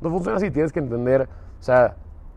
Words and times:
No 0.00 0.10
funciona 0.10 0.36
así, 0.36 0.52
tienes 0.52 0.72
que 0.72 0.78
entender, 0.78 1.22
o 1.22 1.62
sea, 1.62 1.96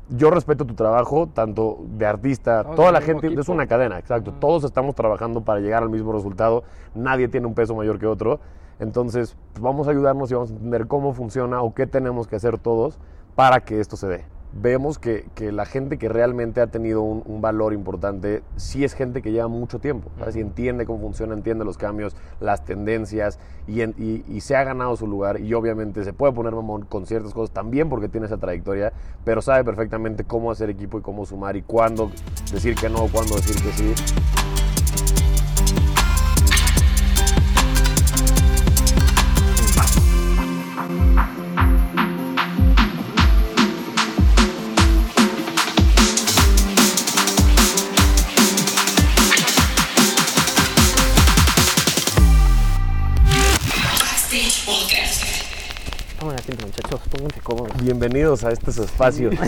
yo 0.10 0.32
respeto 0.32 0.66
tu 0.66 0.74
trabajo, 0.74 1.28
tanto 1.28 1.78
de 1.96 2.08
artista, 2.08 2.64
No, 2.64 2.74
toda 2.74 2.92
la 2.92 3.02
gente, 3.02 3.32
es 3.32 3.50
una 3.50 3.68
cadena, 3.68 4.00
exacto. 4.00 4.34
Todos 4.34 4.64
estamos 4.64 4.96
trabajando 4.96 5.42
para 5.42 5.60
llegar 5.60 5.84
al 5.84 5.92
mismo 5.92 6.12
resultado, 6.12 6.64
nadie 6.96 7.28
tiene 7.28 7.46
un 7.46 7.54
peso 7.54 7.76
mayor 7.76 8.00
que 8.00 8.08
otro. 8.08 8.40
Entonces, 8.80 9.38
pues, 9.54 9.62
vamos 9.62 9.88
a 9.88 9.92
ayudarnos 9.92 10.32
y 10.32 10.34
vamos 10.34 10.50
a 10.50 10.54
entender 10.54 10.88
cómo 10.88 11.14
funciona 11.14 11.62
o 11.62 11.76
qué 11.76 11.86
tenemos 11.86 12.28
que 12.28 12.36
hacer 12.36 12.58
todos 12.58 12.98
para 13.36 13.60
que 13.60 13.80
esto 13.80 13.96
se 13.96 14.08
dé. 14.08 14.26
Vemos 14.54 15.00
que, 15.00 15.26
que 15.34 15.54
la 15.54 15.66
gente 15.66 15.98
que 15.98 16.10
realmente 16.10 16.60
ha 16.60 16.68
tenido 16.68 17.02
un, 17.02 17.24
un 17.26 17.40
valor 17.42 17.72
importante, 17.72 18.44
sí 18.58 18.84
es 18.84 18.94
gente 18.94 19.22
que 19.22 19.32
lleva 19.32 19.48
mucho 19.48 19.80
tiempo, 19.80 20.12
¿sabes? 20.20 20.36
Y 20.36 20.42
entiende 20.42 20.86
cómo 20.86 21.00
funciona, 21.00 21.34
entiende 21.34 21.64
los 21.64 21.78
cambios, 21.78 22.18
las 22.42 22.66
tendencias 22.66 23.40
y, 23.66 23.80
en- 23.80 23.96
y- 23.98 24.26
y 24.28 24.42
se 24.42 24.58
ha 24.58 24.64
ganado 24.66 24.98
su 24.98 25.08
lugar. 25.08 25.40
Y 25.40 25.54
obviamente 25.54 26.04
se 26.04 26.12
puede 26.12 26.34
poner 26.34 26.54
mamón 26.54 26.84
con 26.84 27.06
ciertas 27.06 27.34
cosas 27.34 27.52
también 27.54 27.88
porque 27.88 28.10
tiene 28.10 28.26
esa 28.28 28.38
trayectoria, 28.38 28.92
pero 29.24 29.42
sabe 29.42 29.64
perfectamente 29.64 30.26
cómo 30.26 30.52
hacer 30.52 30.70
equipo 30.70 31.00
y 31.00 31.02
cómo 31.02 31.26
sumar 31.26 31.56
y 31.56 31.62
cuándo 31.62 32.12
decir 32.52 32.76
que 32.76 32.90
no, 32.90 33.08
cuándo 33.08 33.36
decir 33.38 33.56
que 33.64 33.72
sí. 33.72 34.61
Pónganse 57.12 57.42
cómodos. 57.42 57.84
Bienvenidos 57.84 58.44
a 58.46 58.52
este 58.52 58.72
su 58.72 58.84
espacio. 58.84 59.32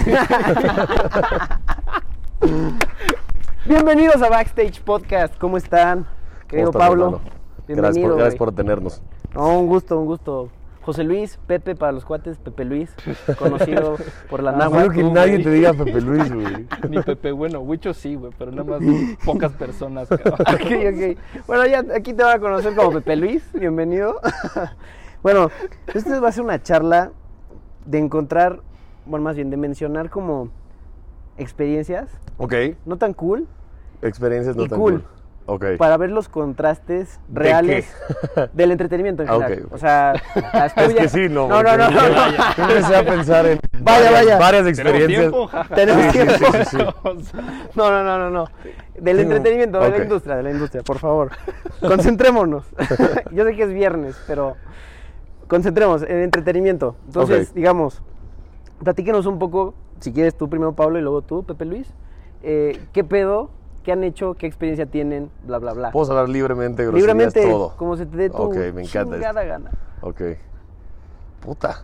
Bienvenidos 3.65 4.21
a 4.21 4.27
Backstage 4.29 4.81
Podcast, 4.81 5.37
¿cómo 5.37 5.55
están? 5.55 6.05
Querido 6.47 6.73
¿Cómo 6.73 6.83
estás, 6.83 6.89
Pablo? 6.89 7.21
Gracias, 7.67 7.67
bienvenido. 7.67 8.09
por, 8.09 8.17
gracias 8.17 8.37
por 8.37 8.53
tenernos. 8.53 9.01
No, 9.33 9.59
un 9.59 9.67
gusto, 9.67 9.97
un 9.97 10.05
gusto. 10.05 10.49
José 10.81 11.05
Luis, 11.05 11.39
Pepe 11.47 11.75
para 11.75 11.93
los 11.93 12.03
cuates, 12.03 12.37
Pepe 12.37 12.65
Luis, 12.65 12.93
conocido 13.39 13.95
por 14.29 14.43
la 14.43 14.51
náhuatl. 14.57 14.89
Espero 14.89 15.07
que 15.07 15.13
nadie 15.13 15.39
te 15.39 15.49
diga 15.49 15.71
Pepe 15.71 16.01
Luis, 16.01 16.33
güey. 16.33 16.67
Ni 16.89 17.01
Pepe 17.01 17.31
Bueno, 17.31 17.61
Huicho 17.61 17.93
sí, 17.93 18.15
güey, 18.15 18.33
pero 18.37 18.51
nada 18.51 18.77
más 18.77 18.81
pocas 19.23 19.53
personas, 19.53 20.09
cabrón. 20.09 20.33
Ok, 20.41 20.61
ok. 20.93 21.17
Bueno, 21.47 21.65
ya 21.65 21.85
aquí 21.95 22.13
te 22.13 22.23
van 22.23 22.35
a 22.35 22.39
conocer 22.41 22.75
como 22.75 22.91
Pepe 22.91 23.15
Luis, 23.15 23.41
bienvenido. 23.53 24.19
bueno, 25.23 25.49
esta 25.93 26.19
va 26.19 26.27
a 26.27 26.31
ser 26.33 26.43
una 26.43 26.61
charla 26.61 27.13
de 27.85 27.99
encontrar, 27.99 28.59
bueno, 29.05 29.23
más 29.23 29.35
bien 29.35 29.49
de 29.49 29.57
mencionar 29.57 30.09
como 30.09 30.49
experiencias 31.37 32.09
Ok, 32.37 32.53
no 32.85 32.97
tan 32.97 33.13
cool 33.13 33.47
experiencias 34.01 34.55
no 34.55 34.63
Y 34.65 34.67
tan 34.69 34.79
cool. 34.79 34.91
cool. 34.93 35.03
Ok. 35.45 35.65
para 35.77 35.97
ver 35.97 36.09
los 36.09 36.29
contrastes 36.29 37.19
¿De 37.27 37.39
reales 37.41 37.93
del 38.53 38.71
entretenimiento 38.71 39.23
en 39.23 39.29
Ah, 39.29 39.35
ok, 39.37 39.43
general. 39.43 39.67
O 39.71 39.77
sea, 39.77 40.13
las 40.53 40.77
Es 40.77 40.85
tuyas- 40.85 41.01
que 41.01 41.09
sí, 41.09 41.27
no. 41.29 41.49
No, 41.49 41.61
no, 41.61 41.75
no, 41.77 41.85
empecé 42.57 42.95
a 42.95 43.03
pensar 43.05 43.45
en 43.47 43.59
Vaya, 43.81 44.09
varias, 44.11 44.13
vaya. 44.13 44.37
varias 44.39 44.63
¿Tenemos 44.63 44.79
experiencias. 44.79 45.19
tiempo? 45.19 45.49
Tenemos 45.75 46.03
Sí, 46.05 46.11
tiempo. 46.11 46.33
sí, 46.33 47.25
sí, 47.25 47.37
No, 47.75 47.91
no, 47.91 48.03
no, 48.05 48.17
no, 48.19 48.29
no. 48.29 48.45
Del 48.97 49.19
entretenimiento, 49.19 49.81
de 49.81 49.89
la 49.89 49.97
industria, 50.03 50.37
de 50.37 50.43
la 50.43 50.51
industria, 50.51 50.81
por 50.81 50.99
favor. 50.99 51.31
Concentrémonos. 51.81 52.63
Yo 53.31 53.43
sé 53.43 53.53
que 53.57 53.63
es 53.63 53.73
viernes, 53.73 54.15
pero 54.25 54.55
concentrémonos 55.47 56.03
en 56.03 56.21
entretenimiento. 56.21 56.95
Entonces, 57.07 57.53
digamos, 57.53 58.01
platíquenos 58.83 59.25
un 59.25 59.39
poco, 59.39 59.73
si 59.99 60.11
quieres 60.11 60.35
tú 60.35 60.49
primero, 60.49 60.73
Pablo, 60.73 60.99
y 60.99 61.01
luego 61.01 61.21
tú, 61.21 61.43
Pepe 61.43 61.65
Luis. 61.65 61.87
eh, 62.41 62.79
¿Qué 62.93 63.03
pedo? 63.03 63.49
¿Qué 63.83 63.91
han 63.91 64.03
hecho? 64.03 64.33
¿Qué 64.35 64.47
experiencia 64.47 64.85
tienen? 64.85 65.29
Bla, 65.45 65.59
bla, 65.59 65.73
bla. 65.73 65.91
Puedo 65.91 66.09
hablar 66.11 66.29
libremente, 66.29 66.83
groserías, 66.83 67.07
Libremente, 67.07 67.49
todo. 67.49 67.75
como 67.75 67.97
se 67.97 68.05
te 68.05 68.15
dé 68.15 68.29
tu 68.29 68.37
Ok, 68.37 68.55
me 68.73 68.83
encanta 68.83 69.15
chingada 69.15 69.43
gana. 69.43 69.71
Ok. 70.01 70.21
Puta. 71.41 71.83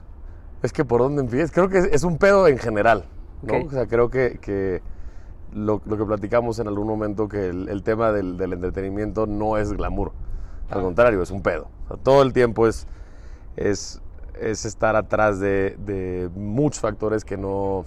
Es 0.63 0.72
que 0.73 0.85
por 0.85 1.01
dónde 1.01 1.22
empiezas. 1.22 1.51
Creo 1.51 1.67
que 1.69 1.79
es, 1.79 1.85
es 1.91 2.03
un 2.03 2.17
pedo 2.17 2.47
en 2.47 2.57
general. 2.57 3.05
¿no? 3.41 3.53
Ok. 3.57 3.66
O 3.67 3.72
sea, 3.72 3.85
creo 3.88 4.09
que, 4.09 4.39
que 4.41 4.81
lo, 5.53 5.81
lo 5.85 5.97
que 5.97 6.05
platicamos 6.05 6.59
en 6.59 6.67
algún 6.67 6.88
momento, 6.88 7.28
que 7.28 7.47
el, 7.50 7.67
el 7.69 7.84
tema 7.84 8.11
del, 8.11 8.38
del 8.38 8.53
entretenimiento 8.53 9.25
no 9.28 9.57
es 9.57 9.73
glamour. 9.73 10.11
Al 10.69 10.81
contrario, 10.81 11.22
es 11.22 11.31
un 11.31 11.41
pedo. 11.41 11.67
O 11.85 11.88
sea, 11.89 11.97
todo 11.97 12.22
el 12.22 12.31
tiempo 12.31 12.67
es, 12.67 12.88
es, 13.59 14.02
es 14.40 14.66
estar 14.66 14.96
atrás 14.96 15.40
de, 15.40 15.75
de 15.86 16.30
muchos 16.36 16.80
factores 16.80 17.25
que 17.25 17.38
no, 17.38 17.86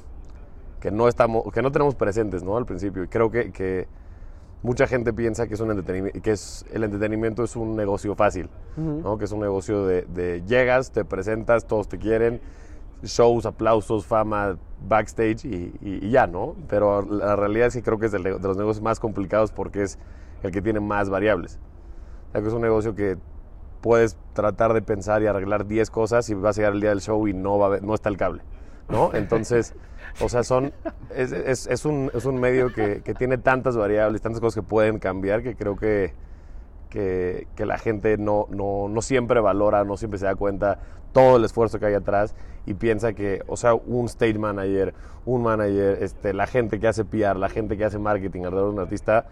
que 0.81 0.91
no, 0.91 1.09
estamos, 1.09 1.45
que 1.53 1.63
no 1.63 1.73
tenemos 1.73 1.95
presentes 1.95 2.43
¿no? 2.43 2.57
al 2.57 2.67
principio. 2.67 3.03
Y 3.05 3.09
creo 3.09 3.31
que, 3.31 3.53
que 3.53 3.89
mucha 4.63 4.87
gente 4.87 5.13
piensa 5.13 5.47
que, 5.47 5.55
es 5.55 5.61
un 5.61 5.71
entretenimiento, 5.71 6.21
que 6.21 6.33
es, 6.33 6.65
el 6.73 6.85
entretenimiento 6.85 7.43
es 7.43 7.57
un 7.57 7.75
negocio 7.75 8.15
fácil. 8.15 8.49
Ujú. 8.77 9.01
¿no? 9.03 9.19
Que 9.19 9.25
es 9.25 9.33
un 9.33 9.41
negocio 9.41 9.87
de, 9.87 10.03
de 10.03 10.43
llegas, 10.47 10.93
te 10.93 11.05
presentas, 11.05 11.67
todos 11.67 11.89
te 11.89 11.99
quieren, 11.99 12.41
shows, 13.03 13.47
aplausos, 13.47 14.07
fama, 14.07 14.57
backstage 14.87 15.45
y, 15.45 15.73
y- 15.81 16.07
y 16.07 16.11
ya, 16.11 16.27
¿no? 16.27 16.55
Pero 16.69 17.03
la 17.03 17.35
realidad 17.35 17.69
es 17.69 17.75
que 17.75 17.83
creo 17.83 17.99
que 17.99 18.07
es 18.07 18.13
nego- 18.15 18.39
de 18.39 18.47
los 18.49 18.57
negocios 18.57 18.83
más 18.83 19.01
complicados 19.01 19.51
porque 19.53 19.83
es 19.83 19.99
el 20.43 20.51
que 20.53 20.61
tiene 20.63 20.81
más 20.81 21.09
variables. 21.11 21.59
O 22.29 22.33
sea, 22.33 22.43
que 22.43 22.49
es 22.49 22.55
un 22.55 22.63
negocio 22.63 22.95
que 22.95 23.17
puedes 23.83 24.17
tratar 24.33 24.73
de 24.73 24.81
pensar 24.81 25.23
y 25.23 25.27
arreglar 25.27 25.67
10 25.67 25.91
cosas 25.91 26.31
y 26.31 26.35
vas 26.35 26.57
a 26.57 26.61
llegar 26.61 26.73
el 26.73 26.81
día 26.81 26.91
del 26.91 27.03
show 27.03 27.29
y 27.29 27.35
no, 27.35 27.59
va 27.59 27.67
a 27.67 27.69
haber- 27.69 27.83
no 27.83 27.93
está 27.95 28.09
el 28.09 28.17
cable, 28.17 28.43
¿no? 28.89 29.11
Entonces, 29.15 29.75
o 30.23 30.29
sea, 30.31 30.43
son, 30.45 30.73
es, 31.15 31.33
es- 31.33 31.67
es 31.67 31.85
un, 31.85 32.11
es 32.15 32.25
un 32.25 32.41
medio 32.41 32.73
que, 32.73 33.03
que 33.03 33.13
tiene 33.13 33.37
tantas 33.37 33.77
variables, 33.77 34.23
tantas 34.23 34.41
cosas 34.41 34.63
que 34.63 34.67
pueden 34.69 34.99
cambiar 34.99 35.43
que 35.43 35.55
creo 35.57 35.77
que, 35.77 36.15
que, 36.91 37.47
que 37.57 37.67
la 37.67 37.79
gente 37.79 38.17
no, 38.19 38.47
no, 38.51 38.89
no 38.89 39.03
siempre 39.03 39.41
valora, 39.41 39.85
no 39.85 39.97
siempre 39.97 40.19
se 40.19 40.27
da 40.27 40.35
cuenta 40.35 40.79
todo 41.13 41.37
el 41.37 41.45
esfuerzo 41.45 41.79
que 41.79 41.87
hay 41.87 41.95
atrás 41.95 42.35
y 42.67 42.75
piensa 42.75 43.13
que, 43.13 43.43
o 43.49 43.57
sea, 43.57 43.75
un 43.75 44.07
stage 44.07 44.39
manager, 44.39 44.95
un 45.25 45.43
manager, 45.43 45.99
este, 46.03 46.33
la 46.33 46.47
gente 46.47 46.79
que 46.79 46.89
hace 46.89 47.05
PR, 47.05 47.37
la 47.37 47.49
gente 47.49 47.77
que 47.77 47.85
hace 47.85 47.99
marketing 47.99 48.45
alrededor 48.45 48.69
de 48.71 48.75
un 48.75 48.81
artista, 48.81 49.27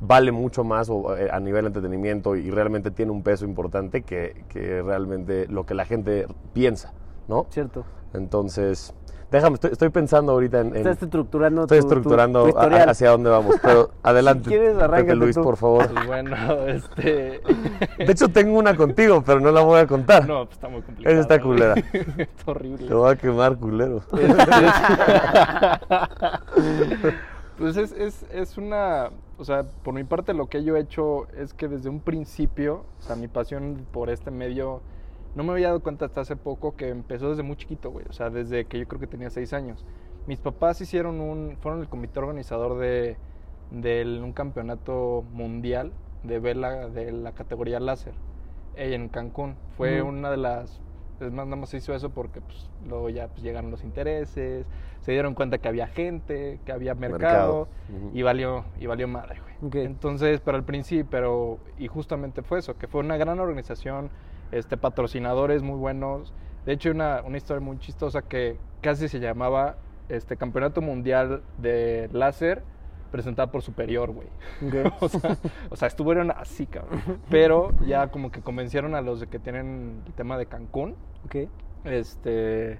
vale 0.00 0.32
mucho 0.32 0.64
más 0.64 0.88
o, 0.90 1.16
eh, 1.16 1.28
a 1.30 1.38
nivel 1.40 1.62
de 1.64 1.68
entretenimiento 1.68 2.34
y 2.36 2.50
realmente 2.50 2.90
tiene 2.90 3.12
un 3.12 3.22
peso 3.22 3.44
importante 3.44 4.02
que, 4.02 4.44
que 4.48 4.82
realmente 4.82 5.46
lo 5.48 5.66
que 5.66 5.74
la 5.74 5.84
gente 5.84 6.26
piensa, 6.52 6.92
¿no? 7.28 7.46
Cierto. 7.50 7.84
Entonces, 8.14 8.92
déjame, 9.30 9.54
estoy, 9.54 9.70
estoy 9.72 9.90
pensando 9.90 10.32
ahorita 10.32 10.60
en... 10.62 10.68
en- 10.68 10.76
Estás 10.78 11.02
estructurando 11.02 11.62
estoy 11.62 11.78
tu- 11.80 11.82
tu- 11.86 11.88
estructurando 11.94 12.40
tu 12.42 12.46
a- 12.46 12.50
historial. 12.50 12.88
hacia 12.88 13.10
dónde 13.10 13.30
vamos, 13.30 13.56
pero 13.62 13.90
adelante. 14.02 14.48
quieres, 14.48 14.76
Pepe 14.76 15.14
Luis, 15.14 15.36
tú. 15.36 15.42
por 15.42 15.56
favor. 15.56 15.86
Pues 15.92 16.06
bueno, 16.06 16.36
este. 16.66 17.40
De 17.98 18.10
hecho, 18.12 18.28
tengo 18.30 18.58
una 18.58 18.76
contigo, 18.76 19.22
pero 19.24 19.38
no 19.38 19.52
la 19.52 19.60
voy 19.60 19.78
a 19.80 19.86
contar. 19.86 20.26
No, 20.26 20.44
pues 20.46 20.56
está 20.56 20.68
muy 20.68 20.82
complicado. 20.82 21.12
Esa 21.14 21.20
está 21.22 21.40
culera. 21.40 21.74
está 22.18 22.50
horrible. 22.50 22.88
Te 22.88 22.94
voy 22.94 23.12
a 23.12 23.16
quemar, 23.16 23.56
culero. 23.58 24.02
Pues 27.58 27.76
es, 27.76 27.92
es, 27.92 28.24
es 28.32 28.56
una, 28.56 29.10
o 29.40 29.44
sea, 29.44 29.64
por 29.64 29.94
mi 29.94 30.04
parte 30.04 30.34
lo 30.34 30.48
que 30.48 30.62
yo 30.62 30.76
he 30.76 30.80
hecho 30.80 31.26
es 31.32 31.54
que 31.54 31.66
desde 31.66 31.88
un 31.88 32.00
principio, 32.00 32.84
o 32.98 33.02
sea, 33.02 33.16
mi 33.16 33.26
pasión 33.26 33.86
por 33.90 34.10
este 34.10 34.30
medio, 34.30 34.82
no 35.34 35.44
me 35.44 35.52
había 35.52 35.68
dado 35.68 35.80
cuenta 35.80 36.04
hasta 36.04 36.20
hace 36.20 36.36
poco 36.36 36.76
que 36.76 36.88
empezó 36.88 37.30
desde 37.30 37.42
muy 37.42 37.56
chiquito, 37.56 37.90
güey, 37.90 38.04
o 38.08 38.12
sea, 38.12 38.30
desde 38.30 38.66
que 38.66 38.78
yo 38.78 38.86
creo 38.86 39.00
que 39.00 39.06
tenía 39.06 39.30
seis 39.30 39.52
años. 39.52 39.86
Mis 40.26 40.38
papás 40.38 40.80
hicieron 40.80 41.20
un, 41.20 41.56
fueron 41.60 41.80
el 41.80 41.88
comité 41.88 42.18
organizador 42.18 42.78
de, 42.78 43.16
de 43.70 44.20
un 44.22 44.32
campeonato 44.32 45.24
mundial 45.32 45.92
de 46.22 46.38
vela 46.38 46.88
de 46.88 47.10
la 47.12 47.32
categoría 47.32 47.80
láser 47.80 48.12
en 48.76 49.08
Cancún. 49.08 49.56
Fue 49.76 50.02
una 50.02 50.30
de 50.30 50.36
las, 50.36 50.80
es 51.20 51.32
más, 51.32 51.46
nada 51.46 51.56
más 51.56 51.68
se 51.70 51.78
hizo 51.78 51.94
eso 51.94 52.10
porque 52.10 52.40
pues, 52.40 52.70
luego 52.88 53.08
ya 53.10 53.28
pues, 53.28 53.42
llegaron 53.42 53.70
los 53.70 53.84
intereses, 53.84 54.66
se 55.00 55.12
dieron 55.12 55.34
cuenta 55.34 55.58
que 55.58 55.68
había 55.68 55.86
gente, 55.86 56.60
que 56.64 56.72
había 56.72 56.94
mercado, 56.94 57.68
y 58.12 58.22
valió 58.22 58.64
y 58.78 58.86
valió 58.86 59.08
madre, 59.08 59.40
güey. 59.60 59.84
Entonces, 59.84 60.40
pero 60.40 60.56
al 60.56 60.64
principio, 60.64 61.06
pero 61.10 61.58
y 61.78 61.88
justamente 61.88 62.42
fue 62.42 62.58
eso, 62.58 62.76
que 62.76 62.86
fue 62.86 63.00
una 63.00 63.16
gran 63.16 63.40
organización, 63.40 64.10
este 64.52 64.76
patrocinadores 64.76 65.62
muy 65.62 65.78
buenos. 65.78 66.32
De 66.66 66.72
hecho, 66.72 66.90
una, 66.90 67.22
una 67.24 67.36
historia 67.36 67.60
muy 67.60 67.78
chistosa 67.78 68.22
que 68.22 68.58
casi 68.80 69.08
se 69.08 69.20
llamaba 69.20 69.76
este 70.08 70.36
Campeonato 70.36 70.82
Mundial 70.82 71.42
de 71.58 72.08
Láser 72.12 72.62
presentada 73.10 73.50
por 73.50 73.62
Superior, 73.62 74.10
güey. 74.10 74.28
O, 75.00 75.08
sea, 75.08 75.36
o 75.70 75.76
sea, 75.76 75.88
estuvieron 75.88 76.30
así, 76.30 76.66
cabrón. 76.66 77.20
Pero 77.28 77.72
ya 77.86 78.08
como 78.08 78.30
que 78.30 78.40
convencieron 78.40 78.94
a 78.94 79.00
los 79.00 79.20
de 79.20 79.26
que 79.26 79.38
tienen 79.38 80.02
el 80.06 80.12
tema 80.14 80.38
de 80.38 80.46
Cancún, 80.46 80.96
Ok. 81.24 81.48
este 81.84 82.78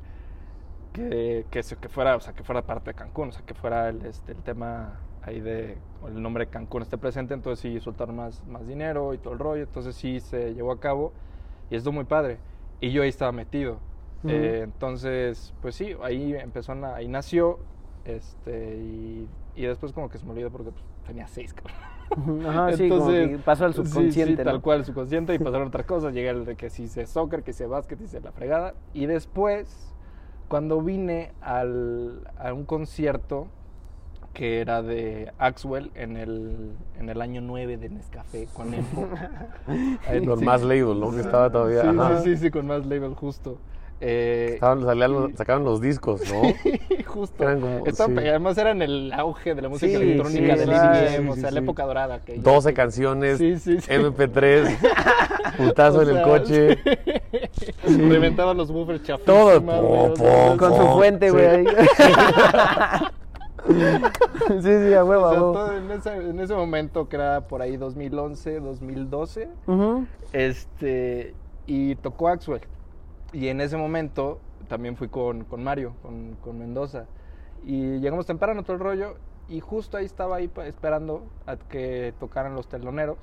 que, 0.92 1.46
que, 1.50 1.88
fuera 1.88 2.16
o 2.16 2.20
sea 2.20 2.32
que 2.32 2.42
fuera 2.42 2.62
parte 2.62 2.90
de 2.90 2.94
Cancún 2.94 3.28
o 3.28 3.32
sea 3.32 3.46
que 3.46 3.54
fuera 3.54 3.88
el, 3.90 4.04
este, 4.04 4.32
el 4.32 4.42
tema 4.42 4.98
ahí 5.22 5.40
de 5.40 5.78
o 6.02 6.08
el 6.08 6.20
nombre 6.20 6.46
de 6.46 6.50
Cancún 6.50 6.82
esté 6.82 6.98
presente 6.98 7.32
entonces 7.32 7.60
sí 7.60 7.78
soltaron 7.78 8.16
más, 8.16 8.44
más 8.48 8.66
dinero 8.66 9.14
y 9.14 9.18
todo 9.18 9.32
el 9.34 9.38
rollo 9.38 9.62
entonces 9.62 9.94
sí 9.94 10.18
se 10.18 10.52
llevó 10.52 10.72
a 10.72 10.80
cabo 10.80 11.12
y 11.70 11.76
esto 11.76 11.92
muy 11.92 12.04
padre 12.04 12.38
y 12.80 12.90
yo 12.90 13.02
ahí 13.02 13.08
estaba 13.08 13.32
metido. 13.32 13.78
Eh, 14.26 14.60
entonces, 14.64 15.54
pues 15.62 15.74
sí, 15.74 15.94
ahí 16.02 16.34
empezó, 16.34 16.72
ahí 16.94 17.08
nació, 17.08 17.58
este, 18.04 18.76
y, 18.76 19.28
y 19.56 19.62
después 19.62 19.92
como 19.92 20.08
que 20.08 20.18
se 20.18 20.24
me 20.24 20.32
olvidó 20.32 20.50
porque 20.50 20.70
pues, 20.70 20.84
tenía 21.06 21.26
seis, 21.26 21.54
cabrón. 21.54 21.76
Ajá, 22.46 22.76
sí, 22.76 22.88
como 22.88 23.06
que 23.08 23.38
pasó 23.44 23.64
al 23.66 23.74
sí, 23.74 23.84
subconsciente, 23.84 24.42
sí, 24.42 24.44
tal 24.44 24.56
¿no? 24.56 24.62
cual, 24.62 24.80
el 24.80 24.84
subconsciente, 24.84 25.34
y 25.34 25.38
pasaron 25.40 25.68
otras 25.68 25.86
cosas. 25.86 26.12
Llegué 26.12 26.30
al 26.30 26.44
de 26.44 26.56
que 26.56 26.70
si 26.70 26.84
hice 26.84 27.06
soccer, 27.06 27.42
que 27.42 27.52
hice 27.52 27.66
básquet, 27.66 28.00
hice 28.00 28.20
la 28.20 28.32
fregada. 28.32 28.74
Y 28.92 29.06
después, 29.06 29.94
cuando 30.48 30.82
vine 30.82 31.32
al, 31.40 32.28
a 32.38 32.52
un 32.52 32.64
concierto 32.64 33.46
que 34.32 34.60
era 34.60 34.82
de 34.82 35.32
Axwell 35.38 35.90
en 35.94 36.16
el, 36.16 36.72
en 36.98 37.08
el 37.08 37.20
año 37.20 37.40
9 37.40 37.76
de 37.76 37.88
Nescafé 37.88 38.46
con. 38.52 38.72
Ahí, 40.08 40.24
Con 40.24 40.38
sí. 40.38 40.44
más 40.44 40.62
label, 40.62 41.00
¿no? 41.00 41.10
Que 41.10 41.20
estaba 41.20 41.50
todavía. 41.50 41.82
Sí, 41.82 41.88
ajá. 41.88 42.20
sí, 42.20 42.30
sí, 42.30 42.36
sí, 42.44 42.50
con 42.50 42.66
más 42.66 42.86
label, 42.86 43.14
justo. 43.14 43.58
Eh, 44.02 44.52
Estaban- 44.54 44.82
salían 44.82 45.36
sacaban 45.36 45.62
los 45.64 45.80
discos, 45.80 46.22
¿no? 46.32 46.40
justo. 47.06 47.42
Eran 47.42 47.60
como- 47.60 47.84
Estaban 47.86 48.16
sí. 48.18 48.28
Además 48.28 48.56
era 48.56 48.70
en 48.70 48.80
el 48.82 49.12
auge 49.12 49.54
de 49.54 49.60
la 49.62 49.68
música 49.68 49.88
Sí, 49.90 49.94
electrónica 50.02 50.54
sí, 50.54 50.60
del 50.60 50.68
sí, 50.68 50.74
EDM, 50.74 51.22
sí, 51.24 51.28
o 51.28 51.34
sí, 51.34 51.40
sea, 51.42 51.50
la 51.50 51.58
sí. 51.60 51.64
época 51.64 51.84
dorada. 51.84 52.20
Que 52.20 52.38
12 52.38 52.72
canciones, 52.72 53.36
Sí, 53.38 53.58
sí, 53.58 53.78
sí. 53.80 53.90
MP3, 53.92 54.76
putazo 55.58 55.98
O 55.98 56.02
en 56.02 56.16
el 56.16 56.22
coche. 56.22 56.78
sí. 57.86 57.98
Reventaban 58.08 58.56
los 58.56 58.72
buffers 58.72 59.02
chafísimos. 59.02 59.26
Todo, 59.26 59.62
po, 59.62 60.14
po, 60.14 60.56
Con 60.56 60.76
su 60.76 60.86
fuente, 60.94 61.26
Sí. 61.28 61.32
güey. 61.32 61.66
sí, 63.68 64.62
sí, 64.62 64.94
a 64.94 65.04
huevo, 65.04 65.26
o 65.26 65.30
sea, 65.30 65.38
todo 65.38 65.76
en, 65.76 65.90
ese, 65.90 66.14
en 66.16 66.40
ese 66.40 66.54
momento, 66.54 67.08
que 67.08 67.16
era 67.16 67.42
por 67.42 67.60
ahí 67.62 67.76
2011, 67.76 68.60
2012, 68.60 69.48
Ujú. 69.66 70.06
este, 70.32 71.34
y 71.66 71.94
tocó 71.96 72.28
Axwell. 72.28 72.62
Y 73.32 73.48
en 73.48 73.60
ese 73.60 73.76
momento 73.76 74.40
también 74.68 74.96
fui 74.96 75.08
con, 75.08 75.44
con 75.44 75.62
Mario, 75.62 75.94
con, 76.02 76.36
con 76.42 76.58
Mendoza. 76.58 77.06
Y 77.64 77.98
llegamos 77.98 78.26
temprano 78.26 78.62
todo 78.62 78.74
el 78.74 78.80
rollo, 78.80 79.16
y 79.48 79.60
justo 79.60 79.96
ahí 79.96 80.04
estaba 80.04 80.36
ahí 80.36 80.50
esperando 80.64 81.26
a 81.46 81.56
que 81.56 82.14
tocaran 82.18 82.54
los 82.54 82.68
teloneros. 82.68 83.18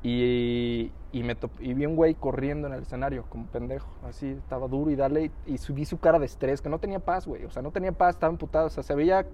Y, 0.00 0.92
y 1.10 1.22
me 1.24 1.34
top- 1.34 1.50
y 1.60 1.74
vi 1.74 1.84
un 1.84 1.96
güey 1.96 2.14
corriendo 2.14 2.68
en 2.68 2.74
el 2.74 2.82
escenario, 2.82 3.24
como 3.28 3.46
pendejo. 3.46 3.88
Así, 4.08 4.28
estaba 4.28 4.68
duro 4.68 4.90
y 4.92 4.96
dale. 4.96 5.32
Y, 5.46 5.54
y 5.54 5.58
subí 5.58 5.84
su 5.84 5.98
cara 5.98 6.18
de 6.20 6.26
estrés, 6.26 6.62
que 6.62 6.68
no 6.68 6.78
tenía 6.78 7.00
paz, 7.00 7.26
güey. 7.26 7.44
O 7.44 7.50
sea, 7.50 7.62
no 7.62 7.72
tenía 7.72 7.90
paz, 7.90 8.14
estaba 8.14 8.30
emputado. 8.32 8.68
O 8.68 8.70
sea, 8.70 8.82
se 8.84 8.94
veía. 8.94 9.26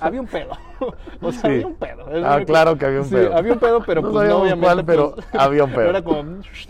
Había 0.00 0.20
un 0.20 0.28
pedo. 0.28 0.52
o 1.20 1.32
sea, 1.32 1.40
Sí. 1.40 1.46
había 1.48 1.66
un 1.66 1.74
pedo. 1.74 2.08
Es 2.10 2.24
Ah, 2.24 2.40
claro 2.46 2.78
que 2.78 2.86
había 2.86 3.00
un 3.00 3.06
Sí, 3.06 3.14
pedo. 3.14 3.36
había 3.36 3.52
un 3.54 3.58
pedo, 3.58 3.82
pero 3.84 4.02
No 4.02 4.12
pues 4.12 4.28
no, 4.28 4.36
obviamente. 4.42 4.66
cuál, 4.66 4.84
pero 4.84 5.14
pues, 5.16 5.26
había 5.34 5.64
un 5.64 5.72
pedo. 5.72 5.82
Era 5.90 6.02
como, 6.02 6.22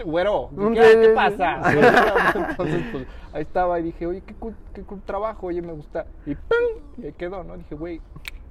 güero, 0.06 0.50
¿qué, 0.72 1.12
pasa? 1.14 1.60
Entonces, 2.50 2.82
pues 2.92 3.06
ahí 3.34 3.42
estaba 3.42 3.78
y 3.78 3.82
dije, 3.82 4.06
oye, 4.06 4.22
qué 4.24 4.34
cool, 4.34 4.54
qué 4.72 4.82
cool 4.82 5.02
trabajo, 5.04 5.48
oye, 5.48 5.60
me 5.60 5.72
gusta. 5.74 6.06
Y 6.24 6.34
¡pum! 6.34 6.82
Y 6.96 7.06
ahí 7.06 7.12
quedó, 7.12 7.44
¿no? 7.44 7.56
Dije, 7.58 7.74
güey. 7.74 8.00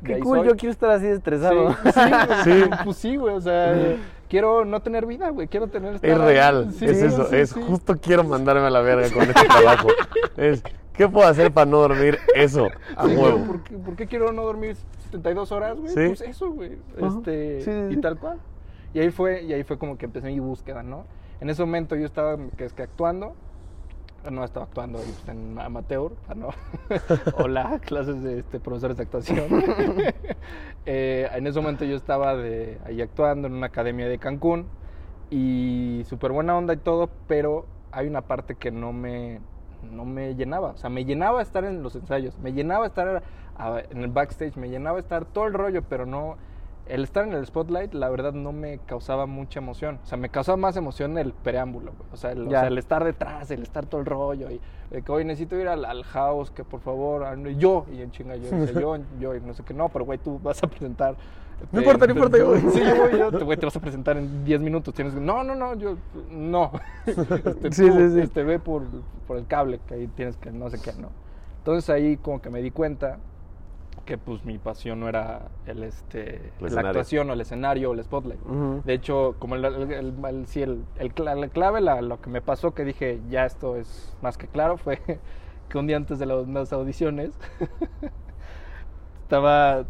Qué 0.03 0.19
cool, 0.19 0.39
soy. 0.39 0.47
yo 0.49 0.55
quiero 0.57 0.71
estar 0.71 0.89
así 0.91 1.05
de 1.05 1.13
estresado. 1.13 1.71
Sí, 1.85 1.89
sí, 1.93 2.51
Sí. 2.63 2.69
Pues 2.83 2.97
sí, 2.97 3.15
güey, 3.15 3.35
o 3.35 3.39
sea, 3.39 3.73
quiero 4.33 4.65
no 4.65 4.81
tener 4.81 5.05
vida, 5.05 5.29
güey, 5.29 5.47
quiero 5.47 5.67
tener... 5.67 5.99
Es 6.01 6.17
real, 6.17 6.73
Sí, 6.73 6.85
es 6.85 7.03
eso, 7.03 7.25
sí, 7.25 7.35
es 7.35 7.51
sí. 7.51 7.61
justo 7.61 7.99
quiero 8.01 8.23
mandarme 8.23 8.65
a 8.65 8.71
la 8.71 8.81
verga 8.81 9.07
con 9.11 9.21
este 9.21 9.45
trabajo. 9.45 9.89
Es, 10.37 10.63
¿qué 10.93 11.07
puedo 11.07 11.27
hacer 11.27 11.53
para 11.53 11.69
no 11.69 11.77
dormir? 11.77 12.17
Eso, 12.33 12.65
a 12.97 13.07
Sí, 13.07 13.13
güey, 13.15 13.31
huevo. 13.31 13.45
¿por, 13.45 13.63
qué, 13.63 13.77
por 13.77 13.95
qué 13.95 14.07
quiero 14.07 14.31
no 14.31 14.41
dormir 14.41 14.75
72 15.03 15.51
horas, 15.51 15.77
güey? 15.79 15.93
Pues 15.93 16.21
eso, 16.21 16.49
güey. 16.49 16.79
Este, 16.97 17.91
y 17.91 17.97
tal 17.97 18.17
cual. 18.17 18.39
Y 18.95 19.01
ahí 19.01 19.11
fue, 19.11 19.43
y 19.43 19.53
ahí 19.53 19.63
fue 19.63 19.77
como 19.77 19.99
que 19.99 20.05
empecé 20.05 20.29
mi 20.29 20.39
búsqueda, 20.39 20.81
¿no? 20.81 21.05
En 21.39 21.51
ese 21.51 21.61
momento 21.61 21.95
yo 21.95 22.07
estaba 22.07 22.35
que 22.57 22.65
es 22.65 22.73
que 22.73 22.81
actuando, 22.81 23.35
no 24.31 24.43
estaba 24.43 24.65
actuando 24.65 24.99
pues, 24.99 25.27
en 25.27 25.59
amateur, 25.59 26.13
ah, 26.27 26.35
no. 26.35 26.49
Hola, 27.37 27.79
clases 27.79 28.21
de 28.23 28.39
este, 28.39 28.59
profesores 28.59 28.97
de 28.97 29.03
actuación. 29.03 29.47
Eh, 30.85 31.29
en 31.33 31.47
ese 31.47 31.61
momento 31.61 31.85
yo 31.85 31.95
estaba 31.95 32.31
ahí 32.31 33.01
actuando 33.01 33.47
en 33.47 33.53
una 33.53 33.67
academia 33.67 34.05
de 34.09 34.17
Cancún 34.17 34.65
y 35.29 36.03
súper 36.09 36.33
buena 36.33 36.57
onda 36.57 36.73
y 36.73 36.77
todo, 36.77 37.09
pero 37.25 37.65
hay 37.93 38.07
una 38.07 38.23
parte 38.23 38.55
que 38.55 38.69
no 38.69 38.91
me, 38.91 39.39
no 39.89 40.03
me 40.03 40.35
llenaba. 40.35 40.71
O 40.71 40.77
sea, 40.77 40.89
me 40.89 41.05
llenaba 41.05 41.41
estar 41.41 41.63
en 41.63 41.83
los 41.83 41.95
ensayos, 41.95 42.37
me 42.39 42.51
llenaba 42.51 42.85
estar 42.85 43.23
en 43.91 43.97
el 44.03 44.09
backstage, 44.09 44.57
me 44.57 44.69
llenaba 44.69 44.99
estar 44.99 45.23
todo 45.23 45.47
el 45.47 45.53
rollo, 45.53 45.83
pero 45.83 46.05
no... 46.05 46.35
El 46.85 47.03
estar 47.03 47.25
en 47.25 47.33
el 47.33 47.45
spotlight, 47.45 47.93
la 47.93 48.09
verdad, 48.09 48.33
no 48.33 48.51
me 48.51 48.79
causaba 48.79 49.25
mucha 49.25 49.59
emoción. 49.59 49.99
O 50.03 50.05
sea, 50.05 50.17
me 50.17 50.29
causaba 50.29 50.57
más 50.57 50.75
emoción 50.75 51.17
el 51.17 51.31
preámbulo, 51.31 51.93
güey. 51.97 52.09
O 52.11 52.17
sea, 52.17 52.31
el, 52.31 52.47
o 52.47 52.49
sea, 52.49 52.67
el 52.67 52.77
estar 52.77 53.03
detrás, 53.05 53.49
el 53.51 53.63
estar 53.63 53.85
todo 53.85 54.01
el 54.01 54.05
rollo. 54.05 54.51
Y 54.51 54.59
de 54.91 55.01
que 55.01 55.11
hoy 55.11 55.23
necesito 55.23 55.55
ir 55.57 55.69
al, 55.69 55.85
al 55.85 56.03
house, 56.03 56.51
que 56.51 56.65
por 56.65 56.81
favor, 56.81 57.25
yo, 57.57 57.85
y 57.91 58.01
en 58.01 58.11
chinga 58.11 58.35
yo, 58.35 58.51
dice, 58.51 58.73
yo, 58.73 58.97
yo, 59.19 59.35
y 59.35 59.39
no 59.39 59.53
sé 59.53 59.63
qué, 59.63 59.73
no, 59.73 59.87
pero 59.89 60.03
güey, 60.03 60.19
tú 60.19 60.39
vas 60.39 60.61
a 60.61 60.67
presentar. 60.67 61.15
No 61.71 61.79
importa, 61.79 62.05
no 62.05 62.13
importa, 62.13 62.37
yo 62.37 62.47
voy. 62.47 62.59
Sí, 62.73 62.81
yo 62.83 62.95
voy, 62.97 63.17
yo, 63.17 63.31
te, 63.31 63.43
güey, 63.45 63.57
te 63.57 63.65
vas 63.65 63.75
a 63.77 63.79
presentar 63.79 64.17
en 64.17 64.43
10 64.43 64.59
minutos. 64.59 64.93
Tienes 64.93 65.13
no, 65.13 65.43
no, 65.43 65.55
no, 65.55 65.75
yo, 65.75 65.95
no. 66.29 66.71
Este, 67.05 67.71
Sí, 67.71 67.87
tú, 67.87 67.93
sí, 67.97 68.09
sí. 68.11 68.19
este, 68.19 68.43
ve 68.43 68.59
por, 68.59 68.83
por 69.25 69.37
el 69.37 69.47
cable, 69.47 69.79
que 69.87 69.93
ahí 69.93 70.07
tienes 70.07 70.35
que 70.35 70.51
no 70.51 70.69
sé 70.69 70.81
qué, 70.81 70.91
¿no? 70.99 71.09
Entonces 71.59 71.89
ahí 71.89 72.17
como 72.17 72.41
que 72.41 72.49
me 72.49 72.61
di 72.61 72.71
cuenta 72.71 73.19
que 74.05 74.17
pues 74.17 74.43
mi 74.43 74.57
pasión 74.57 74.99
no 74.99 75.07
era 75.07 75.47
el 75.65 75.83
este 75.83 76.51
la 76.75 76.81
actuación 76.89 77.29
o 77.29 77.33
el 77.33 77.41
escenario 77.41 77.91
o 77.91 77.93
el 77.93 78.03
spotlight. 78.03 78.41
De 78.83 78.93
hecho, 78.93 79.35
como 79.39 79.55
el, 79.55 79.63
el, 79.65 79.91
el- 79.91 80.13
el- 80.25 80.47
sí, 80.47 80.61
el- 80.61 80.83
el 80.97 81.15
cla- 81.15 81.35
la 81.39 81.47
clave, 81.47 81.79
la- 81.81 82.01
lo 82.01 82.19
que 82.21 82.29
me 82.29 82.41
pasó, 82.41 82.73
que 82.73 82.83
dije, 82.83 83.21
ya 83.29 83.45
esto 83.45 83.77
es 83.77 84.13
más 84.21 84.37
que 84.37 84.47
claro, 84.47 84.77
fue 84.83 84.99
que 85.69 85.77
un 85.77 85.87
día 85.87 85.95
antes 85.97 86.19
de 86.19 86.25
la- 86.25 86.41
las 86.41 86.73
audiciones, 86.73 87.31
estaba, 89.23 89.85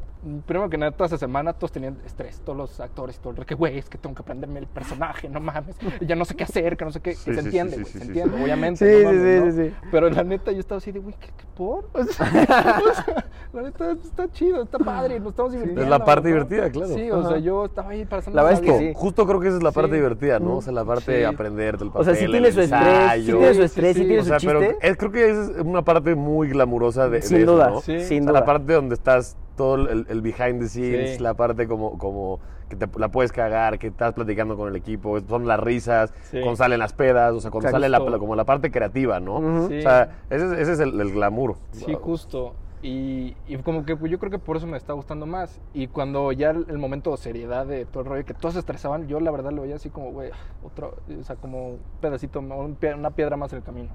primero 0.46 0.70
que 0.70 0.78
nada, 0.78 0.92
toda 0.92 1.08
esa 1.08 1.18
semana 1.18 1.54
todos 1.54 1.72
tenían 1.72 1.98
estrés, 2.06 2.40
todos 2.46 2.58
los 2.58 2.80
actores 2.80 3.20
todo, 3.20 3.34
el 3.38 3.46
que 3.46 3.56
güey, 3.56 3.78
es 3.78 3.90
que 3.90 3.98
tengo 3.98 4.16
que 4.16 4.22
aprenderme 4.22 4.60
el 4.60 4.68
personaje, 4.68 5.28
no 5.28 5.40
mames, 5.40 5.76
ya 6.02 6.16
no 6.16 6.24
sé 6.26 6.36
qué 6.36 6.44
hacer, 6.46 6.78
que 6.78 6.86
no 6.86 6.92
sé 6.92 7.02
qué, 7.02 7.14
Sí, 7.14 7.34
se 7.34 7.34
sí, 7.34 7.40
entiende, 7.46 7.76
sí, 7.76 7.82
güey, 7.82 7.86
sí, 7.94 8.00
se 8.00 8.00
sí, 8.06 8.08
entiende, 8.08 8.38
sí. 8.38 8.44
obviamente. 8.44 8.78
Sí, 8.98 9.04
no 9.04 9.10
sí, 9.12 9.16
mames, 9.18 9.22
sí, 9.56 9.60
¿no? 9.60 9.64
sí, 9.66 9.70
sí. 9.70 9.88
Pero 9.92 10.10
la 10.10 10.24
neta 10.24 10.52
yo 10.52 10.60
estaba 10.60 10.78
así 10.78 10.92
de, 10.92 11.00
güey, 11.00 11.16
¿qué, 11.20 11.28
qué 11.28 11.44
por? 11.56 11.90
O 11.94 12.04
sea, 12.06 12.26
o 12.90 12.94
sea, 12.94 13.26
la 13.54 13.62
neta 13.64 13.92
está 13.92 14.32
chido, 14.32 14.64
está 14.64 14.80
padre, 14.80 15.20
nos 15.20 15.30
estamos 15.30 15.52
divirtiendo. 15.52 15.84
Es 15.84 15.90
la 15.90 16.04
parte 16.06 16.30
¿no? 16.30 16.36
divertida, 16.36 16.70
claro. 16.72 16.94
Sí, 16.94 17.12
o 17.12 17.20
Ajá. 17.20 17.30
sea, 17.30 17.38
yo 17.40 17.66
estaba 17.66 17.90
ahí 17.90 18.06
para 18.06 18.20
hacer 18.22 18.34
La 18.34 18.44
verdad 18.44 18.60
es 18.60 18.66
que 18.66 18.72
Justo, 18.72 18.86
sí. 18.88 18.94
justo 18.96 19.28
creo 19.28 19.40
que 19.42 19.48
esa 19.50 19.58
es 19.58 19.64
la 19.64 19.72
parte 19.72 19.92
Sí. 19.92 19.96
divertida, 19.98 20.40
¿no? 20.40 20.50
Mm. 20.56 20.58
O 20.58 20.62
sea, 20.62 20.74
la 20.74 20.86
parte 20.86 21.06
Sí. 21.06 21.12
de 21.12 21.26
aprender 21.26 21.78
del 21.78 21.90
papel, 21.90 22.02
O 22.02 22.04
sea, 22.06 22.16
sí 22.16 22.26
tiene 22.32 22.52
su 22.52 22.62
estrés, 22.62 23.12
sí 23.26 23.32
tiene 23.32 23.54
su 23.54 23.64
estrés, 23.64 23.96
sí, 23.98 24.06
tiene 24.06 24.20
O 24.20 24.24
su 24.24 24.30
sea, 24.30 24.38
chiste. 24.38 24.56
pero 24.60 24.78
es- 24.82 24.98
creo 24.98 25.12
que 25.12 25.30
esa 25.30 25.42
es 25.44 25.50
una 25.66 25.84
parte 25.84 26.16
muy 26.16 26.50
glamurosa 26.50 27.10
de, 27.10 27.22
sin 27.22 27.38
eso, 27.42 27.52
duda, 27.54 27.74
sin 27.82 28.26
duda. 28.26 28.40
la 28.40 28.46
parte 28.46 28.74
donde 28.74 28.96
estás 28.96 29.38
todo 29.56 29.76
el, 29.90 30.06
el 30.10 30.22
behind 30.22 30.60
the 30.62 30.68
scenes, 30.68 31.18
Sí. 31.18 31.24
la 31.24 31.34
parte 31.36 31.68
como, 31.68 31.98
como 31.98 32.40
que 32.70 32.76
te, 32.76 32.88
la 33.00 33.10
puedes 33.10 33.32
cagar, 33.32 33.78
que 33.80 33.88
estás 33.88 34.14
platicando 34.14 34.58
con 34.58 34.68
el 34.70 34.76
equipo, 34.76 35.20
son 35.22 35.48
las 35.48 35.60
risas, 35.60 36.14
Sí. 36.24 36.40
cuando 36.40 36.56
salen 36.56 36.80
las 36.80 36.94
pedas, 36.94 37.34
o 37.34 37.40
sea, 37.40 37.52
cuando 37.52 37.68
Exacto. 37.70 37.84
sale 37.86 37.90
la, 38.12 38.20
como 38.20 38.36
la 38.36 38.46
parte 38.46 38.72
creativa, 38.72 39.20
¿no? 39.20 39.38
Ujú. 39.38 39.68
Sí. 39.70 39.80
O 39.80 39.82
sea, 39.82 40.10
ese, 40.30 40.46
es- 40.46 40.52
ese 40.54 40.72
es 40.74 40.80
el, 40.80 41.00
el 41.00 41.12
glamour. 41.12 41.56
Sí, 41.72 41.94
justo. 41.94 42.56
Y, 42.86 43.38
y 43.48 43.56
como 43.64 43.86
que 43.86 43.96
pues, 43.96 44.12
yo 44.12 44.20
creo 44.20 44.30
que 44.30 44.40
por 44.40 44.58
eso 44.58 44.68
me 44.68 44.76
está 44.76 44.92
gustando 44.92 45.26
más. 45.26 45.62
Y 45.74 45.88
cuando 45.88 46.34
ya 46.34 46.50
el, 46.50 46.66
el 46.68 46.78
momento 46.80 47.12
de 47.12 47.18
seriedad 47.18 47.66
de 47.66 47.86
todo 47.86 48.04
el 48.04 48.10
rollo, 48.10 48.26
que 48.26 48.34
todos 48.34 48.54
se 48.56 48.60
estresaban, 48.60 49.08
yo 49.08 49.22
la 49.22 49.32
verdad 49.32 49.52
lo 49.54 49.62
veía 49.62 49.76
así 49.76 49.90
como, 49.90 50.12
güey, 50.12 50.32
otro, 50.66 50.96
o 51.18 51.24
sea, 51.24 51.38
como 51.38 51.70
un 51.70 51.80
pedacito, 52.02 52.40
una 52.42 53.12
piedra 53.12 53.38
más 53.38 53.54
en 53.54 53.58
el 53.60 53.64
camino. 53.64 53.90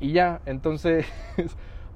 Y 0.00 0.10
ya, 0.12 0.40
entonces, 0.46 1.06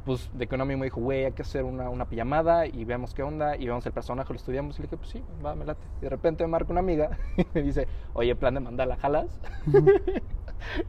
pues 0.04 0.30
de 0.34 0.46
que 0.46 0.54
un 0.54 0.61
amigo 0.61 0.78
me 0.80 0.87
dijo, 0.87 1.00
güey, 1.00 1.25
hay 1.25 1.32
que 1.32 1.42
hacer 1.42 1.64
una, 1.64 1.88
una 1.90 2.04
pijamada 2.06 2.66
y 2.66 2.84
veamos 2.84 3.14
qué 3.14 3.23
onda, 3.23 3.56
y 3.56 3.66
vemos 3.66 3.84
el 3.87 3.92
personaje, 3.92 4.32
lo 4.32 4.37
estudiamos. 4.37 4.78
Y 4.78 4.82
le 4.82 4.87
dije, 4.88 4.96
pues 4.96 5.08
sí, 5.11 5.23
va, 5.44 5.54
me 5.54 5.64
late. 5.64 5.80
Y 6.00 6.02
de 6.02 6.11
repente 6.11 6.44
me 6.44 6.50
marca 6.50 6.70
una 6.73 6.80
amiga 6.80 7.11
y 7.37 7.46
me 7.54 7.62
dice, 7.62 7.88
oye, 8.12 8.34
plan 8.37 8.54
de 8.54 8.61
mandala, 8.61 8.96
¿jalas? 8.96 9.40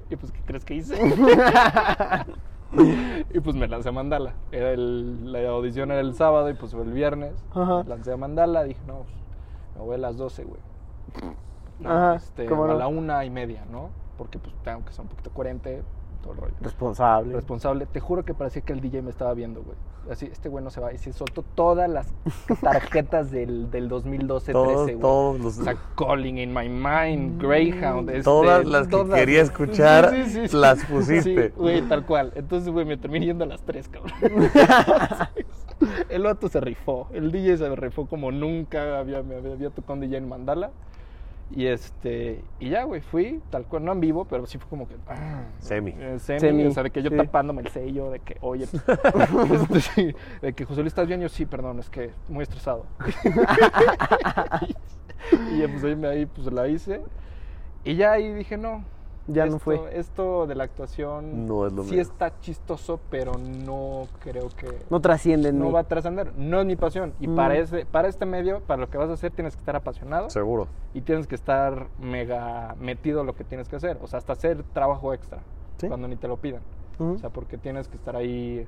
y 0.10 0.16
pues, 0.16 0.32
¿qué 0.32 0.42
crees 0.42 0.66
que 0.66 0.76
hice? 0.76 0.96
y 3.34 3.40
pues 3.40 3.56
me 3.56 3.68
lancé 3.68 3.90
a 3.90 3.92
Mandala. 3.92 4.34
Era 4.52 4.72
el- 4.72 5.32
la 5.32 5.48
audición 5.50 5.92
era 5.92 6.02
el 6.02 6.14
sábado 6.14 6.50
y 6.50 6.54
pues 6.54 6.74
fue 6.74 6.84
el 6.84 6.92
viernes. 6.92 7.34
Ajá. 7.54 7.84
Lancé 7.88 8.12
a 8.12 8.18
Mandala. 8.18 8.64
Dije, 8.64 8.80
no, 8.88 9.04
pues, 9.04 9.16
me 9.76 9.82
voy 9.82 9.96
a 9.96 10.00
las 10.00 10.18
12, 10.18 10.44
güey. 10.44 10.60
No, 11.80 11.90
Ajá, 11.90 12.16
este, 12.16 12.46
¿cómo 12.46 12.64
o 12.64 12.66
a 12.66 12.68
no? 12.70 12.74
la 12.76 12.88
una 12.88 13.24
y 13.26 13.30
media, 13.30 13.64
¿no? 13.72 13.90
Porque 14.18 14.40
pues 14.40 14.56
tengo 14.64 14.84
que 14.86 14.92
ser 14.94 15.02
un 15.02 15.10
poquito 15.10 15.30
coherente, 15.32 15.84
todo 16.26 16.34
el 16.34 16.40
rollo. 16.42 16.54
Responsable. 16.62 17.34
Responsable. 17.36 17.86
Te 17.86 18.00
juro 18.00 18.26
que 18.26 18.34
parecía 18.34 18.62
que 18.64 18.74
el 18.74 18.82
DJ 18.82 19.02
me 19.04 19.12
estaba 19.12 19.34
viendo, 19.36 19.62
güey. 19.62 19.78
Así, 20.10 20.26
este 20.26 20.50
güey 20.50 20.64
no 20.64 20.70
se 20.72 20.82
va. 20.82 20.92
Y 20.94 20.98
se 20.98 21.14
soltó 21.14 21.44
todas 21.44 21.90
las 21.90 22.08
tarjetas 22.62 23.32
del, 23.32 23.70
del 23.72 23.90
2012-13, 23.90 24.52
Todos, 24.52 24.84
güey. 24.86 25.00
todos 25.00 25.40
los... 25.40 25.60
O 25.60 25.64
sea, 25.64 25.76
Calling 25.98 26.38
in 26.40 26.54
My 26.54 26.68
Mind, 26.68 27.42
Greyhound. 27.42 28.10
este, 28.10 28.24
Todas 28.24 28.66
las 28.66 28.88
que 28.88 28.92
todas. 28.92 29.20
quería 29.20 29.42
escuchar, 29.42 30.10
Sí, 30.14 30.24
sí, 30.30 30.48
sí, 30.48 30.58
las 30.58 30.84
pusiste. 30.86 31.50
Güey, 31.56 31.82
tal 31.84 32.06
cual. 32.06 32.32
Entonces, 32.36 32.70
güey, 32.72 32.86
me 32.86 32.98
terminé 32.98 33.28
yendo 33.28 33.44
a 33.44 33.48
las 33.48 33.62
3, 33.64 33.88
cabrón. 33.90 34.14
el 36.10 36.24
vato 36.24 36.48
se 36.50 36.60
rifó. 36.60 37.08
El 37.14 37.32
DJ 37.32 37.58
se 37.58 37.76
rifó 37.76 38.08
como 38.08 38.32
nunca 38.32 39.00
había, 39.00 39.22
me 39.24 39.36
había 39.36 39.70
tocado 39.70 39.94
un 39.94 40.02
DJ 40.02 40.18
en 40.18 40.28
Mandala. 40.30 40.72
Y 41.52 41.68
este, 41.68 42.44
y 42.60 42.70
ya, 42.70 42.84
güey, 42.86 43.02
fui, 43.02 43.40
tal 43.52 43.66
cual, 43.66 43.86
no 43.86 43.92
en 43.92 44.00
vivo, 44.00 44.26
pero 44.26 44.46
sí 44.48 44.58
fue 44.58 44.68
como 44.68 44.88
que. 44.88 44.96
ah, 45.08 45.44
Semi. 45.60 45.92
eh, 45.98 46.18
semi, 46.18 46.40
Semi, 46.40 46.66
o 46.66 46.72
sea, 46.72 46.82
de 46.84 46.90
que 46.90 47.04
yo 47.04 47.12
sí. 47.12 47.18
tapándome 47.18 47.62
el 47.62 47.68
sello, 47.68 48.10
de 48.10 48.20
que, 48.20 48.38
oye, 48.42 48.64
este, 49.54 49.80
sí, 49.82 50.16
de 50.42 50.54
que 50.54 50.66
José 50.66 50.82
Luis, 50.82 50.92
¿estás 50.92 51.08
bien? 51.08 51.22
Yo 51.22 51.30
sí, 51.30 51.46
perdón, 51.46 51.78
es 51.80 51.90
que 51.90 52.10
muy 52.30 52.42
estresado. 52.44 52.86
y 55.52 55.68
pues 55.68 55.84
ahí, 55.84 55.96
me- 55.96 56.08
ahí 56.08 56.26
pues 56.26 56.52
la 56.52 56.68
hice. 56.68 57.02
Y 57.84 57.96
ya 57.96 58.14
ahí 58.14 58.34
dije, 58.34 58.58
no. 58.58 58.84
Ya 59.28 59.46
no 59.48 59.58
fue. 59.58 59.80
Esto 59.98 60.46
de 60.46 60.54
la 60.56 60.66
actuación 60.66 61.48
No 61.48 61.66
es 61.66 61.74
lo 61.74 61.84
sí 61.84 62.00
está 62.00 62.40
chistoso, 62.42 63.00
pero 63.10 63.34
no 63.40 64.04
creo 64.20 64.50
que 64.50 64.68
No 64.90 65.02
trascienden. 65.02 65.58
no 65.58 65.66
ni- 65.66 65.72
va 65.72 65.80
a 65.80 65.84
trascender. 65.86 66.32
No 66.38 66.60
es 66.60 66.66
mi 66.68 66.76
pasión. 66.76 67.14
Y 67.20 67.28
Mm. 67.28 67.36
para, 67.36 67.58
ese, 67.58 67.86
para 67.88 68.08
este 68.08 68.26
medio, 68.28 68.62
para 68.62 68.82
lo 68.82 68.90
que 68.90 68.98
vas 69.00 69.10
a 69.10 69.14
hacer, 69.14 69.32
tienes 69.32 69.56
que 69.56 69.62
estar 69.62 69.76
apasionado 69.76 70.30
Seguro. 70.30 70.68
y 70.94 71.02
tienes 71.02 71.26
que 71.26 71.34
estar 71.36 71.88
mega 72.00 72.76
metido 72.80 73.22
en 73.22 73.28
lo 73.28 73.34
que 73.36 73.44
tienes 73.44 73.68
que 73.68 73.78
hacer. 73.78 73.98
O 74.02 74.08
sea, 74.08 74.18
hasta 74.20 74.34
hacer 74.34 74.62
trabajo 74.74 75.14
extra 75.14 75.40
Sí. 75.78 75.88
cuando 75.88 76.08
ni 76.08 76.16
te 76.18 76.28
lo 76.28 76.38
pidan. 76.38 76.62
O 77.00 77.18
sea, 77.18 77.30
porque 77.30 77.58
tienes 77.58 77.88
que 77.90 77.98
estar 77.98 78.16
ahí 78.16 78.66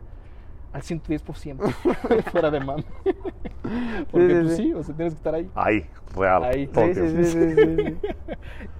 al 0.74 0.82
110% 0.82 1.64
fuera 2.32 2.52
de 2.52 2.60
mami. 2.60 2.84
Porque 4.12 4.28
sí, 4.28 4.34
pues 4.42 4.56
sí. 4.56 4.64
sí, 4.64 4.74
o 4.74 4.84
sea, 4.84 4.96
tienes 4.96 5.14
que 5.14 5.18
estar 5.18 5.36
ahí. 5.36 5.50
Ahí, 5.56 5.86
real. 6.16 6.44
Ahí. 6.44 6.70
Sí, 6.74 6.94
sí, 6.94 7.10
sí, 7.10 7.26
sí, 7.26 7.56
sí. 7.56 7.98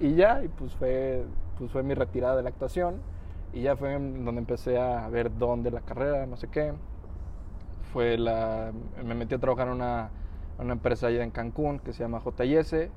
y 0.00 0.14
ya, 0.14 0.42
y 0.42 0.48
pues 0.48 0.72
fue, 0.76 1.24
pues 1.58 1.72
fue 1.72 1.82
mi 1.82 1.94
retirada 1.94 2.36
de 2.36 2.42
la 2.42 2.50
actuación. 2.50 3.02
Y 3.52 3.62
ya 3.62 3.76
fue 3.76 3.92
donde 3.94 4.38
empecé 4.40 4.78
a 4.78 5.08
ver 5.08 5.36
dónde 5.38 5.70
la 5.70 5.80
carrera, 5.82 6.26
no 6.26 6.36
sé 6.36 6.48
qué. 6.50 6.74
Fue 7.92 8.18
la. 8.18 8.72
Me 9.04 9.14
metí 9.14 9.34
a 9.34 9.38
trabajar 9.38 9.68
en 9.68 9.74
una, 9.74 10.10
una 10.58 10.72
empresa 10.74 11.06
allá 11.08 11.22
en 11.24 11.30
Cancún 11.30 11.78
que 11.80 11.92
se 11.92 12.02
llama 12.02 12.20
JS. 12.20 12.90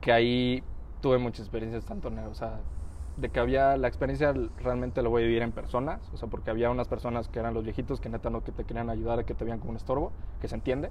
Que 0.00 0.12
ahí 0.12 0.64
tuve 1.00 1.18
muchas 1.18 1.40
experiencias, 1.46 1.84
tanto 1.86 2.08
en. 2.08 2.18
O 2.20 2.34
sea, 2.34 2.60
de 3.16 3.30
que 3.30 3.40
había. 3.40 3.76
La 3.76 3.88
experiencia 3.88 4.34
realmente 4.58 5.02
lo 5.02 5.10
voy 5.10 5.22
a 5.24 5.26
vivir 5.26 5.42
en 5.42 5.52
personas. 5.52 6.10
O 6.12 6.16
sea, 6.16 6.28
porque 6.28 6.50
había 6.50 6.70
unas 6.70 6.88
personas 6.88 7.28
que 7.28 7.40
eran 7.40 7.54
los 7.54 7.64
viejitos 7.64 8.00
que 8.00 8.08
neta 8.10 8.30
no 8.30 8.42
que 8.44 8.52
te 8.52 8.64
querían 8.64 8.90
ayudar, 8.90 9.24
que 9.24 9.34
te 9.34 9.44
veían 9.44 9.60
como 9.60 9.70
un 9.72 9.76
estorbo, 9.76 10.12
que 10.40 10.48
se 10.48 10.56
entiende. 10.56 10.90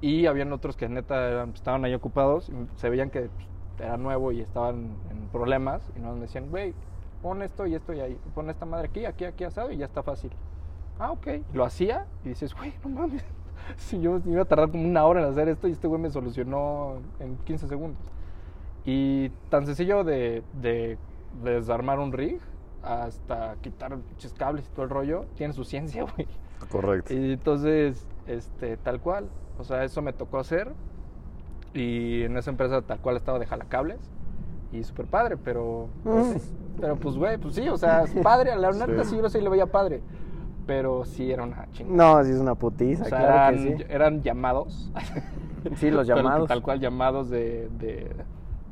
Y 0.00 0.26
habían 0.26 0.52
otros 0.52 0.76
que 0.76 0.88
neta 0.88 1.28
eran- 1.28 1.50
estaban 1.54 1.84
ahí 1.84 1.94
ocupados 1.94 2.48
y 2.50 2.54
se 2.76 2.90
veían 2.90 3.10
que 3.10 3.22
pues, 3.30 3.48
era 3.78 3.96
nuevo 3.96 4.32
y 4.32 4.40
estaban 4.40 4.96
en 5.10 5.28
problemas 5.28 5.82
y 5.96 6.00
nos 6.00 6.20
decían, 6.20 6.50
güey, 6.50 6.74
pon 7.22 7.42
esto 7.42 7.66
y 7.66 7.74
esto 7.74 7.92
y 7.92 8.00
ahí, 8.00 8.18
pon 8.34 8.50
esta 8.50 8.66
madre 8.66 8.88
aquí, 8.88 9.04
aquí, 9.04 9.24
aquí 9.24 9.44
asado 9.44 9.70
y 9.70 9.78
ya 9.78 9.86
está 9.86 10.02
fácil. 10.02 10.30
Ah, 10.98 11.12
ok. 11.12 11.26
Lo 11.52 11.64
hacía 11.64 12.06
y 12.24 12.30
dices, 12.30 12.54
güey, 12.54 12.72
no 12.84 12.90
mames. 12.90 13.24
Si 13.78 14.00
yo 14.00 14.20
iba 14.26 14.42
a 14.42 14.44
tardar 14.44 14.70
como 14.70 14.86
una 14.86 15.04
hora 15.06 15.20
en 15.20 15.28
hacer 15.28 15.48
esto 15.48 15.66
y 15.66 15.72
este 15.72 15.88
güey 15.88 16.00
me 16.00 16.08
solucionó 16.10 16.98
en 17.18 17.36
15 17.38 17.66
segundos. 17.66 18.00
Y 18.84 19.30
tan 19.50 19.66
sencillo 19.66 20.04
de, 20.04 20.44
de 20.60 20.98
desarmar 21.42 21.98
un 21.98 22.12
rig 22.12 22.38
hasta 22.86 23.56
quitar 23.60 23.98
cables 24.38 24.66
y 24.66 24.70
todo 24.70 24.84
el 24.84 24.90
rollo, 24.90 25.26
tiene 25.34 25.52
su 25.52 25.64
ciencia, 25.64 26.04
güey. 26.16 26.28
Correcto. 26.70 27.12
Y 27.12 27.32
entonces, 27.32 28.06
este, 28.26 28.76
tal 28.76 29.00
cual. 29.00 29.28
O 29.58 29.64
sea, 29.64 29.84
eso 29.84 30.02
me 30.02 30.12
tocó 30.12 30.38
hacer. 30.38 30.72
Y 31.76 32.22
en 32.22 32.36
esa 32.36 32.50
empresa 32.50 32.82
tal 32.82 33.00
cual 33.00 33.16
estaba 33.16 33.38
de 33.38 33.46
jalacables. 33.46 33.98
Y 34.72 34.82
súper 34.82 35.06
padre, 35.06 35.36
pero... 35.36 35.88
pues, 36.02 36.26
Mm. 36.26 36.38
sí. 36.38 36.52
Pero 36.80 36.96
pues, 36.96 37.16
güey, 37.16 37.38
pues 37.38 37.54
sí, 37.54 37.68
o 37.68 37.76
sea, 37.78 38.02
es 38.02 38.12
padre. 38.22 38.54
La 38.56 38.70
neta 38.72 39.04
Sí. 39.04 39.10
sí, 39.10 39.16
yo 39.16 39.28
sí 39.30 39.40
lo 39.40 39.50
veía 39.50 39.66
padre. 39.66 40.02
Pero 40.66 41.04
sí 41.04 41.30
era 41.30 41.44
una 41.44 41.70
chingada. 41.72 41.96
No, 42.18 42.24
sí 42.24 42.32
es 42.32 42.38
una 42.40 42.54
putiza, 42.56 43.04
o 43.04 43.06
sea, 43.06 43.18
claro 43.18 43.34
eran, 43.34 43.54
que 43.54 43.76
sí. 43.78 43.84
eran 43.88 44.22
llamados. 44.22 44.90
Sí, 45.76 45.90
los 45.90 46.06
Pero 46.06 46.16
llamados. 46.18 46.48
Tal 46.48 46.62
cual 46.62 46.78
llamados 46.78 47.28
de, 47.28 47.68
de, 47.80 48.08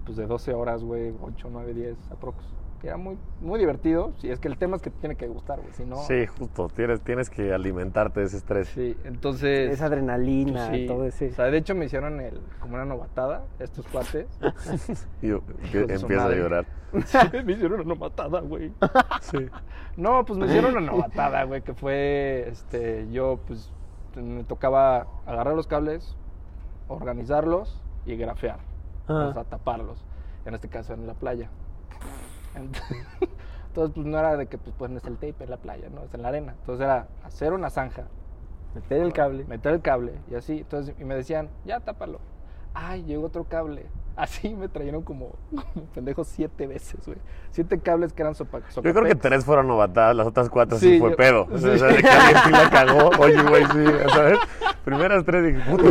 pues 0.05 0.17
de 0.17 0.27
12 0.29 0.55
horas, 0.55 0.85
güey, 0.85 1.13
8, 1.21 1.49
9, 1.51 1.75
10 1.75 1.97
aprox. 2.13 2.45
Que 2.85 2.89
Era 2.91 2.99
muy, 2.99 3.17
muy 3.41 3.59
divertido. 3.59 4.13
Sí, 4.19 4.31
es 4.31 4.39
que 4.39 4.47
el 4.49 4.59
tema 4.59 4.77
es 4.77 4.83
que 4.83 4.91
te 4.91 4.99
tiene 5.01 5.17
que 5.17 5.27
gustar, 5.27 5.59
güey. 5.59 5.73
Si 5.73 5.87
no... 5.87 5.97
Sí, 6.03 6.27
justo. 6.27 6.69
Tienes, 6.69 7.01
tienes 7.01 7.31
que 7.31 7.55
alimentarte 7.55 8.21
de 8.21 8.27
ese 8.27 8.37
estrés. 8.37 8.69
Sí, 8.69 8.95
entonces... 9.05 9.73
Esa 9.73 9.87
adrenalina, 9.87 10.71
Sí. 10.71 10.87
todo 10.87 11.07
ese. 11.07 11.31
O 11.31 11.35
sea, 11.35 11.47
de 11.47 11.57
hecho 11.57 11.75
me 11.75 11.87
hicieron 11.87 12.21
el, 12.21 12.43
como 12.61 12.75
una 12.75 12.85
novatada, 12.85 13.47
estos 13.59 13.87
cuates. 13.87 14.27
Y 15.23 15.31
empiezo 15.31 16.27
a 16.27 16.35
llorar. 16.35 16.67
Sí, 17.07 17.19
me 17.43 17.55
hicieron 17.55 17.81
una 17.81 17.95
novatada, 17.95 18.41
güey. 18.41 18.71
Sí. 19.23 19.39
No, 19.97 20.23
pues 20.27 20.39
me 20.39 20.45
hicieron 20.45 20.77
una 20.77 20.93
novatada, 20.93 21.43
güey, 21.45 21.63
que 21.63 21.73
fue, 21.73 22.49
este, 22.51 23.11
yo, 23.11 23.41
pues, 23.47 23.73
me 24.15 24.45
tocaba 24.45 25.07
agarrar 25.25 25.55
los 25.55 25.67
cables, 25.67 26.15
organizarlos 26.89 27.81
y 28.05 28.15
grafear. 28.17 28.59
Ajá. 29.09 29.29
O 29.29 29.33
sea, 29.33 29.45
taparlos. 29.45 30.05
En 30.45 30.53
este 30.53 30.69
caso, 30.69 30.93
en 30.93 31.07
la 31.07 31.15
playa. 31.15 31.49
Ent- 32.55 32.81
Entonces, 33.69 33.93
pues, 33.95 34.07
no 34.07 34.19
era 34.19 34.37
de 34.37 34.47
que, 34.47 34.57
pues, 34.59 34.75
pones 34.77 35.05
el 35.05 35.15
tape 35.15 35.45
en 35.45 35.51
la 35.51 35.57
playa, 35.57 35.89
¿no? 35.91 36.03
Es 36.05 36.15
en 36.15 36.23
la 36.23 36.29
arena. 36.29 36.55
Entonces, 36.61 36.85
era 36.85 37.09
hacer 37.25 37.53
una 37.53 37.71
zanja, 37.71 38.05
Meter 38.75 39.03
el 39.03 39.13
cable. 39.13 39.45
meter 39.45 39.75
el 39.75 39.81
cable 39.83 40.15
y 40.31 40.35
así. 40.35 40.59
Entonces, 40.59 40.95
y 40.99 41.05
me 41.05 41.15
decían, 41.15 41.49
ya 41.65 41.81
tápalo. 41.81 42.21
Ay, 42.73 43.05
llegó 43.05 43.27
otro 43.27 43.45
cable. 43.45 43.87
Así 44.17 44.55
me 44.55 44.69
trajeron 44.69 45.03
como, 45.03 45.31
como 45.51 45.87
pendejos 45.95 46.29
siete 46.29 46.67
veces, 46.67 47.05
güey. 47.05 47.19
Siete 47.51 47.79
cables 47.81 48.13
que 48.13 48.23
eran 48.23 48.35
sopa, 48.35 48.61
Yo 48.75 48.83
creo 48.83 49.03
que 49.05 49.15
tres 49.17 49.45
fueron 49.45 49.67
novatadas, 49.67 50.15
las 50.15 50.27
otras 50.27 50.49
cuatro 50.49 50.79
sí, 50.79 50.91
Sí, 50.95 50.99
fue 51.01 51.11
yo- 51.11 51.17
pedo. 51.17 51.49
O 51.51 51.59
sea, 51.59 51.71
sí. 51.71 51.77
o 51.77 51.79
sea, 51.79 51.89
de 51.89 52.03
que 52.03 52.09
alguien 52.09 52.37
sí 52.45 52.51
la 52.51 52.71
cagó. 52.71 53.11
Oye, 53.19 53.43
güey, 53.43 53.65
sí, 53.65 53.85
¿sabes? 54.15 54.39
Primeras 54.85 55.25
tres 55.25 55.45
dije, 55.45 55.71
puta, 55.71 55.85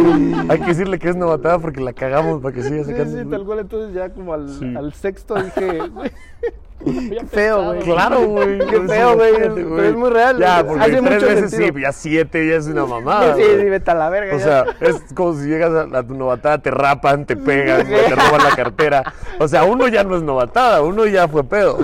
hay 0.54 0.60
que 0.60 0.66
decirle 0.68 1.00
que 1.00 1.10
es 1.10 1.16
novatada 1.16 1.60
porque 1.60 1.82
la 1.82 1.94
cagamos 1.94 2.42
para 2.42 2.54
que 2.56 2.62
siga 2.64 2.84
Sí, 2.84 2.92
sacando. 2.92 3.18
sí, 3.24 3.30
tal 3.30 3.46
cual. 3.46 3.60
Entonces 3.60 3.94
ya 3.94 4.10
como 4.10 4.34
al, 4.34 4.50
Sí. 4.50 4.74
al 4.76 4.94
sexto 4.94 5.36
dije, 5.36 5.80
güey. 5.90 6.12
no 6.86 7.10
Qué 7.10 7.26
feo, 7.28 7.64
güey. 7.66 7.80
Claro, 7.82 8.22
güey. 8.28 8.58
Qué 8.60 8.82
feo, 8.82 9.16
güey, 9.16 9.34
pero 9.36 9.84
es 9.84 9.96
muy 9.96 10.10
real, 10.10 10.38
Ya, 10.40 10.64
porque 10.66 10.82
Hace 10.82 10.92
tres 10.92 11.02
mucho 11.04 11.26
veces 11.28 11.50
sentido. 11.52 11.74
sí, 11.76 11.82
ya 11.82 11.92
siete 11.92 12.48
ya 12.48 12.56
es 12.56 12.68
una 12.68 12.86
mamada. 12.86 13.36
sí, 13.38 13.44
sí, 13.44 13.64
vete 13.70 13.92
a 13.92 13.96
la 13.96 14.10
verga. 14.10 14.36
O 14.36 14.40
ya. 14.40 14.44
sea, 14.44 14.66
es 14.82 15.02
como 15.14 15.34
si 15.34 15.48
llegas 15.48 15.72
a, 15.72 15.98
a 15.98 16.04
tu 16.06 16.14
novatada, 16.16 16.58
te 16.62 16.72
rapan, 16.72 17.26
te 17.26 17.36
pegan, 17.36 17.88
te 17.88 18.10
roban 18.16 18.44
la 18.44 18.56
cartera. 18.56 19.04
O 19.40 19.48
sea, 19.48 19.64
uno 19.64 19.88
ya 19.88 20.04
no 20.04 20.16
es 20.16 20.24
novatada, 20.24 20.82
uno 20.82 21.06
ya 21.06 21.28
fue 21.28 21.44
pedo. 21.44 21.78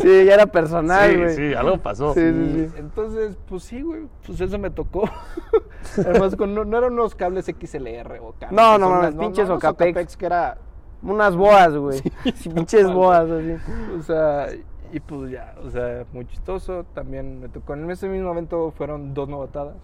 sí, 0.00 0.24
ya 0.24 0.34
era 0.34 0.46
personal, 0.46 1.10
sí, 1.10 1.16
güey. 1.16 1.36
sí, 1.36 1.54
algo 1.54 1.78
pasó. 1.78 2.14
Sí, 2.14 2.20
sí, 2.20 2.52
sí. 2.70 2.74
Entonces, 2.78 3.36
pues 3.48 3.62
sí, 3.64 3.82
güey. 3.82 4.02
Pues 4.26 4.40
eso 4.40 4.58
me 4.58 4.70
tocó. 4.70 5.08
Además, 5.96 6.36
con, 6.36 6.54
no, 6.54 6.64
no 6.64 6.78
eran 6.78 6.92
unos 6.92 7.14
cables 7.14 7.46
XLR 7.46 8.18
o 8.20 8.32
cables. 8.38 8.52
No, 8.52 8.76
no 8.78 9.02
las- 9.02 9.14
pinches 9.14 9.46
unos 9.46 9.58
Ocapex. 9.64 10.16
que 10.16 10.26
era. 10.26 10.58
Unas 11.02 11.36
boas, 11.36 11.76
güey. 11.76 11.98
Sí, 12.34 12.48
pinches 12.54 12.92
boas, 12.92 13.30
así. 13.30 13.54
O 13.98 14.02
sea, 14.02 14.48
y 14.92 15.00
pues 15.00 15.30
ya, 15.30 15.54
o 15.64 15.70
sea, 15.70 16.04
muy 16.12 16.26
chistoso. 16.26 16.84
También 16.94 17.40
me 17.40 17.48
tocó. 17.48 17.74
En 17.74 17.90
ese 17.90 18.08
mismo 18.08 18.28
momento 18.28 18.70
fueron 18.72 19.14
dos 19.14 19.28
novatadas. 19.28 19.76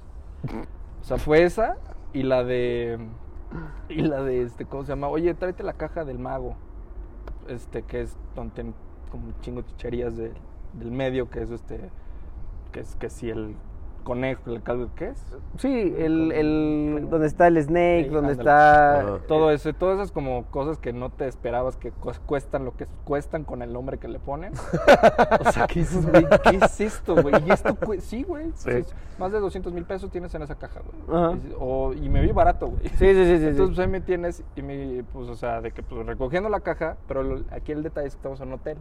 O 1.00 1.04
sea, 1.04 1.18
fue 1.18 1.42
esa 1.44 1.76
y 2.12 2.22
la 2.22 2.42
de. 2.44 2.98
Y 3.88 4.00
la 4.02 4.22
de 4.22 4.42
este, 4.42 4.64
¿cómo 4.64 4.82
se 4.82 4.88
llama? 4.88 5.08
Oye, 5.08 5.32
tráete 5.34 5.62
la 5.62 5.74
caja 5.74 6.04
del 6.04 6.18
mago. 6.18 6.56
Este, 7.48 7.82
que 7.82 8.00
es 8.00 8.16
donde 8.34 8.54
tienen 8.54 8.74
como 9.10 9.26
un 9.26 9.40
chingo 9.40 9.62
de 9.62 9.68
chicherías 9.68 10.16
de- 10.16 10.32
del 10.72 10.90
medio, 10.90 11.30
que 11.30 11.42
es 11.42 11.50
este. 11.50 11.90
Que 12.72 12.80
es 12.80 12.96
que 12.96 13.08
si 13.10 13.30
el 13.30 13.54
conejo, 14.04 14.50
el 14.52 14.62
calvo, 14.62 14.88
¿qué 14.94 15.06
es? 15.08 15.18
Sí, 15.58 15.94
el, 15.98 16.30
el, 16.32 17.08
donde 17.10 17.26
está 17.26 17.48
el 17.48 17.60
snake, 17.60 18.04
Sí, 18.04 18.10
donde 18.10 18.32
ándale. 18.32 18.40
está... 18.50 19.00
Ajá. 19.00 19.18
Todo 19.26 19.50
eso, 19.50 19.72
todas 19.72 19.96
esas 19.96 20.12
como 20.12 20.44
cosas 20.46 20.78
que 20.78 20.92
no 20.92 21.10
te 21.10 21.26
esperabas 21.26 21.76
que 21.76 21.90
cu- 21.90 22.12
cuestan 22.26 22.64
lo 22.64 22.76
que 22.76 22.86
cuestan 23.04 23.44
con 23.44 23.62
el 23.62 23.72
nombre 23.72 23.98
que 23.98 24.06
le 24.08 24.18
ponen. 24.20 24.52
o 25.46 25.50
sea, 25.52 25.66
que 25.66 25.80
dices, 25.80 26.08
güey, 26.08 26.24
¿qué 26.50 26.58
es 26.64 26.80
esto, 26.80 27.16
güey? 27.20 27.34
Y 27.46 27.50
esto, 27.50 27.76
sí, 28.00 28.22
güey. 28.22 28.50
Sí. 28.54 28.70
sí, 28.84 28.94
Más 29.18 29.32
de 29.32 29.40
200 29.40 29.72
mil 29.72 29.84
pesos 29.84 30.10
tienes 30.10 30.34
en 30.34 30.42
esa 30.42 30.54
caja, 30.54 30.80
güey. 31.06 31.36
Y 31.36 31.54
o- 31.58 31.92
y 31.94 32.08
me 32.08 32.20
vi 32.20 32.32
barato, 32.32 32.68
güey. 32.68 32.88
Sí, 32.90 32.96
sí, 32.98 33.14
sí, 33.24 33.38
sí. 33.38 33.46
Entonces, 33.46 33.66
pues 33.76 33.78
ahí 33.80 33.88
me 33.88 34.00
tienes, 34.00 34.44
y 34.54 34.62
me, 34.62 35.04
pues, 35.12 35.28
o 35.28 35.34
sea, 35.34 35.60
de 35.60 35.72
que 35.72 35.82
pues 35.82 36.06
recogiendo 36.06 36.48
la 36.48 36.60
caja, 36.60 36.96
pero 37.08 37.22
lo- 37.22 37.44
aquí 37.50 37.72
el 37.72 37.82
detalle 37.82 38.08
es 38.08 38.14
que 38.14 38.18
estamos 38.18 38.40
en 38.40 38.48
un 38.48 38.54
hotel. 38.54 38.78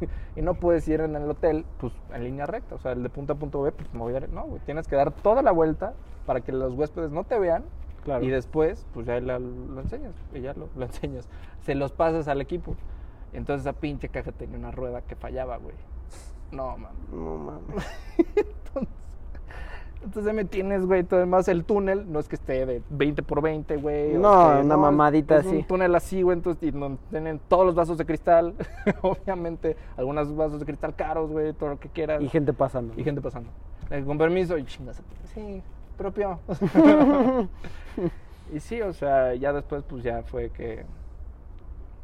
y 0.36 0.42
no 0.42 0.54
puedes 0.54 0.86
ir 0.88 1.00
en 1.00 1.16
el 1.16 1.30
hotel, 1.30 1.64
pues, 1.78 1.92
en 2.14 2.24
línea 2.24 2.46
recta. 2.46 2.74
O 2.74 2.78
sea, 2.78 2.92
el 2.92 3.02
de 3.02 3.08
punto 3.08 3.32
a 3.32 3.36
punto 3.36 3.62
B, 3.62 3.72
pues, 3.72 3.92
me 3.92 4.00
voy 4.00 4.14
a... 4.16 4.20
No, 4.20 4.44
güey, 4.44 4.60
tienes 4.64 4.86
que 4.88 4.96
dar 4.96 5.12
toda 5.12 5.42
la 5.42 5.52
vuelta 5.52 5.94
para 6.26 6.40
que 6.40 6.52
los 6.52 6.74
huéspedes 6.74 7.10
no 7.10 7.24
te 7.24 7.38
vean. 7.38 7.64
Claro. 8.04 8.24
Y 8.24 8.28
después, 8.28 8.86
pues, 8.94 9.06
ya 9.06 9.20
la- 9.20 9.38
lo 9.38 9.80
enseñas, 9.80 10.14
y 10.34 10.40
ya 10.40 10.54
lo, 10.54 10.68
lo 10.76 10.84
enseñas. 10.84 11.28
Se 11.62 11.74
los 11.74 11.92
pasas 11.92 12.28
al 12.28 12.40
equipo. 12.40 12.74
Entonces, 13.32 13.66
esa 13.66 13.78
pinche 13.78 14.08
caja 14.08 14.32
tenía 14.32 14.56
una 14.58 14.70
rueda 14.70 15.02
que 15.02 15.14
fallaba, 15.16 15.58
güey. 15.58 15.74
No, 16.50 16.76
mames. 16.76 17.08
No 17.12 17.36
mames. 17.36 17.86
Entonces, 20.02 20.32
me 20.32 20.44
tienes, 20.46 20.86
güey, 20.86 21.04
todo 21.04 21.26
más 21.26 21.48
el 21.48 21.64
túnel, 21.64 22.10
no 22.10 22.20
es 22.20 22.28
que 22.28 22.36
esté 22.36 22.64
de 22.64 22.82
20 22.88 23.22
por 23.22 23.42
20, 23.42 23.76
güey. 23.76 24.16
o 24.16 24.18
No, 24.18 24.60
una 24.60 24.76
mamadita 24.76 25.38
es 25.38 25.46
así. 25.46 25.56
un 25.56 25.64
túnel 25.64 25.94
así, 25.94 26.22
güey, 26.22 26.38
entonces 26.38 26.62
y 26.62 26.70
donde 26.70 26.98
tienen 27.10 27.38
todos 27.48 27.66
los 27.66 27.74
vasos 27.74 27.98
de 27.98 28.06
cristal, 28.06 28.54
obviamente, 29.02 29.76
algunos 29.96 30.34
vasos 30.34 30.60
de 30.60 30.66
cristal 30.66 30.94
caros, 30.96 31.30
güey, 31.30 31.52
todo 31.52 31.70
lo 31.70 31.78
que 31.78 31.90
quieras. 31.90 32.22
Y 32.22 32.28
gente 32.28 32.52
pasando. 32.52 32.94
Y 32.96 33.04
gente 33.04 33.20
pasando. 33.20 33.50
Eh, 33.90 34.02
con 34.04 34.16
permiso, 34.16 34.56
y 34.56 34.64
chingas. 34.64 35.02
Sí, 35.34 35.62
propio. 35.98 36.38
y 38.54 38.60
sí, 38.60 38.80
o 38.80 38.92
sea, 38.92 39.34
ya 39.34 39.52
después, 39.52 39.82
pues 39.82 40.02
ya 40.02 40.22
fue 40.22 40.50
que. 40.50 40.84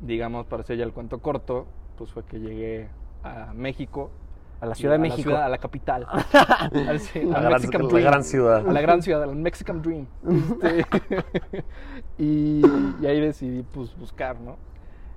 digamos, 0.00 0.46
para 0.46 0.62
hacer 0.62 0.76
ya 0.76 0.84
el 0.84 0.92
cuento 0.92 1.20
corto, 1.20 1.66
pues 1.96 2.12
fue 2.12 2.24
que 2.24 2.38
llegué 2.40 2.88
a 3.22 3.52
México. 3.54 4.10
A 4.60 4.66
la 4.66 4.74
Ciudad 4.74 4.94
de 4.94 4.98
México. 4.98 5.22
ciudad, 5.30 5.44
a 5.44 5.48
la 5.50 5.58
capital. 5.58 6.06
Al- 6.88 7.00
sí, 7.00 7.22
La 7.22 7.36
al 7.38 7.42
gran, 7.42 7.52
Mexican 7.52 7.82
la 7.82 7.88
Dream. 7.88 8.04
gran 8.06 8.24
ciudad. 8.24 8.68
A 8.68 8.72
la 8.72 8.80
gran 8.80 9.02
ciudad, 9.02 9.22
al 9.22 9.36
Mexican 9.36 9.82
Dream. 9.82 10.06
Este, 10.62 10.86
y, 12.18 12.62
y 13.00 13.06
ahí 13.06 13.20
decidí 13.20 13.62
pues, 13.62 13.96
buscar, 13.98 14.40
¿no? 14.40 14.56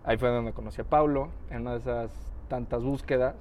Ahí 0.04 0.18
fue 0.18 0.30
donde 0.30 0.52
conocí 0.54 0.82
a 0.82 0.84
Pablo, 0.84 1.30
en 1.50 1.62
una 1.62 1.72
de 1.74 1.80
esas 1.80 2.12
tantas 2.48 2.84
búsquedas. 2.84 3.36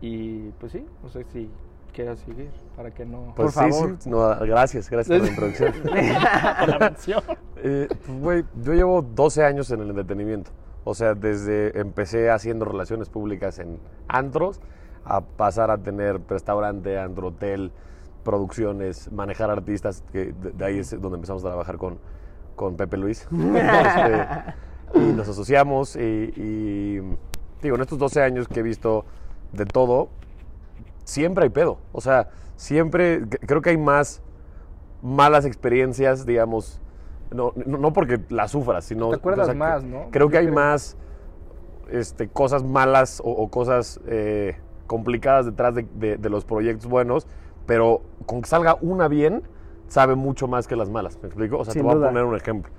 Y 0.00 0.50
pues 0.60 0.72
sí, 0.72 0.86
no 1.02 1.08
sé 1.08 1.24
si 1.24 1.50
quieras 1.92 2.18
seguir, 2.20 2.50
para 2.76 2.90
que 2.90 3.04
no... 3.06 3.32
Pues 3.36 3.54
Por 3.54 3.64
sí, 3.64 3.70
favor. 3.72 3.96
sí. 3.98 4.10
No, 4.10 4.18
gracias, 4.40 4.90
gracias 4.90 5.18
por 5.18 5.26
la 5.26 5.30
introducción. 5.30 5.74
la 6.68 6.76
mención. 6.80 7.22
Eh, 7.56 7.88
pues, 8.04 8.20
güey, 8.20 8.44
yo 8.62 8.72
llevo 8.74 9.02
12 9.02 9.44
años 9.44 9.70
en 9.70 9.80
el 9.80 9.90
entretenimiento. 9.90 10.50
O 10.84 10.94
sea, 10.94 11.14
desde 11.14 11.78
empecé 11.78 12.30
haciendo 12.30 12.64
relaciones 12.64 13.08
públicas 13.08 13.58
en 13.58 13.78
antros 14.08 14.60
a 15.04 15.20
pasar 15.20 15.70
a 15.70 15.78
tener 15.78 16.20
restaurante, 16.28 16.98
antro, 16.98 17.28
hotel, 17.28 17.72
producciones, 18.24 19.12
manejar 19.12 19.50
artistas, 19.50 20.02
que 20.12 20.32
de, 20.32 20.50
de 20.52 20.64
ahí 20.64 20.78
es 20.78 20.90
donde 21.00 21.16
empezamos 21.16 21.44
a 21.44 21.48
trabajar 21.48 21.76
con, 21.76 21.98
con 22.56 22.76
Pepe 22.76 22.96
Luis. 22.96 23.26
Este, 24.94 24.98
y 25.00 25.12
nos 25.12 25.28
asociamos 25.28 25.96
y, 25.96 26.00
y, 26.00 27.00
digo, 27.62 27.74
en 27.74 27.80
estos 27.82 27.98
12 27.98 28.22
años 28.22 28.46
que 28.46 28.60
he 28.60 28.62
visto 28.62 29.04
de 29.52 29.66
todo, 29.66 30.08
siempre 31.04 31.44
hay 31.44 31.50
pedo. 31.50 31.78
O 31.92 32.00
sea, 32.00 32.28
siempre, 32.56 33.26
creo 33.28 33.60
que 33.60 33.70
hay 33.70 33.76
más 33.76 34.22
malas 35.02 35.44
experiencias, 35.46 36.24
digamos, 36.26 36.80
no, 37.32 37.52
no, 37.66 37.78
no 37.78 37.92
porque 37.92 38.20
las 38.28 38.52
sufras, 38.52 38.84
sino... 38.84 39.10
Te 39.10 39.16
acuerdas 39.16 39.44
o 39.48 39.52
sea, 39.52 39.54
que- 39.54 39.58
más, 39.58 39.84
¿no? 39.84 40.08
Creo 40.12 40.28
que 40.28 40.38
hay 40.38 40.44
creo. 40.46 40.54
más 40.54 40.96
este, 41.90 42.28
cosas 42.28 42.62
malas 42.62 43.20
o, 43.24 43.30
o 43.30 43.48
cosas 43.48 44.00
eh, 44.06 44.56
complicadas 44.86 45.46
detrás 45.46 45.74
de, 45.74 45.86
de- 45.94 46.16
de 46.16 46.30
los 46.30 46.44
proyectos 46.44 46.86
buenos, 46.88 47.26
pero 47.66 48.02
con 48.26 48.42
que 48.42 48.48
salga 48.48 48.76
una 48.80 49.08
bien, 49.08 49.42
sabe 49.88 50.14
mucho 50.14 50.48
más 50.48 50.66
que 50.66 50.76
las 50.76 50.90
malas, 50.90 51.18
¿me 51.22 51.28
explico? 51.28 51.58
O 51.58 51.64
sea, 51.64 51.72
Sin 51.72 51.82
te 51.82 51.86
voy 51.86 51.94
duda. 51.96 52.06
a 52.06 52.10
poner 52.10 52.24
un 52.24 52.36
ejemplo. 52.36 52.72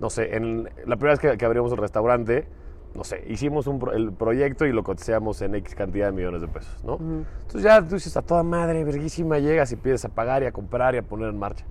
No 0.00 0.10
sé, 0.10 0.36
en 0.36 0.64
la 0.86 0.96
primera 0.96 1.12
vez 1.12 1.20
que, 1.20 1.36
que 1.36 1.44
abrimos 1.44 1.70
el 1.72 1.78
restaurante, 1.78 2.46
no 2.94 3.04
sé, 3.04 3.24
hicimos 3.28 3.66
un 3.66 3.78
pro- 3.78 3.92
el 3.92 4.12
proyecto 4.12 4.66
y 4.66 4.72
lo 4.72 4.82
cotizamos 4.84 5.40
en 5.42 5.54
X 5.56 5.74
cantidad 5.74 6.06
de 6.06 6.12
millones 6.12 6.40
de 6.40 6.48
pesos, 6.48 6.82
¿no? 6.84 6.94
Entonces 7.42 7.62
ya 7.62 7.80
tú 7.82 7.94
dices, 7.94 8.16
a 8.16 8.22
toda 8.22 8.42
madre, 8.42 8.84
verguísima, 8.84 9.38
llegas 9.38 9.70
y 9.72 9.74
empiezas 9.74 10.04
a 10.04 10.08
pagar 10.14 10.42
y 10.42 10.46
a 10.46 10.52
comprar 10.52 10.94
y 10.94 10.98
a 10.98 11.02
poner 11.02 11.28
en 11.28 11.38
marcha. 11.38 11.64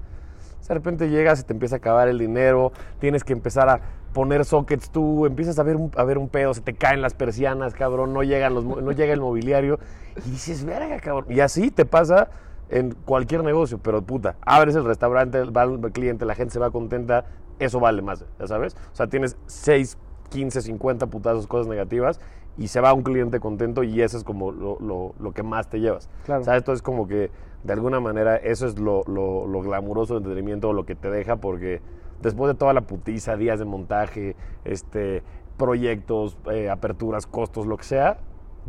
De 0.68 0.74
repente 0.74 1.10
llegas 1.10 1.42
y 1.42 1.44
te 1.44 1.54
empieza 1.54 1.76
a 1.76 1.78
acabar 1.78 2.08
el 2.08 2.18
dinero, 2.18 2.72
tienes 3.00 3.24
que 3.24 3.34
empezar 3.34 3.70
a 3.70 3.82
poner 4.14 4.46
sockets 4.46 4.90
tú, 4.90 5.26
empiezas 5.26 5.60
a 5.60 5.64
ver 5.64 5.76
un, 5.76 5.92
a 5.96 6.04
ver 6.04 6.18
un 6.18 6.30
pedo, 6.30 6.54
se 6.54 6.62
te 6.62 6.74
caen 6.74 7.02
las 7.02 7.14
persianas, 7.14 7.74
cabrón, 7.74 8.14
no, 8.14 8.24
llegan 8.24 8.54
los, 8.54 8.64
no 8.64 8.92
llega 8.92 9.14
el 9.14 9.22
mobiliario 9.22 9.80
y 10.26 10.30
dices, 10.32 10.64
verga, 10.64 11.00
cabrón. 11.00 11.26
Y 11.30 11.40
así 11.40 11.72
te 11.72 11.86
pasa 11.86 12.30
en 12.70 12.92
cualquier 12.92 13.44
negocio, 13.44 13.80
pero 13.80 14.02
puta, 14.02 14.36
abres 14.42 14.76
el 14.76 14.86
restaurante, 14.86 15.44
va 15.46 15.64
el 15.64 15.92
cliente, 15.92 16.26
la 16.26 16.36
gente 16.36 16.54
se 16.54 16.60
va 16.60 16.72
contenta, 16.72 17.26
eso 17.60 17.80
vale 17.80 18.02
más, 18.02 18.24
ya 18.40 18.48
sabes. 18.48 18.76
O 18.94 18.96
sea, 18.96 19.08
tienes 19.08 19.38
6, 19.48 19.98
15, 20.30 20.62
50 20.62 21.08
putazos, 21.08 21.48
cosas 21.48 21.68
negativas 21.68 22.20
y 22.58 22.68
se 22.68 22.80
va 22.82 22.94
un 22.94 23.02
cliente 23.04 23.40
contento 23.40 23.84
y 23.84 24.02
eso 24.02 24.18
es 24.18 24.24
como 24.24 24.52
lo, 24.52 24.78
lo- 24.80 25.14
lo 25.20 25.32
que 25.32 25.44
más 25.44 25.70
te 25.70 25.80
llevas. 25.80 26.10
Claro. 26.26 26.44
¿Sabes? 26.44 26.60
Entonces 26.60 26.82
como 26.82 27.08
que 27.08 27.32
de 27.64 27.74
alguna 27.74 28.00
manera 28.00 28.36
eso 28.36 28.68
es 28.68 28.78
lo, 28.80 29.04
lo, 29.08 29.48
lo 29.48 29.62
glamuroso 29.62 30.14
del 30.16 30.24
entretenimiento, 30.24 30.74
lo 30.74 30.86
que 30.86 30.96
te 30.96 31.10
deja, 31.10 31.38
porque 31.38 31.82
después 32.22 32.52
de 32.54 32.58
toda 32.58 32.74
la 32.74 32.82
putiza, 32.82 33.38
días 33.38 33.60
de 33.60 33.66
montaje, 33.66 34.36
este, 34.66 35.24
proyectos, 35.58 36.38
eh, 36.52 36.70
aperturas, 36.70 37.26
costos, 37.26 37.66
lo 37.66 37.78
que 37.78 37.84
sea, 37.86 38.18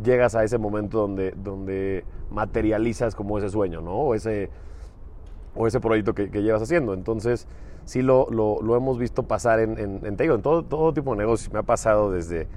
llegas 0.03 0.35
a 0.35 0.43
ese 0.43 0.57
momento 0.57 0.99
donde, 0.99 1.31
donde 1.31 2.05
materializas 2.31 3.15
como 3.15 3.37
ese 3.37 3.49
sueño, 3.49 3.81
¿no? 3.81 3.91
O 3.95 4.15
ese, 4.15 4.49
o 5.55 5.67
ese 5.67 5.79
proyecto 5.79 6.13
que, 6.13 6.29
que 6.29 6.41
llevas 6.43 6.61
haciendo. 6.61 6.93
Entonces, 6.93 7.47
sí 7.85 8.01
lo, 8.01 8.27
lo, 8.29 8.61
lo 8.61 8.75
hemos 8.75 8.97
visto 8.97 9.23
pasar 9.23 9.59
en, 9.59 9.77
en, 9.79 10.05
en, 10.05 10.17
te 10.17 10.23
digo, 10.23 10.35
en 10.35 10.41
todo, 10.41 10.63
todo 10.63 10.93
tipo 10.93 11.11
de 11.11 11.17
negocios. 11.17 11.51
Me 11.53 11.59
ha 11.59 11.63
pasado 11.63 12.11
desde 12.11 12.47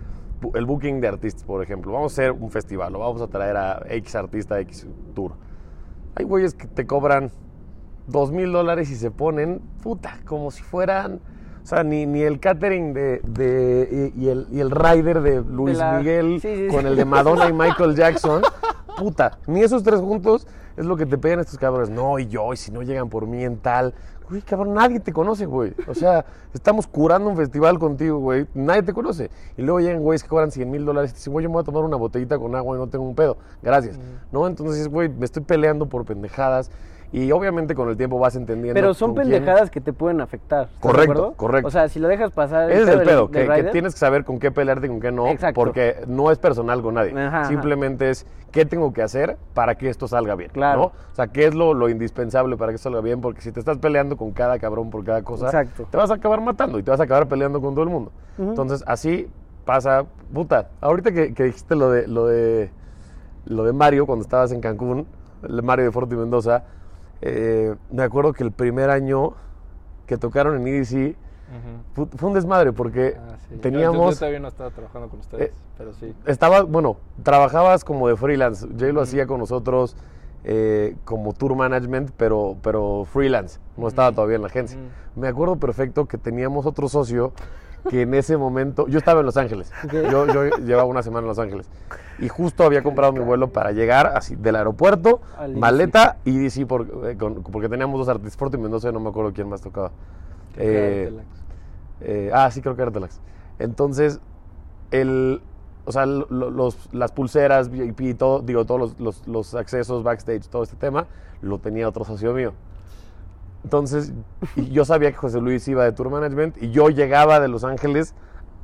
el 0.54 0.66
booking 0.66 1.00
de 1.00 1.08
artistas, 1.08 1.44
por 1.44 1.62
ejemplo. 1.62 1.92
Vamos 1.92 2.12
a 2.12 2.14
hacer 2.22 2.32
un 2.32 2.50
festival 2.50 2.94
o 2.96 3.00
vamos 3.00 3.20
a 3.22 3.26
traer 3.28 3.56
a 3.56 3.82
X 3.88 4.14
artista, 4.14 4.58
X 4.60 4.86
tour. 5.14 5.32
Hay 6.14 6.24
güeyes 6.24 6.54
que 6.54 6.66
te 6.66 6.86
cobran 6.86 7.30
dos 8.06 8.32
mil 8.32 8.50
dólares 8.52 8.90
y 8.90 8.96
se 8.96 9.10
ponen, 9.10 9.60
puta, 9.82 10.18
como 10.24 10.50
si 10.50 10.62
fueran... 10.62 11.20
O 11.62 11.66
sea, 11.68 11.84
ni, 11.84 12.06
ni 12.06 12.22
el 12.22 12.40
catering 12.40 12.94
de, 12.94 13.20
de- 13.24 14.12
y, 14.16 14.24
y 14.24 14.28
el, 14.30 14.46
y 14.50 14.60
el 14.60 14.70
rider 14.70 15.20
de 15.20 15.42
Luis 15.42 15.76
la- 15.76 15.98
Miguel 15.98 16.38
sí, 16.40 16.48
sí, 16.54 16.68
con 16.74 16.80
sí. 16.80 16.86
el 16.86 16.96
de 16.96 17.04
Madonna 17.04 17.46
y 17.46 17.52
Michael 17.52 17.94
Jackson, 17.94 18.40
puta, 18.96 19.38
ni 19.46 19.60
esos 19.60 19.82
tres 19.82 20.00
juntos 20.00 20.46
es 20.78 20.86
lo 20.86 20.96
que 20.96 21.04
te 21.04 21.18
pegan 21.18 21.40
estos 21.40 21.58
cabrones. 21.58 21.90
No, 21.90 22.18
y 22.18 22.26
yo, 22.26 22.54
y 22.54 22.56
si 22.56 22.72
no 22.72 22.80
llegan 22.82 23.10
por 23.10 23.26
mí 23.26 23.44
en 23.44 23.58
tal. 23.58 23.92
Güey, 24.28 24.42
cabrón, 24.42 24.74
nadie 24.74 25.00
te 25.00 25.12
conoce, 25.12 25.46
güey. 25.46 25.74
O 25.86 25.94
sea, 25.94 26.24
estamos 26.54 26.86
curando 26.86 27.30
un 27.30 27.36
festival 27.36 27.78
contigo, 27.78 28.18
güey. 28.18 28.46
Nadie 28.54 28.82
te 28.82 28.92
conoce. 28.92 29.30
Y 29.56 29.62
luego 29.62 29.80
llegan 29.80 30.02
güeyes 30.02 30.22
que 30.22 30.28
cobran 30.28 30.50
100 30.50 30.70
mil 30.70 30.84
dólares 30.84 31.10
y 31.10 31.14
te 31.14 31.18
dicen, 31.18 31.32
güey, 31.32 31.44
yo 31.44 31.48
me 31.48 31.54
voy 31.54 31.62
a 31.62 31.64
tomar 31.64 31.84
una 31.84 31.96
botellita 31.96 32.38
con 32.38 32.54
agua 32.54 32.76
y 32.76 32.80
no 32.80 32.88
tengo 32.88 33.04
un 33.06 33.14
pedo. 33.14 33.38
Gracias. 33.62 33.98
¿No? 34.30 34.46
Entonces, 34.46 34.88
güey, 34.88 35.08
me 35.08 35.24
estoy 35.24 35.42
peleando 35.42 35.88
por 35.88 36.04
pendejadas. 36.04 36.70
Y 37.10 37.32
obviamente 37.32 37.74
con 37.74 37.88
el 37.88 37.96
tiempo 37.96 38.18
vas 38.18 38.36
entendiendo. 38.36 38.74
Pero 38.78 38.92
son 38.92 39.14
quién- 39.14 39.28
pendejadas 39.30 39.70
que 39.70 39.80
te 39.80 39.92
pueden 39.94 40.20
afectar. 40.20 40.64
¿estás 40.64 40.74
de 40.76 40.80
Correcto, 40.80 41.32
correcto. 41.36 41.68
O 41.68 41.70
sea, 41.70 41.88
si 41.88 41.98
lo 41.98 42.08
dejas 42.08 42.32
pasar. 42.32 42.70
Ese 42.70 42.82
es 42.82 42.88
el 42.88 43.02
pedo, 43.02 43.28
del 43.28 43.48
que, 43.48 43.54
que 43.54 43.70
tienes 43.70 43.94
que 43.94 43.98
saber 43.98 44.24
con 44.24 44.38
qué 44.38 44.50
pelearte 44.50 44.86
y 44.86 44.90
con 44.90 45.00
qué 45.00 45.10
no, 45.10 45.26
Exacto. 45.28 45.54
porque 45.58 45.96
no 46.06 46.30
es 46.30 46.38
personal 46.38 46.82
con 46.82 46.94
nadie. 46.94 47.12
Ajá, 47.12 47.26
ajá. 47.40 47.44
Simplemente 47.48 48.10
es 48.10 48.26
qué 48.52 48.66
tengo 48.66 48.92
que 48.92 49.02
hacer 49.02 49.38
para 49.54 49.76
que 49.76 49.88
esto 49.88 50.06
salga 50.06 50.34
bien. 50.34 50.50
Claro. 50.52 50.78
¿no? 50.80 50.84
O 50.86 51.14
sea, 51.14 51.28
qué 51.28 51.46
es 51.46 51.54
lo, 51.54 51.72
lo 51.72 51.88
indispensable 51.88 52.56
para 52.58 52.72
que 52.72 52.76
esto 52.76 52.90
salga 52.90 53.00
bien, 53.00 53.22
porque 53.22 53.40
si 53.40 53.52
te 53.52 53.60
estás 53.60 53.78
peleando 53.78 54.18
con 54.18 54.32
cada 54.32 54.58
cabrón 54.58 54.90
por 54.90 55.02
cada 55.02 55.22
cosa, 55.22 55.46
Exacto. 55.46 55.86
te 55.90 55.96
vas 55.96 56.10
a 56.10 56.14
acabar 56.14 56.42
matando 56.42 56.78
y 56.78 56.82
te 56.82 56.90
vas 56.90 57.00
a 57.00 57.04
acabar 57.04 57.26
peleando 57.26 57.60
con 57.62 57.72
todo 57.74 57.84
el 57.84 57.90
mundo. 57.90 58.12
Entonces, 58.38 58.84
así 58.86 59.28
pasa, 59.64 60.04
puta. 60.32 60.68
Ahorita 60.82 61.10
que, 61.12 61.32
que 61.32 61.44
dijiste 61.44 61.74
lo 61.74 61.90
de, 61.90 62.06
lo 62.06 62.26
de 62.26 62.70
lo 63.46 63.64
de 63.64 63.72
Mario 63.72 64.04
cuando 64.04 64.22
estabas 64.22 64.52
en 64.52 64.60
Cancún, 64.60 65.06
el 65.42 65.62
Mario 65.62 65.86
de 65.86 65.90
Forti 65.90 66.14
Mendoza, 66.16 66.64
eh, 67.20 67.74
me 67.90 68.02
acuerdo 68.02 68.32
que 68.32 68.44
el 68.44 68.52
primer 68.52 68.90
año 68.90 69.32
que 70.06 70.16
tocaron 70.16 70.56
en 70.56 70.66
EDC 70.66 71.16
fue, 71.94 72.06
fue 72.06 72.28
un 72.28 72.34
desmadre 72.34 72.72
porque 72.72 73.16
Ah, 73.18 73.36
sí. 73.40 73.46
Yo- 73.50 73.56
Yo, 73.56 73.60
teníamos... 73.62 74.14
yo 74.14 74.18
todavía 74.18 74.40
no 74.40 74.48
estaba 74.48 74.70
trabajando 74.70 75.08
con 75.08 75.20
ustedes, 75.20 75.48
Eh, 75.50 75.52
pero 75.78 75.92
sí. 75.94 76.14
Estaba, 76.26 76.62
bueno, 76.62 76.96
trabajabas 77.22 77.84
como 77.84 78.08
de 78.08 78.16
freelance. 78.16 78.66
Jay 78.78 78.92
lo 78.92 79.00
hacía 79.00 79.26
con 79.26 79.38
nosotros 79.40 79.96
eh, 80.44 80.96
como 81.04 81.32
tour 81.32 81.56
management, 81.56 82.10
pero, 82.16 82.56
pero 82.62 83.04
freelance. 83.10 83.58
No 83.76 83.88
estaba 83.88 84.12
todavía 84.12 84.36
en 84.36 84.42
la 84.42 84.48
agencia. 84.48 84.78
Me 85.16 85.26
acuerdo 85.28 85.56
perfecto 85.56 86.06
que 86.06 86.16
teníamos 86.18 86.64
otro 86.66 86.88
socio 86.88 87.32
que 87.90 88.02
en 88.02 88.14
ese 88.14 88.36
momento, 88.36 88.86
yo 88.88 88.98
estaba 88.98 89.20
en 89.20 89.26
Los 89.26 89.36
Ángeles. 89.36 89.72
Yo, 89.92 90.26
yo 90.26 90.44
llevaba 90.58 90.84
una 90.84 91.02
semana 91.02 91.24
en 91.24 91.28
Los 91.28 91.38
Ángeles. 91.38 91.68
Y 92.18 92.28
justo 92.28 92.64
había 92.64 92.82
comprado 92.82 93.12
mi 93.12 93.20
vuelo 93.20 93.48
para 93.48 93.72
llegar 93.72 94.08
así 94.16 94.34
del 94.36 94.56
aeropuerto, 94.56 95.20
Al 95.38 95.56
maleta 95.56 96.16
y 96.24 96.36
DC, 96.38 96.66
por- 96.66 96.86
eh, 97.08 97.16
con- 97.16 97.42
porque 97.44 97.68
teníamos 97.68 97.98
dos 97.98 98.08
artistas, 98.08 98.36
Forti 98.36 98.56
y 98.56 98.60
Mendoza, 98.60 98.90
no 98.92 99.00
me 99.00 99.08
acuerdo 99.10 99.32
quién 99.32 99.48
más 99.48 99.60
tocaba. 99.60 99.92
Eh, 100.56 101.12
eh, 102.00 102.30
ah, 102.32 102.50
sí, 102.50 102.60
creo 102.60 102.74
que 102.76 102.82
era 102.82 102.90
Relax. 102.90 103.20
Entonces, 103.58 104.20
el, 104.90 105.40
o 105.84 105.92
sea, 105.92 106.06
lo- 106.06 106.26
lo- 106.30 106.50
los, 106.50 106.92
las 106.92 107.12
pulseras, 107.12 107.70
VIP, 107.70 108.14
todo, 108.18 108.40
digo, 108.40 108.64
todos 108.64 108.80
los, 108.80 109.00
los- 109.00 109.26
los 109.28 109.54
accesos 109.54 110.02
backstage, 110.02 110.48
todo 110.48 110.62
este 110.64 110.76
tema, 110.76 111.06
lo 111.40 111.58
tenía 111.58 111.88
otro 111.88 112.04
socio 112.04 112.32
mío. 112.34 112.52
Entonces, 113.64 114.12
yo 114.56 114.84
sabía 114.84 115.10
que 115.10 115.16
José 115.16 115.40
Luis 115.40 115.66
iba 115.68 115.84
de 115.84 115.92
tour 115.92 116.10
management 116.10 116.62
y 116.62 116.70
yo 116.70 116.88
llegaba 116.90 117.40
de 117.40 117.48
Los 117.48 117.64
Ángeles 117.64 118.14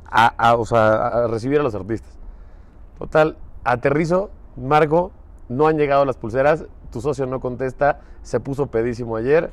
a, 0.05 0.27
a, 0.27 0.55
o 0.55 0.65
sea, 0.65 1.07
a 1.07 1.27
recibir 1.27 1.59
a 1.59 1.63
los 1.63 1.75
artistas. 1.75 2.11
Total, 2.97 3.37
aterrizo, 3.63 4.29
marco, 4.55 5.11
no 5.49 5.67
han 5.67 5.77
llegado 5.77 6.05
las 6.05 6.17
pulseras, 6.17 6.65
tu 6.91 7.01
socio 7.01 7.25
no 7.25 7.39
contesta, 7.39 7.99
se 8.21 8.39
puso 8.39 8.67
pedísimo 8.67 9.17
ayer. 9.17 9.51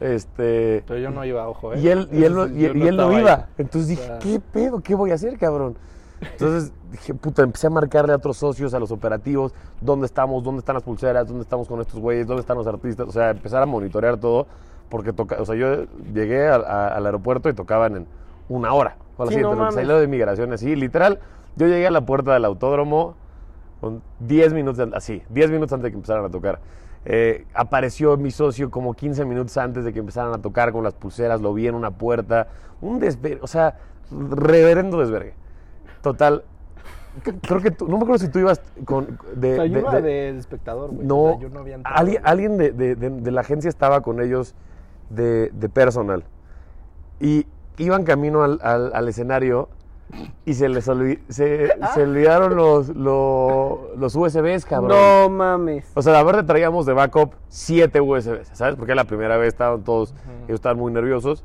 Este, 0.00 0.82
Pero 0.86 0.98
yo 0.98 1.10
no 1.10 1.24
iba, 1.26 1.46
ojo, 1.46 1.74
¿eh? 1.74 1.80
y 1.80 1.88
él, 1.88 2.08
y 2.10 2.24
él, 2.24 2.34
no, 2.34 2.46
y, 2.48 2.64
él 2.64 2.96
no 2.96 3.18
iba. 3.18 3.34
ahí. 3.34 3.44
Entonces 3.58 3.88
dije, 3.88 4.02
O 4.02 4.06
sea, 4.06 4.18
¿qué 4.18 4.40
pedo? 4.40 4.80
¿Qué 4.80 4.94
voy 4.94 5.10
a 5.10 5.14
hacer, 5.14 5.36
cabrón? 5.36 5.76
Entonces 6.20 6.72
dije, 6.90 7.14
puta, 7.14 7.42
empecé 7.42 7.66
a 7.66 7.70
marcarle 7.70 8.12
a 8.12 8.16
otros 8.16 8.36
socios, 8.36 8.74
a 8.74 8.78
los 8.78 8.90
operativos, 8.90 9.54
dónde 9.80 10.06
estamos, 10.06 10.42
dónde 10.42 10.60
están 10.60 10.74
las 10.74 10.82
pulseras, 10.82 11.26
dónde 11.26 11.42
estamos 11.42 11.68
con 11.68 11.80
estos 11.80 11.98
güeyes, 12.00 12.26
dónde 12.26 12.40
están 12.40 12.56
los 12.56 12.66
artistas. 12.66 13.08
O 13.08 13.12
sea, 13.12 13.30
empezar 13.30 13.62
a 13.62 13.66
monitorear 13.66 14.18
todo, 14.18 14.46
porque 14.90 15.14
toca, 15.14 15.36
o 15.40 15.46
sea, 15.46 15.54
yo 15.54 15.84
llegué 16.12 16.46
al- 16.48 16.64
a- 16.66 16.88
al 16.88 17.06
aeropuerto 17.06 17.48
y 17.48 17.54
tocaban 17.54 17.96
en 17.96 18.06
una 18.50 18.74
hora. 18.74 18.96
O 19.16 19.26
Sí, 19.26 19.36
no 19.40 19.54
mames. 19.54 19.76
de 19.86 20.06
migración, 20.08 20.52
así, 20.52 20.74
literal. 20.76 21.20
Yo 21.56 21.66
llegué 21.66 21.86
a 21.86 21.90
la 21.90 22.00
puerta 22.04 22.34
del 22.34 22.44
autódromo 22.44 23.14
con 23.80 24.02
10 24.18 24.52
minutos, 24.52 24.86
así, 24.94 25.22
10 25.30 25.50
minutos 25.50 25.72
antes 25.72 25.84
de 25.84 25.90
que 25.90 25.96
empezaran 25.96 26.24
a 26.24 26.30
tocar. 26.30 26.58
Eh, 27.06 27.46
apareció 27.54 28.16
mi 28.18 28.30
socio 28.30 28.70
como 28.70 28.92
15 28.94 29.24
minutos 29.24 29.56
antes 29.56 29.84
de 29.84 29.92
que 29.92 30.00
empezaran 30.00 30.34
a 30.34 30.38
tocar 30.38 30.70
con 30.72 30.84
las 30.84 30.92
pulseras, 30.94 31.40
lo 31.40 31.54
vi 31.54 31.66
en 31.66 31.74
una 31.74 31.90
puerta, 31.92 32.48
un 32.82 32.98
desver... 32.98 33.38
O 33.42 33.46
sea, 33.46 33.78
reverendo 34.10 34.98
desvergue. 34.98 35.34
Total. 36.02 36.42
Creo 37.42 37.60
que 37.60 37.70
tú, 37.70 37.86
no 37.88 37.96
me 37.96 38.02
acuerdo 38.04 38.18
si 38.24 38.30
tú 38.30 38.38
ibas 38.38 38.60
con. 38.84 39.18
De, 39.34 39.52
O 39.52 39.56
sea, 39.56 39.66
yo 39.66 39.74
de- 39.74 39.80
iba 39.80 39.94
de- 39.96 40.02
de, 40.02 40.38
espectador, 40.38 40.90
güey. 40.90 41.06
no, 41.06 41.22
O 41.22 41.30
sea, 41.32 41.40
yo 41.40 41.48
no 41.48 41.60
había 41.60 41.74
entrado, 41.74 41.96
alguien, 41.98 42.22
alguien 42.24 42.56
de 42.56 43.30
la 43.32 43.40
agencia 43.40 43.68
estaba 43.68 44.00
con 44.00 44.20
ellos 44.20 44.54
de, 45.10 45.50
de 45.52 45.68
personal. 45.68 46.24
Y 47.20 47.46
iban 47.78 48.04
camino 48.04 48.42
al, 48.42 48.58
al- 48.62 48.92
al 48.94 49.08
escenario 49.08 49.68
y 50.44 50.54
se 50.54 50.68
les 50.68 50.88
olvi- 50.88 51.20
se, 51.28 51.70
se 51.94 52.02
olvidaron 52.02 52.56
los, 52.56 52.88
lo- 52.96 53.90
los 53.96 54.16
USBs, 54.16 54.64
cabrón. 54.64 54.88
No 54.98 55.28
mames. 55.28 55.90
O 55.94 56.02
sea, 56.02 56.18
a 56.18 56.22
ver, 56.24 56.44
traíamos 56.46 56.86
de 56.86 56.94
backup 56.94 57.34
siete 57.48 58.00
USBs, 58.00 58.48
¿sabes? 58.54 58.74
Porque 58.76 58.94
la 58.94 59.04
primera 59.04 59.36
vez 59.36 59.48
estaban 59.48 59.84
todos, 59.84 60.14
ellos 60.46 60.56
estaban 60.56 60.78
muy 60.78 60.92
nerviosos. 60.92 61.44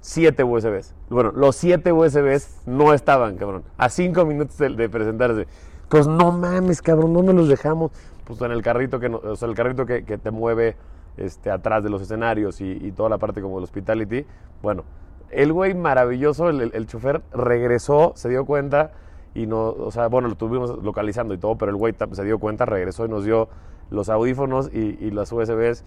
Siete 0.00 0.42
USBs. 0.42 0.94
Bueno, 1.10 1.30
los 1.32 1.54
siete 1.54 1.92
USBs 1.92 2.62
no 2.66 2.92
estaban, 2.92 3.36
cabrón. 3.36 3.62
A 3.76 3.88
cinco 3.88 4.24
minutos 4.24 4.58
de, 4.58 4.70
de 4.70 4.88
presentarse. 4.88 5.46
Pues 5.88 6.06
no 6.08 6.32
mames, 6.32 6.80
cabrón, 6.82 7.12
¿dónde 7.12 7.32
los 7.34 7.48
dejamos? 7.48 7.92
Pues 8.24 8.40
en 8.40 8.50
el 8.52 8.62
carrito 8.62 8.98
que, 8.98 9.08
no- 9.10 9.18
o 9.22 9.36
sea, 9.36 9.48
el 9.48 9.54
carrito 9.54 9.84
que, 9.86 10.04
que 10.04 10.16
te 10.18 10.30
mueve 10.30 10.76
este, 11.16 11.50
atrás 11.50 11.82
de 11.84 11.90
los 11.90 12.02
escenarios 12.02 12.60
y, 12.60 12.92
toda 12.92 13.08
la 13.08 13.18
parte 13.18 13.40
como 13.42 13.56
del 13.56 13.64
hospitality. 13.64 14.26
Bueno, 14.62 14.84
el 15.30 15.52
güey 15.52 15.74
maravilloso, 15.74 16.48
el, 16.48 16.60
el- 16.60 16.70
el 16.74 16.86
chofer, 16.86 17.22
regresó, 17.32 18.12
se 18.16 18.28
dio 18.28 18.44
cuenta 18.44 18.92
y 19.34 19.46
no, 19.46 19.68
o 19.70 19.90
sea, 19.90 20.08
bueno, 20.08 20.28
lo 20.28 20.34
tuvimos 20.34 20.82
localizando 20.82 21.32
y 21.34 21.38
todo, 21.38 21.56
pero 21.56 21.70
el 21.70 21.76
güey 21.76 21.94
se 22.12 22.24
dio 22.24 22.38
cuenta, 22.38 22.66
regresó 22.66 23.06
y 23.06 23.08
nos 23.08 23.24
dio 23.24 23.48
los 23.90 24.08
audífonos 24.08 24.70
y, 24.72 24.96
y 25.00 25.10
las 25.10 25.32
USBs 25.32 25.84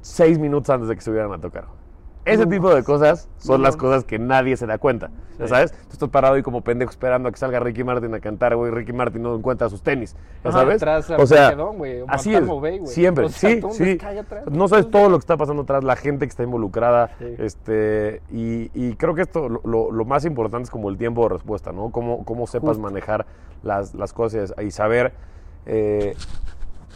seis 0.00 0.38
minutos 0.38 0.70
antes 0.70 0.88
de 0.88 0.94
que 0.94 1.00
se 1.00 1.10
hubieran 1.10 1.32
a 1.32 1.38
tocar. 1.38 1.64
Ese 2.24 2.46
tipo 2.46 2.74
de 2.74 2.82
cosas 2.82 3.28
son 3.38 3.60
las 3.62 3.76
cosas 3.76 4.04
que 4.04 4.18
nadie 4.18 4.56
se 4.56 4.66
da 4.66 4.78
cuenta, 4.78 5.10
¿ya 5.38 5.46
¿sabes? 5.48 5.72
Tú 5.72 5.92
estás 5.92 6.08
parado 6.08 6.34
ahí 6.34 6.42
como 6.42 6.62
pendejo 6.62 6.90
esperando 6.90 7.28
a 7.28 7.32
que 7.32 7.36
salga 7.38 7.60
Ricky 7.60 7.84
Martin 7.84 8.14
a 8.14 8.20
cantar, 8.20 8.56
güey, 8.56 8.70
Ricky 8.70 8.92
Martin 8.94 9.22
no 9.22 9.34
encuentra 9.36 9.68
sus 9.68 9.82
tenis, 9.82 10.16
¿ya 10.42 10.50
sabes? 10.52 10.80
o 11.22 11.26
sea, 11.26 11.48
así 12.08 12.30
es, 12.34 12.48
siempre, 12.94 13.24
sí, 13.28 13.60
sí. 13.72 13.98
No 14.50 14.68
sabes 14.68 14.90
todo 14.90 15.08
lo 15.10 15.18
que 15.18 15.22
está 15.22 15.36
pasando 15.36 15.62
atrás, 15.62 15.84
la 15.84 15.96
gente 15.96 16.24
que 16.26 16.30
está 16.30 16.42
involucrada, 16.42 17.10
este, 17.44 18.22
y, 18.32 18.70
y 18.74 18.94
creo 18.96 19.14
que 19.14 19.22
esto, 19.22 19.48
lo, 19.50 19.60
lo- 19.64 19.92
lo 19.92 20.04
más 20.06 20.24
importante 20.24 20.64
es 20.64 20.70
como 20.70 20.88
el 20.88 20.96
tiempo 20.96 21.24
de 21.24 21.28
respuesta, 21.34 21.72
¿no? 21.72 21.90
Cómo, 21.90 22.24
cómo 22.24 22.46
sepas 22.46 22.68
Justo. 22.76 22.82
manejar 22.82 23.26
las, 23.62 23.94
las 23.94 24.12
cosas 24.14 24.54
y 24.62 24.70
saber, 24.70 25.12
eh, 25.66 26.14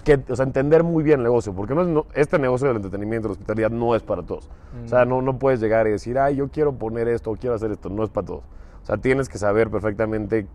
que, 0.04 0.20
o 0.28 0.36
sea, 0.36 0.44
entender 0.44 0.84
muy 0.84 1.02
bien 1.02 1.20
el 1.20 1.24
negocio, 1.24 1.52
porque 1.54 1.74
no 1.74 1.82
es- 1.82 1.88
no- 1.88 2.06
este 2.14 2.38
negocio 2.38 2.68
del 2.68 2.76
entretenimiento, 2.76 3.28
la 3.28 3.32
hospitalidad, 3.32 3.70
no 3.70 3.94
es 3.94 4.02
para 4.02 4.22
todos. 4.22 4.48
O 4.84 4.88
sea, 4.88 5.04
no, 5.04 5.22
no 5.22 5.38
puedes 5.38 5.60
llegar 5.60 5.86
y 5.86 5.90
decir, 5.90 6.18
ay, 6.18 6.36
yo 6.36 6.48
quiero 6.48 6.72
poner 6.74 7.08
esto, 7.08 7.30
o 7.30 7.36
quiero 7.36 7.54
hacer 7.56 7.70
esto, 7.70 7.88
no 7.90 8.04
es 8.04 8.10
para 8.10 8.26
todos. 8.26 8.42
O 8.82 8.86
sea, 8.86 8.96
tienes 8.96 9.28
que 9.28 9.38
saber 9.38 9.70
perfectamente 9.70 10.46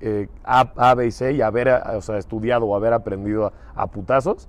eh, 0.00 0.28
A, 0.44 0.70
A, 0.76 0.94
B 0.94 1.06
y 1.06 1.10
C 1.10 1.32
y 1.32 1.42
haber 1.42 1.66
eh, 1.68 1.78
o 1.96 2.00
sea, 2.02 2.18
estudiado 2.18 2.66
o 2.66 2.76
haber 2.76 2.92
aprendido 2.92 3.46
a, 3.46 3.52
a 3.82 3.86
putazos 3.88 4.48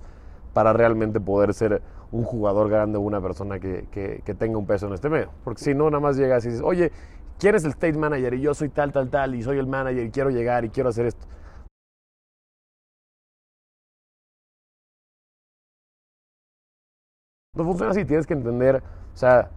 para 0.52 0.72
realmente 0.72 1.18
poder 1.20 1.54
ser 1.54 1.82
un 2.12 2.22
jugador 2.24 2.68
grande 2.68 2.98
o 2.98 3.00
una 3.00 3.20
persona 3.20 3.58
que, 3.58 3.86
que- 3.90 4.22
que 4.24 4.34
tenga 4.34 4.58
un 4.58 4.66
peso 4.66 4.86
en 4.86 4.92
este 4.94 5.08
medio. 5.08 5.30
Porque 5.44 5.62
si 5.64 5.74
no, 5.74 5.90
nada 5.90 6.00
más 6.00 6.16
llegas 6.16 6.44
y 6.44 6.48
dices, 6.50 6.62
oye, 6.64 6.92
¿quién 7.38 7.54
es 7.56 7.64
el 7.64 7.70
state 7.70 7.94
manager? 7.98 8.34
Y 8.34 8.40
yo 8.42 8.54
soy 8.54 8.68
tal, 8.68 8.92
tal, 8.92 9.08
tal, 9.10 9.34
y 9.34 9.42
soy 9.42 9.58
el 9.58 9.66
manager 9.66 10.04
y 10.04 10.10
quiero 10.10 10.30
llegar 10.30 10.64
y 10.64 10.70
quiero 10.70 10.88
hacer 10.90 11.06
esto. 11.06 11.26
No 17.60 17.66
funciona 17.66 17.90
así, 17.90 18.06
tienes 18.06 18.26
que 18.26 18.32
entender, 18.32 18.82
o 19.14 19.16
sea, 19.16 19.50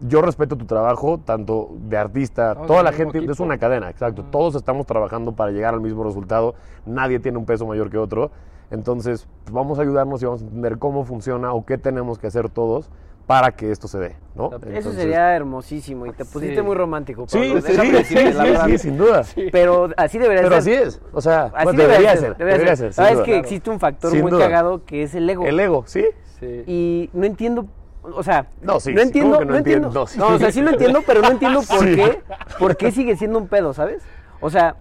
yo 0.00 0.22
respeto 0.22 0.56
tu 0.56 0.64
trabajo, 0.64 1.20
tanto 1.22 1.68
de 1.72 1.98
artista, 1.98 2.54
No, 2.54 2.66
toda 2.66 2.82
la 2.82 2.90
gente, 2.90 3.22
es 3.22 3.38
una 3.38 3.58
cadena, 3.58 3.90
exacto. 3.90 4.24
Todos 4.24 4.54
estamos 4.54 4.86
trabajando 4.86 5.32
para 5.32 5.50
llegar 5.50 5.74
al 5.74 5.82
mismo 5.82 6.02
resultado, 6.04 6.54
nadie 6.86 7.20
tiene 7.20 7.36
un 7.36 7.44
peso 7.44 7.66
mayor 7.66 7.90
que 7.90 7.98
otro. 7.98 8.30
Entonces, 8.70 9.28
pues, 9.44 9.52
vamos 9.52 9.78
a 9.78 9.82
ayudarnos 9.82 10.22
y 10.22 10.24
vamos 10.24 10.40
a 10.40 10.44
entender 10.44 10.78
cómo 10.78 11.04
funciona 11.04 11.52
o 11.52 11.66
qué 11.66 11.76
tenemos 11.76 12.18
que 12.18 12.28
hacer 12.28 12.48
todos 12.48 12.88
para 13.30 13.52
que 13.52 13.70
esto 13.70 13.86
se 13.86 13.96
dé, 14.00 14.16
¿no? 14.34 14.46
Eso 14.48 14.56
Entonces- 14.66 14.94
sería 14.96 15.36
hermosísimo 15.36 16.04
y 16.04 16.10
te 16.10 16.24
pusiste 16.24 16.56
Sí. 16.56 16.62
muy 16.62 16.74
romántico. 16.74 17.26
Sí, 17.28 17.38
Pablo, 17.38 17.60
sí, 17.60 17.74
sí, 17.76 17.90
decirte 17.92 18.34
la 18.34 18.42
verdad. 18.42 18.66
sí, 18.66 18.78
sin 18.78 18.98
duda. 18.98 19.22
Pero 19.52 19.88
así 19.96 20.18
debería 20.18 20.42
Pero 20.42 20.60
ser. 20.60 20.74
así 20.74 20.88
es, 20.88 21.00
o 21.12 21.20
sea, 21.20 21.42
Así 21.54 21.62
bueno, 21.62 21.70
debería, 21.78 21.86
debería 21.86 22.10
ser. 22.10 22.20
ser, 22.20 22.36
debería 22.38 22.54
debería 22.58 22.76
ser. 22.76 22.86
ser, 22.86 22.92
sin 22.92 23.04
Sabes 23.04 23.14
duda. 23.18 23.24
que 23.26 23.38
existe 23.38 23.70
un 23.70 23.78
factor 23.78 24.10
Sin 24.10 24.22
muy 24.22 24.32
duda. 24.32 24.46
cagado 24.46 24.84
que 24.84 25.04
es 25.04 25.14
el 25.14 25.30
ego. 25.30 25.46
El 25.46 25.60
ego, 25.60 25.84
¿sí? 25.86 26.06
Sí. 26.40 26.64
Y 26.66 27.10
no 27.12 27.24
entiendo, 27.24 27.66
o 28.02 28.22
sea, 28.24 28.48
No, 28.62 28.80
sí, 28.80 28.92
no 28.92 29.00
sí, 29.00 29.06
entiendo, 29.06 29.30
¿cómo 29.36 29.38
que 29.38 29.44
no 29.44 29.52
no 29.52 29.58
entiendo. 29.58 29.86
entiendo? 29.86 30.06
Sí. 30.08 30.18
No, 30.18 30.26
o 30.34 30.38
sea, 30.40 30.50
sí 30.50 30.60
lo 30.60 30.70
entiendo, 30.70 31.00
pero 31.06 31.20
no 31.22 31.30
entiendo 31.30 31.60
por 31.62 31.78
Sí. 31.86 31.94
qué, 31.94 32.22
por 32.58 32.76
qué 32.76 32.90
sigue 32.90 33.14
siendo 33.14 33.38
un 33.38 33.46
pedo, 33.46 33.72
¿sabes? 33.74 34.02
O 34.40 34.50
sea, 34.50 34.74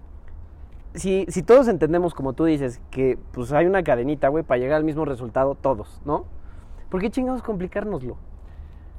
si, 0.95 1.27
si 1.29 1.43
todos 1.43 1.67
entendemos, 1.67 2.15
como 2.15 2.33
tú 2.33 2.45
dices, 2.45 2.81
que 2.89 3.19
pues 3.31 3.51
hay 3.51 3.67
una 3.67 3.83
cadenita, 3.83 4.29
güey, 4.29 4.43
para 4.43 4.57
llegar 4.59 4.77
al 4.77 4.83
mismo 4.83 5.05
resultado 5.05 5.53
todos, 5.53 6.01
¿no? 6.03 6.25
¿Por 6.89 6.99
qué 6.99 7.11
chingados 7.11 7.43
complicárnoslo? 7.43 8.17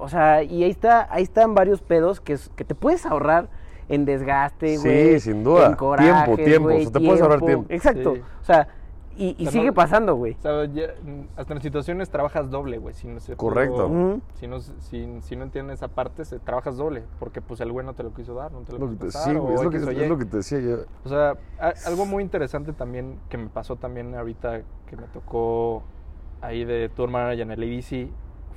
O 0.00 0.08
sea, 0.08 0.42
y 0.42 0.64
ahí 0.64 0.70
está, 0.70 1.06
ahí 1.12 1.22
están 1.22 1.54
varios 1.54 1.82
pedos 1.82 2.20
que, 2.20 2.36
te 2.36 2.74
puedes 2.74 3.04
ahorrar 3.06 3.48
en 3.88 4.04
desgaste, 4.04 4.78
Sí, 4.78 4.88
güey. 4.88 5.20
sin 5.20 5.44
duda. 5.44 5.66
En 5.66 5.74
corajes, 5.74 6.24
Tiempo, 6.24 6.42
tiempo, 6.42 6.68
güey, 6.68 6.78
o 6.78 6.82
sea, 6.82 6.92
te 6.92 7.00
puedes 7.06 7.22
ahorrar 7.22 7.40
tiempo. 7.40 7.66
Exacto. 7.68 8.14
Sí. 8.14 8.22
O 8.40 8.44
sea, 8.44 8.68
y, 9.16 9.34
y 9.36 9.42
O 9.42 9.50
sea, 9.50 9.52
sigue 9.52 9.66
no- 9.66 9.74
pasando, 9.74 10.14
güey. 10.14 10.34
O 10.38 10.40
sea, 10.40 10.64
ya, 10.66 10.84
hasta 11.36 11.52
en 11.52 11.60
situaciones 11.60 12.08
trabajas 12.08 12.48
doble, 12.50 12.78
güey. 12.78 12.94
Si 12.94 13.08
no 13.08 13.20
se 13.20 13.36
Correcto. 13.36 14.20
Si 14.34 14.46
no, 14.46 14.60
si, 14.60 15.20
si 15.20 15.36
no 15.36 15.42
entiendes 15.42 15.74
esa 15.80 15.88
parte, 15.88 16.24
se, 16.24 16.38
trabajas 16.38 16.76
doble. 16.76 17.02
Porque 17.18 17.42
pues 17.42 17.60
el 17.60 17.70
güey 17.72 17.84
no 17.84 17.92
te 17.94 18.02
lo 18.04 18.14
quiso 18.14 18.32
dar, 18.34 18.50
no 18.52 18.60
te 18.60 18.72
lo 18.72 18.78
Lo 18.78 18.86
que 18.86 18.92
quiso 18.92 19.06
te- 19.06 19.12
pasar. 19.12 19.32
sí, 19.34 19.38
güey, 19.38 19.54
es 19.56 19.62
lo 19.62 19.70
que, 19.70 19.76
es 19.76 20.08
lo 20.08 20.16
te 20.18 20.36
decía 20.36 20.60
yo. 20.60 20.76
O 21.04 21.08
sea, 21.08 21.34
a- 21.58 21.74
algo 21.86 22.06
muy 22.06 22.22
interesante 22.22 22.72
también 22.72 23.18
que 23.28 23.36
me 23.36 23.48
pasó 23.48 23.76
también 23.76 24.14
ahorita 24.14 24.62
que 24.86 24.96
me 24.96 25.08
tocó 25.08 25.82
ahí 26.40 26.64
de 26.64 26.88
tour 26.88 27.10
manager 27.10 27.40
en 27.40 27.50
el 27.50 27.62
ABC 27.62 28.08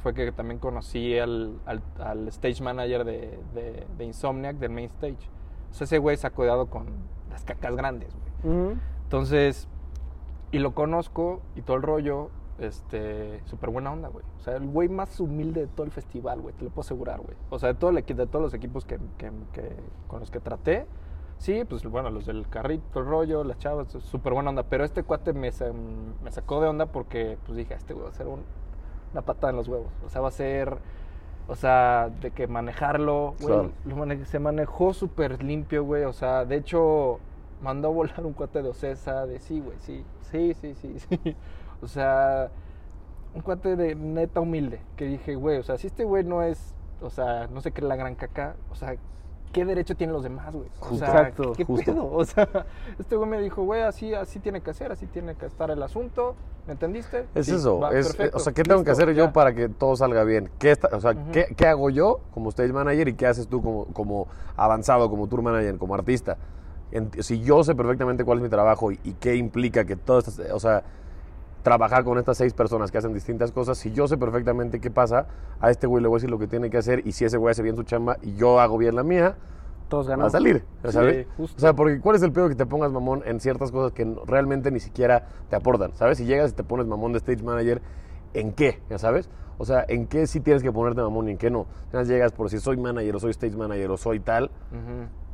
fue 0.04 0.13
que 0.13 0.32
también 0.32 0.60
conocí 0.60 1.18
al, 1.18 1.58
al, 1.66 1.82
al 2.00 2.28
stage 2.28 2.62
manager 2.62 3.06
de, 3.06 3.39
de, 3.56 3.88
de 3.98 4.04
Insomniac, 4.06 4.58
del 4.58 4.70
main 4.72 4.86
stage. 4.89 5.18
O 5.72 5.74
sea, 5.74 5.86
ese 5.86 5.98
güey 5.98 6.18
se 6.18 6.28
ha 6.28 6.30
cuidado 6.30 6.68
con 6.68 6.86
las 7.32 7.44
cacas 7.46 7.76
grandes, 7.76 8.13
güey. 8.44 8.56
Ujú. 8.56 8.78
Entonces, 9.04 9.68
y 10.52 10.60
lo 10.60 10.76
conozco 10.76 11.42
y 11.56 11.62
todo 11.63 11.78
el 11.78 11.84
rollo, 11.84 12.30
este, 12.60 13.42
súper 13.46 13.70
buena 13.72 13.92
onda, 13.92 14.10
güey. 14.10 14.24
O 14.38 14.39
sea, 14.42 14.56
el 14.58 14.68
güey 14.68 14.89
más 14.89 15.20
humilde 15.20 15.62
de 15.62 15.68
todo 15.68 15.86
el 15.86 15.92
festival, 15.92 16.42
güey, 16.42 16.54
te 16.54 16.63
lo 16.63 16.70
puedo 16.70 16.82
asegurar, 16.82 17.20
güey. 17.22 17.36
O 17.50 17.58
sea, 17.58 17.70
de, 17.70 17.76
todo 17.76 17.89
el 17.89 17.96
de 18.06 18.28
todos 18.28 18.42
los 18.42 18.54
equipos 18.54 18.86
que, 18.86 19.00
que- 19.18 19.32
que- 19.54 19.76
con 20.08 20.20
los 20.20 20.30
que 20.30 20.39
traté, 20.39 20.86
sí, 21.38 21.63
pues 21.68 21.84
bueno, 21.86 22.10
los 22.12 22.26
del 22.28 22.48
carrito, 22.50 23.00
el 23.00 23.06
rollo, 23.06 23.44
las 23.44 23.58
chavas, 23.58 23.88
súper 23.92 24.34
buena 24.34 24.50
onda. 24.52 24.63
Pero 24.63 24.84
este 24.84 25.02
cuate 25.04 25.34
me, 25.34 25.50
me 26.24 26.32
sacó 26.32 26.62
de 26.62 26.68
onda 26.68 26.86
porque, 26.88 27.38
pues 27.46 27.58
dije, 27.58 27.74
este 27.74 27.94
güey 27.94 28.06
va 28.06 28.12
a 28.12 28.13
ser 28.16 28.28
un- 28.28 28.44
una 29.13 29.21
patada 29.21 29.52
en 29.52 29.58
los 29.58 29.67
huevos. 29.67 29.88
O 30.06 30.10
sea, 30.10 30.21
va 30.21 30.28
a 30.28 30.32
ser, 30.32 30.78
o 31.47 31.56
sea, 31.56 32.10
de 32.21 32.32
que 32.32 32.47
manejarlo, 32.47 33.36
güey, 33.39 33.54
Claro. 33.54 33.71
lo 33.86 33.95
mane- 33.95 34.26
se 34.26 34.39
manejó 34.39 34.93
súper 34.93 35.41
limpio, 35.43 35.84
güey. 35.86 36.04
O 36.04 36.13
sea, 36.13 36.45
de 36.45 36.58
hecho, 36.58 37.19
mandó 37.62 37.88
a 37.88 37.91
volar 37.91 38.26
un 38.26 38.34
cuate 38.34 38.62
de 38.62 38.69
Ocesa, 38.69 39.26
de 39.26 39.39
sí, 39.39 39.60
güey, 39.62 39.78
sí, 39.80 40.04
sí, 40.32 40.54
sí, 40.56 40.73
sí, 40.76 40.95
sí. 41.23 41.36
O 41.82 41.88
sea, 41.88 42.49
un 43.36 43.41
cuate 43.41 43.76
de 43.76 43.95
neta 43.95 44.39
humilde, 44.41 44.80
que 44.95 45.06
dije, 45.06 45.36
güey, 45.36 45.58
o 45.58 45.63
sea, 45.63 45.78
si 45.78 45.88
este 45.88 46.04
güey 46.04 46.23
no 46.23 46.43
es, 46.43 46.73
o 47.02 47.10
sea, 47.10 47.47
no 47.47 47.62
qué 47.71 47.82
es 47.82 47.88
la 47.88 47.95
gran 47.95 48.15
caca, 48.15 48.56
o 48.71 48.76
sea, 48.76 48.95
¿qué 49.54 49.63
derecho 49.63 49.96
tienen 49.96 50.13
los 50.13 50.24
demás, 50.24 50.54
güey? 50.54 50.68
O 50.82 50.86
Justo. 50.86 51.06
sea, 51.06 51.08
Exacto, 51.16 51.54
¿qué 51.54 51.63
justo. 51.63 51.94
pedo? 51.94 52.12
O 52.12 52.26
sea, 52.26 52.50
este 53.00 53.16
güey 53.16 53.30
me 53.30 53.39
dijo, 53.39 53.63
güey, 53.63 53.82
así, 53.84 54.13
así 54.13 54.39
tiene 54.39 54.60
que 54.60 54.72
hacer, 54.72 54.92
así 54.92 55.06
tiene 55.06 55.36
que 55.36 55.46
estar 55.46 55.72
el 55.72 55.82
asunto, 55.82 56.36
¿me 56.68 56.74
entendiste? 56.74 57.28
Es 57.36 57.46
Sí, 57.46 57.56
eso, 57.56 57.80
va, 57.80 57.92
es, 57.92 58.08
perfecto, 58.08 58.38
o 58.38 58.39
sea, 58.42 58.52
¿qué 58.54 58.63
tengo 58.63 58.84
que 58.84 58.92
hacer 58.92 59.13
yo 59.13 59.26
ya. 59.28 59.32
para 59.34 59.54
que 59.54 59.70
todo 59.70 59.96
salga 59.96 60.24
bien? 60.26 60.50
¿Qué, 60.60 60.72
está- 60.72 60.89
o 60.92 61.00
sea. 61.00 61.13
¿qué, 61.32 61.54
qué 61.56 61.68
hago 61.68 61.89
yo 61.89 62.20
como 62.34 62.50
stage 62.50 62.74
manager 62.74 63.08
y 63.08 63.13
qué 63.13 63.28
haces 63.28 63.48
tú 63.48 63.62
como, 63.62 63.86
como 63.94 64.28
avanzado, 64.58 65.10
como 65.10 65.28
tour 65.28 65.42
manager, 65.42 65.78
como 65.78 65.96
artista? 65.96 66.38
En- 66.92 67.10
si 67.24 67.39
yo 67.42 67.63
sé 67.63 67.74
perfectamente 67.76 68.24
cuál 68.26 68.39
es 68.39 68.44
mi 68.44 68.50
trabajo 68.50 68.92
y, 68.92 69.00
y 69.04 69.13
qué 69.13 69.36
implica 69.36 69.86
que 69.86 69.96
todo 69.96 70.20
esto, 70.20 70.32
o 70.54 70.60
sea, 70.60 70.84
trabajar 71.63 72.04
con 72.04 72.17
estas 72.19 72.38
seis 72.38 72.54
personas 72.54 72.91
que 72.91 72.97
hacen 72.99 73.13
distintas 73.13 73.52
cosas, 73.52 73.78
si 73.78 73.91
yo 73.91 74.08
sé 74.08 74.17
perfectamente 74.17 74.80
qué 74.80 74.91
pasa, 74.91 75.26
a 75.60 75.71
este 75.71 75.88
güey 75.88 76.02
le 76.04 76.08
voy 76.10 76.17
a 76.17 76.19
decir 76.19 76.30
lo 76.30 76.38
que 76.38 76.47
tiene 76.47 76.69
que 76.69 76.78
hacer 76.78 77.02
y 77.08 77.13
si 77.13 77.26
ese 77.26 77.38
güey 77.38 77.52
hace 77.52 77.63
bien 77.63 77.76
su 77.76 77.84
chamba 77.84 78.17
y 78.21 78.36
yo 78.36 78.60
hago 78.60 78.78
bien 78.78 78.95
la 78.95 79.04
mía, 79.04 79.36
Todos 79.88 80.08
va 80.08 80.13
a 80.13 80.15
ganamos. 80.17 80.32
salir, 80.34 80.63
¿ya 80.84 80.89
Sí, 80.89 80.93
¿sabes? 80.93 81.28
O 81.39 81.47
sea, 81.60 81.73
porque 81.73 81.99
¿cuál 82.02 82.15
es 82.17 82.21
el 82.23 82.32
pedo 82.32 82.49
que 82.49 82.56
te 82.56 82.65
pongas 82.65 82.91
mamón 82.91 83.23
en 83.26 83.39
ciertas 83.39 83.71
cosas 83.71 83.93
que 83.93 84.06
realmente 84.28 84.71
ni 84.71 84.80
siquiera 84.82 85.26
te 85.49 85.56
aportan? 85.56 85.93
¿Sabes? 85.95 86.17
Si 86.17 86.26
llegas 86.26 86.52
y 86.52 86.54
te 86.56 86.63
pones 86.63 86.86
mamón 86.86 87.13
de 87.13 87.19
stage 87.19 87.41
manager, 87.43 87.82
¿en 88.34 88.52
qué? 88.54 88.82
¿Ya 88.89 88.97
sabes? 88.97 89.30
O 89.58 89.65
sea, 89.65 89.86
¿en 89.88 90.08
qué 90.08 90.28
sí 90.28 90.41
tienes 90.41 90.63
que 90.63 90.71
ponerte 90.71 91.02
mamón 91.02 91.30
y 91.30 91.32
en 91.32 91.38
qué 91.38 91.49
no? 91.49 91.67
Apenas 91.88 92.08
llegas 92.10 92.32
por 92.34 92.49
si 92.49 92.60
soy 92.60 92.76
manager 92.76 93.15
o 93.15 93.19
soy 93.19 93.32
stage 93.32 93.56
manager 93.56 93.91
o 93.91 93.97
soy 93.97 94.19
tal. 94.19 94.52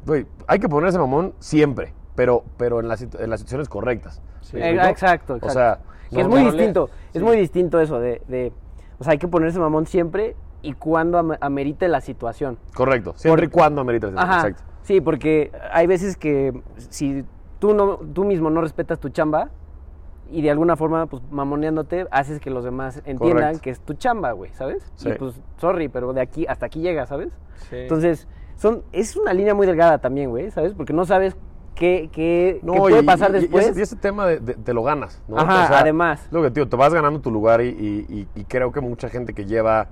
Güey, 0.05 0.27
hay 0.45 0.59
que 0.59 0.69
ponerse 0.69 0.99
mamón 0.99 1.33
siempre, 1.39 1.93
pero, 2.15 2.43
pero 2.57 2.79
en, 2.81 2.87
las, 2.87 3.01
situ- 3.01 3.19
en 3.19 3.29
las 3.29 3.39
situaciones 3.39 3.67
correctas. 3.69 4.21
Sí. 4.41 4.57
Exacto, 4.57 5.35
exacto. 5.35 5.47
O 5.47 5.49
sea, 5.49 5.79
es 6.11 6.27
muy 6.27 6.43
distinto, 6.43 6.87
sí. 6.87 7.17
es 7.17 7.21
muy 7.23 7.37
distinto 7.37 7.79
eso 7.79 7.99
de, 7.99 8.21
de- 8.27 8.51
o 8.99 9.03
sea, 9.03 9.11
hay 9.13 9.17
que 9.17 9.27
ponerse 9.27 9.59
mamón 9.59 9.85
siempre 9.85 10.35
y 10.61 10.73
cuando 10.73 11.17
am- 11.17 11.37
amerite 11.41 11.87
la 11.87 12.01
situación. 12.01 12.57
Correcto. 12.75 13.13
Siempre 13.15 13.47
Por- 13.47 13.53
y 13.53 13.57
cuando 13.57 13.81
ameritas. 13.81 14.13
Ajá. 14.17 14.35
Exacto. 14.47 14.63
Sí, 14.83 15.01
porque 15.01 15.51
hay 15.71 15.87
veces 15.87 16.17
que 16.17 16.59
si 16.77 17.23
tú 17.59 17.73
no 17.73 17.97
tú 18.13 18.23
mismo 18.25 18.49
no 18.49 18.59
respetas 18.61 18.99
tu 18.99 19.09
chamba 19.09 19.49
y 20.31 20.41
de 20.41 20.51
alguna 20.51 20.75
forma 20.75 21.05
pues 21.07 21.23
mamoneándote 21.31 22.07
haces 22.11 22.39
que 22.39 22.49
los 22.49 22.63
demás 22.63 22.97
entiendan 23.05 23.19
Correcto. 23.45 23.61
que 23.61 23.69
es 23.71 23.79
tu 23.79 23.93
chamba, 23.93 24.31
güey, 24.33 24.51
¿sabes? 24.53 24.91
Sí. 24.95 25.09
Y 25.09 25.13
pues 25.13 25.39
sorry, 25.57 25.87
pero 25.89 26.13
de 26.13 26.21
aquí 26.21 26.45
hasta 26.47 26.65
aquí 26.65 26.81
llega, 26.81 27.05
¿sabes? 27.05 27.29
Sí. 27.69 27.77
Entonces, 27.77 28.27
son 28.55 28.83
es 28.91 29.15
una 29.15 29.33
línea 29.33 29.53
muy 29.55 29.65
delgada 29.67 29.97
también, 29.99 30.29
güey, 30.29 30.51
¿sabes? 30.51 30.73
Porque 30.73 30.93
no 30.93 31.05
sabes 31.05 31.35
qué, 31.79 32.09
qué, 32.11 32.59
No, 32.61 32.73
qué 32.73 32.79
puede 32.79 32.99
y- 32.99 33.05
pasar 33.05 33.31
y- 33.31 33.37
y 33.37 33.41
después. 33.41 33.67
ese, 33.69 33.79
y 33.79 33.83
ese 33.83 33.95
tema 33.95 34.27
de, 34.27 34.39
de- 34.39 34.53
te 34.55 34.73
lo 34.73 34.83
ganas, 34.83 35.21
¿no? 35.27 35.39
Ajá, 35.39 35.79
además. 35.79 36.27
Lo 36.29 36.41
que, 36.43 36.51
tío, 36.51 36.67
te 36.69 36.75
vas 36.75 36.93
ganando 36.93 37.21
tu 37.21 37.31
lugar 37.31 37.61
y, 37.61 37.69
y- 37.69 38.05
y- 38.09 38.27
y 38.39 38.43
creo 38.43 38.71
que 38.71 38.81
mucha 38.81 39.09
gente 39.09 39.33
que 39.33 39.45
lleva 39.45 39.87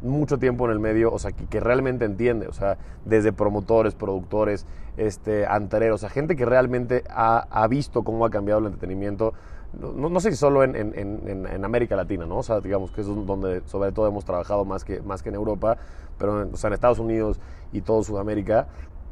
mucho 0.00 0.38
tiempo 0.38 0.64
en 0.66 0.70
el 0.70 0.78
medio, 0.78 1.12
o 1.12 1.18
sea, 1.18 1.32
que, 1.32 1.44
que 1.46 1.58
realmente 1.58 2.04
entiende, 2.04 2.46
o 2.46 2.52
sea, 2.52 2.78
desde 3.04 3.32
promotores, 3.32 3.94
productores, 3.96 4.64
este, 4.96 5.44
antereros, 5.46 5.96
o 5.96 6.02
sea, 6.02 6.08
gente 6.10 6.36
que 6.36 6.44
realmente 6.44 7.02
ha, 7.10 7.46
ha 7.50 7.66
visto 7.66 8.04
cómo 8.04 8.24
ha 8.24 8.30
cambiado 8.30 8.60
el 8.60 8.66
entretenimiento, 8.66 9.34
no, 9.80 10.20
sé 10.20 10.30
si 10.30 10.36
solo 10.36 10.62
en, 10.62 10.76
en- 10.76 10.92
en- 10.96 11.22
en- 11.28 11.46
en 11.46 11.64
América 11.64 11.96
Latina, 11.96 12.26
¿no? 12.26 12.38
O 12.38 12.42
sea, 12.44 12.60
digamos 12.60 12.90
que 12.92 13.00
es 13.00 13.06
donde 13.08 13.62
sobre 13.66 13.90
todo 13.92 14.06
hemos 14.06 14.24
trabajado 14.24 14.64
más 14.64 14.84
que, 14.84 15.02
más 15.02 15.22
que 15.22 15.28
en 15.30 15.34
Europa, 15.34 15.76
pero 16.16 16.42
en, 16.42 16.54
o 16.54 16.56
sea, 16.56 16.68
en 16.68 16.74
Estados 16.74 17.00
Unidos 17.00 17.40
y 17.72 17.80
todo 17.82 18.02
Sudamérica, 18.04 18.68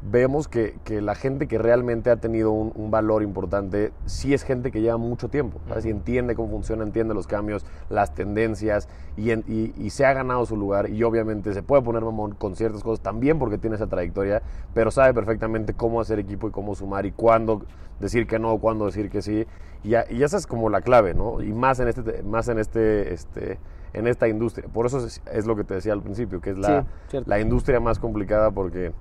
vemos 0.09 0.47
que, 0.47 0.75
que 0.83 1.01
la 1.01 1.15
gente 1.15 1.47
que 1.47 1.57
realmente 1.57 2.09
ha 2.09 2.15
tenido 2.17 2.51
un, 2.51 2.71
un 2.75 2.91
valor 2.91 3.23
importante, 3.23 3.91
sí 4.05 4.33
es 4.33 4.43
gente 4.43 4.71
que 4.71 4.81
lleva 4.81 4.97
mucho 4.97 5.29
tiempo, 5.29 5.59
¿sabes? 5.67 5.85
Y 5.85 5.89
entiende 5.89 6.35
cómo 6.35 6.49
funciona, 6.49 6.83
entiende 6.83 7.13
los 7.13 7.27
cambios, 7.27 7.65
las 7.89 8.13
tendencias, 8.13 8.87
y, 9.15 9.31
en- 9.31 9.43
y- 9.47 9.73
y 9.77 9.89
se 9.89 10.05
ha 10.05 10.13
ganado 10.13 10.45
su 10.45 10.55
lugar, 10.55 10.89
y 10.89 11.03
obviamente 11.03 11.53
se 11.53 11.63
puede 11.63 11.81
poner 11.81 12.03
mamón 12.03 12.35
con 12.35 12.55
ciertas 12.55 12.83
cosas 12.83 13.01
también 13.01 13.39
porque 13.39 13.57
tiene 13.57 13.75
esa 13.75 13.87
trayectoria, 13.87 14.41
pero 14.73 14.91
sabe 14.91 15.13
perfectamente 15.13 15.73
cómo 15.73 15.99
hacer 15.99 16.19
equipo 16.19 16.47
y 16.47 16.51
cómo 16.51 16.75
sumar 16.75 17.05
y 17.05 17.11
cuándo 17.11 17.63
decir 17.99 18.27
que 18.27 18.39
no, 18.39 18.57
cuándo 18.59 18.85
decir 18.85 19.09
que 19.09 19.21
sí, 19.21 19.45
y, 19.83 19.89
ya- 19.89 20.05
y 20.09 20.23
esa 20.23 20.37
es 20.37 20.47
como 20.47 20.69
la 20.69 20.81
clave, 20.81 21.13
¿no? 21.13 21.41
Y 21.41 21.51
más 21.53 21.79
en 21.79 21.87
este, 21.89 22.23
más 22.23 22.47
en 22.47 22.59
este, 22.59 23.13
este 23.13 23.59
en 23.93 24.05
esta 24.05 24.27
industria. 24.27 24.67
Por 24.71 24.85
eso 24.85 24.99
es, 25.03 25.21
es 25.31 25.47
lo 25.47 25.55
que 25.55 25.63
te 25.63 25.73
decía 25.73 25.93
al 25.93 26.03
principio, 26.03 26.39
que 26.39 26.51
es 26.51 26.57
la, 26.59 26.81
Sí, 26.81 27.17
la 27.25 27.39
industria 27.39 27.79
más 27.79 27.97
complicada 27.99 28.51
porque 28.51 28.91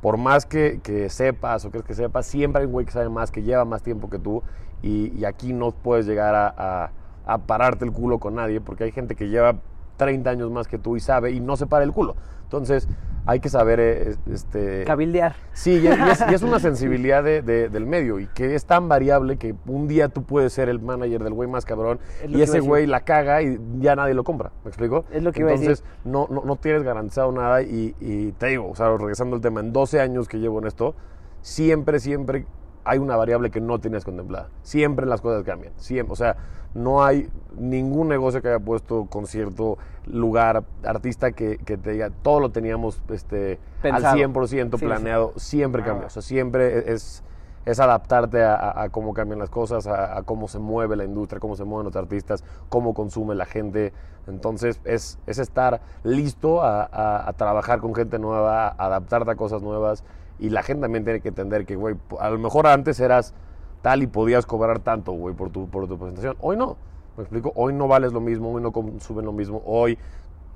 por 0.00 0.16
más 0.16 0.46
que, 0.46 0.80
sepas 1.10 1.64
o 1.64 1.70
crees 1.70 1.84
que 1.86 1.94
sepas, 1.94 2.26
siempre 2.26 2.60
hay 2.60 2.66
un 2.66 2.72
güey 2.72 2.86
que 2.86 2.92
sabe 2.92 3.08
más, 3.08 3.30
que 3.30 3.42
lleva 3.42 3.64
más 3.64 3.82
tiempo 3.82 4.08
que 4.10 4.18
tú 4.18 4.42
y, 4.82 5.24
aquí 5.24 5.52
no 5.52 5.72
puedes 5.72 6.06
llegar 6.06 6.34
a, 6.34 6.54
a- 6.56 6.92
a 7.26 7.38
pararte 7.38 7.84
el 7.84 7.92
culo 7.92 8.18
con 8.18 8.36
nadie 8.36 8.60
porque 8.60 8.84
hay 8.84 8.92
gente 8.92 9.14
que 9.14 9.28
lleva 9.28 9.56
30 9.96 10.30
años 10.30 10.50
más 10.50 10.66
que 10.68 10.78
tú 10.78 10.96
y 10.96 11.00
sabe 11.00 11.32
y 11.32 11.40
no 11.40 11.56
se 11.56 11.66
para 11.66 11.84
el 11.84 11.92
culo. 11.92 12.16
Entonces 12.48 12.88
hay 13.26 13.40
que 13.40 13.50
saber... 13.50 13.78
eh, 13.78 14.14
este, 14.32 14.84
Cabildear. 14.86 15.34
Sí, 15.52 15.72
y 15.82 15.86
es, 15.86 15.98
y 15.98 16.02
es- 16.10 16.24
y 16.30 16.34
es 16.34 16.42
una 16.42 16.58
sensibilidad 16.68 17.22
de- 17.22 17.42
de- 17.42 17.68
del 17.68 17.84
medio 17.84 18.18
y 18.18 18.26
que 18.28 18.54
es 18.54 18.64
tan 18.64 18.88
variable 18.88 19.36
que 19.36 19.54
un 19.66 19.86
día 19.86 20.08
tú 20.08 20.22
puedes 20.22 20.54
ser 20.54 20.70
el 20.70 20.80
manager 20.80 21.22
del 21.24 21.34
güey 21.34 21.46
más 21.46 21.66
cabrón 21.66 22.00
Es 22.24 22.30
y 22.30 22.34
ese 22.40 22.52
decir. 22.54 22.62
güey 22.62 22.86
la 22.86 23.00
caga 23.00 23.42
y 23.42 23.60
ya 23.80 23.94
nadie 23.96 24.14
lo 24.14 24.24
compra. 24.24 24.50
¿Me 24.64 24.70
explico? 24.70 25.04
Es 25.12 25.22
lo 25.22 25.30
que 25.32 25.40
iba 25.40 25.50
a 25.50 25.54
Entonces, 25.54 25.84
no, 26.04 26.26
no, 26.30 26.42
no 26.42 26.56
tienes 26.56 26.82
garantizado 26.84 27.30
nada 27.32 27.60
y, 27.60 27.94
y 28.00 28.32
te 28.32 28.46
digo, 28.46 28.70
o 28.70 28.74
sea, 28.74 28.96
regresando 28.96 29.36
al 29.36 29.42
tema, 29.42 29.60
en 29.60 29.74
12 29.74 30.00
años 30.00 30.26
que 30.26 30.38
llevo 30.38 30.58
en 30.60 30.66
esto, 30.66 30.94
siempre, 31.42 32.00
siempre 32.00 32.46
hay 32.84 32.98
una 32.98 33.16
variable 33.16 33.50
que 33.50 33.60
no 33.60 33.78
tienes 33.78 34.04
contemplada. 34.04 34.48
Siempre 34.62 35.06
las 35.06 35.20
cosas 35.20 35.44
cambian. 35.44 35.72
Siempre, 35.76 36.12
o 36.12 36.16
sea, 36.16 36.36
no 36.74 37.02
hay 37.04 37.28
ningún 37.56 38.08
negocio 38.08 38.40
que 38.42 38.48
haya 38.48 38.58
puesto 38.60 39.06
concierto, 39.06 39.78
lugar, 40.06 40.64
artista 40.84 41.32
que, 41.32 41.58
que 41.58 41.76
te 41.76 41.92
diga, 41.92 42.10
todo 42.22 42.40
lo 42.40 42.50
teníamos 42.50 43.00
este, 43.10 43.58
al 43.82 43.92
Pensado. 43.92 44.16
100% 44.16 44.46
Sí, 44.72 44.78
sí. 44.78 44.84
planeado. 44.86 45.32
Siempre 45.36 45.80
Nada. 45.82 45.92
cambia. 45.92 46.06
O 46.08 46.10
sea, 46.10 46.22
siempre 46.22 46.92
es, 46.92 47.22
es 47.64 47.80
adaptarte 47.80 48.42
a, 48.44 48.54
a- 48.54 48.82
a 48.84 48.88
cómo 48.90 49.12
cambian 49.14 49.38
las 49.38 49.50
cosas, 49.50 49.86
a, 49.86 50.18
a 50.18 50.22
cómo 50.22 50.46
se 50.48 50.58
mueve 50.58 50.96
la 50.96 51.04
industria, 51.04 51.40
cómo 51.40 51.56
se 51.56 51.64
mueven 51.64 51.86
los 51.86 51.96
artistas, 51.96 52.44
cómo 52.68 52.94
consume 52.94 53.34
la 53.34 53.44
gente. 53.46 53.92
Entonces, 54.26 54.78
es, 54.84 55.18
es 55.26 55.38
estar 55.38 55.80
listo 56.04 56.62
a, 56.62 57.32
trabajar 57.38 57.80
con 57.80 57.94
gente 57.94 58.18
nueva, 58.18 58.68
a 58.68 58.74
adaptarte 58.86 59.30
a 59.30 59.36
cosas 59.36 59.62
nuevas. 59.62 60.04
Y 60.38 60.50
la 60.50 60.62
gente 60.62 60.82
también 60.82 61.04
tiene 61.04 61.20
que 61.20 61.28
entender 61.28 61.66
que, 61.66 61.76
güey, 61.76 61.96
a 62.20 62.30
lo 62.30 62.38
mejor 62.38 62.66
antes 62.66 63.00
eras 63.00 63.34
tal 63.82 64.02
y 64.02 64.06
podías 64.06 64.46
cobrar 64.46 64.78
tanto, 64.80 65.12
güey, 65.12 65.34
por 65.34 65.50
tu, 65.50 65.68
por 65.68 65.88
tu 65.88 65.98
presentación. 65.98 66.36
Hoy 66.40 66.56
no. 66.56 66.76
¿Me 67.16 67.22
explico? 67.22 67.52
Hoy 67.56 67.72
no 67.72 67.88
vales 67.88 68.12
lo 68.12 68.20
mismo, 68.20 68.52
hoy 68.52 68.62
no 68.62 68.70
consumen 68.70 69.24
lo 69.24 69.32
mismo, 69.32 69.60
hoy 69.66 69.98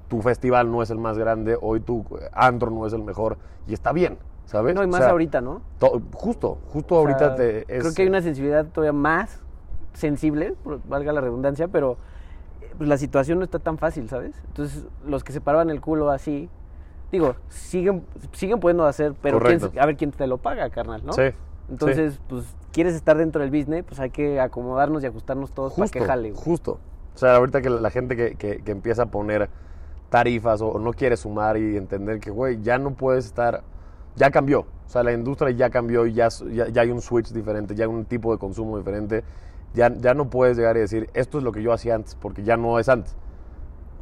tu 0.06 0.22
festival 0.22 0.70
no 0.70 0.80
es 0.82 0.90
el 0.90 0.98
más 0.98 1.18
grande, 1.18 1.58
hoy 1.60 1.80
tu 1.80 2.04
eh, 2.20 2.28
antro 2.32 2.70
no 2.70 2.86
es 2.86 2.92
el 2.92 3.02
mejor 3.02 3.36
y 3.66 3.72
está 3.72 3.92
bien, 3.92 4.16
¿sabes? 4.44 4.72
No, 4.74 4.82
y 4.82 4.84
O 4.84 4.88
más 4.88 5.00
sea, 5.00 5.10
ahorita, 5.10 5.40
¿no? 5.40 5.62
to- 5.80 6.00
justo, 6.14 6.58
justo 6.72 6.94
O 6.94 7.04
sea, 7.04 7.14
ahorita 7.16 7.34
te 7.34 7.60
es, 7.62 7.80
Creo 7.82 7.94
que 7.94 8.02
hay 8.02 8.08
una 8.08 8.22
sensibilidad 8.22 8.66
todavía 8.66 8.92
más 8.92 9.40
sensible, 9.94 10.54
valga 10.88 11.12
la 11.12 11.20
redundancia, 11.20 11.66
pero 11.66 11.96
eh, 12.60 12.70
pues, 12.78 12.88
la 12.88 12.96
situación 12.96 13.38
no 13.38 13.44
está 13.44 13.58
tan 13.58 13.76
fácil, 13.78 14.08
¿sabes? 14.08 14.40
Entonces, 14.46 14.84
los 15.04 15.24
que 15.24 15.32
se 15.32 15.40
paraban 15.40 15.68
el 15.70 15.80
culo 15.80 16.10
así, 16.10 16.48
digo, 17.12 17.36
siguen, 17.48 18.04
siguen 18.32 18.58
pudiendo 18.58 18.84
hacer, 18.86 19.14
pero 19.22 19.38
quién- 19.38 19.80
a 19.80 19.86
ver 19.86 19.96
quién 19.96 20.10
te 20.10 20.26
lo 20.26 20.38
paga, 20.38 20.68
carnal, 20.70 21.04
¿no? 21.04 21.12
Sí. 21.12 21.22
Entonces, 21.70 22.18
pues, 22.28 22.44
quieres 22.72 22.94
estar 22.94 23.16
dentro 23.16 23.40
del 23.42 23.50
business, 23.50 23.84
pues 23.86 24.00
hay 24.00 24.10
que 24.10 24.40
acomodarnos 24.40 25.02
y 25.04 25.06
ajustarnos 25.06 25.52
todos 25.52 25.74
para 25.74 25.88
que 25.88 26.00
jale. 26.06 26.30
güey. 26.32 26.42
justo. 26.42 26.78
O 27.14 27.18
sea, 27.18 27.36
ahorita 27.36 27.60
que 27.62 27.68
la 27.70 27.90
gente 27.90 28.16
que, 28.16 28.34
que- 28.36 28.62
que 28.62 28.72
empieza 28.72 29.02
a 29.02 29.06
poner 29.06 29.48
tarifas 30.08 30.60
o, 30.62 30.68
o 30.68 30.78
no 30.78 30.92
quiere 30.92 31.16
sumar 31.16 31.56
y 31.56 31.76
entender 31.76 32.20
que, 32.20 32.30
güey, 32.30 32.60
ya 32.62 32.78
no 32.78 32.94
puedes 32.94 33.26
estar, 33.26 33.62
ya 34.16 34.30
cambió. 34.30 34.60
O 34.60 34.88
sea, 34.92 35.02
la 35.02 35.12
industria 35.12 35.50
ya 35.52 35.70
cambió 35.70 36.06
y 36.06 36.12
ya, 36.14 36.28
ya, 36.50 36.68
ya 36.68 36.82
hay 36.82 36.90
un 36.90 37.00
switch 37.00 37.32
diferente, 37.32 37.74
ya 37.74 37.84
hay 37.84 37.90
un 37.90 38.04
tipo 38.04 38.32
de 38.32 38.38
consumo 38.38 38.76
diferente. 38.78 39.24
Ya, 39.74 39.90
ya 39.94 40.12
no 40.12 40.28
puedes 40.28 40.56
llegar 40.58 40.76
y 40.76 40.80
decir, 40.80 41.08
esto 41.14 41.38
es 41.38 41.44
lo 41.44 41.52
que 41.52 41.62
yo 41.62 41.72
hacía 41.72 41.94
antes, 41.94 42.14
porque 42.14 42.42
ya 42.42 42.58
no 42.58 42.78
es 42.78 42.88
antes. 42.90 43.14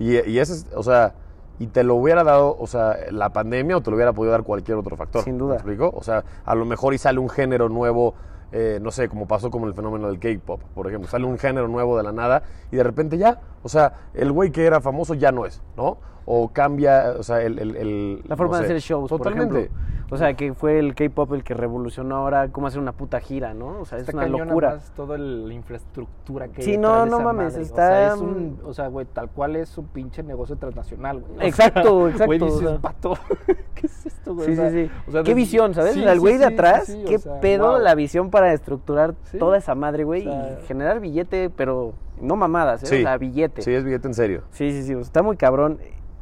Y, 0.00 0.16
y 0.28 0.38
ese 0.40 0.54
es, 0.54 0.66
o 0.74 0.82
sea, 0.82 1.14
y 1.60 1.68
te 1.68 1.84
lo 1.84 1.94
hubiera 1.94 2.24
dado, 2.24 2.56
o 2.58 2.66
sea, 2.66 2.96
la 3.12 3.28
pandemia 3.30 3.76
o 3.76 3.80
te 3.80 3.90
lo 3.90 3.96
hubiera 3.96 4.12
podido 4.12 4.32
dar 4.32 4.42
cualquier 4.42 4.78
otro 4.78 4.96
factor. 4.96 5.22
Sin 5.22 5.38
duda. 5.38 5.50
¿Me 5.50 5.56
explico? 5.56 5.92
O 5.94 6.02
sea, 6.02 6.24
a 6.44 6.54
lo 6.56 6.64
mejor 6.64 6.94
y 6.94 6.98
sale 6.98 7.20
un 7.20 7.28
género 7.28 7.68
nuevo, 7.68 8.14
eh, 8.50 8.78
no 8.82 8.90
sé, 8.90 9.08
como 9.08 9.28
pasó 9.28 9.50
con 9.50 9.62
el 9.64 9.74
fenómeno 9.74 10.08
del 10.08 10.18
K-pop, 10.18 10.60
por 10.74 10.88
ejemplo. 10.88 11.08
Sale 11.08 11.24
un 11.26 11.38
género 11.38 11.68
nuevo 11.68 11.96
de 11.96 12.02
la 12.02 12.10
nada 12.12 12.42
y 12.72 12.76
de 12.76 12.82
repente 12.82 13.16
ya, 13.18 13.38
o 13.62 13.68
sea, 13.68 13.92
el 14.14 14.32
güey 14.32 14.50
que 14.50 14.64
era 14.64 14.80
famoso 14.80 15.14
ya 15.14 15.30
no 15.30 15.46
es, 15.46 15.62
¿no? 15.76 15.98
O 16.24 16.48
cambia, 16.52 17.14
o 17.18 17.22
sea, 17.22 17.40
el... 17.42 17.58
el- 17.58 17.76
el- 17.76 18.22
La 18.26 18.36
forma 18.36 18.54
no 18.56 18.58
de 18.60 18.64
hacer 18.64 18.80
shows, 18.80 19.08
Totalmente. 19.08 19.48
por 19.54 19.58
ejemplo. 19.62 19.99
O 20.10 20.16
sea, 20.16 20.34
que 20.34 20.54
fue 20.54 20.78
el 20.78 20.94
K-pop 20.94 21.32
el 21.34 21.44
que 21.44 21.54
revolucionó 21.54 22.16
ahora 22.16 22.48
cómo 22.48 22.66
hacer 22.66 22.80
una 22.80 22.92
puta 22.92 23.20
gira, 23.20 23.54
¿no? 23.54 23.80
O 23.80 23.84
sea, 23.84 23.98
es 23.98 24.08
una 24.12 24.26
locura. 24.26 24.70
más 24.70 24.90
toda 24.94 25.16
la 25.18 25.54
infraestructura 25.54 26.48
que 26.48 26.62
hay 26.62 26.64
Sí, 26.64 26.76
no, 26.78 27.06
no 27.06 27.20
mames, 27.20 27.52
madre. 27.52 27.58
O 27.58 27.62
está, 27.62 27.88
sea, 27.88 28.14
es 28.14 28.20
un, 28.20 28.60
o 28.64 28.74
sea, 28.74 28.88
güey, 28.88 29.06
tal 29.06 29.30
cual 29.30 29.56
es 29.56 29.78
un 29.78 29.86
pinche 29.86 30.22
negocio 30.22 30.56
transnacional, 30.56 31.20
güey. 31.20 31.38
O 31.38 31.42
Exacto, 31.42 32.08
sea, 32.08 32.10
exacto, 32.10 32.26
Güey, 32.26 32.42
o 32.42 32.44
dices, 32.46 32.60
sea. 32.60 32.78
vato, 32.78 33.14
¿qué 33.74 33.86
es 33.86 34.06
esto, 34.06 34.34
güey? 34.34 34.46
Sí, 34.48 34.56
sí, 34.56 34.70
sí. 34.70 34.90
o 35.06 35.12
sea, 35.12 35.22
qué 35.22 35.34
visión, 35.34 35.74
¿sabes? 35.74 35.94
sí, 35.94 36.02
el 36.02 36.12
sí, 36.12 36.18
güey 36.18 36.38
de 36.38 36.46
sí, 36.48 36.52
atrás, 36.54 36.84
sí, 36.86 37.02
o 37.04 37.08
qué 37.08 37.18
sea, 37.18 37.40
pedo 37.40 37.70
wow. 37.72 37.80
la 37.80 37.94
visión 37.94 38.30
para 38.30 38.52
estructurar 38.52 39.14
Sí. 39.24 39.38
toda 39.38 39.58
esa 39.58 39.74
madre, 39.74 40.04
güey, 40.04 40.26
O 40.26 40.32
sea, 40.32 40.58
y 40.60 40.66
generar 40.66 41.00
billete, 41.00 41.50
pero 41.50 41.94
no 42.20 42.36
mamadas, 42.36 42.82
¿eh? 42.82 42.86
Sí. 42.86 42.96
O 42.96 43.02
sea, 43.02 43.16
billete. 43.16 43.62
Sí, 43.62 43.72
es 43.72 43.84
billete 43.84 44.08
en 44.08 44.14
serio. 44.14 44.42
Sí, 44.50 44.72
sí, 44.72 44.82
sí, 44.82 44.94
o 44.94 44.98
sea, 44.98 45.02
está 45.04 45.22
muy 45.22 45.36
cabrón. 45.36 45.78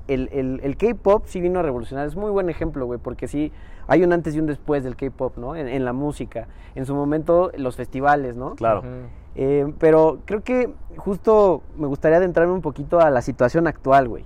El, 0.08 0.30
el, 0.32 0.60
el 0.62 0.76
K-pop 0.78 1.24
sí 1.26 1.38
vino 1.40 1.58
a 1.60 1.62
revolucionar, 1.62 2.06
es 2.06 2.16
muy 2.16 2.30
buen 2.30 2.48
ejemplo, 2.48 2.86
güey, 2.86 2.98
porque 2.98 3.28
sí 3.28 3.52
hay 3.88 4.04
un 4.04 4.12
antes 4.12 4.34
y 4.36 4.38
un 4.38 4.46
después 4.46 4.84
del 4.84 4.94
K-pop, 4.96 5.36
¿no? 5.38 5.56
En, 5.56 5.66
en 5.66 5.84
la 5.84 5.92
música, 5.92 6.46
en 6.76 6.86
su 6.86 6.94
momento 6.94 7.50
los 7.56 7.74
festivales, 7.74 8.36
¿no? 8.36 8.54
Claro. 8.54 8.82
Eh, 9.34 9.72
pero 9.78 10.18
creo 10.24 10.42
que 10.42 10.72
justo 10.96 11.62
me 11.76 11.86
gustaría 11.86 12.18
adentrarme 12.18 12.52
un 12.52 12.60
poquito 12.62 13.00
a 13.00 13.10
la 13.10 13.22
situación 13.22 13.66
actual, 13.66 14.08
güey. 14.08 14.24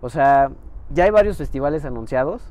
O 0.00 0.10
sea, 0.10 0.50
ya 0.90 1.04
hay 1.04 1.10
varios 1.10 1.36
festivales 1.38 1.84
anunciados 1.84 2.42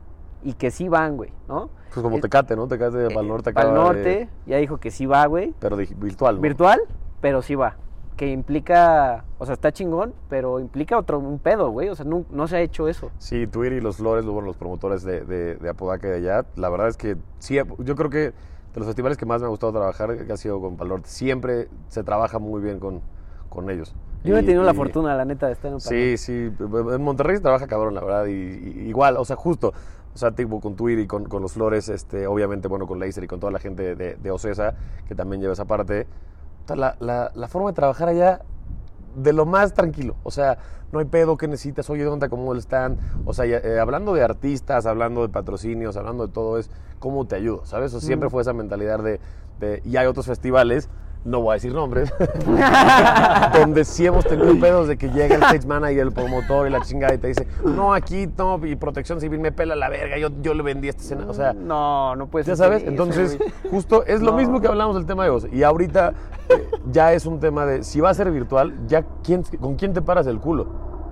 y 0.44 0.54
que 0.54 0.72
sí 0.72 0.88
van, 0.90 1.16
güey, 1.18 1.32
¿no? 1.48 1.70
Pues 1.94 2.04
como 2.04 2.18
Eh, 2.18 2.22
Tecate, 2.22 2.56
¿no? 2.56 2.68
Tecate 2.68 2.98
de 2.98 3.10
Pal 3.14 3.28
Norte 3.28 3.54
Pal 3.54 3.74
Norte, 3.74 4.02
de- 4.02 4.30
ya 4.46 4.58
dijo 4.58 4.78
que 4.78 4.92
sí 4.92 5.06
va, 5.06 5.26
güey. 5.26 5.54
pero 5.60 5.76
de- 5.78 5.86
virtual, 5.98 6.36
¿no? 6.36 6.42
Virtual, 6.42 6.80
pero 7.22 7.42
sí 7.42 7.56
va. 7.56 7.76
Que 8.18 8.32
implica, 8.32 9.24
o 9.38 9.46
sea, 9.46 9.54
está 9.54 9.72
chingón, 9.72 10.14
pero 10.28 10.60
implica 10.60 10.98
otro, 10.98 11.20
un 11.20 11.38
pedo, 11.40 11.70
güey. 11.70 11.88
O 11.90 11.96
sea, 11.96 12.04
no, 12.06 12.26
no 12.32 12.48
se 12.48 12.58
ha 12.58 12.62
hecho 12.62 12.88
eso. 12.88 13.12
Sí, 13.20 13.46
Twitter 13.48 13.74
y 13.74 13.82
los 13.82 13.98
Flores, 13.98 14.26
bueno, 14.26 14.48
los 14.48 14.58
promotores 14.58 15.04
de, 15.04 15.22
de, 15.24 15.56
de 15.56 15.70
Apodaca 15.70 16.08
y 16.08 16.12
de 16.12 16.18
allá, 16.18 16.46
la 16.56 16.70
verdad 16.70 16.88
es 16.88 16.98
que 16.98 17.16
sí, 17.38 17.56
yo 17.80 17.96
creo 17.96 18.10
que 18.10 18.18
de 18.20 18.34
los 18.76 18.88
festivales 18.88 19.18
que 19.18 19.26
más 19.28 19.40
me 19.42 19.46
ha 19.46 19.50
gustado 19.50 19.72
trabajar 19.72 20.26
que 20.26 20.34
ha 20.34 20.38
sido 20.38 20.60
con 20.60 20.78
Pal 20.78 20.90
Norte, 20.90 21.08
siempre 21.10 21.68
se 21.90 22.04
trabaja 22.04 22.40
muy 22.40 22.60
bien 22.62 22.80
con, 22.80 23.02
con 23.50 23.70
ellos. 23.70 23.96
Yo 24.24 24.32
no 24.34 24.40
he 24.40 24.42
Y- 24.42 24.46
tenido 24.46 24.64
la 24.64 24.74
y- 24.74 24.76
fortuna, 24.76 25.16
la 25.16 25.24
neta, 25.24 25.46
de 25.46 25.54
estar 25.54 25.68
en 25.70 25.76
un 25.76 25.82
Sí, 25.82 26.18
sí, 26.18 26.52
en 26.60 27.02
Monterrey 27.04 27.36
se 27.38 27.42
trabaja 27.44 27.68
cabrón, 27.68 27.94
la 27.94 28.02
verdad, 28.02 28.26
y, 28.26 28.32
y- 28.32 28.88
igual, 28.90 29.16
o 29.18 29.26
sea, 29.26 29.36
justo, 29.36 29.74
o 30.14 30.18
sea, 30.18 30.32
tipo 30.32 30.60
con 30.60 30.76
Twitter 30.76 31.04
y 31.04 31.08
con, 31.08 31.26
con 31.26 31.44
los 31.44 31.54
Flores, 31.54 31.88
este, 31.90 32.26
obviamente, 32.26 32.68
bueno, 32.68 32.88
con 32.88 33.00
Laser 33.00 33.24
y 33.24 33.28
con 33.28 33.40
toda 33.40 33.52
la 33.52 33.60
gente 33.60 33.96
de, 33.96 34.16
de 34.16 34.32
Ocesa, 34.32 34.74
que 35.08 35.14
también 35.14 35.40
lleva 35.40 35.54
esa 35.54 35.66
parte, 35.66 36.08
O 36.68 36.70
sea, 36.70 36.76
la, 36.76 36.98
la, 37.00 37.32
la 37.34 37.48
forma 37.48 37.70
de 37.70 37.76
trabajar 37.76 38.10
allá 38.10 38.42
de 39.16 39.32
lo 39.32 39.46
más 39.46 39.74
tranquilo. 39.74 40.16
O 40.24 40.32
sea, 40.32 40.58
no 40.92 41.00
hay 41.00 41.06
pedo 41.06 41.38
que 41.38 41.48
necesitas, 41.48 41.90
oye, 41.90 42.04
¿dónde 42.04 42.28
cómo 42.28 42.54
están? 42.56 42.98
O 43.24 43.34
sea, 43.34 43.46
ya, 43.46 43.58
eh, 43.60 43.80
hablando 43.80 44.14
de 44.14 44.22
artistas, 44.22 44.86
hablando 44.86 45.22
de 45.22 45.30
patrocinios, 45.30 45.96
hablando 45.96 46.28
de 46.28 46.34
todo, 46.34 46.58
es 46.58 46.70
cómo 47.00 47.26
te 47.26 47.38
ayudo, 47.38 47.66
¿sabes? 47.66 47.94
O 47.94 48.02
siempre 48.02 48.28
Mm. 48.28 48.32
fue 48.32 48.42
esa 48.42 48.52
mentalidad 48.52 49.00
de, 49.02 49.22
de- 49.62 49.82
Y 49.86 49.96
hay 49.96 50.08
otros 50.08 50.26
festivales, 50.26 50.90
no 51.28 51.42
voy 51.42 51.52
a 51.52 51.54
decir 51.56 51.74
nombres, 51.74 52.12
donde 53.54 53.84
sí 53.86 54.06
hemos 54.06 54.26
tenido 54.26 54.58
pedos 54.60 54.88
de 54.88 54.98
que 54.98 55.10
llega 55.10 55.36
el 55.36 55.44
stage 55.44 55.68
manager 55.68 55.98
y 55.98 56.00
el 56.00 56.12
promotor 56.12 56.68
y 56.68 56.72
la 56.72 56.82
chingada 56.82 57.14
y 57.14 57.18
te 57.18 57.28
dice, 57.28 57.48
no, 57.66 57.94
aquí, 57.94 58.28
no, 58.38 58.60
y 58.66 58.76
protección 58.76 59.20
civil 59.20 59.40
me 59.40 59.52
pela 59.52 59.76
la 59.76 59.90
verga, 59.90 60.18
yo, 60.18 60.30
yo 60.42 60.54
le 60.54 60.64
vendí 60.64 60.88
esta 60.88 61.02
escena. 61.02 61.26
O 61.28 61.34
sea, 61.34 61.54
No, 61.54 62.16
no 62.16 62.28
puede 62.28 62.46
ya 62.46 62.56
ser 62.56 62.66
sabes, 62.66 62.82
eso, 62.84 62.92
entonces 62.92 63.38
justo 63.70 64.04
es 64.06 64.22
lo 64.22 64.32
No. 64.32 64.38
mismo 64.38 64.62
que 64.62 64.68
hablamos 64.68 64.96
del 64.96 65.06
tema 65.06 65.24
de 65.24 65.30
voz. 65.30 65.48
Y 65.52 65.64
ahorita 65.64 66.14
eh, 66.50 66.68
ya 66.92 67.14
es 67.14 67.26
un 67.26 67.40
tema 67.40 67.66
de, 67.66 67.84
si 67.84 68.00
va 68.00 68.10
a 68.10 68.14
ser 68.14 68.32
virtual, 68.32 68.74
ya 68.88 69.04
quién, 69.24 69.44
con 69.60 69.76
quién 69.76 69.94
te 69.94 70.02
paras 70.02 70.28
el 70.28 70.40
culo, 70.40 70.68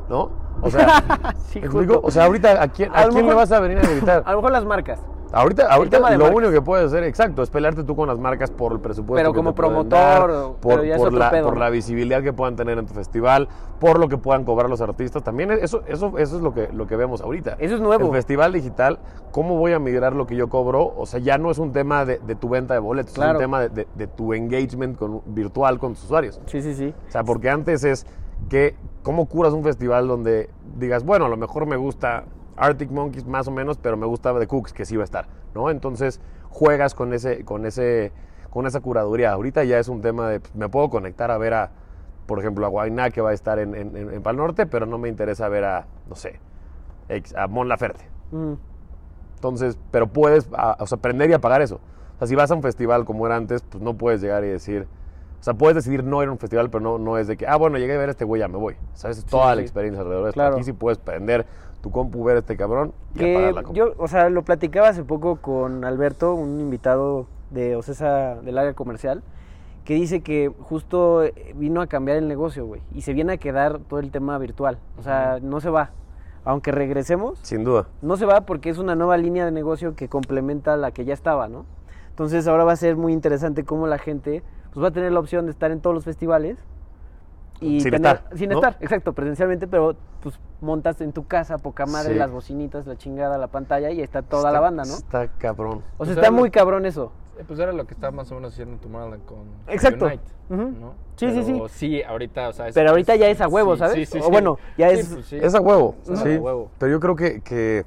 ¿no? 0.10 0.32
O 0.62 0.70
sea, 0.72 1.04
Sí, 1.50 1.60
¿me 1.60 1.68
justo. 1.68 1.82
explico? 1.82 2.00
O 2.04 2.12
sea, 2.12 2.26
ahorita 2.26 2.62
a 2.62 2.68
quién, 2.70 2.90
A 2.92 3.04
quién 3.04 3.16
le 3.16 3.22
mejor- 3.24 3.36
vas 3.36 3.52
a 3.52 3.60
venir 3.60 3.78
a 3.80 3.82
gritar. 3.82 4.24
A 4.26 4.32
lo 4.32 4.38
mejor 4.38 4.52
las 4.52 4.66
marcas. 4.66 5.00
Ahorita, 5.32 5.68
ahorita 5.68 6.00
lo 6.18 6.26
único 6.36 6.52
que 6.52 6.62
puedes 6.62 6.88
hacer, 6.88 7.04
exacto, 7.04 7.44
es 7.44 7.50
pelearte 7.50 7.84
tú 7.84 7.96
con 7.96 8.08
las 8.08 8.18
marcas 8.20 8.52
por 8.52 8.72
el 8.72 8.80
presupuesto. 8.80 9.16
Pero 9.16 9.34
que 9.34 9.38
como 9.38 9.52
te 9.52 9.56
promotor, 9.58 9.90
dar, 10.32 10.52
por, 10.62 10.82
pero 10.82 11.10
la, 11.12 11.30
por 11.44 11.58
la 11.58 11.70
visibilidad 11.70 12.24
que 12.24 12.32
puedan 12.32 12.56
tener 12.56 12.78
en 12.78 12.86
tu 12.86 12.94
festival, 12.94 13.50
por 13.80 14.00
lo 14.00 14.08
que 14.08 14.18
puedan 14.18 14.46
cobrar 14.46 14.70
los 14.70 14.80
artistas. 14.82 15.24
También 15.24 15.52
eso, 15.52 15.82
eso, 15.88 16.18
eso 16.18 16.38
es 16.38 16.42
lo 16.42 16.54
que, 16.54 16.70
lo 16.72 16.88
que 16.88 16.96
vemos 16.96 17.22
ahorita. 17.22 17.58
Eso 17.60 17.76
es 17.76 17.82
nuevo. 17.82 18.06
El 18.08 18.12
festival 18.14 18.54
digital, 18.54 19.00
¿cómo 19.32 19.58
voy 19.58 19.74
a 19.74 19.80
migrar 19.80 20.14
lo 20.14 20.26
que 20.26 20.36
yo 20.38 20.48
cobro? 20.48 20.94
O 20.96 21.06
sea, 21.06 21.20
ya 21.20 21.38
no 21.38 21.52
es 21.52 21.58
un 21.58 21.74
tema 21.74 22.06
de, 22.06 22.20
de 22.20 22.36
tu 22.36 22.48
venta 22.48 22.74
de 22.74 22.80
boletos, 22.80 23.18
es 23.18 23.18
un 23.34 23.38
tema 23.38 23.60
de, 23.62 23.70
de- 23.70 23.88
de 23.94 24.08
tu 24.08 24.34
engagement 24.34 24.98
con, 24.98 25.22
virtual 25.26 25.80
con 25.80 25.94
tus 25.96 26.06
usuarios. 26.06 26.40
Sí, 26.46 26.62
sí, 26.62 26.74
sí. 26.76 26.94
O 27.10 27.12
sea, 27.12 27.24
porque 27.24 27.50
antes 27.50 27.84
es 27.84 28.06
que, 28.50 28.76
¿cómo 29.04 29.26
curas 29.26 29.54
un 29.54 29.64
festival 29.64 30.08
donde 30.08 30.50
digas, 30.78 31.04
bueno, 31.04 31.26
a 31.26 31.30
lo 31.30 31.38
mejor 31.38 31.66
me 31.66 31.76
gusta 31.78 32.24
Arctic 32.58 32.92
Monkeys 32.92 33.26
más 33.26 33.48
o 33.48 33.52
menos, 33.52 33.78
pero 33.78 33.98
me 33.98 34.06
gusta 34.06 34.38
The 34.38 34.48
Cooks, 34.48 34.74
que 34.74 34.86
sí 34.86 34.96
va 34.96 35.04
a 35.04 35.06
estar, 35.06 35.28
¿no? 35.54 35.70
Entonces 35.70 36.20
juegas 36.50 36.94
con 36.96 37.14
ese, 37.14 37.44
con 37.44 37.66
ese, 37.66 38.12
con 38.50 38.66
esa 38.68 38.80
curaduría. 38.80 39.32
Ahorita 39.34 39.64
ya 39.64 39.78
es 39.80 39.88
un 39.90 40.02
tema 40.02 40.30
de, 40.30 40.40
pues, 40.40 40.56
me 40.56 40.70
puedo 40.70 40.90
conectar 40.90 41.32
a 41.32 41.38
ver 41.38 41.54
a, 41.54 41.72
por 42.26 42.40
ejemplo, 42.40 42.66
a 42.66 42.70
Guainá, 42.70 43.10
que 43.10 43.22
va 43.22 43.32
a 43.32 43.34
estar 43.34 43.60
en, 43.60 43.76
en, 43.76 43.96
en 43.96 44.22
Pal 44.24 44.38
Norte, 44.38 44.66
pero 44.66 44.86
no 44.86 44.98
me 44.98 45.10
interesa 45.10 45.50
ver 45.50 45.66
a, 45.66 45.86
no 46.10 46.16
sé, 46.16 46.40
a 47.36 47.48
Mon 47.48 47.68
Laferte. 47.68 48.06
Mm. 48.32 48.54
Entonces, 49.36 49.78
pero 49.92 50.08
puedes, 50.08 50.50
a- 50.54 50.78
o 50.80 50.88
sea, 50.88 50.98
aprender 50.98 51.30
y 51.30 51.34
apagar 51.34 51.62
eso. 51.62 51.76
O 52.16 52.18
sea, 52.20 52.28
si 52.28 52.36
vas 52.36 52.50
a 52.52 52.56
un 52.56 52.62
festival 52.64 53.06
como 53.06 53.26
era 53.26 53.36
antes, 53.36 53.62
pues 53.64 53.84
no 53.84 53.94
puedes 53.96 54.22
llegar 54.22 54.44
y 54.46 54.48
decir, 54.48 54.88
o 55.40 55.44
sea, 55.44 55.54
puedes 55.54 55.76
decidir 55.76 56.04
no 56.04 56.24
ir 56.24 56.30
a 56.30 56.32
un 56.32 56.40
festival, 56.40 56.70
pero 56.70 56.82
no, 56.82 56.98
no 56.98 57.18
es 57.18 57.28
de 57.28 57.36
que, 57.38 57.46
ah, 57.46 57.58
bueno, 57.58 57.78
llegué 57.78 57.94
a 57.94 57.98
ver 57.98 58.08
a 58.08 58.12
este 58.12 58.24
güey, 58.26 58.40
ya 58.40 58.48
me 58.48 58.58
voy. 58.58 58.76
¿Sabes? 58.94 59.18
Es 59.20 59.26
toda 59.26 59.54
la 59.54 59.62
experiencia 59.62 60.02
alrededor 60.02 60.24
de 60.24 60.30
esto. 60.30 60.40
Claro. 60.40 60.56
Aquí 60.56 60.64
sí 60.64 60.74
puedes 60.74 60.98
prender 60.98 61.46
tu 61.86 61.92
compu, 61.92 62.24
ver 62.24 62.38
a 62.38 62.40
este 62.40 62.58
cabrón 62.58 62.94
y 63.14 63.20
Que 63.20 63.36
apagar 63.36 63.54
la 63.54 63.62
compu. 63.62 63.78
yo, 63.78 63.94
o 64.00 64.08
sea, 64.08 64.30
lo 64.32 64.42
platicaba 64.42 64.88
hace 64.88 65.04
poco 65.04 65.36
con 65.36 65.86
Alberto, 65.86 66.34
un 66.34 66.60
invitado 66.60 67.28
de 67.52 67.76
Ocesa 67.76 68.42
del 68.42 68.58
área 68.58 68.74
comercial, 68.74 69.22
que 69.84 69.94
dice 69.94 70.22
que 70.22 70.52
justo 70.62 71.24
eh, 71.24 71.54
vino 71.56 71.82
a 71.82 71.86
cambiar 71.88 72.18
el 72.18 72.28
negocio, 72.28 72.66
güey, 72.66 72.82
y 72.92 73.02
se 73.02 73.14
viene 73.14 73.34
a 73.34 73.38
quedar 73.38 73.78
todo 73.78 74.00
el 74.00 74.10
tema 74.10 74.36
virtual. 74.40 74.80
O 74.98 75.04
sea, 75.04 75.38
no 75.44 75.60
se 75.62 75.70
va. 75.70 75.92
Aunque 76.44 76.72
regresemos, 76.72 77.38
Sin 77.44 77.64
duda. 77.64 77.86
no 78.02 78.18
se 78.18 78.26
va 78.26 78.42
porque 78.42 78.72
es 78.72 78.80
una 78.80 78.96
nueva 78.96 79.18
línea 79.18 79.46
de 79.46 79.52
negocio 79.52 79.96
que 79.96 80.10
complementa 80.10 80.76
la 80.78 80.90
que 80.90 81.06
ya 81.06 81.14
estaba, 81.14 81.48
¿no? 81.48 81.66
Entonces 82.10 82.48
ahora 82.48 82.64
va 82.64 82.72
a 82.72 82.78
ser 82.78 82.96
muy 82.96 83.14
interesante 83.14 83.64
cómo 83.64 83.86
la 83.86 84.00
gente 84.00 84.42
pues, 84.74 84.84
va 84.84 84.88
a 84.88 84.92
tener 84.92 85.12
la 85.12 85.20
opción 85.20 85.46
de 85.46 85.52
estar 85.52 85.70
en 85.70 85.82
todos 85.82 85.94
los 85.94 86.04
festivales. 86.04 86.58
Y 87.62 87.80
Sin 87.80 87.92
tener- 87.92 88.16
estar, 88.18 88.38
Sin 88.38 88.50
¿no? 88.50 88.56
estar, 88.56 88.78
exacto, 88.82 89.14
presencialmente, 89.14 89.66
pero 89.68 89.96
pues 90.22 90.38
montas 90.62 91.00
en 91.02 91.14
tu 91.14 91.26
casa, 91.26 91.58
poca 91.58 91.86
madre, 91.86 92.14
Sí. 92.14 92.20
las 92.20 92.30
bocinitas, 92.30 92.86
la 92.86 92.98
chingada, 92.98 93.38
la 93.38 93.48
pantalla 93.48 93.92
y 93.92 94.02
está 94.02 94.22
toda 94.22 94.42
Está- 94.44 94.52
la 94.52 94.60
banda, 94.60 94.84
¿no? 94.84 94.94
Está 94.94 95.28
cabrón. 95.38 95.78
O 95.78 95.80
sea, 95.80 95.86
Pues 95.98 96.10
está 96.10 96.32
muy 96.32 96.50
lo- 96.50 96.52
cabrón 96.54 96.86
eso. 96.86 97.12
Eh, 97.38 97.44
Pues 97.48 97.60
era 97.60 97.72
lo 97.72 97.86
que 97.86 97.94
estaba 97.94 98.12
más 98.12 98.32
o 98.32 98.36
menos 98.36 98.54
haciendo 98.54 98.78
Tomorrowland 98.78 99.26
con 99.26 99.40
Exacto. 99.68 100.06
Unite. 100.06 100.24
Sí, 101.16 101.32
sí, 101.32 101.44
sí. 101.44 101.52
Pero 101.54 101.68
sí, 101.70 102.04
ahorita, 102.04 102.50
o 102.50 102.54
sea... 102.54 102.68
Pero 102.74 102.90
ahorita 102.92 103.16
ya 103.16 103.28
es 103.30 103.42
a 103.42 103.48
huevo, 103.48 103.76
¿sabes? 103.78 103.96
Sí, 103.96 104.06
sí, 104.06 104.20
O 104.20 104.24
sí. 104.26 104.32
bueno, 104.32 104.58
ya 104.78 104.90
Sí, 104.90 104.96
es- 105.00 105.08
pues 105.14 105.26
sí. 105.26 105.38
Es 105.42 105.56
a 105.56 105.62
huevo, 105.62 105.96
Es 106.04 106.10
a 106.12 106.16
sí. 106.24 106.38
huevo. 106.38 106.70
Pero 106.78 106.92
yo 106.92 107.00
creo 107.00 107.16
que, 107.16 107.42
que 107.42 107.86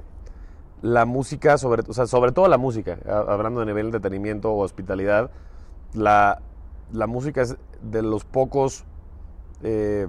la 0.81 1.05
música, 1.05 1.57
sobre, 1.57 1.83
o 1.87 1.93
sea, 1.93 2.05
sobre 2.07 2.31
todo 2.31 2.47
la 2.47 2.57
música, 2.57 2.97
hablando 3.07 3.59
de 3.59 3.65
nivel 3.67 3.85
de 3.91 3.97
entretenimiento 3.97 4.51
o 4.51 4.63
hospitalidad, 4.63 5.29
la, 5.93 6.41
la 6.91 7.07
música 7.07 7.41
es 7.41 7.55
de 7.81 8.01
los 8.01 8.25
pocos, 8.25 8.85
eh, 9.63 10.07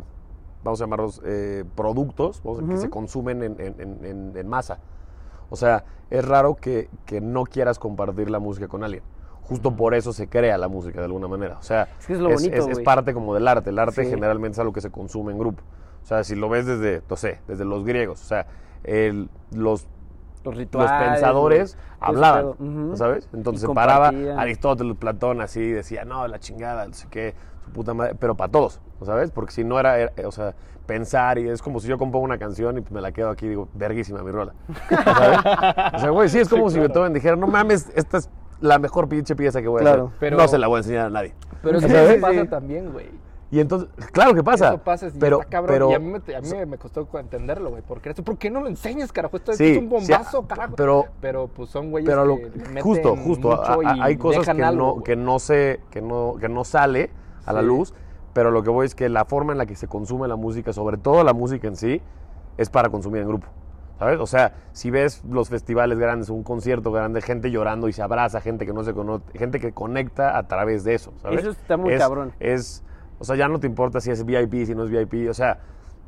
vamos 0.64 0.80
a 0.80 0.84
llamarlos, 0.84 1.22
eh, 1.24 1.64
productos 1.74 2.42
vamos 2.44 2.68
que 2.68 2.76
se 2.76 2.90
consumen 2.90 3.42
en, 3.42 3.60
en- 3.60 3.80
en- 3.80 4.04
en- 4.04 4.36
en 4.36 4.48
masa. 4.48 4.78
O 5.48 5.56
sea, 5.56 5.84
es 6.10 6.24
raro 6.26 6.54
que, 6.56 6.88
que 7.06 7.20
no 7.20 7.44
quieras 7.44 7.78
compartir 7.78 8.30
la 8.30 8.38
música 8.38 8.68
con 8.68 8.84
alguien. 8.84 9.02
Justo 9.42 9.74
por 9.74 9.94
eso 9.94 10.12
se 10.12 10.28
crea 10.28 10.56
la 10.58 10.68
música 10.68 11.00
de 11.00 11.06
alguna 11.06 11.26
manera. 11.26 11.56
O 11.58 11.62
sea, 11.62 11.88
Es 11.98 12.06
que 12.06 12.12
es 12.12 12.20
lo 12.20 12.30
bonito, 12.30 12.54
es, 12.54 12.66
güey. 12.68 12.84
parte 12.84 13.12
como 13.14 13.34
del 13.34 13.48
arte. 13.48 13.70
El 13.70 13.78
arte 13.80 14.04
Sí. 14.04 14.10
generalmente 14.10 14.54
es 14.54 14.58
algo 14.60 14.72
que 14.72 14.80
se 14.80 14.90
consume 14.90 15.32
en 15.32 15.38
grupo. 15.38 15.62
O 16.02 16.06
sea, 16.06 16.22
si 16.22 16.36
lo 16.36 16.48
ves 16.48 16.66
desde, 16.66 17.02
no 17.10 17.16
sé, 17.16 17.40
desde 17.48 17.64
los 17.64 17.84
griegos, 17.84 18.22
o 18.22 18.24
sea, 18.24 18.46
el- 18.84 19.28
los, 19.52 19.86
los 20.44 20.44
los 20.44 20.56
rituales. 20.56 20.92
pensadores 21.08 21.76
hablaban. 21.98 22.96
¿sabes? 22.96 23.28
Entonces 23.32 23.66
se 23.68 23.74
paraba. 23.74 24.08
Aristóteles, 24.38 24.96
Platón, 24.96 25.40
así, 25.40 25.60
decía, 25.70 26.04
no, 26.04 26.26
la 26.28 26.38
chingada, 26.38 26.86
no 26.86 26.94
sé 26.94 27.08
qué, 27.10 27.34
su 27.70 27.74
puta 27.74 27.94
madre, 27.94 28.14
pero 28.18 28.34
para 28.34 28.50
todos, 28.50 28.80
¿sabes? 29.04 29.30
Porque 29.30 29.52
si 29.52 29.64
no 29.64 29.78
era, 29.78 29.98
era- 29.98 30.12
o 30.26 30.32
sea, 30.32 30.54
pensar 30.86 31.38
y 31.38 31.48
es 31.48 31.62
como 31.62 31.78
si 31.80 31.86
yo 31.88 31.98
compongo 31.98 32.24
una 32.24 32.38
canción 32.38 32.78
y 32.78 32.84
me 32.92 33.00
la 33.00 33.12
quedo 33.12 33.30
aquí 33.30 33.46
y 33.46 33.50
digo, 33.50 33.68
verguísima 33.74 34.22
mi 34.22 34.30
rola, 34.32 34.54
¿sabes? 34.88 35.38
O 35.94 35.98
sea, 35.98 36.10
güey, 36.10 36.28
sí, 36.28 36.38
es 36.40 36.48
como 36.48 36.68
si 36.70 36.78
Beethoven 36.80 37.12
dijera, 37.12 37.36
no 37.36 37.46
mames, 37.46 37.90
esta 37.94 38.18
es 38.18 38.28
la 38.60 38.78
mejor 38.78 39.08
pinche 39.08 39.36
pieza 39.36 39.62
que 39.62 39.68
voy 39.68 39.80
a 39.80 39.84
Claro. 39.84 40.06
hacer, 40.06 40.18
Pero- 40.18 40.36
no 40.36 40.48
se 40.48 40.58
la 40.58 40.66
voy 40.66 40.76
a 40.76 40.78
enseñar 40.80 41.06
a 41.06 41.10
nadie. 41.10 41.34
Pero 41.62 41.78
eso 41.78 41.86
pasa 42.20 42.40
Sí. 42.42 42.48
también, 42.48 42.92
güey. 42.92 43.06
Y 43.52 43.58
entonces, 43.58 43.88
claro 44.12 44.32
que 44.34 44.44
pasa, 44.44 44.68
Eso 44.68 44.78
pasa 44.78 45.08
y 45.08 45.10
pero, 45.18 45.40
está 45.40 45.50
cabrón. 45.50 45.74
pero, 45.74 45.90
y 45.90 45.94
a 45.94 45.98
mí, 45.98 46.06
me, 46.12 46.34
a 46.36 46.40
mí 46.40 46.66
me 46.66 46.78
costó 46.78 47.08
entenderlo, 47.18 47.70
güey. 47.70 47.82
¿Por 47.82 48.00
qué? 48.00 48.14
¿Por 48.14 48.38
qué 48.38 48.48
no 48.48 48.60
lo 48.60 48.68
enseñas, 48.68 49.10
carajo? 49.12 49.36
Esto, 49.38 49.54
Sí, 49.54 49.72
es 49.72 49.78
un 49.78 49.88
bombazo, 49.88 50.40
sí, 50.42 50.46
carajo. 50.48 50.74
pero- 50.76 51.06
pero 51.20 51.48
pues 51.48 51.68
son 51.70 51.90
güeyes 51.90 52.08
pero 52.08 52.24
lo- 52.24 52.36
que 52.36 52.44
meten 52.50 52.82
justo, 52.82 53.16
justo, 53.16 53.48
mucho 53.48 53.62
a- 53.62 53.92
a- 53.92 53.96
y 53.96 54.00
hay 54.02 54.16
cosas 54.16 54.54
que 54.54 54.62
algo, 54.62 54.94
no, 54.98 55.02
que 55.02 55.16
no 55.16 55.38
se, 55.40 55.80
que 55.90 56.00
no, 56.00 56.36
que 56.40 56.48
no 56.48 56.64
sale 56.64 57.10
a 57.46 57.52
la 57.52 57.62
luz, 57.62 57.94
pero 58.32 58.50
lo 58.50 58.62
que 58.62 58.70
voy 58.70 58.86
es 58.86 58.94
que 58.94 59.08
la 59.08 59.24
forma 59.24 59.52
en 59.52 59.58
la 59.58 59.66
que 59.66 59.74
se 59.76 59.88
consume 59.88 60.28
la 60.28 60.36
música, 60.36 60.72
sobre 60.72 60.96
todo 60.98 61.24
la 61.24 61.32
música 61.32 61.66
en 61.68 61.76
sí, 61.76 62.00
es 62.56 62.70
para 62.70 62.88
consumir 62.90 63.22
en 63.22 63.28
grupo. 63.28 63.46
¿Sabes? 63.98 64.18
O 64.18 64.26
sea, 64.26 64.54
si 64.72 64.90
ves 64.90 65.22
los 65.28 65.50
festivales 65.50 65.98
grandes, 65.98 66.30
un 66.30 66.42
concierto 66.42 66.90
grande, 66.90 67.20
gente 67.20 67.50
llorando 67.50 67.86
y 67.86 67.92
se 67.92 68.00
abraza, 68.02 68.40
gente 68.40 68.64
que 68.64 68.72
no 68.72 68.82
se 68.82 68.94
conoce, 68.94 69.24
gente 69.38 69.60
que 69.60 69.72
conecta 69.72 70.38
a 70.38 70.48
través 70.48 70.84
de 70.84 70.94
eso, 70.94 71.12
¿sabes? 71.20 71.40
Eso 71.40 71.50
está 71.50 71.76
muy 71.76 71.92
Es- 71.92 71.98
cabrón. 72.00 72.32
Es, 72.40 72.82
o 73.18 73.24
sea, 73.24 73.36
ya 73.36 73.46
no 73.48 73.60
te 73.60 73.66
importa 73.66 74.00
si 74.00 74.10
es 74.10 74.24
VIP, 74.24 74.64
si 74.64 74.74
no 74.74 74.84
es 74.84 74.90
VIP, 74.90 75.28
o 75.28 75.34
sea, 75.34 75.58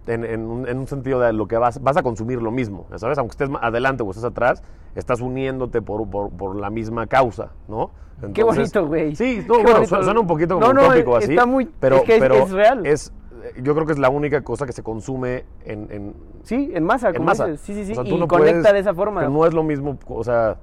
en, 0.06 0.24
en 0.24 0.42
un, 0.48 0.66
en 0.68 0.78
un 0.78 0.86
sentido 0.86 1.20
de 1.20 1.32
lo 1.32 1.46
que 1.46 1.56
vas, 1.56 1.80
vas 1.82 1.96
a 1.96 2.02
consumir 2.02 2.42
lo 2.42 2.50
mismo, 2.50 2.86
¿sabes? 2.96 3.18
Aunque 3.18 3.32
estés 3.32 3.48
adelante 3.60 4.02
o 4.02 4.10
estés 4.10 4.24
atrás, 4.24 4.62
estás 4.94 5.20
uniéndote 5.20 5.80
por, 5.82 6.08
por, 6.10 6.30
por 6.30 6.56
la 6.56 6.70
misma 6.70 7.06
causa, 7.06 7.50
¿no? 7.68 7.90
Qué 8.34 8.42
bonito, 8.44 8.86
güey. 8.86 9.16
Sí, 9.16 9.44
no, 9.48 9.54
bueno, 9.54 9.72
bonito. 9.74 10.02
suena 10.02 10.20
un 10.20 10.26
poquito 10.26 10.54
como 10.54 10.66
No, 10.66 10.72
no, 10.72 10.86
utópico 10.88 11.16
así. 11.16 11.30
está 11.32 11.46
muy- 11.46 11.66
pero, 11.80 11.96
es 11.96 12.02
que 12.02 12.14
es- 12.16 12.20
pero 12.20 12.34
es 12.36 12.50
real. 12.50 12.86
es- 12.86 13.12
yo 13.60 13.74
creo 13.74 13.84
que 13.86 13.92
es 13.92 13.98
la 13.98 14.08
única 14.10 14.42
cosa 14.42 14.66
que 14.66 14.72
se 14.72 14.82
consume 14.84 15.44
en, 15.64 15.88
en, 15.90 16.14
Sí, 16.44 16.70
en 16.74 16.84
masa, 16.84 17.08
en 17.08 17.14
como 17.14 17.26
masa. 17.26 17.46
dices. 17.46 17.60
Sí, 17.62 17.74
sí, 17.74 17.84
sí. 17.86 17.92
O 17.92 18.04
sea, 18.04 18.04
y 18.04 18.16
no 18.18 18.28
conecta 18.28 18.60
puedes- 18.60 18.72
de 18.74 18.78
esa 18.78 18.94
forma. 18.94 19.26
no 19.28 19.44
es 19.46 19.52
lo 19.54 19.62
mismo, 19.64 19.98
o 20.08 20.22
sea, 20.24 20.58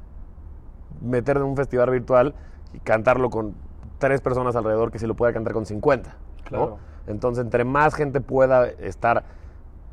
meter 1.02 1.38
en 1.38 1.44
un 1.44 1.56
festival 1.56 1.90
virtual 1.90 2.36
y 2.74 2.80
cantarlo 2.80 3.30
con 3.30 3.54
tres 3.98 4.22
personas 4.22 4.56
alrededor 4.56 4.92
que 4.92 5.00
si 5.00 5.08
lo 5.08 5.16
puede 5.16 5.34
cantar 5.34 5.54
con 5.54 5.66
50. 5.66 6.12
¿no? 6.12 6.46
Claro. 6.46 6.78
Entonces, 7.10 7.44
entre 7.44 7.66
más 7.66 7.96
gente 7.96 8.22
pueda 8.22 8.68
estar 8.68 9.24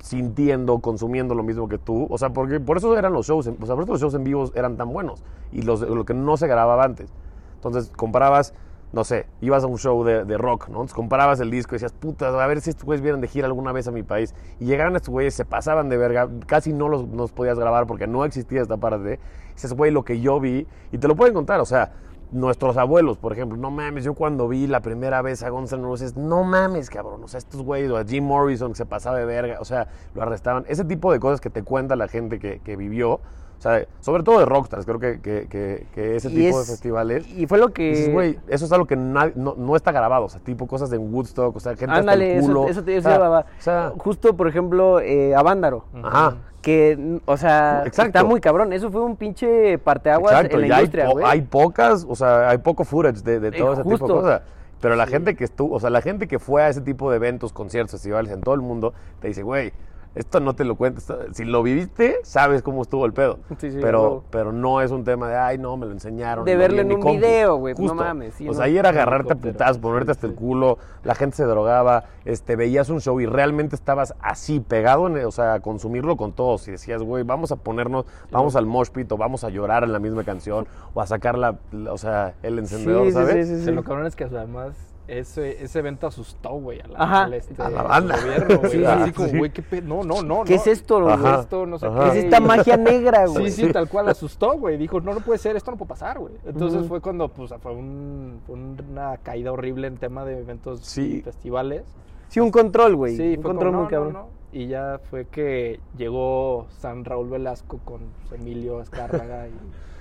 sintiendo, 0.01 0.79
consumiendo 0.81 1.35
lo 1.35 1.43
mismo 1.43 1.69
que 1.69 1.79
tú, 1.79 2.07
o 2.11 2.19
sea, 2.19 2.31
porque 2.31 2.61
por 2.61 2.77
eso 2.77 2.97
eran 2.97 3.13
los 3.13 3.27
shows, 3.27 3.47
o 3.47 3.67
sea, 3.67 3.75
por 3.75 3.85
eso 3.85 3.93
los 3.93 4.01
shows 4.01 4.15
en 4.15 4.25
vivos 4.25 4.53
eran 4.55 4.77
tan 4.77 4.93
buenos 4.93 5.25
y 5.51 5.63
los, 5.63 5.81
lo 5.81 6.05
que 6.05 6.15
no 6.15 6.37
se 6.37 6.47
grababa 6.47 6.85
antes. 6.85 7.11
Entonces, 7.55 7.91
comparabas, 7.97 8.53
no 8.93 9.03
sé, 9.03 9.27
ibas 9.41 9.65
a 9.65 9.67
un 9.67 9.79
show 9.79 10.05
de, 10.05 10.39
rock, 10.39 10.69
¿no? 10.69 10.75
Entonces, 10.75 10.95
comparabas 10.95 11.41
el 11.41 11.51
disco 11.51 11.75
y 11.75 11.77
decías, 11.77 11.93
puta, 11.93 12.29
a 12.29 12.47
ver 12.47 12.61
si 12.61 12.71
estos 12.71 12.85
güeyes 12.85 13.03
vienen 13.03 13.23
de 13.23 13.29
gira 13.29 13.47
alguna 13.47 13.73
vez 13.73 13.89
a 13.89 13.91
mi 13.91 14.03
país. 14.03 14.35
Y 14.61 14.67
llegaban 14.67 14.95
estos 14.95 15.09
güeyes, 15.09 15.35
se 15.35 15.45
pasaban 15.47 15.89
de 15.89 15.97
verga, 15.97 16.29
casi 16.47 16.73
no 16.73 16.89
los, 16.89 17.09
los 17.09 17.33
podías 17.33 17.59
grabar 17.59 17.87
porque 17.87 18.07
no 18.07 18.25
existía 18.25 18.61
esta 18.61 18.77
parte. 18.77 19.19
Dices, 19.55 19.73
güey, 19.73 19.91
lo 19.91 20.05
que 20.05 20.21
yo 20.21 20.39
vi, 20.39 20.67
y 20.93 20.99
te 20.99 21.09
lo 21.09 21.17
pueden 21.17 21.35
contar, 21.35 21.61
o 21.61 21.65
sea, 21.65 21.93
nuestros 22.33 22.77
abuelos, 22.77 23.19
por 23.19 23.33
ejemplo, 23.33 23.57
no 23.57 23.71
mames, 23.71 24.05
yo 24.05 24.15
cuando 24.15 24.49
vi 24.49 24.67
la 24.67 24.81
primera 24.81 25.23
vez 25.23 25.43
a 25.43 25.49
N' 25.49 25.83
Roses, 25.83 26.17
no 26.17 26.45
mames, 26.45 26.91
cabrón, 26.91 27.23
o 27.23 27.29
sea, 27.29 27.39
estos 27.39 27.63
güeyes, 27.63 27.91
o 27.91 27.97
a 27.97 28.05
Jim 28.05 28.25
Morrison 28.25 28.73
que 28.73 28.79
se 28.79 28.87
pasaba 28.87 29.19
de 29.19 29.25
verga, 29.25 29.59
o 29.61 29.65
sea, 29.65 29.89
lo 30.15 30.23
arrestaban, 30.23 30.65
ese 30.69 30.85
tipo 30.85 31.13
de 31.13 31.21
cosas 31.21 31.41
que 31.41 31.51
te 31.51 31.63
cuenta 31.63 31.97
la 31.97 32.09
gente 32.09 32.39
que, 32.39 32.61
que 32.61 32.77
vivió, 32.77 33.21
O 33.59 33.63
sea, 33.63 33.87
sobre 34.01 34.23
todo 34.23 34.39
de 34.39 34.45
rockstars, 34.45 34.85
creo 34.85 34.99
que, 34.99 35.21
que, 35.21 35.47
que- 35.49 35.87
que 35.95 36.17
ese 36.17 36.29
Y 36.29 36.35
tipo 36.35 36.61
es- 36.61 36.67
de 36.67 36.73
festivales. 36.73 37.27
Y 37.29 37.47
fue 37.47 37.59
lo 37.59 37.73
que... 37.73 37.89
dices, 37.91 38.13
güey, 38.13 38.39
eso 38.49 38.67
es 38.67 38.73
algo 38.73 38.87
que 38.87 38.97
no, 38.97 39.23
no 39.35 39.77
está 39.77 39.93
grabado. 39.93 40.25
O 40.27 40.29
sea, 40.29 40.41
tipo 40.41 40.67
cosas 40.67 40.91
de 40.91 40.99
Woodstock, 40.99 41.57
o 41.57 41.61
sea, 41.61 41.75
gente 41.75 41.95
Ándale, 41.95 42.37
eso, 42.39 42.69
eso 42.69 42.85
te 42.85 42.99
o 42.99 43.03
sea, 43.03 43.13
llevaba. 43.13 43.41
o 43.59 43.63
sea, 43.63 43.93
Justo, 43.97 44.37
por 44.37 44.47
ejemplo, 44.49 45.01
eh, 45.01 45.35
Avándaro. 45.35 45.85
ajá. 46.03 46.37
Que, 46.61 47.21
o 47.27 47.37
sea, 47.37 47.85
Exacto. 47.87 48.09
está 48.19 48.25
muy 48.25 48.41
cabrón. 48.41 48.73
Eso 48.73 48.91
fue 48.91 49.01
un 49.01 49.15
pinche 49.17 49.79
parteaguas 49.79 50.33
Exacto, 50.33 50.57
en 50.59 50.69
la 50.69 50.77
industria, 50.79 51.07
po- 51.07 51.13
güey. 51.13 51.25
hay 51.25 51.41
pocas, 51.43 52.05
o 52.09 52.17
sea, 52.17 52.49
hay 52.51 52.59
poco 52.59 52.83
footage 52.85 53.23
de, 53.23 53.39
de 53.39 53.49
Eh, 53.49 53.53
todo 53.53 53.73
ese 53.75 53.83
tipo 53.85 54.07
de 54.09 54.13
cosas. 54.15 54.43
Pero 54.81 54.97
la 54.97 55.07
gente 55.07 55.35
que 55.37 55.45
estuvo, 55.45 55.75
o 55.75 55.81
sea, 55.81 55.91
la 55.91 56.03
gente 56.03 56.27
que 56.27 56.39
fue 56.41 56.63
a 56.63 56.69
ese 56.69 56.81
tipo 56.81 57.09
de 57.11 57.17
eventos, 57.17 57.53
conciertos, 57.53 57.93
festivales 57.93 58.33
en 58.33 58.41
todo 58.43 58.55
el 58.57 58.61
mundo, 58.63 58.93
te 59.21 59.29
dice, 59.29 59.43
güey, 59.43 59.73
esto 60.17 60.41
no 60.41 60.55
te 60.57 60.65
lo 60.65 60.75
cuentas. 60.77 61.13
Si 61.33 61.45
lo 61.45 61.63
viviste, 61.63 62.17
sabes 62.25 62.63
cómo 62.63 62.83
estuvo 62.83 63.07
el 63.07 63.13
pedo. 63.13 63.39
Sí, 63.59 63.71
sí, 63.71 63.79
pero, 63.81 64.25
pero 64.31 64.51
no 64.51 64.81
es 64.81 64.91
un 64.91 65.05
tema 65.05 65.29
de, 65.29 65.37
ay, 65.37 65.59
no, 65.59 65.77
me 65.77 65.87
lo 65.87 65.93
enseñaron. 65.93 66.45
De 66.45 66.57
verlo 66.57 66.81
en 66.81 66.89
un 66.93 67.01
compu". 67.01 67.19
video, 67.19 67.57
güey, 67.57 67.75
no 67.75 67.79
Justo. 67.81 67.95
mames, 67.95 68.35
sí, 68.35 68.49
o 68.49 68.53
sea, 68.53 68.61
no. 68.61 68.65
ahí 68.65 68.79
era 68.79 68.89
agarrarte 68.89 69.35
a 69.35 69.37
putazos, 69.37 69.79
ponerte 69.79 70.11
hasta 70.11 70.27
el 70.27 70.35
culo, 70.35 70.79
la 71.05 71.15
gente 71.15 71.37
se 71.37 71.45
drogaba, 71.45 72.05
este, 72.25 72.57
veías 72.57 72.89
un 72.89 73.01
show 73.01 73.21
y 73.21 73.27
realmente 73.27 73.77
estabas 73.77 74.15
así, 74.21 74.59
pegado, 74.61 75.07
en, 75.07 75.25
o 75.25 75.31
sea, 75.31 75.55
a 75.55 75.61
consumirlo 75.61 76.17
con 76.17 76.33
todos. 76.33 76.67
Y 76.67 76.73
decías, 76.73 77.03
güey, 77.03 77.23
vamos 77.23 77.53
a 77.53 77.57
ponernos, 77.57 78.07
vamos 78.33 78.57
al 78.57 78.67
mosh 78.67 78.89
pit 78.91 79.13
o 79.13 79.17
vamos 79.17 79.45
a 79.45 79.51
llorar 79.51 79.85
en 79.85 79.93
la 79.93 79.99
misma 79.99 80.25
canción 80.25 80.67
o 80.95 81.01
a 81.03 81.07
sacar 81.07 81.37
la, 81.37 81.57
la- 81.73 81.93
o 81.93 81.99
sea, 81.99 82.35
el 82.43 82.59
encendedor, 82.59 83.13
¿sabes? 83.13 83.47
sí, 83.49 83.55
sí, 83.55 83.61
Sí, 83.61 83.65
sí. 83.67 83.73
lo 83.73 83.85
cabrón 83.85 84.07
es 84.07 84.17
que 84.17 84.25
además 84.25 84.75
ese, 85.09 85.63
ese 85.63 85.79
evento 85.79 86.07
asustó, 86.07 86.51
güey, 86.51 86.81
a 86.81 86.87
la, 86.89 86.99
Ajá. 86.99 87.23
al, 87.25 87.35
este, 87.35 87.63
A 87.63 87.71
la 87.71 87.83
banda. 87.83 88.15
al 88.15 88.21
gobierno, 88.23 88.59
güey. 88.59 88.71
Sí, 88.73 88.85
Así 88.85 89.05
sí, 89.05 89.13
como, 89.13 89.29
sí. 89.29 89.39
güey, 89.39 89.51
qué 89.53 89.63
pe... 89.63 89.83
No, 89.83 90.03
no, 90.05 90.23
no. 90.23 90.45
¿Qué 90.45 90.55
no. 90.57 90.61
es 90.61 90.67
esto, 90.67 91.01
güey? 91.03 91.15
Ajá. 91.15 91.41
Esto, 91.41 91.67
no 91.67 91.79
sé 91.79 91.87
Ajá. 91.87 92.05
qué. 92.07 92.11
¿Qué 92.13 92.19
es 92.19 92.25
esta 92.25 92.41
magia 92.41 92.77
negra, 92.77 93.27
Sí, 93.29 93.33
güey? 93.39 93.51
sí, 93.51 93.73
tal 93.73 93.89
cual 93.89 94.09
asustó, 94.09 94.59
güey. 94.59 94.77
Dijo, 94.77 95.01
no, 95.01 95.15
no 95.15 95.21
puede 95.21 95.39
ser, 95.39 95.57
esto 95.57 95.71
no 95.71 95.77
puede 95.77 95.89
pasar, 95.91 96.19
güey. 96.19 96.35
Entonces 96.45 96.87
fue 96.89 97.01
cuando, 97.01 97.29
pues, 97.29 97.53
fue 97.63 97.73
un- 97.73 98.41
una 98.49 99.17
caída 99.19 99.53
horrible 99.53 99.87
en 99.87 99.97
tema 99.99 100.25
de 100.25 100.41
eventos 100.41 100.81
Sí. 100.81 101.23
festivales. 101.23 101.85
Sí, 102.29 102.41
un 102.41 102.51
control, 102.51 102.97
güey. 102.97 103.17
Sí, 103.17 103.29
un 103.29 103.35
fue 103.37 103.43
control 103.45 103.71
como, 103.73 103.83
muy 103.85 103.91
cabrón. 103.91 104.13
no, 104.13 104.19
no. 104.21 104.36
Y 104.57 104.69
ya 104.69 104.99
fue 105.11 105.27
que 105.27 105.81
llegó 105.99 106.67
San 106.79 107.05
Raúl 107.05 107.29
Velasco 107.29 107.79
con 107.85 108.01
Emilio 108.33 108.81
Escárraga 108.81 109.49
y 109.49 109.53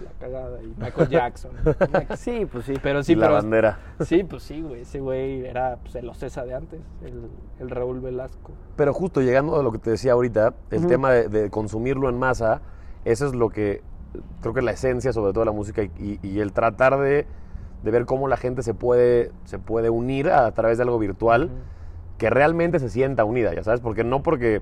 la 0.02 0.12
cagada 0.18 0.62
y 0.64 0.74
Michael 0.78 1.10
Jackson. 1.10 1.52
Sí, 2.16 2.48
pues 2.50 2.64
sí. 2.64 2.76
Pero 2.82 3.00
Y 3.00 3.04
sí, 3.04 3.16
la 3.16 3.26
pero 3.28 3.34
bandera. 3.34 3.80
Sí, 4.06 4.24
pues 4.24 4.44
sí, 4.44 4.62
güey. 4.62 4.82
Ese 4.84 5.02
güey 5.02 5.46
era 5.46 5.76
pues, 5.84 5.96
el 5.96 6.08
Ocesa 6.08 6.46
de 6.46 6.54
antes, 6.54 6.80
el, 7.04 7.24
el 7.60 7.70
Raúl 7.70 8.00
Velasco. 8.00 8.52
Pero 8.78 8.94
justo 8.94 9.22
llegando 9.22 9.60
a 9.60 9.64
lo 9.64 9.74
que 9.74 9.78
te 9.80 9.90
decía 9.90 10.14
ahorita, 10.14 10.54
el 10.72 10.88
tema 10.88 11.12
de, 11.12 11.28
de 11.28 11.50
consumirlo 11.50 12.08
en 12.08 12.18
masa, 12.18 12.62
eso 13.04 13.28
es 13.28 13.36
lo 13.36 13.50
que 13.50 13.82
creo 14.40 14.54
que 14.54 14.62
es 14.62 14.66
la 14.66 14.72
esencia 14.72 15.12
sobre 15.12 15.34
todo 15.34 15.42
de 15.42 15.48
la 15.48 15.52
música 15.52 15.84
y, 15.84 16.20
y- 16.24 16.40
el 16.40 16.54
tratar 16.54 16.98
de, 16.98 17.28
de 17.84 17.92
ver 17.92 18.06
cómo 18.06 18.30
la 18.30 18.38
gente 18.38 18.64
se 18.64 18.74
puede, 18.74 19.34
se 19.44 19.60
puede 19.60 19.90
unir 19.90 20.30
a, 20.30 20.50
través 20.54 20.78
de 20.78 20.84
algo 20.86 20.98
virtual 20.98 21.50
que 22.18 22.30
realmente 22.30 22.80
se 22.80 22.90
sienta 22.90 23.26
unida, 23.26 23.54
ya 23.54 23.64
sabes, 23.64 23.82
porque 23.82 24.04
no 24.04 24.24
porque... 24.24 24.62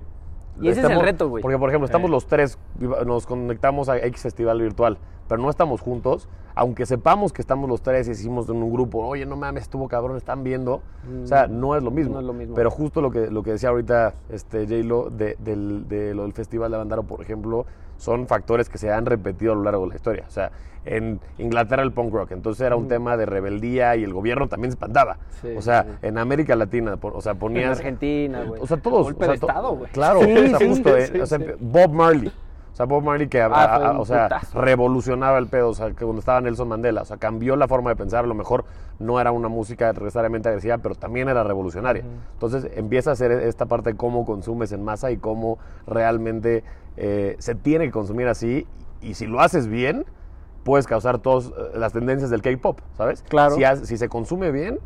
Y 0.61 0.69
ese 0.69 0.81
es 0.81 0.89
el 0.89 1.01
reto, 1.01 1.29
güey. 1.29 1.41
Porque, 1.41 1.57
por 1.57 1.69
ejemplo, 1.69 1.85
estamos 1.85 2.09
Eh. 2.09 2.11
los 2.11 2.27
tres, 2.27 2.59
nos 3.05 3.25
conectamos 3.25 3.89
a 3.89 3.97
X 3.97 4.21
Festival 4.21 4.61
Virtual, 4.61 4.99
pero 5.27 5.41
no 5.41 5.49
estamos 5.49 5.81
juntos, 5.81 6.29
aunque 6.53 6.85
sepamos 6.85 7.33
que 7.33 7.41
estamos 7.41 7.67
los 7.67 7.81
tres 7.81 8.07
y 8.07 8.11
hicimos 8.11 8.47
en 8.49 8.57
un 8.57 8.71
grupo, 8.71 8.99
oye, 8.99 9.25
no 9.25 9.35
mames, 9.35 9.63
estuvo 9.63 9.87
cabrón, 9.87 10.15
están 10.15 10.43
viendo, 10.43 10.81
o 11.23 11.27
sea, 11.27 11.47
no 11.47 11.75
es 11.75 11.81
lo 11.81 11.89
mismo. 11.89 12.11
Mm. 12.11 12.13
No 12.13 12.19
es 12.19 12.25
lo 12.27 12.33
mismo. 12.33 12.55
Pero 12.55 12.69
justo 12.69 13.01
lo 13.01 13.09
que, 13.09 13.31
lo 13.31 13.41
que 13.41 13.51
decía 13.53 13.69
ahorita 13.69 14.13
este, 14.29 14.67
J-Lo 14.67 15.09
de, 15.09 15.37
de 15.39 16.13
lo 16.13 16.23
del 16.23 16.33
Festival 16.33 16.69
de 16.71 16.77
Bandaro, 16.77 17.01
por 17.01 17.21
ejemplo, 17.21 17.65
son 17.97 18.27
factores 18.27 18.69
que 18.69 18.77
se 18.77 18.91
han 18.91 19.05
repetido 19.05 19.53
a 19.53 19.55
lo 19.55 19.63
largo 19.63 19.83
de 19.83 19.89
la 19.89 19.95
historia. 19.95 20.25
O 20.27 20.31
sea, 20.31 20.51
en 20.85 21.21
Inglaterra 21.37 21.81
el 21.83 21.93
punk 21.93 22.13
rock, 22.13 22.31
entonces 22.31 22.65
era 22.65 22.75
un 22.75 22.89
tema 22.89 23.15
de 23.15 23.25
rebeldía 23.25 23.95
y 23.95 24.03
el 24.03 24.11
gobierno 24.13 24.49
también 24.49 24.71
se 24.71 24.75
espantaba. 24.75 25.17
Sí, 25.41 25.47
o 25.55 25.61
sea, 25.61 25.83
sí. 25.83 25.89
en 26.01 26.17
América 26.17 26.55
Latina, 26.57 26.97
por- 26.97 27.15
o 27.15 27.21
sea, 27.21 27.31
En 27.33 27.37
ponías... 27.39 27.77
Argentina, 27.77 28.43
güey. 28.43 28.61
O 28.61 28.67
sea, 28.67 28.77
todos. 28.77 29.03
Golpe 29.05 29.23
o 29.23 29.25
sea, 29.27 29.33
de 29.33 29.39
to- 29.39 29.47
Estado, 29.47 29.75
güey. 29.75 29.91
Claro, 29.91 30.21
Sí, 30.21 30.31
o 30.33 30.57
sea, 30.57 30.67
justo, 30.67 30.97
eh, 30.97 31.21
o 31.21 31.25
sea, 31.25 31.37
sí. 31.39 31.45
Bob 31.61 31.91
Marley. 31.93 32.27
O 32.73 32.75
sea, 32.75 32.87
Bob 32.87 33.03
Marley 33.03 33.27
que 33.27 33.39
Ah, 33.39 33.45
a- 33.45 33.77
fue 33.77 33.85
a- 33.85 33.91
un 33.91 33.97
o 33.97 34.05
sea, 34.05 34.23
putazo. 34.27 34.59
revolucionaba 34.59 35.37
el 35.37 35.47
pedo, 35.47 35.69
o 35.69 35.73
sea, 35.75 35.87
que 35.91 36.03
cuando 36.03 36.19
estaba 36.19 36.41
Nelson 36.41 36.67
Mandela, 36.67 37.03
o 37.03 37.05
sea, 37.05 37.17
cambió 37.17 37.55
la 37.55 37.67
forma 37.67 37.91
de 37.91 37.95
pensar, 37.95 38.25
a 38.25 38.27
lo 38.27 38.33
mejor 38.33 38.65
no 38.99 39.21
era 39.21 39.31
una 39.31 39.47
música 39.47 39.93
necesariamente 39.93 40.49
agresiva, 40.49 40.79
pero 40.79 40.95
también 40.95 41.29
era 41.29 41.43
revolucionaria. 41.43 42.03
Entonces 42.33 42.67
empieza 42.75 43.11
a 43.11 43.13
hacer 43.13 43.31
esta 43.31 43.67
parte 43.67 43.91
de 43.91 43.95
cómo 43.95 44.25
consumes 44.25 44.71
en 44.71 44.83
masa 44.83 45.11
y 45.11 45.17
cómo 45.17 45.59
realmente 45.87 46.63
eh, 46.97 47.35
se 47.39 47.55
tiene 47.55 47.85
que 47.85 47.91
consumir 47.91 48.27
así, 48.27 48.67
y 49.01 49.13
si 49.15 49.25
lo 49.27 49.39
haces 49.41 49.67
bien, 49.67 50.05
puedes 50.63 50.87
causar 50.87 51.19
todas 51.19 51.47
eh, 51.47 51.51
las 51.77 51.93
tendencias 51.93 52.29
del 52.29 52.41
K-pop, 52.41 52.79
¿sabes? 52.97 53.23
Claro. 53.29 53.55
Si, 53.55 53.63
has- 53.63 53.87
si 53.87 53.97
se 53.97 54.07
consume 54.09 54.51
bien, 54.51 54.79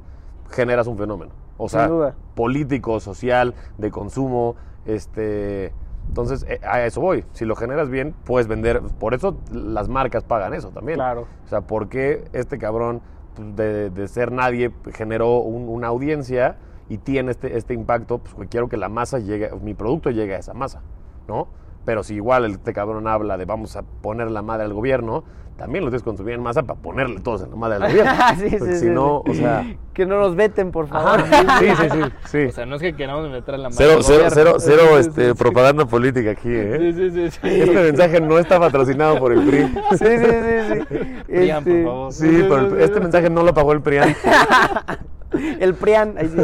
generas 0.49 0.87
un 0.87 0.97
fenómeno. 0.97 1.31
O 1.57 1.69
sea, 1.69 1.81
Sin 1.85 1.89
duda. 1.95 2.15
político, 2.35 2.99
social, 2.99 3.53
de 3.77 3.91
consumo, 3.91 4.55
este... 4.85 5.73
Entonces, 6.07 6.45
eh, 6.47 6.61
a 6.63 6.81
eso 6.85 7.01
voy. 7.01 7.25
Si 7.33 7.43
lo 7.43 7.55
generas 7.57 7.89
bien, 7.89 8.15
puedes 8.23 8.47
vender. 8.47 8.81
Por 8.97 9.13
eso 9.13 9.35
las 9.51 9.89
marcas 9.89 10.23
pagan 10.23 10.53
eso 10.53 10.69
también. 10.69 10.95
Claro. 10.97 11.27
O 11.45 11.47
sea, 11.49 11.61
¿por 11.61 11.89
qué 11.89 12.23
este 12.31 12.57
cabrón 12.57 13.01
pues, 13.35 13.55
de, 13.57 13.89
de 13.89 14.07
ser 14.07 14.31
nadie 14.31 14.71
generó 14.93 15.39
un- 15.39 15.67
una 15.67 15.87
audiencia 15.87 16.55
y 16.87 16.97
tiene 16.99 17.31
este, 17.31 17.57
este 17.57 17.73
impacto? 17.73 18.19
Pues 18.19 18.47
quiero 18.49 18.69
que 18.69 18.77
la 18.77 18.87
masa 18.87 19.19
llegue, 19.19 19.51
mi 19.61 19.73
producto 19.73 20.09
llegue 20.09 20.33
a 20.35 20.37
esa 20.39 20.53
masa, 20.53 20.81
¿no? 21.27 21.49
Pero 21.87 22.03
si 22.03 22.15
igual 22.15 22.43
este 22.43 22.73
cabrón 22.73 23.07
habla 23.07 23.37
de 23.37 23.45
vamos 23.45 23.77
a 23.77 23.81
poner 23.81 24.29
la 24.29 24.41
madre 24.41 24.65
al 24.65 24.73
gobierno, 24.73 25.23
también 25.55 25.85
lo 25.85 25.89
tienes 25.89 26.01
que 26.03 26.09
consumir 26.09 26.33
en 26.33 26.43
masa 26.43 26.63
para 26.63 26.77
ponerle 26.81 27.21
todos 27.21 27.43
en 27.43 27.49
la 27.51 27.55
madre 27.55 27.75
al 27.77 27.81
gobierno. 27.91 28.11
sí, 28.37 28.49
sí, 28.49 28.55
Porque 28.59 28.73
sí, 28.75 28.79
si 28.81 28.89
no, 28.89 29.23
sí. 29.25 29.31
o 29.31 29.33
sea... 29.35 29.65
Que 29.93 30.05
no 30.05 30.19
nos 30.19 30.35
veten, 30.35 30.71
por 30.71 30.87
favor. 30.89 31.21
Ajá, 31.21 31.57
sí, 31.59 31.65
sí, 31.69 31.87
sí, 31.89 31.99
sí. 32.25 32.45
O 32.47 32.51
sea, 32.51 32.65
no 32.65 32.75
es 32.75 32.81
que 32.81 32.93
queramos 32.93 33.29
meter 33.31 33.55
en 33.55 33.63
la 33.63 33.69
mano. 33.69 33.77
Cero, 33.79 33.93
al 33.97 34.03
cero, 34.03 34.25
cero, 34.29 34.55
cero 34.59 34.99
este, 34.99 35.29
sí. 35.29 35.33
propaganda 35.33 35.85
política 35.85 36.31
aquí, 36.31 36.49
¿eh? 36.51 36.77
Sí, 36.93 37.09
sí, 37.09 37.09
sí. 37.31 37.31
sí. 37.41 37.61
Este 37.61 37.73
mensaje 37.83 38.19
no 38.19 38.37
está 38.37 38.59
patrocinado 38.59 39.17
por 39.17 39.31
el 39.31 39.43
PRI. 39.47 39.59
Sí, 39.91 39.97
sí, 39.97 40.05
sí, 40.19 40.81
sí. 40.89 41.23
Prian, 41.25 41.63
por 41.63 41.71
Este, 41.73 41.83
favor. 41.85 42.11
Sí, 42.13 42.27
pero 42.49 42.57
el- 42.57 42.81
este 42.81 42.99
mensaje 42.99 43.29
no 43.29 43.43
lo 43.43 43.53
pagó 43.53 43.71
el 43.71 43.81
PRIAN. 43.81 44.13
El 45.59 45.73
Prian. 45.75 46.15
ahí 46.17 46.27
sí. 46.29 46.41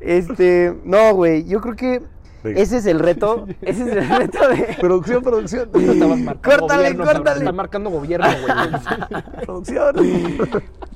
Este, 0.00 0.74
no, 0.84 1.14
güey, 1.14 1.44
yo 1.44 1.60
creo 1.60 1.76
que 1.76 2.02
Sí. 2.44 2.52
ese 2.56 2.76
es 2.76 2.86
el 2.86 2.98
reto. 3.00 3.46
Ese 3.62 3.82
es 3.82 3.96
el 3.96 4.08
reto 4.08 4.48
de... 4.48 4.76
Producción, 4.80 5.22
producción. 5.22 5.68
Córtale, 6.42 6.92
gobierno, 6.92 7.04
córtale. 7.04 7.38
Está 7.38 7.52
marcando 7.52 7.90
gobierno, 7.90 8.26
güey. 8.26 9.44
Producción. 9.46 9.96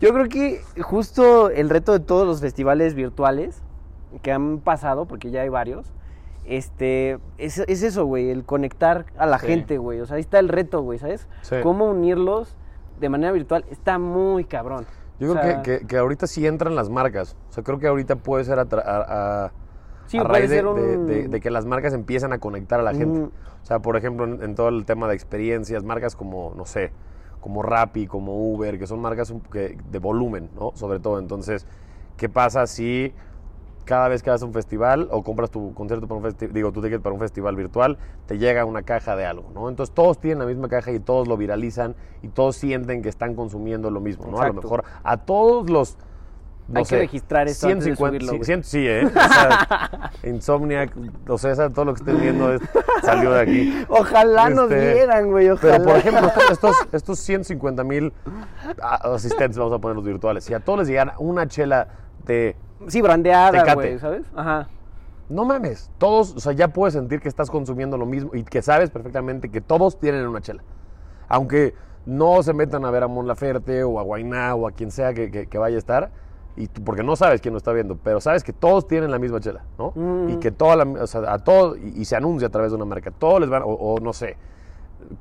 Yo 0.00 0.12
creo 0.12 0.28
que 0.28 0.60
justo 0.82 1.50
el 1.50 1.70
reto 1.70 1.92
de 1.92 2.00
todos 2.00 2.26
los 2.26 2.40
festivales 2.40 2.94
virtuales 2.94 3.62
que 4.22 4.30
han 4.32 4.58
pasado, 4.58 5.06
porque 5.06 5.30
ya 5.30 5.40
hay 5.42 5.48
varios, 5.48 5.92
este, 6.44 7.18
es, 7.36 7.58
es 7.58 7.82
eso, 7.82 8.06
güey, 8.06 8.30
el 8.30 8.44
conectar 8.44 9.06
a 9.18 9.26
la 9.26 9.38
Sí. 9.38 9.46
gente, 9.48 9.78
güey. 9.78 10.00
O 10.00 10.06
sea, 10.06 10.16
ahí 10.16 10.20
está 10.22 10.38
el 10.38 10.48
reto, 10.48 10.82
güey, 10.82 10.98
¿sabes? 10.98 11.28
Sí. 11.42 11.56
Cómo 11.62 11.86
unirlos 11.90 12.56
de 13.00 13.08
manera 13.08 13.32
virtual 13.32 13.64
está 13.70 13.98
muy 13.98 14.44
cabrón. 14.44 14.86
Yo 15.20 15.30
O 15.30 15.34
creo 15.34 15.44
sea, 15.44 15.62
que, 15.62 15.80
que- 15.80 15.86
que 15.86 15.96
ahorita 15.98 16.26
sí 16.26 16.46
entran 16.46 16.74
las 16.74 16.88
marcas. 16.90 17.36
O 17.50 17.52
sea, 17.52 17.64
creo 17.64 17.78
que 17.78 17.86
ahorita 17.86 18.16
puede 18.16 18.44
ser 18.44 18.58
a, 18.58 18.66
tra- 18.66 18.84
a- 18.84 19.44
a- 19.46 19.52
Sí, 20.08 20.18
a 20.18 20.24
raíz 20.24 20.50
de, 20.50 20.56
ser 20.56 20.66
un- 20.66 20.74
de- 20.76 20.98
de- 20.98 21.28
de 21.28 21.40
que 21.40 21.50
las 21.50 21.64
marcas 21.66 21.92
empiezan 21.94 22.32
a 22.32 22.38
conectar 22.38 22.80
a 22.80 22.82
la 22.82 22.92
gente. 22.94 23.20
O 23.62 23.64
sea, 23.64 23.78
por 23.80 23.96
ejemplo, 23.96 24.24
en, 24.24 24.42
en 24.42 24.54
todo 24.54 24.68
el 24.68 24.84
tema 24.84 25.06
de 25.08 25.14
experiencias, 25.14 25.84
marcas 25.84 26.16
como, 26.16 26.52
no 26.56 26.64
sé, 26.66 26.90
como 27.40 27.62
Rappi, 27.62 28.06
como 28.06 28.34
Uber, 28.52 28.78
que 28.78 28.86
son 28.86 29.00
marcas 29.00 29.32
que- 29.52 29.78
de 29.90 29.98
volumen, 29.98 30.50
¿no? 30.58 30.72
Sobre 30.74 30.98
todo. 30.98 31.18
Entonces, 31.18 31.66
¿qué 32.16 32.28
pasa 32.28 32.66
si 32.66 33.12
cada 33.84 34.08
vez 34.08 34.22
que 34.22 34.28
vas 34.28 34.42
a 34.42 34.44
un 34.44 34.52
festival 34.52 35.08
o 35.10 35.22
compras 35.22 35.50
tu 35.50 35.72
concierto 35.72 36.06
para 36.06 36.18
un 36.18 36.22
festival, 36.24 36.52
digo, 36.52 36.72
tu 36.72 36.82
ticket 36.82 37.00
para 37.00 37.14
un 37.14 37.20
festival 37.20 37.56
virtual, 37.56 37.96
te 38.26 38.36
llega 38.36 38.66
una 38.66 38.82
caja 38.82 39.16
de 39.16 39.24
algo, 39.24 39.50
¿no? 39.54 39.68
Entonces 39.70 39.94
todos 39.94 40.18
tienen 40.18 40.40
la 40.40 40.44
misma 40.46 40.68
caja 40.68 40.90
y 40.92 41.00
todos 41.00 41.26
lo 41.26 41.38
viralizan 41.38 41.94
y 42.22 42.28
todos 42.28 42.56
sienten 42.56 43.00
que 43.00 43.08
están 43.08 43.34
consumiendo 43.34 43.90
lo 43.90 44.00
mismo, 44.00 44.24
¿no? 44.30 44.38
A 44.42 44.48
lo 44.48 44.54
mejor 44.62 44.84
a 45.04 45.16
todos 45.18 45.70
los... 45.70 45.96
Hay 46.74 46.84
que 46.84 46.98
registrar 46.98 47.42
antes 47.42 47.60
de 47.60 47.66
150, 47.68 48.08
subirlo, 48.10 48.30
sí, 48.30 48.36
güey. 48.36 48.44
100 48.44 48.64
sí, 48.64 48.86
¿eh? 48.86 49.06
O 49.06 49.10
sea, 49.10 50.10
Insomniac, 50.24 50.92
o 51.28 51.38
sea, 51.38 51.70
todo 51.70 51.86
lo 51.86 51.94
que 51.94 52.00
estén 52.00 52.20
viendo 52.20 52.52
es- 52.52 52.60
salió 53.02 53.30
de 53.32 53.40
aquí. 53.40 53.84
Ojalá 53.88 54.50
nos 54.50 54.70
Este, 54.70 54.92
vieran, 54.94 55.30
güey, 55.30 55.48
ojalá. 55.48 55.72
Pero, 55.78 55.84
por 55.84 55.96
ejemplo, 55.96 56.26
estos, 56.28 56.50
estos, 56.50 56.76
estos 56.92 57.18
150 57.20 57.84
mil 57.84 58.12
asistentes, 58.80 59.56
vamos 59.58 59.72
a 59.72 59.78
poner 59.78 59.96
los 59.96 60.04
virtuales, 60.04 60.44
si 60.44 60.54
a 60.54 60.60
todos 60.60 60.80
les 60.80 60.88
llegara 60.88 61.14
una 61.18 61.46
chela 61.48 61.88
de... 62.26 62.56
Sí, 62.88 63.00
brandeada, 63.00 63.74
güey, 63.74 63.98
¿sabes? 63.98 64.26
Ajá. 64.36 64.68
No 65.28 65.44
mames, 65.44 65.90
todos, 65.98 66.34
o 66.36 66.40
sea, 66.40 66.52
ya 66.52 66.68
puedes 66.68 66.94
sentir 66.94 67.20
que 67.20 67.28
estás 67.28 67.50
consumiendo 67.50 67.98
lo 67.98 68.06
mismo 68.06 68.30
y 68.34 68.44
que 68.44 68.62
sabes 68.62 68.90
perfectamente 68.90 69.50
que 69.50 69.60
todos 69.60 69.98
tienen 70.00 70.26
una 70.26 70.40
chela. 70.40 70.62
Aunque 71.28 71.74
no 72.06 72.42
se 72.42 72.54
metan 72.54 72.84
a 72.86 72.90
ver 72.90 73.02
a 73.02 73.08
Mon 73.08 73.26
Laferte 73.26 73.84
o 73.84 73.98
a 73.98 74.02
Guainá 74.02 74.54
o 74.54 74.66
a 74.66 74.72
quien 74.72 74.90
sea 74.90 75.12
que, 75.12 75.30
que- 75.30 75.46
que 75.46 75.58
vaya 75.58 75.76
a 75.76 75.78
estar, 75.78 76.10
y 76.58 76.66
tú- 76.68 76.82
porque 76.84 77.02
no 77.02 77.16
sabes 77.16 77.40
quién 77.40 77.52
lo 77.54 77.58
está 77.58 77.72
viendo, 77.72 77.96
pero 77.96 78.20
sabes 78.20 78.42
que 78.44 78.52
todos 78.52 78.86
tienen 78.86 79.10
la 79.10 79.18
misma 79.18 79.40
chela, 79.40 79.62
¿no? 79.78 79.92
Mm. 79.94 80.28
Y 80.30 80.36
que 80.36 80.50
toda 80.50 80.76
la, 80.76 80.84
o 80.84 81.06
sea, 81.06 81.32
a 81.32 81.38
todos, 81.38 81.78
y, 81.78 82.00
y 82.00 82.04
se 82.04 82.16
anuncia 82.16 82.48
a 82.48 82.50
través 82.50 82.70
de 82.72 82.76
una 82.76 82.84
marca, 82.84 83.10
todos 83.10 83.40
les 83.40 83.48
van, 83.50 83.62
o, 83.62 83.66
o 83.68 83.98
no 84.00 84.12
sé, 84.12 84.36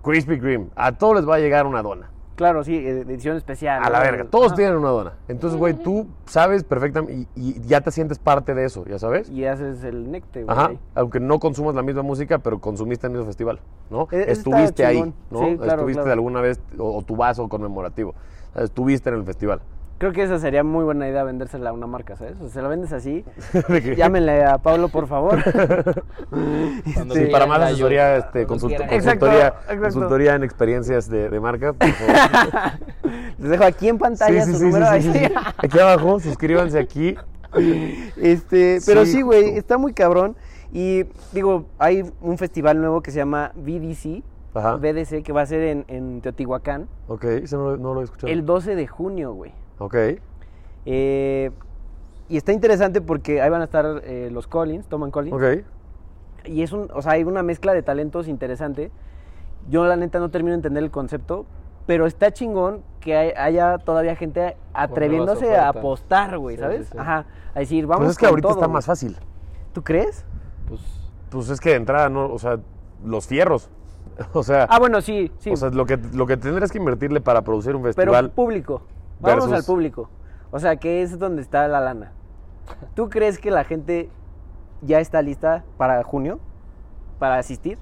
Krispy 0.03 0.39
Kreme, 0.39 0.67
a 0.75 0.91
todos 0.93 1.15
les 1.15 1.27
va 1.29 1.35
a 1.35 1.39
llegar 1.39 1.65
una 1.65 1.81
dona. 1.81 2.09
Claro, 2.35 2.63
sí, 2.63 2.75
eh, 2.75 2.99
edición 3.01 3.35
especial. 3.35 3.81
A 3.83 3.89
la 3.89 3.99
verga, 3.99 4.25
todos 4.25 4.53
tienen 4.53 4.75
una 4.77 4.89
dona. 4.89 5.13
Entonces, 5.27 5.57
güey, 5.57 5.73
tú 5.73 6.05
sabes 6.27 6.63
perfectamente 6.63 7.13
y, 7.13 7.27
y 7.35 7.61
ya 7.61 7.81
te 7.81 7.89
sientes 7.89 8.19
parte 8.19 8.53
de 8.53 8.63
eso, 8.65 8.85
¿ya 8.85 8.99
sabes? 8.99 9.27
Y 9.31 9.45
haces 9.45 9.83
el 9.83 10.11
necte, 10.11 10.43
güey. 10.43 10.55
Ajá, 10.55 10.71
aunque 10.93 11.19
no 11.19 11.39
consumas 11.39 11.73
la 11.73 11.81
misma 11.81 12.03
música, 12.03 12.37
pero 12.37 12.59
consumiste 12.59 13.07
en 13.07 13.13
el 13.13 13.17
mismo 13.17 13.25
festival, 13.27 13.59
¿no? 13.89 14.07
E- 14.11 14.31
Estuviste 14.31 14.85
ahí. 14.85 15.01
¿no? 15.31 15.39
Sí, 15.39 15.57
claro, 15.57 15.71
Estuviste 15.71 15.93
claro. 15.93 16.05
de 16.05 16.11
alguna 16.13 16.41
vez, 16.41 16.59
o, 16.77 16.97
o 16.97 17.01
tu 17.01 17.15
vaso 17.15 17.47
conmemorativo. 17.49 18.13
Estuviste 18.55 19.09
en 19.09 19.15
el 19.15 19.23
festival. 19.23 19.61
Creo 19.99 20.11
que 20.13 20.21
esa 20.21 20.37
sería 20.37 20.63
muy 20.63 20.83
buena 20.83 21.07
idea 21.09 21.23
vendérsela 21.23 21.71
a 21.71 21.73
una 21.73 21.87
marca, 21.87 22.15
¿sabes? 22.15 22.35
O 22.35 22.41
sea, 22.41 22.49
se 22.49 22.61
la 22.61 22.67
vendes 22.67 22.93
así. 22.93 23.25
Llámenle 23.97 24.45
a 24.45 24.59
Pablo, 24.59 24.89
por 24.89 25.07
favor. 25.07 25.39
Cuando 26.93 27.15
Sí, 27.15 27.21
quieran 27.21 27.31
para 27.31 27.45
más 27.47 27.61
asesoría, 27.61 28.13
ayuda, 28.13 28.17
este, 28.27 28.45
consult-. 28.47 28.73
Exacto, 28.73 28.91
consultoría, 29.25 29.47
exacto. 29.47 29.81
consultoría 29.83 30.35
en 30.35 30.43
experiencias 30.43 31.09
de, 31.09 31.29
de 31.29 31.39
marca. 31.39 31.73
por 31.73 31.89
favor. 31.89 32.13
Les 33.39 33.49
dejo 33.49 33.63
aquí 33.63 33.87
en 33.89 33.97
pantalla 33.97 34.43
Sí, 34.43 34.51
sí, 34.51 34.53
su 34.53 34.57
sí, 34.59 34.65
sí, 34.65 34.71
número. 34.79 34.85
sí, 34.93 35.01
sí, 35.01 35.19
sí. 35.25 35.33
Aquí 35.57 35.79
abajo, 35.79 36.19
suscríbanse 36.19 36.77
aquí. 36.79 37.15
Este, 38.17 38.79
pero 38.85 39.05
Sí, 39.05 39.21
güey, 39.21 39.57
está 39.57 39.77
muy 39.77 39.93
cabrón. 39.93 40.35
Y 40.71 41.05
digo, 41.33 41.65
hay 41.79 42.03
un 42.21 42.37
festival 42.37 42.79
nuevo 42.79 43.01
que 43.01 43.09
se 43.11 43.17
llama 43.17 43.51
VDC, 43.55 44.21
Ajá. 44.53 44.75
BDC, 44.75 45.23
que 45.23 45.31
va 45.31 45.41
a 45.41 45.45
ser 45.45 45.61
en, 45.61 45.85
en 45.87 46.19
Teotihuacán 46.21 46.87
Ok, 47.07 47.23
eso 47.23 47.57
no, 47.57 47.71
lo- 47.71 47.77
no 47.77 47.93
lo 47.93 48.01
he 48.01 48.03
escuchado. 48.03 48.31
el 48.31 48.45
12 48.45 48.75
de 48.75 48.85
junio, 48.85 49.33
güey. 49.33 49.53
Ok, 49.79 49.95
Eh, 50.85 51.51
y 52.29 52.37
está 52.37 52.51
interesante 52.53 53.01
porque 53.01 53.41
ahí 53.41 53.49
van 53.49 53.61
a 53.61 53.65
estar 53.65 54.01
eh, 54.03 54.29
los 54.31 54.47
Collins, 54.47 54.87
Toman 54.87 55.11
Collins. 55.11 55.33
ok. 55.35 55.65
Y 56.45 56.61
es 56.61 56.71
un, 56.71 56.89
o 56.93 57.01
sea, 57.01 57.13
hay 57.13 57.23
una 57.23 57.43
mezcla 57.43 57.73
de 57.73 57.83
talentos 57.83 58.27
interesante. 58.27 58.89
Yo 59.69 59.85
la 59.85 59.97
neta 59.97 60.19
no 60.19 60.29
termino 60.29 60.51
de 60.51 60.57
entender 60.57 60.81
el 60.83 60.91
concepto, 60.91 61.45
pero 61.85 62.05
está 62.05 62.31
chingón 62.31 62.83
que 63.01 63.15
hay- 63.17 63.31
haya 63.35 63.77
todavía 63.79 64.15
gente 64.15 64.55
atreviéndose 64.73 65.55
a 65.57 65.69
apostar, 65.69 66.37
güey, 66.37 66.55
Sí, 66.55 66.61
¿sabes? 66.61 66.85
sí, 66.87 66.91
sí. 66.93 66.97
Ajá, 66.97 67.25
a 67.53 67.59
decir, 67.59 67.85
vamos 67.85 68.05
Pues 68.05 68.11
es 68.11 68.17
que 68.17 68.25
con 68.25 68.29
ahorita 68.31 68.47
todo, 68.47 68.57
está 68.57 68.65
güey. 68.67 68.73
más 68.73 68.85
fácil. 68.85 69.17
¿Tú 69.73 69.83
crees? 69.83 70.25
Pues, 70.69 70.81
Pues 71.29 71.49
es 71.49 71.59
que 71.59 71.71
de 71.71 71.75
entrada, 71.75 72.07
no, 72.09 72.31
o 72.31 72.39
sea, 72.39 72.59
los 73.03 73.27
fierros. 73.27 73.69
O 74.33 74.41
sea, 74.43 74.65
Ah, 74.69 74.79
bueno, 74.79 75.01
sí, 75.01 75.31
sí. 75.39 75.51
o 75.51 75.55
sea 75.57 75.69
lo, 75.69 75.85
que, 75.85 75.97
lo 76.13 76.25
que 76.25 76.37
tendrías 76.37 76.71
que 76.71 76.77
invertirle 76.77 77.19
para 77.21 77.41
producir 77.41 77.75
un 77.75 77.81
pero 77.83 77.93
festival. 77.93 78.31
público. 78.31 78.81
Vamos 79.19 79.51
al 79.51 79.63
público. 79.63 80.09
O 80.51 80.59
sea, 80.59 80.77
que 80.77 81.01
es 81.01 81.19
donde 81.19 81.41
está 81.41 81.67
la 81.67 81.81
lana. 81.81 82.13
¿Tú 82.95 83.09
crees 83.09 83.39
que 83.39 83.51
la 83.51 83.63
gente 83.63 84.09
ya 84.81 84.99
está 84.99 85.21
lista 85.21 85.63
para 85.77 86.03
junio? 86.03 86.39
¿Para 87.19 87.37
asistir? 87.37 87.77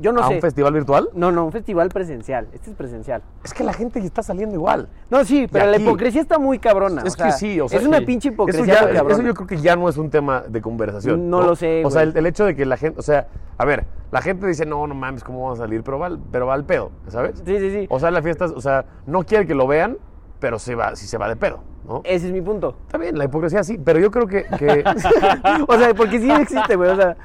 Yo 0.00 0.12
no 0.12 0.20
¿A 0.22 0.28
sé. 0.28 0.36
un 0.36 0.40
festival 0.40 0.72
virtual? 0.72 1.08
No, 1.12 1.32
no, 1.32 1.44
un 1.44 1.50
festival 1.50 1.88
presencial. 1.88 2.46
Este 2.52 2.70
es 2.70 2.76
presencial. 2.76 3.20
Es 3.42 3.52
que 3.52 3.64
la 3.64 3.72
gente 3.72 3.98
está 3.98 4.22
saliendo 4.22 4.54
igual. 4.54 4.88
No, 5.10 5.24
sí, 5.24 5.48
pero 5.50 5.66
la 5.66 5.76
hipocresía 5.76 6.20
está 6.20 6.38
muy 6.38 6.60
cabrona. 6.60 7.02
Es 7.04 7.14
o 7.14 7.24
que 7.24 7.32
sí, 7.32 7.60
o 7.60 7.68
sea, 7.68 7.80
es 7.80 7.86
una 7.86 8.00
pinche 8.02 8.28
Eso, 8.28 8.34
hipocresía 8.34 8.74
ya, 8.74 8.82
muy 8.84 8.92
cabrona. 8.92 9.14
eso 9.14 9.22
yo 9.26 9.34
creo 9.34 9.46
que 9.48 9.56
ya 9.56 9.74
no 9.74 9.88
es 9.88 9.96
un 9.96 10.08
tema 10.10 10.42
de 10.48 10.62
conversación. 10.62 11.28
No 11.28 11.42
lo 11.42 11.56
sé, 11.56 11.84
O 11.84 11.90
sea, 11.90 12.02
el, 12.02 12.16
el 12.16 12.26
hecho 12.26 12.44
de 12.44 12.54
que 12.54 12.64
la 12.64 12.76
gente, 12.76 13.00
o 13.00 13.02
sea, 13.02 13.26
a 13.56 13.64
ver, 13.64 13.86
la 14.12 14.22
gente 14.22 14.46
dice, 14.46 14.64
no, 14.66 14.86
no 14.86 14.94
mames, 14.94 15.24
¿cómo 15.24 15.42
vamos 15.42 15.58
a 15.58 15.62
salir? 15.64 15.82
Pero 15.82 15.98
va, 15.98 16.16
pero 16.30 16.46
va 16.46 16.54
al 16.54 16.64
pedo, 16.64 16.92
¿sabes? 17.08 17.42
Sí, 17.44 17.58
sí, 17.58 17.70
sí. 17.72 17.86
O 17.90 17.98
sea, 17.98 18.12
las 18.12 18.22
fiestas, 18.22 18.52
o 18.52 18.60
sea, 18.60 18.84
no 19.04 19.24
quiere 19.24 19.48
que 19.48 19.54
lo 19.56 19.66
vean, 19.66 19.98
pero 20.40 20.58
se 20.58 20.74
va, 20.74 20.94
si 20.96 21.06
se 21.06 21.18
va 21.18 21.28
de 21.28 21.36
pedo, 21.36 21.60
¿no? 21.86 22.00
Ese 22.04 22.26
es 22.28 22.32
mi 22.32 22.40
punto. 22.40 22.76
Está 22.86 22.98
bien, 22.98 23.16
la 23.18 23.24
hipocresía 23.24 23.62
sí, 23.64 23.78
pero 23.78 23.98
yo 23.98 24.10
creo 24.10 24.26
que, 24.26 24.44
que- 24.58 24.84
o 25.68 25.78
sea, 25.78 25.94
porque 25.94 26.20
sí 26.20 26.30
existe, 26.30 26.76
güey. 26.76 26.90
O 26.90 26.96
sea, 26.96 27.16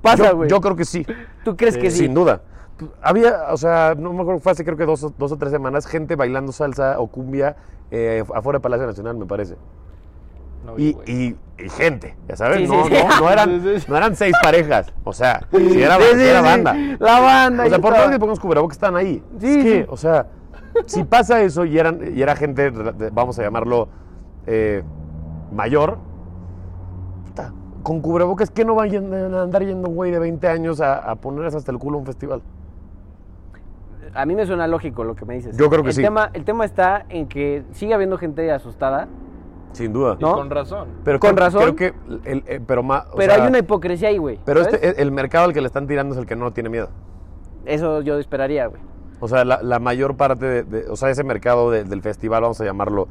pasa, 0.00 0.32
güey. 0.32 0.48
yo 0.48 0.60
creo 0.60 0.76
que 0.76 0.84
sí, 0.84 1.06
¿Tú 1.44 1.56
crees 1.56 1.76
que 1.76 1.90
sí? 1.90 1.98
sin 1.98 2.14
duda. 2.14 2.42
Había, 3.02 3.52
o 3.52 3.56
sea, 3.56 3.94
no 3.96 4.12
me 4.12 4.22
acuerdo, 4.22 4.40
fue 4.40 4.52
hace 4.52 4.64
creo 4.64 4.76
que 4.76 4.86
dos, 4.86 5.04
o- 5.04 5.12
dos 5.16 5.30
o 5.32 5.36
tres 5.36 5.52
semanas, 5.52 5.86
gente 5.86 6.16
bailando 6.16 6.50
salsa 6.52 6.98
o 6.98 7.06
cumbia 7.08 7.56
eh, 7.90 8.24
afuera 8.34 8.56
del 8.56 8.62
Palacio 8.62 8.86
Nacional, 8.86 9.16
me 9.16 9.26
parece. 9.26 9.56
no 10.64 10.78
Y, 10.78 10.96
y- 11.06 11.36
y 11.58 11.68
gente, 11.68 12.16
ya 12.28 12.34
sabes, 12.36 12.58
Sí, 12.58 12.66
sí, 12.66 12.72
no, 12.72 12.84
sí. 12.86 12.92
no, 12.92 13.20
no 13.20 13.30
eran, 13.30 13.62
no 13.88 13.96
eran 13.96 14.16
seis 14.16 14.34
parejas, 14.42 14.92
o 15.04 15.12
sea, 15.12 15.46
si 15.52 15.82
era, 15.82 15.96
Sí, 15.98 16.02
si 16.16 16.22
era 16.22 16.38
sí. 16.40 16.44
banda. 16.44 16.74
La 16.98 17.20
banda. 17.20 17.64
O 17.66 17.68
sea, 17.68 17.78
por 17.78 17.92
todo. 17.92 18.02
más 18.04 18.10
que 18.12 18.18
pongamos 18.18 18.40
cubrebocas 18.40 18.76
están 18.76 18.96
ahí. 18.96 19.22
Sí, 19.38 19.46
es 19.58 19.64
que, 19.64 19.82
sí. 19.82 19.86
o 19.88 19.96
sea, 19.96 20.26
si 20.86 21.04
pasa 21.04 21.42
eso 21.42 21.64
y, 21.64 21.78
eran, 21.78 22.00
y 22.16 22.20
era 22.22 22.36
gente, 22.36 22.70
vamos 23.12 23.38
a 23.38 23.42
llamarlo, 23.42 23.88
eh, 24.46 24.82
mayor, 25.52 25.98
puta, 27.26 27.52
con 27.82 28.00
cubrebocas, 28.00 28.50
¿qué 28.50 28.64
no 28.64 28.74
va 28.74 28.84
a 28.84 29.42
andar 29.42 29.64
yendo 29.64 29.88
un 29.88 29.94
güey 29.94 30.10
de 30.10 30.18
20 30.18 30.46
años 30.48 30.80
a, 30.80 30.98
a 30.98 31.14
ponerse 31.16 31.56
hasta 31.56 31.70
el 31.72 31.78
culo 31.78 31.96
a 31.96 32.00
un 32.00 32.06
festival? 32.06 32.42
A 34.14 34.26
mí 34.26 34.34
me 34.34 34.44
suena 34.44 34.66
lógico 34.66 35.04
lo 35.04 35.14
que 35.14 35.24
me 35.24 35.34
dices. 35.34 35.56
Yo 35.56 35.70
creo 35.70 35.82
que 35.82 35.88
el 35.88 35.94
sí. 35.94 36.02
Tema, 36.02 36.30
el 36.34 36.44
tema 36.44 36.64
está 36.66 37.06
en 37.08 37.26
que 37.28 37.64
sigue 37.72 37.94
habiendo 37.94 38.18
gente 38.18 38.50
asustada, 38.52 39.08
Sin 39.72 39.92
duda. 39.94 40.16
Y 40.18 40.22
¿no? 40.22 40.34
con 40.34 40.50
razón. 40.50 40.88
Pero 41.02 41.18
Con 41.18 41.30
creo- 41.34 41.46
razón. 41.46 41.62
Creo 41.62 41.76
que, 41.76 41.94
el, 42.30 42.44
el- 42.46 42.60
pero 42.62 42.82
más, 42.82 43.06
pero 43.16 43.32
sea, 43.32 43.42
hay 43.42 43.48
una 43.48 43.58
hipocresía 43.60 44.08
ahí, 44.08 44.18
güey. 44.18 44.38
Pero 44.44 44.64
¿sabes? 44.64 44.80
este, 44.82 45.00
el 45.00 45.12
mercado 45.12 45.46
al 45.46 45.54
que 45.54 45.62
le 45.62 45.66
están 45.66 45.86
tirando 45.86 46.12
es 46.14 46.20
el 46.20 46.26
que 46.26 46.36
no 46.36 46.52
tiene 46.52 46.68
miedo. 46.68 46.90
Eso 47.64 48.02
yo 48.02 48.18
esperaría, 48.18 48.66
güey. 48.66 48.82
O 49.24 49.28
sea, 49.28 49.44
la, 49.44 49.62
la 49.62 49.78
mayor 49.78 50.16
parte 50.16 50.44
de, 50.46 50.62
de- 50.64 50.90
o 50.90 50.96
sea, 50.96 51.08
ese 51.08 51.22
mercado 51.22 51.70
de- 51.70 51.84
del 51.84 52.02
festival, 52.02 52.42
vamos 52.42 52.60
a 52.60 52.64
llamarlo 52.64 53.06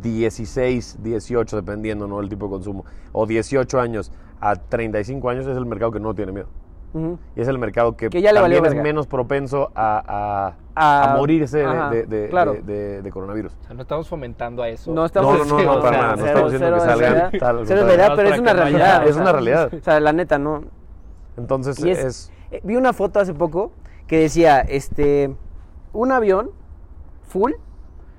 16, 0.00 0.98
18, 1.02 1.56
dependiendo, 1.56 2.06
¿no? 2.06 2.20
El 2.20 2.28
tipo 2.28 2.46
de 2.46 2.52
consumo. 2.52 2.84
O 3.12 3.26
18 3.26 3.80
años 3.80 4.12
a 4.40 4.54
35 4.56 5.28
años 5.28 5.46
es 5.46 5.56
el 5.56 5.66
mercado 5.66 5.90
que 5.92 6.00
no 6.00 6.14
tiene 6.14 6.32
miedo. 6.32 6.46
Y 7.36 7.40
es 7.40 7.46
el 7.46 7.56
mercado 7.58 7.96
que, 7.96 8.10
Que 8.10 8.20
ya 8.20 8.32
le 8.32 8.40
también 8.40 8.60
valió 8.62 8.68
es 8.68 8.74
verga. 8.74 8.82
menos 8.82 9.06
propenso 9.06 9.70
a, 9.76 10.02
a- 10.06 10.54
A- 10.74 11.12
a 11.12 11.16
morirse 11.16 11.58
de- 11.58 11.64
ajá, 11.64 11.90
de, 11.90 12.04
de- 12.06 12.28
claro. 12.28 12.52
de- 12.54 12.62
de- 12.62 13.02
de 13.02 13.10
coronavirus. 13.12 13.52
O 13.60 13.64
sea, 13.64 13.74
no 13.74 13.82
estamos 13.82 14.08
fomentando 14.08 14.62
a 14.62 14.68
eso. 14.68 14.92
No 14.92 15.04
estamos 15.04 15.38
No, 15.38 15.44
no, 15.44 15.62
no, 15.64 15.74
no, 15.76 15.82
para 15.82 15.96
nada, 15.98 16.16
no 16.16 16.26
estamos 16.26 16.52
diciendo 16.52 16.76
que 16.76 16.82
salgan, 16.82 17.30
tal, 17.38 17.58
al 17.58 17.66
cero 17.66 17.82
pero 18.16 18.28
es 18.28 18.40
una 18.40 18.52
realidad. 18.52 19.04
Es 19.04 19.10
o 19.10 19.12
sea, 19.14 19.22
una 19.22 19.32
realidad. 19.32 19.70
O 19.74 19.80
sea, 19.84 20.00
la 20.00 20.12
neta, 20.12 20.38
no. 20.38 20.62
Entonces 21.36 21.78
es... 21.84 22.32
eh, 22.50 22.60
vi 22.64 22.74
una 22.76 22.92
foto 22.92 23.20
hace 23.20 23.34
poco 23.34 23.70
que 24.10 24.18
decía, 24.18 24.58
este, 24.58 25.36
un 25.92 26.10
avión 26.10 26.50
full, 27.28 27.52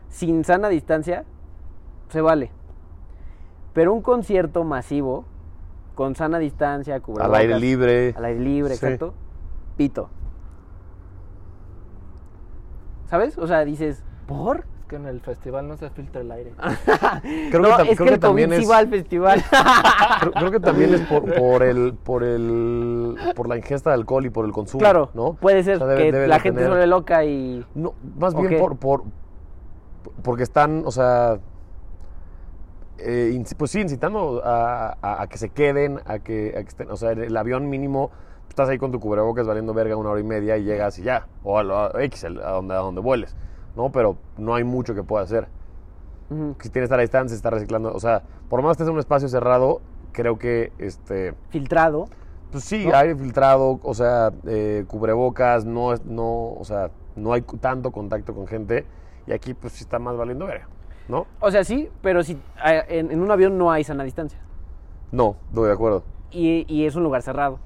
sin 0.08 0.46
sana 0.46 0.70
distancia, 0.70 1.26
se 2.08 2.22
vale. 2.22 2.50
Pero 3.74 3.92
un 3.94 4.02
concierto 4.02 4.64
masivo, 4.64 5.26
con 5.94 6.16
sana 6.16 6.40
distancia, 6.40 6.96
al 6.96 7.02
cubrebocas, 7.02 7.38
aire 7.42 7.60
libre. 7.60 8.14
al 8.16 8.24
aire 8.24 8.40
libre, 8.40 8.76
Sí. 8.78 8.86
exacto, 8.86 9.14
pito. 9.76 10.10
¿Sabes? 13.08 13.38
O 13.38 13.46
sea, 13.46 13.66
dices, 13.66 14.02
¿por? 14.28 14.64
Que 14.92 14.98
en 14.98 15.06
el 15.06 15.22
festival 15.22 15.70
no 15.70 15.78
se 15.78 15.90
filtra 15.90 16.20
el 16.20 16.30
aire. 16.34 16.52
Creo 17.50 17.62
no, 17.62 17.78
que, 17.78 17.92
es 17.92 17.98
creo 17.98 18.08
que 18.10 18.14
el 18.16 18.20
también 18.20 18.52
es... 18.52 18.70
va 18.70 18.78
al 18.80 18.90
festival. 18.90 19.42
Creo, 20.20 20.32
creo 20.34 20.52
que 20.52 20.60
también 20.60 20.94
es 20.94 21.00
por, 21.08 21.34
por 21.34 21.64
el 21.64 21.94
por 21.94 22.24
el 22.26 23.16
por 23.34 23.48
la 23.48 23.56
ingesta 23.56 23.92
de 23.92 23.94
alcohol 23.94 24.26
y 24.26 24.30
por 24.30 24.44
el 24.44 24.52
consumo, 24.52 24.80
claro, 24.82 25.10
¿no? 25.14 25.36
puede 25.36 25.64
ser 25.64 25.76
O 25.78 25.80
sea, 25.80 25.88
debe- 25.88 26.04
que 26.08 26.12
debe 26.12 26.28
la 26.28 26.40
gente 26.42 26.58
tener- 26.58 26.66
se 26.66 26.70
vuelve 26.72 26.88
loca 26.88 27.24
y... 27.24 27.66
No, 27.74 27.94
más 28.20 28.36
¿O 28.36 28.42
bien 28.42 28.60
por, 28.60 28.76
por 28.78 29.04
porque 30.24 30.44
están, 30.44 30.84
o 30.86 30.92
sea, 30.92 31.40
eh, 32.98 33.42
pues 33.58 33.72
sí, 33.72 33.80
incitando 33.80 34.42
a, 34.44 34.98
a- 35.02 35.22
a 35.22 35.28
que 35.28 35.38
se 35.38 35.50
queden, 35.52 36.02
a 36.06 36.20
que, 36.20 36.50
a 36.58 36.62
que 36.64 36.68
estén, 36.68 36.92
o 36.92 36.98
sea, 36.98 37.12
el, 37.12 37.24
el 37.24 37.38
avión 37.38 37.70
mínimo, 37.70 38.12
estás 38.50 38.68
ahí 38.68 38.78
con 38.78 38.92
tu 38.92 39.00
cubrebocas 39.00 39.48
valiendo 39.48 39.74
verga 39.74 39.96
una 39.96 40.10
hora 40.10 40.20
y 40.20 40.24
media 40.26 40.58
y 40.58 40.66
llegas 40.66 41.00
y 41.00 41.04
ya, 41.04 41.28
o 41.44 41.58
a, 41.58 41.64
lo- 41.64 41.78
a 41.96 42.04
X, 42.04 42.26
a 42.26 42.30
donde, 42.30 42.74
a 42.74 42.80
donde 42.80 43.00
vueles, 43.00 43.38
¿no? 43.76 43.92
Pero 43.92 44.18
no 44.38 44.56
hay 44.56 44.64
mucho 44.64 44.94
que 44.96 45.04
pueda 45.04 45.24
hacer. 45.24 45.48
Ujú. 46.30 46.56
Si 46.62 46.70
tienes 46.70 46.92
a 46.92 46.98
distancia, 46.98 47.36
estar 47.36 47.54
reciclando, 47.54 47.94
o 47.94 48.00
sea, 48.00 48.24
por 48.50 48.62
más 48.62 48.70
que 48.78 48.84
estés 48.84 48.88
en 48.88 48.94
un 48.94 49.00
espacio 49.00 49.28
cerrado, 49.28 49.82
creo 50.12 50.38
que, 50.40 50.72
este, 50.78 51.34
filtrado. 51.50 52.08
pues 52.52 52.64
sí, 52.64 52.86
¿No? 52.86 52.96
aire 52.96 53.16
filtrado, 53.16 53.80
o 53.84 53.94
sea, 53.94 54.32
eh, 54.46 54.86
cubrebocas, 54.88 55.66
no, 55.66 55.94
es- 55.94 56.06
no, 56.06 56.54
o 56.54 56.64
sea, 56.64 56.92
no 57.16 57.34
hay 57.34 57.42
tanto 57.42 57.92
contacto 57.92 58.34
con 58.34 58.48
gente 58.48 58.86
y 59.28 59.34
aquí 59.34 59.54
pues 59.54 59.74
sí 59.74 59.84
está 59.84 60.00
más 60.00 60.16
valiendo 60.18 60.46
verga, 60.46 60.68
¿no? 61.08 61.28
O 61.40 61.52
sea, 61.52 61.64
sí, 61.64 61.90
pero 62.02 62.24
si 62.24 62.38
en, 62.64 63.12
en 63.12 63.22
un 63.22 63.30
avión 63.32 63.58
no 63.58 63.72
hay 63.72 63.84
sana 63.84 64.04
distancia. 64.04 64.40
No, 65.12 65.36
estoy 65.50 65.68
de 65.68 65.74
acuerdo. 65.74 66.04
Y, 66.32 66.66
y 66.74 66.86
es 66.86 66.96
un 66.96 67.04
lugar 67.04 67.22
cerrado. 67.22 67.60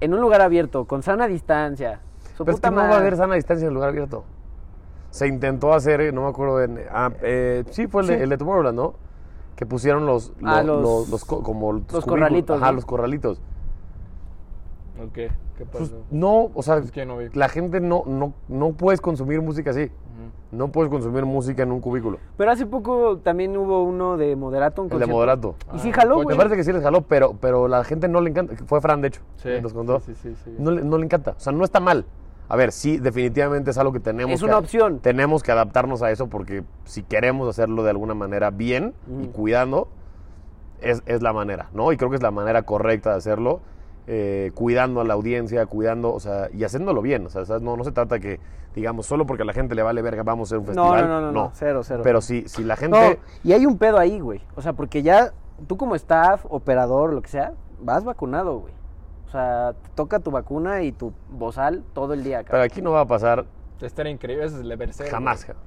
En 0.00 0.14
un 0.14 0.20
lugar 0.20 0.40
abierto, 0.40 0.86
con 0.86 1.02
sana 1.02 1.26
distancia. 1.26 2.00
Su 2.36 2.44
Pero 2.44 2.56
es 2.56 2.60
que 2.62 2.70
no 2.70 2.88
va 2.88 2.96
a 2.96 2.98
haber 2.98 3.16
sana 3.16 3.34
distancia 3.34 3.64
en 3.64 3.68
el 3.68 3.74
lugar 3.74 3.90
abierto. 3.90 4.24
Se 5.14 5.28
intentó 5.28 5.72
hacer, 5.72 6.00
eh, 6.00 6.10
no 6.10 6.22
me 6.22 6.28
acuerdo, 6.28 6.60
en, 6.60 6.80
ah, 6.90 7.12
eh, 7.22 7.62
sí, 7.70 7.86
fue 7.86 8.02
el, 8.02 8.08
de- 8.08 8.16
Sí. 8.16 8.22
el 8.24 8.30
de 8.30 8.36
Tomorrowland, 8.36 8.76
¿no? 8.76 8.94
Que 9.54 9.64
pusieron 9.64 10.06
los, 10.06 10.32
Ah, 10.42 10.60
los, 10.64 10.82
los- 10.82 10.82
los- 10.82 11.08
los 11.08 11.24
co- 11.24 11.40
como 11.44 11.72
los, 11.72 12.04
corralitos, 12.04 12.56
Ajá, 12.60 12.72
¿no? 12.72 12.74
los 12.74 12.84
corralitos. 12.84 13.40
Ok, 15.00 15.12
¿qué 15.12 15.30
Pues, 15.70 15.90
pasó? 15.90 16.02
no, 16.10 16.50
o 16.52 16.62
sea, 16.64 16.78
Es 16.78 16.90
que 16.90 17.06
no 17.06 17.18
vi. 17.18 17.28
la 17.32 17.48
gente 17.48 17.78
no, 17.80 18.02
no, 18.06 18.32
no 18.48 18.72
puedes 18.72 19.00
consumir 19.00 19.40
música 19.40 19.70
así. 19.70 19.88
No 20.50 20.68
puedes 20.72 20.90
consumir 20.90 21.24
música 21.24 21.62
en 21.62 21.70
un 21.70 21.80
cubículo. 21.80 22.18
Pero 22.36 22.50
hace 22.50 22.66
poco 22.66 23.18
también 23.18 23.56
hubo 23.56 23.84
uno 23.84 24.16
de 24.16 24.34
Moderato. 24.34 24.82
un 24.82 24.92
El 24.92 24.98
de 24.98 25.06
moderato. 25.06 25.54
Y 25.74 25.78
sí 25.78 25.90
Ah, 25.92 25.96
jaló, 25.96 26.14
pues, 26.16 26.26
Me 26.28 26.34
parece 26.36 26.56
que 26.56 26.64
sí 26.64 26.72
les 26.72 26.82
jaló, 26.82 27.02
pero, 27.02 27.34
pero 27.40 27.68
la 27.68 27.84
gente 27.84 28.08
no 28.08 28.20
le 28.20 28.30
encanta. 28.30 28.54
Fue 28.66 28.80
Fran, 28.80 29.00
de 29.00 29.08
hecho, 29.08 29.20
Sí, 29.36 29.48
que 29.48 29.62
nos 29.62 29.72
contó. 29.72 30.00
sí, 30.00 30.12
sí, 30.14 30.34
sí, 30.34 30.36
sí. 30.44 30.56
No, 30.58 30.72
le, 30.72 30.82
no 30.84 30.98
le 30.98 31.04
encanta. 31.04 31.32
O 31.36 31.40
sea, 31.40 31.52
no 31.52 31.62
está 31.64 31.78
mal. 31.78 32.04
A 32.48 32.56
ver, 32.56 32.72
sí, 32.72 32.98
definitivamente 32.98 33.70
es 33.70 33.78
algo 33.78 33.92
que 33.92 34.00
tenemos 34.00 34.34
Es 34.34 34.40
que 34.40 34.46
una 34.46 34.58
opción. 34.58 34.98
Tenemos 35.00 35.42
que 35.42 35.50
adaptarnos 35.52 36.02
a 36.02 36.10
eso 36.10 36.26
porque 36.28 36.62
si 36.84 37.02
queremos 37.02 37.48
hacerlo 37.48 37.82
de 37.82 37.90
alguna 37.90 38.14
manera 38.14 38.50
bien 38.50 38.92
y 39.22 39.28
cuidando, 39.28 39.88
es, 40.80 41.02
es 41.06 41.22
la 41.22 41.32
manera, 41.32 41.68
¿no? 41.72 41.90
Y 41.92 41.96
creo 41.96 42.10
que 42.10 42.16
es 42.16 42.22
la 42.22 42.30
manera 42.30 42.62
correcta 42.64 43.10
de 43.12 43.16
hacerlo, 43.16 43.60
eh, 44.06 44.50
cuidando 44.54 45.00
a 45.00 45.04
la 45.04 45.14
audiencia, 45.14 45.64
cuidando, 45.64 46.12
o 46.12 46.20
sea, 46.20 46.48
y 46.52 46.64
haciéndolo 46.64 47.00
bien. 47.00 47.24
O 47.26 47.30
sea, 47.30 47.58
no, 47.60 47.78
no 47.78 47.84
se 47.84 47.92
trata 47.92 48.18
que, 48.20 48.38
digamos, 48.74 49.06
solo 49.06 49.24
porque 49.24 49.44
a 49.44 49.46
la 49.46 49.54
gente 49.54 49.74
le 49.74 49.82
vale 49.82 50.02
verga, 50.02 50.22
vamos 50.22 50.52
a 50.52 50.56
hacer 50.56 50.58
un 50.58 50.76
No, 50.76 50.82
festival. 50.92 51.08
no, 51.08 51.20
no, 51.22 51.26
no, 51.28 51.32
no, 51.32 51.50
cero, 51.54 51.80
cero. 51.82 52.02
Pero 52.04 52.20
si, 52.20 52.46
si 52.46 52.62
la 52.62 52.74
No, 52.74 52.80
gente... 52.80 53.20
y 53.42 53.52
hay 53.54 53.64
un 53.64 53.78
pedo 53.78 53.98
ahí, 53.98 54.20
güey. 54.20 54.42
O 54.54 54.60
sea, 54.60 54.74
porque 54.74 55.02
ya 55.02 55.32
tú 55.66 55.78
como 55.78 55.94
staff, 55.94 56.44
operador, 56.50 57.14
lo 57.14 57.22
que 57.22 57.28
sea, 57.28 57.54
vas 57.80 58.04
vacunado, 58.04 58.58
güey. 58.58 58.73
O 59.34 59.36
sea, 59.36 59.72
te 59.82 59.88
toca 59.96 60.20
tu 60.20 60.30
vacuna 60.30 60.82
y 60.82 60.92
tu 60.92 61.12
bozal 61.28 61.82
todo 61.92 62.14
el 62.14 62.22
día, 62.22 62.38
Pero 62.38 62.50
cabrón. 62.52 62.66
aquí 62.66 62.80
no 62.80 62.92
va 62.92 63.00
a 63.00 63.04
pasar 63.06 63.44
Estaría 63.80 64.12
increíble, 64.12 64.44
ese 64.44 64.54
es 64.54 64.60
el 64.62 64.68
deber 64.68 64.92
ser, 64.94 65.08
jamás. 65.08 65.44
güey. 65.44 65.58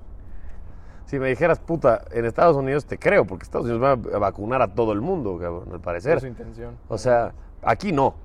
Si 1.04 1.20
me 1.20 1.28
dijeras, 1.28 1.60
puta, 1.60 2.06
en 2.12 2.24
Estados 2.24 2.56
Unidos 2.56 2.86
te 2.86 2.98
creo, 2.98 3.26
porque 3.26 3.44
Estados 3.44 3.68
Unidos 3.68 3.84
va 3.84 4.16
a 4.16 4.20
vacunar 4.20 4.62
a 4.62 4.70
todo 4.70 4.94
el 4.94 5.02
mundo, 5.02 5.38
cabrón, 5.38 5.68
al 5.74 5.82
parecer. 5.82 6.16
Es 6.16 6.22
su 6.22 6.28
intención. 6.28 6.78
O 6.88 6.98
sea, 6.98 7.34
aquí 7.62 7.92
no. 7.92 8.16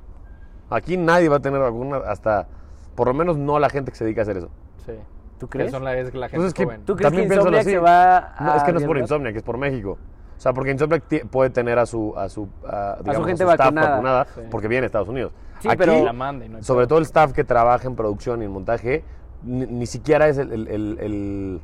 Aquí 0.70 0.96
nadie 0.96 1.28
va 1.28 1.36
a 1.38 1.40
tener 1.40 1.58
vacuna 1.60 1.96
hasta, 2.06 2.46
por 2.94 3.08
lo 3.08 3.14
menos 3.14 3.36
no 3.36 3.58
la 3.58 3.68
gente 3.68 3.90
que 3.90 3.98
se 3.98 4.04
dedica 4.04 4.20
a 4.20 4.22
hacer 4.22 4.36
eso. 4.36 4.48
Sí. 4.86 4.92
¿Tú 5.40 5.48
Que 5.48 5.58
crees? 5.58 5.72
son 5.72 5.82
la, 5.82 5.96
es 5.98 6.14
la 6.14 6.28
gente 6.28 6.36
Pues 6.36 6.46
es 6.48 6.54
que 6.54 6.64
joven. 6.66 6.84
¿Tú 6.84 6.94
crees 6.94 7.10
también 7.12 7.28
que 7.28 7.58
así. 7.58 7.76
va 7.78 8.34
No, 8.38 8.54
es 8.54 8.62
que 8.62 8.72
no 8.72 8.78
es 8.78 8.84
por 8.84 8.96
arriesgar? 8.96 8.98
Insomniac, 9.00 9.34
es 9.36 9.42
por 9.42 9.58
México. 9.58 9.98
O 10.42 10.44
sea, 10.44 10.52
porque 10.52 10.72
Insomniac 10.72 11.04
puede 11.28 11.50
tener 11.50 11.78
a 11.78 11.86
su, 11.86 12.14
a 12.16 12.28
su, 12.28 12.48
a, 12.66 12.96
digamos, 13.04 13.28
gente 13.28 13.44
staff 13.44 13.58
vacunada. 13.60 13.90
vacunada 13.90 14.26
Sí. 14.34 14.40
porque 14.50 14.66
viene 14.66 14.80
de 14.80 14.86
Estados 14.86 15.08
Unidos. 15.08 15.30
Sí, 15.60 15.68
Aquí, 15.68 15.76
pero- 15.76 16.02
La 16.04 16.12
manda 16.12 16.44
y 16.44 16.48
no 16.48 16.56
hay 16.56 16.64
sobre 16.64 16.88
todo 16.88 16.98
el 16.98 17.04
staff 17.04 17.30
que 17.32 17.44
trabaja 17.44 17.86
en 17.86 17.94
producción 17.94 18.42
y 18.42 18.46
en 18.46 18.50
montaje, 18.50 19.04
ni, 19.44 19.66
ni 19.66 19.86
siquiera 19.86 20.26
es 20.26 20.38
el, 20.38 20.50
el- 20.52 20.66
el- 20.66 20.98
el, 20.98 21.60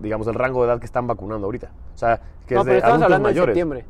digamos, 0.00 0.28
el 0.28 0.34
rango 0.34 0.62
de 0.62 0.68
edad 0.70 0.78
que 0.78 0.86
están 0.86 1.08
vacunando 1.08 1.46
ahorita. 1.46 1.72
O 1.92 1.98
sea, 1.98 2.20
que 2.46 2.54
no, 2.54 2.60
es 2.60 2.64
pero 2.64 2.72
de 2.74 2.76
estamos 2.78 2.92
adultos 3.02 3.02
hablando 3.06 3.28
mayores. 3.28 3.54
de 3.56 3.60
septiembre. 3.60 3.84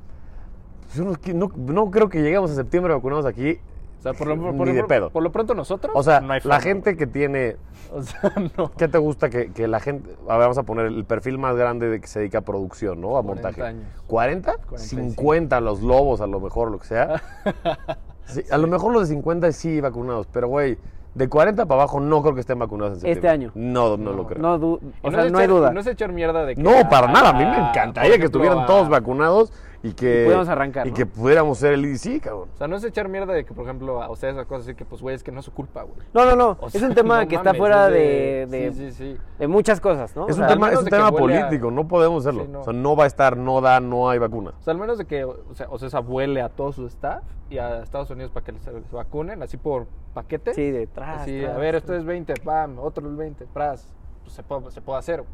No 1.74 1.90
creo 1.90 2.09
que 2.09 2.22
lleguemos 2.22 2.51
a 2.51 2.55
septiembre 2.55 2.94
vacunados 2.94 3.26
aquí. 3.26 3.61
O 4.01 4.03
sea, 4.03 4.14
por 4.14 4.26
lo, 4.28 4.36
por, 4.36 4.53
Ni 4.53 4.57
por- 4.59 4.72
de 4.72 4.84
pedo. 4.84 5.11
por 5.11 5.22
lo 5.22 5.30
pronto 5.30 5.55
nosotros. 5.55 5.92
O 5.94 6.03
sea, 6.03 6.20
no 6.22 6.32
hay 6.32 6.40
la 6.44 6.61
gente 6.61 6.96
que 6.96 7.07
tiene. 7.07 7.57
O 7.92 8.03
sea, 8.03 8.32
no. 8.57 8.70
¿Qué 8.72 8.86
te 8.86 8.98
gusta 8.98 9.30
que, 9.30 9.51
que 9.53 9.66
la 9.66 9.80
gente, 9.80 10.11
a 10.28 10.34
ver, 10.34 10.42
vamos 10.42 10.59
a 10.59 10.62
poner 10.62 10.86
el 10.86 11.05
perfil 11.05 11.38
más 11.38 11.57
grande 11.57 11.88
de 11.88 12.01
que 12.01 12.07
se 12.07 12.20
dedica 12.20 12.38
a 12.38 12.42
producción, 12.42 13.01
¿no? 13.01 13.16
A 13.18 13.22
40 13.22 13.48
montaje. 13.48 13.62
años. 13.62 13.82
¿40? 14.09 14.42
45. 14.68 15.09
50 15.11 15.61
los 15.61 15.82
lobos, 15.82 16.20
a 16.20 16.28
lo 16.28 16.38
mejor, 16.40 16.70
lo 16.70 16.78
que 16.78 16.86
sea. 16.86 17.20
Sí, 18.26 18.42
A 18.53 18.59
lo 18.59 18.68
mejor 18.68 18.92
los 18.92 19.09
de 19.09 19.14
50 19.16 19.51
sí 19.51 19.80
vacunados, 19.80 20.28
pero 20.32 20.46
güey, 20.46 20.78
de 21.14 21.28
40 21.28 21.66
para 21.66 21.82
abajo 21.82 21.98
no 21.98 22.22
creo 22.22 22.34
que 22.34 22.40
estén 22.42 22.61
vacunados 22.61 22.92
en 22.94 23.01
septiembre. 23.01 23.18
Este 23.18 23.28
año. 23.28 23.51
No, 23.57 23.96
no, 23.96 24.11
No. 24.11 24.16
lo 24.16 24.26
creo. 24.28 24.40
No, 24.40 24.55
o 25.03 25.11
sea, 25.11 25.28
no 25.28 25.38
hay 25.38 25.48
duda. 25.48 25.72
No 25.72 25.80
es 25.80 25.86
echar 25.88 26.12
mierda 26.12 26.44
de 26.44 26.55
que. 26.55 26.62
No, 26.62 26.88
para 26.88 27.09
ah, 27.09 27.12
nada. 27.12 27.30
A 27.30 27.32
mí 27.32 27.44
me 27.44 27.68
encantaría 27.68 28.18
que 28.18 28.26
estuvieran 28.26 28.66
todos 28.66 28.88
vacunados 28.88 29.53
y 29.83 29.93
que... 29.93 30.11
Y 30.20 30.24
pudiéramos 30.24 30.49
arrancar, 30.49 30.87
Y 30.87 30.91
¿no? 30.91 30.97
que 30.97 31.07
pudiéramos 31.07 31.59
ser 31.59 31.72
el 31.72 31.85
IDC, 31.87 32.20
cabrón. 32.22 32.49
O 32.55 32.57
sea, 32.59 32.68
no 32.68 32.76
es 32.76 32.85
echar 32.85 33.09
mierda 33.09 33.33
de 33.33 33.45
que, 33.47 33.55
por 33.55 33.64
ejemplo, 33.64 34.03
a 34.03 34.11
ustedes 34.11 34.35
esas 34.35 34.47
cosas 34.47 34.66
así 34.66 34.74
que, 34.74 34.85
pues, 34.85 35.01
güey, 35.01 35.14
es 35.16 35.22
que 35.22 35.33
no 35.33 35.41
es 35.41 35.47
su 35.47 35.53
culpa, 35.53 35.83
güey. 35.85 36.07
No, 36.12 36.24
no, 36.26 36.37
no. 36.37 36.57
O 36.61 36.66
es 36.66 36.72
sea, 36.74 36.87
un 36.87 36.95
tema 36.95 37.20
no 37.22 37.28
que 37.28 37.37
está 37.37 37.55
fuera 37.55 37.87
es 37.89 37.93
de, 37.95 38.47
de, 38.59 38.72
Sí, 38.72 38.91
sí, 38.91 38.93
sí. 38.93 39.16
de 39.39 39.49
muchas 39.49 39.81
cosas, 39.81 40.14
¿no? 40.14 40.28
Es 40.28 40.37
O 40.37 40.41
un 40.43 40.47
sea, 40.47 40.55
tema, 40.55 40.70
es 40.70 40.78
un 40.78 40.85
tema 40.85 41.07
a- 41.09 41.12
político, 41.12 41.70
no 41.70 41.89
podemos 41.89 42.26
hacerlo. 42.26 42.45
Sí, 42.45 42.51
no. 42.53 42.61
O 42.61 42.64
sea, 42.64 42.72
no 42.74 42.95
va 42.95 43.05
a 43.05 43.07
estar, 43.07 43.37
no 43.39 43.61
da, 43.62 43.81
no 43.81 44.11
hay 44.11 44.18
vacuna. 44.18 44.53
O 44.59 44.62
sea, 44.62 44.72
al 44.72 44.78
menos 44.81 44.99
de 44.99 45.07
que, 45.07 45.24
o 45.24 45.37
sea, 45.55 45.66
o 45.70 45.78
sea, 45.78 45.89
esa 45.89 46.01
vuele 46.01 46.43
a 46.43 46.51
todo 46.51 46.72
su 46.72 46.87
staff 46.87 47.22
y 47.49 47.57
a 47.59 47.83
Estados 47.83 48.11
Unidos 48.11 48.31
para 48.31 48.45
que 48.45 48.53
se 48.59 48.70
vacunen, 48.93 49.43
así 49.43 49.57
por 49.57 49.87
paquete. 50.12 50.53
Sí, 50.53 50.70
detrás. 50.70 51.22
Así, 51.22 51.43
a 51.45 51.57
ver, 51.57 51.74
esto 51.74 51.95
es 51.95 52.05
20, 52.05 52.35
pam, 52.45 52.78
otro 52.78 53.09
es 53.09 53.16
20, 53.16 53.47
pras. 53.47 53.95
Pues 54.24 54.35
se 54.35 54.43
puede, 54.43 54.70
se 54.70 54.83
puede 54.83 54.99
hacer. 54.99 55.24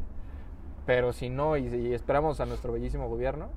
Pero 0.85 1.11
si 1.11 1.29
no, 1.29 1.57
y, 1.57 1.65
y 1.67 1.93
esperamos 1.93 2.39
a 2.39 2.45
nuestro 2.45 2.71
bellísimo 2.71 3.09
gobierno, 3.09 3.49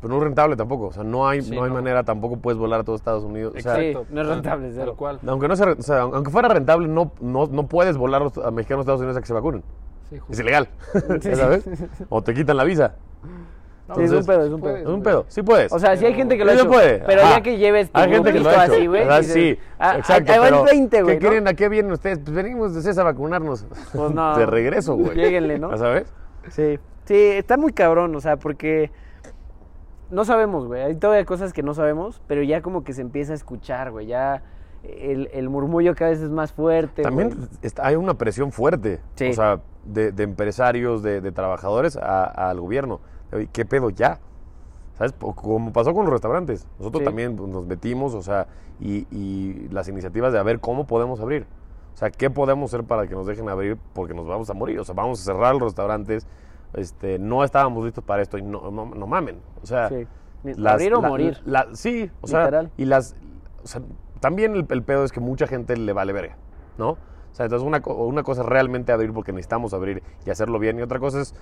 Pero 0.00 0.10
no 0.12 0.18
es 0.18 0.24
rentable 0.24 0.56
tampoco. 0.56 0.86
O 0.88 0.92
sea, 0.92 1.02
no 1.04 1.26
hay, 1.26 1.42
Sí, 1.42 1.54
no 1.54 1.62
hay 1.64 1.70
no. 1.70 1.74
manera, 1.76 2.04
tampoco 2.04 2.36
puedes 2.36 2.58
volar 2.58 2.80
a 2.80 2.84
todo 2.84 2.96
Estados 2.96 3.24
Unidos. 3.24 3.54
O 3.56 3.60
sea, 3.60 3.76
Sí, 3.76 3.94
no 4.10 4.20
es 4.20 4.26
rentable, 4.28 4.70
cero. 4.72 4.86
Tal 4.88 4.96
cual. 4.96 5.20
aunque, 5.26 5.48
no 5.48 5.56
sea, 5.56 5.72
o 5.78 5.82
sea, 5.82 6.00
aunque 6.02 6.30
fuera 6.30 6.48
rentable, 6.48 6.86
no, 6.88 7.12
no, 7.20 7.46
no 7.46 7.66
puedes 7.66 7.96
volar 7.96 8.22
a 8.44 8.50
mexicanos 8.50 8.80
a 8.80 8.82
Estados 8.82 9.00
Unidos 9.00 9.16
a 9.16 9.20
que 9.20 9.26
se 9.26 9.32
vacunen. 9.34 9.62
Sí. 10.10 10.18
Es 10.28 10.38
ilegal. 10.40 10.68
¿Ya 11.20 11.34
¿Sabes? 11.36 11.68
O 12.08 12.22
te 12.22 12.32
quitan 12.34 12.56
la 12.56 12.64
visa. 12.64 12.94
Sí, 13.94 14.02
es 14.02 14.10
un 14.10 14.24
pedo, 14.26 14.44
es 14.44 14.50
un 14.52 14.60
puedes, 14.60 14.80
pedo. 14.80 14.88
Es 14.90 14.94
un 14.96 15.02
pedo. 15.02 15.24
Sí 15.28 15.42
puedes. 15.42 15.72
O 15.72 15.78
sea, 15.78 15.96
sí 15.96 16.04
hay 16.04 16.14
gente 16.14 16.36
que 16.36 16.44
lo 16.44 16.50
Sí 16.52 16.58
hecho. 16.58 16.68
puede. 16.68 16.98
Pero 17.06 17.22
ya 17.22 17.40
que 17.40 17.56
lleves 17.56 17.90
tu 17.90 17.98
Hay 18.00 18.10
gente 18.10 18.32
que 18.32 18.40
lo 18.40 18.48
ha 18.50 18.52
grupito 18.52 18.64
hecho. 18.64 18.72
así, 18.74 18.86
güey. 18.88 19.18
dices, 19.20 19.32
Sí, 19.32 19.58
ah, 19.78 19.98
exacto. 19.98 20.32
Ahí 20.32 20.38
va 20.40 20.44
pero 20.46 20.58
el 20.60 20.64
20, 20.66 21.02
güey. 21.02 21.18
¿qué 21.18 21.24
¿no? 21.24 21.28
quieren? 21.30 21.48
¿A 21.48 21.54
qué 21.54 21.68
vienen 21.68 21.92
ustedes? 21.92 22.18
Pues 22.18 22.34
venimos 22.34 22.74
de 22.74 22.82
CES 22.82 22.98
a 22.98 23.04
vacunarnos. 23.04 23.64
Pues 23.94 24.10
no. 24.12 24.36
De 24.36 24.44
regreso, 24.46 24.96
güey. 24.96 25.14
Lléguenle, 25.16 25.60
¿no? 25.60 25.70
¿Ya 25.70 25.76
sabes? 25.76 26.12
Sí, 26.50 26.80
sí, 27.04 27.14
está 27.14 27.56
muy 27.56 27.72
cabrón, 27.72 28.14
o 28.16 28.20
sea, 28.20 28.36
porque 28.38 28.90
no 30.10 30.24
sabemos, 30.24 30.66
güey. 30.66 30.82
Hay 30.82 30.94
todavía 30.96 31.24
cosas 31.24 31.52
que 31.52 31.62
no 31.62 31.74
sabemos, 31.74 32.20
pero 32.26 32.42
ya 32.42 32.62
como 32.62 32.84
que 32.84 32.92
se 32.92 33.00
empieza 33.02 33.32
a 33.32 33.36
escuchar, 33.36 33.90
güey. 33.90 34.06
Ya 34.06 34.42
el, 34.82 35.28
el 35.32 35.48
murmullo 35.48 35.94
cada 35.94 36.10
vez 36.10 36.20
es 36.20 36.30
más 36.30 36.52
fuerte. 36.52 37.02
También 37.02 37.48
está- 37.62 37.86
hay 37.86 37.96
una 37.96 38.14
presión 38.14 38.52
fuerte. 38.52 39.00
Sí. 39.16 39.30
O 39.30 39.32
sea, 39.32 39.60
de, 39.84 40.12
de 40.12 40.22
empresarios, 40.22 41.02
de, 41.02 41.20
de 41.20 41.32
trabajadores 41.32 41.96
al 41.96 42.60
gobierno. 42.60 43.00
¿Qué 43.52 43.64
pedo 43.64 43.90
ya? 43.90 44.20
¿Sabes? 44.94 45.12
Como 45.12 45.72
pasó 45.72 45.92
con 45.92 46.04
los 46.04 46.12
restaurantes. 46.12 46.66
Nosotros 46.78 47.00
Sí. 47.00 47.04
también 47.04 47.36
pues, 47.36 47.50
nos 47.50 47.66
metimos, 47.66 48.14
o 48.14 48.22
sea, 48.22 48.46
y, 48.80 49.06
y 49.10 49.68
las 49.70 49.88
iniciativas 49.88 50.32
de 50.32 50.38
a 50.38 50.42
ver 50.42 50.60
cómo 50.60 50.86
podemos 50.86 51.20
abrir. 51.20 51.46
O 51.94 51.96
sea, 51.98 52.10
¿qué 52.10 52.30
podemos 52.30 52.72
hacer 52.72 52.86
para 52.86 53.06
que 53.06 53.14
nos 53.14 53.26
dejen 53.26 53.48
abrir? 53.48 53.78
Porque 53.94 54.14
nos 54.14 54.26
vamos 54.26 54.48
a 54.50 54.54
morir. 54.54 54.78
O 54.80 54.84
sea, 54.84 54.94
vamos 54.94 55.20
a 55.20 55.24
cerrar 55.24 55.54
los 55.54 55.62
restaurantes. 55.64 56.26
Este, 56.74 57.18
no 57.18 57.44
estábamos 57.44 57.84
listos 57.84 58.04
para 58.04 58.22
esto 58.22 58.38
y 58.38 58.42
no, 58.42 58.70
no, 58.70 58.86
no 58.86 59.06
mamen. 59.06 59.38
O 59.62 59.66
sea, 59.66 59.88
Sí. 59.88 60.06
las- 60.44 60.74
Abrir 60.74 60.94
o 60.94 61.00
la- 61.02 61.08
morir. 61.08 61.38
la- 61.44 61.68
sí, 61.72 62.10
o 62.20 62.26
sea, 62.26 62.68
y 62.76 62.84
las, 62.84 63.16
o 63.64 63.66
sea, 63.66 63.82
también 64.20 64.54
el, 64.54 64.66
el 64.68 64.82
pedo 64.82 65.04
es 65.04 65.12
que 65.12 65.20
mucha 65.20 65.46
gente 65.46 65.76
le 65.76 65.92
vale 65.92 66.12
verga, 66.12 66.36
¿no? 66.78 66.90
O 66.90 66.98
sea, 67.32 67.46
entonces 67.46 67.66
una, 67.66 67.80
co- 67.82 67.94
una 68.06 68.22
cosa 68.22 68.42
es 68.42 68.48
realmente 68.48 68.92
abrir 68.92 69.12
porque 69.12 69.32
necesitamos 69.32 69.74
abrir 69.74 70.02
y 70.24 70.30
hacerlo 70.30 70.58
bien, 70.58 70.78
y 70.78 70.82
otra 70.82 70.98
cosa 70.98 71.20
es 71.20 71.34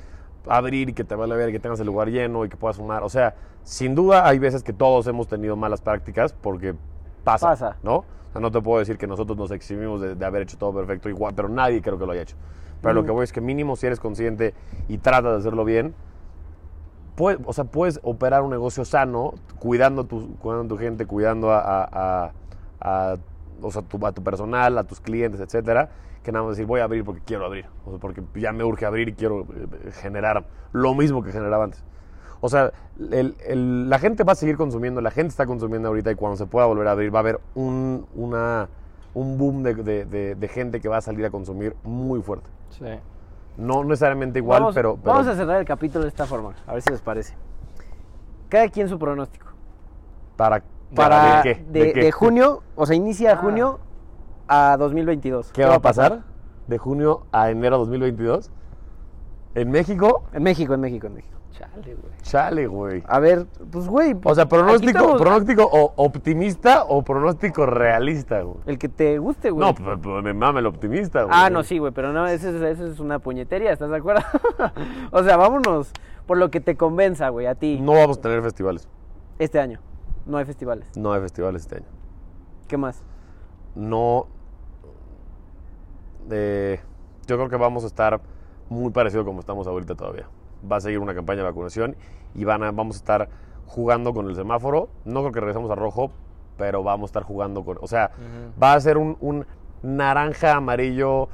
abrir 0.47 0.89
y 0.91 0.93
que 0.93 1.05
te 1.05 1.15
vale 1.15 1.35
ver, 1.37 1.51
que 1.53 1.59
tengas 1.61 1.81
el 1.81 1.87
lugar 1.87 2.09
lleno 2.09 2.45
y 2.45 2.49
que 2.49 2.57
puedas 2.57 2.77
fumar. 2.77 3.03
O 3.03 3.09
sea, 3.09 3.35
sin 3.63 3.95
duda 3.95 4.27
hay 4.27 4.39
veces 4.39 4.63
que 4.63 4.73
todos 4.73 5.07
hemos 5.07 5.27
tenido 5.29 5.57
malas 5.57 5.81
prácticas 5.81 6.33
porque 6.33 6.75
pasa, 7.25 7.49
Pasa. 7.49 7.77
¿no? 7.83 7.97
O 7.99 8.05
sea, 8.33 8.41
no 8.41 8.51
te 8.51 8.61
puedo 8.61 8.79
decir 8.81 8.99
que 8.99 9.07
nosotros 9.07 9.39
nos 9.39 9.51
eximimos 9.53 10.01
de, 10.01 10.15
de 10.17 10.25
haber 10.27 10.43
hecho 10.43 10.59
todo 10.59 10.75
perfecto 10.75 11.09
igual, 11.09 11.33
pero 11.35 11.49
nadie 11.49 11.81
creo 11.81 11.99
que 11.99 12.05
lo 12.07 12.13
haya 12.13 12.23
hecho. 12.23 12.37
Pero 12.85 12.95
lo 12.95 13.05
que 13.07 13.11
voy 13.13 13.25
es 13.25 13.33
que 13.33 13.41
mínimo 13.41 13.77
si 13.77 13.87
eres 13.87 13.99
consciente 14.01 14.55
y 14.89 14.99
tratas 14.99 15.33
de 15.33 15.39
hacerlo 15.39 15.65
bien, 15.65 15.95
puedes, 17.17 17.41
o 17.47 17.53
sea, 17.53 17.65
puedes 17.65 18.01
operar 18.03 18.43
un 18.43 18.51
negocio 18.51 18.85
sano, 18.85 19.35
cuidando 19.59 20.03
a 20.03 20.05
tu, 20.05 20.37
cuidando 20.37 20.65
a 20.65 20.69
tu 20.69 20.79
gente, 20.79 21.07
cuidando 21.07 21.51
a, 21.51 21.59
a- 21.61 21.89
a- 21.93 22.33
a, 22.81 23.17
o 23.63 23.71
sea, 23.71 23.83
tu- 23.83 24.05
a 24.07 24.13
tu 24.13 24.23
personal, 24.23 24.77
a 24.79 24.85
tus 24.85 25.01
clientes, 25.01 25.41
etcétera, 25.41 25.91
que 26.23 26.33
nada 26.33 26.45
más 26.45 26.57
decir 26.57 26.67
voy 26.67 26.81
a 26.81 26.85
abrir 26.85 27.05
porque 27.05 27.21
quiero 27.25 27.45
abrir, 27.45 27.67
o 27.87 27.91
sea, 27.91 27.99
porque 28.01 28.23
ya 28.35 28.53
me 28.53 28.65
urge 28.65 28.87
abrir 28.87 29.09
y 29.09 29.13
quiero 29.15 29.43
eh, 29.43 29.91
generar 29.93 30.45
lo 30.73 30.95
mismo 30.95 31.23
que 31.23 31.33
generaba 31.33 31.65
antes. 31.65 31.83
O 32.41 32.49
sea, 32.49 32.73
el- 33.11 33.37
el- 33.47 33.89
la 33.89 33.99
gente 33.99 34.25
va 34.25 34.33
a 34.33 34.37
seguir 34.37 34.57
consumiendo, 34.57 35.01
la 35.01 35.11
gente 35.11 35.29
está 35.29 35.47
consumiendo 35.47 35.89
ahorita 35.89 36.11
y 36.11 36.15
cuando 36.15 36.37
se 36.37 36.47
pueda 36.47 36.67
volver 36.67 36.89
a 36.89 36.93
abrir 36.93 37.15
va 37.15 37.19
a 37.19 37.21
haber 37.21 37.41
un, 37.55 38.07
una, 38.15 38.69
un 39.15 39.39
boom 39.39 39.63
de, 39.63 39.75
de- 39.75 40.05
de- 40.05 40.35
de 40.35 40.49
gente 40.49 40.81
que 40.81 40.89
va 40.89 40.97
a 40.99 41.01
salir 41.01 41.25
a 41.25 41.31
consumir 41.31 41.75
muy 41.85 42.21
fuerte. 42.21 42.51
Sí. 42.79 42.85
No 43.57 43.85
necesariamente 43.85 44.39
igual, 44.41 44.63
vamos, 44.63 44.75
pero, 44.75 44.97
pero 44.97 45.13
vamos 45.15 45.29
a 45.29 45.35
cerrar 45.37 45.61
el 45.61 45.65
capítulo 45.67 46.03
de 46.03 46.09
esta 46.09 46.27
forma, 46.27 46.55
a 46.67 46.73
ver 46.75 46.83
si 46.83 46.91
les 46.91 47.01
parece. 47.01 47.35
Cada 48.49 48.69
quien 48.69 48.89
su 48.89 48.99
pronóstico. 48.99 49.47
para, 50.37 50.63
Para 50.95 51.37
¿de 51.37 51.43
qué? 51.43 51.65
de, 51.71 51.93
qué? 51.93 52.01
de 52.01 52.13
junio, 52.13 52.63
o 52.75 52.85
sea, 52.87 52.97
inicia 52.97 53.33
Ah. 53.33 53.37
junio 53.37 53.79
a 54.49 54.77
2022. 54.79 55.53
¿Qué 55.53 55.65
va 55.65 55.77
a 55.77 55.81
pasar 55.81 56.23
de 56.67 56.79
junio 56.79 57.27
a 57.33 57.51
enero 57.51 57.79
2022? 57.79 58.51
¿En 59.55 59.71
México? 59.71 60.25
En 60.33 60.43
México, 60.43 60.75
en 60.75 60.81
México, 60.81 61.07
en 61.07 61.15
México. 61.15 61.39
Chale, 61.57 61.95
güey. 61.95 62.13
Chale, 62.23 62.67
güey. 62.67 63.03
A 63.07 63.21
ver, 63.21 63.47
pues, 63.71 63.87
güey. 63.87 64.17
O 64.25 64.35
sea, 64.35 64.47
pronóstico, 64.49 64.99
estamos- 64.99 65.21
pronóstico 65.23 65.65
o 65.71 65.93
optimista 65.97 66.85
o 66.85 67.03
pronóstico 67.03 67.65
realista, 67.65 68.43
güey. 68.43 68.57
El 68.67 68.77
que 68.79 68.89
te 68.89 69.19
guste, 69.19 69.51
güey. 69.51 69.65
No, 69.65 69.73
pues, 69.75 69.99
pues, 70.03 70.25
me 70.25 70.35
mama 70.35 70.59
el 70.59 70.67
optimista, 70.67 71.23
güey. 71.23 71.35
Ah, 71.37 71.51
no, 71.51 71.63
sí, 71.63 71.79
güey, 71.79 71.93
pero 71.93 72.13
no, 72.13 72.27
eso 72.27 72.49
es, 72.49 72.61
eso 72.61 72.87
es 72.87 72.99
una 72.99 73.21
puñetería, 73.21 73.71
¿estás 73.73 73.89
de 73.91 73.97
acuerdo? 73.97 74.23
o 75.13 75.23
sea, 75.23 75.37
vámonos 75.37 75.93
por 76.27 76.39
lo 76.39 76.51
que 76.51 76.61
te 76.61 76.77
convenza, 76.77 77.29
güey, 77.29 77.47
a 77.47 77.55
ti. 77.55 77.79
No 77.81 77.93
vamos 77.93 78.19
a 78.19 78.21
tener 78.21 78.43
festivales. 78.43 78.89
Este 79.39 79.61
año. 79.61 79.79
No 80.27 80.39
hay 80.39 80.45
festivales. 80.47 80.91
No 80.97 81.13
hay 81.13 81.21
festivales 81.21 81.63
este 81.63 81.77
año. 81.77 81.87
¿Qué 82.67 82.77
más? 82.77 83.03
No. 83.77 84.27
eh, 86.31 86.81
yo 87.27 87.37
creo 87.37 87.49
que 87.49 87.57
vamos 87.57 87.85
a 87.85 87.87
estar 87.87 88.21
muy 88.69 88.91
parecido 88.91 89.25
como 89.25 89.41
estamos 89.41 89.67
ahorita 89.67 89.95
todavía. 89.95 90.27
Va 90.71 90.77
a 90.77 90.81
seguir 90.81 90.99
una 90.99 91.15
campaña 91.15 91.39
de 91.39 91.45
vacunación 91.49 91.97
y 92.35 92.45
van 92.45 92.63
a, 92.63 92.71
vamos 92.73 92.97
a 92.97 92.99
estar 92.99 93.29
jugando 93.67 94.13
con 94.15 94.29
el 94.29 94.35
semáforo. 94.35 94.89
No 95.05 95.21
creo 95.21 95.33
que 95.33 95.41
regresemos 95.41 95.71
a 95.71 95.75
rojo, 95.75 96.11
pero 96.57 96.83
vamos 96.83 97.09
a 97.09 97.11
estar 97.11 97.23
jugando 97.23 97.65
con. 97.65 97.79
O 97.81 97.87
sea, 97.87 98.11
va 98.63 98.75
a 98.75 98.81
ser 98.81 98.97
un, 98.99 99.17
un- 99.21 99.47
naranja, 99.83 100.55
amarillo, 100.55 101.29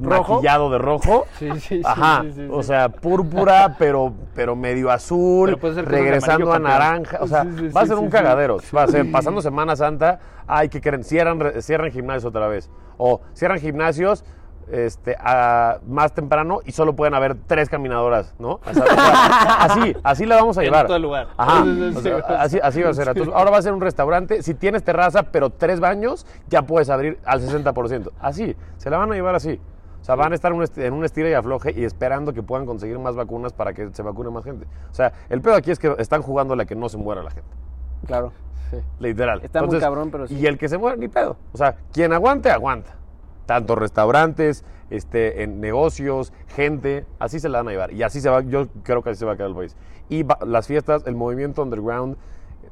¿Rojo? 0.00 0.34
maquillado 0.34 0.70
de 0.70 0.78
rojo. 0.78 1.26
Sí, 1.38 1.50
sí, 1.54 1.60
sí. 1.60 1.82
Ajá, 1.84 2.24
sí, 2.32 2.46
o 2.50 2.62
sea, 2.62 2.88
púrpura, 2.90 3.76
pero, 3.78 4.12
pero 4.34 4.54
medio 4.54 4.90
azul, 4.90 5.58
Pero 5.60 5.82
regresando 5.82 6.52
a 6.52 6.58
naranja. 6.58 7.18
O 7.20 7.26
sea, 7.26 7.44
va 7.76 7.80
a 7.80 7.86
ser 7.86 7.96
un 7.96 8.08
cagadero. 8.10 8.58
Va 8.74 8.84
a 8.84 8.88
ser, 8.88 9.10
pasando 9.10 9.40
Semana 9.42 9.74
Santa, 9.76 10.20
ay, 10.46 10.68
¿qué 10.68 10.80
creen? 10.80 11.02
Cierran, 11.02 11.60
cierran 11.62 11.90
gimnasios 11.90 12.24
otra 12.26 12.46
vez. 12.46 12.70
O 12.98 13.20
cierran 13.34 13.58
gimnasios 13.58 14.24
este, 14.70 15.16
a- 15.18 15.78
más 15.86 16.12
temprano 16.12 16.60
y 16.64 16.72
solo 16.72 16.94
pueden 16.96 17.14
haber 17.14 17.36
tres 17.46 17.68
caminadoras, 17.68 18.34
¿no? 18.38 18.52
O 18.68 18.74
sea, 18.74 18.84
o 18.84 18.86
sea, 18.86 19.54
así, 19.64 19.96
así 20.02 20.26
la 20.26 20.36
vamos 20.36 20.58
a 20.58 20.60
En 20.62 20.66
llevar. 20.66 20.86
todo 20.86 20.96
el 20.96 21.02
lugar. 21.02 21.28
Ajá, 21.36 21.64
o 21.96 22.00
sea, 22.00 22.16
así, 22.40 22.58
así 22.62 22.82
va 22.82 22.90
a 22.90 22.94
ser. 22.94 23.08
Entonces, 23.08 23.32
ahora 23.34 23.50
va 23.50 23.58
a 23.58 23.62
ser 23.62 23.72
un 23.72 23.80
restaurante. 23.80 24.42
Si 24.42 24.54
tienes 24.54 24.82
terraza, 24.82 25.24
pero 25.24 25.50
tres 25.50 25.80
baños, 25.80 26.26
ya 26.48 26.62
puedes 26.62 26.90
abrir 26.90 27.18
al 27.24 27.40
60%. 27.40 28.10
Así, 28.20 28.56
se 28.76 28.90
la 28.90 28.98
van 28.98 29.12
a 29.12 29.14
llevar 29.14 29.34
así. 29.34 29.60
O 30.00 30.04
sea, 30.06 30.14
van 30.14 30.30
a 30.30 30.34
estar 30.36 30.52
en 30.52 30.58
un 30.58 30.64
esti- 30.64 30.82
en 30.84 30.92
un 30.94 31.04
estilo 31.04 31.28
y 31.28 31.32
afloje 31.32 31.72
y 31.76 31.84
esperando 31.84 32.32
que 32.32 32.42
puedan 32.42 32.64
conseguir 32.64 32.96
más 32.98 33.16
vacunas 33.16 33.52
para 33.52 33.72
que 33.72 33.88
se 33.92 34.02
vacune 34.02 34.30
más 34.30 34.44
gente. 34.44 34.66
O 34.90 34.94
sea, 34.94 35.12
el 35.28 35.40
pedo 35.40 35.54
aquí 35.56 35.72
es 35.72 35.78
que 35.80 35.94
están 35.98 36.22
jugando 36.22 36.54
a 36.54 36.56
la 36.56 36.64
que 36.64 36.76
no 36.76 36.88
se 36.88 36.96
muera 36.96 37.22
la 37.24 37.30
gente. 37.30 37.50
Claro. 38.06 38.32
Sí. 38.70 38.76
Literal. 39.00 39.40
Está 39.42 39.62
muy 39.62 39.78
cabrón, 39.78 40.10
pero 40.10 40.26
sí. 40.28 40.34
Y 40.36 40.46
el 40.46 40.58
que 40.58 40.68
se 40.68 40.78
muera, 40.78 40.96
ni 40.96 41.08
pedo. 41.08 41.36
O 41.52 41.56
sea, 41.58 41.76
quien 41.92 42.12
aguante, 42.12 42.50
aguanta. 42.50 42.90
Tanto 43.46 43.74
restaurantes, 43.76 44.64
este, 44.90 45.42
en 45.42 45.60
negocios, 45.60 46.32
gente, 46.48 47.06
así 47.18 47.40
se 47.40 47.48
la 47.48 47.58
van 47.58 47.68
a 47.68 47.70
llevar. 47.70 47.92
Y 47.92 48.02
así 48.02 48.20
se 48.20 48.28
va, 48.28 48.42
yo 48.42 48.66
creo 48.82 49.02
que 49.02 49.10
así 49.10 49.20
se 49.20 49.26
va 49.26 49.32
a 49.32 49.36
quedar 49.36 49.50
el 49.50 49.56
país. 49.56 49.76
Y 50.08 50.22
va- 50.22 50.38
las 50.44 50.66
fiestas, 50.66 51.04
el 51.06 51.14
movimiento 51.16 51.62
underground 51.62 52.16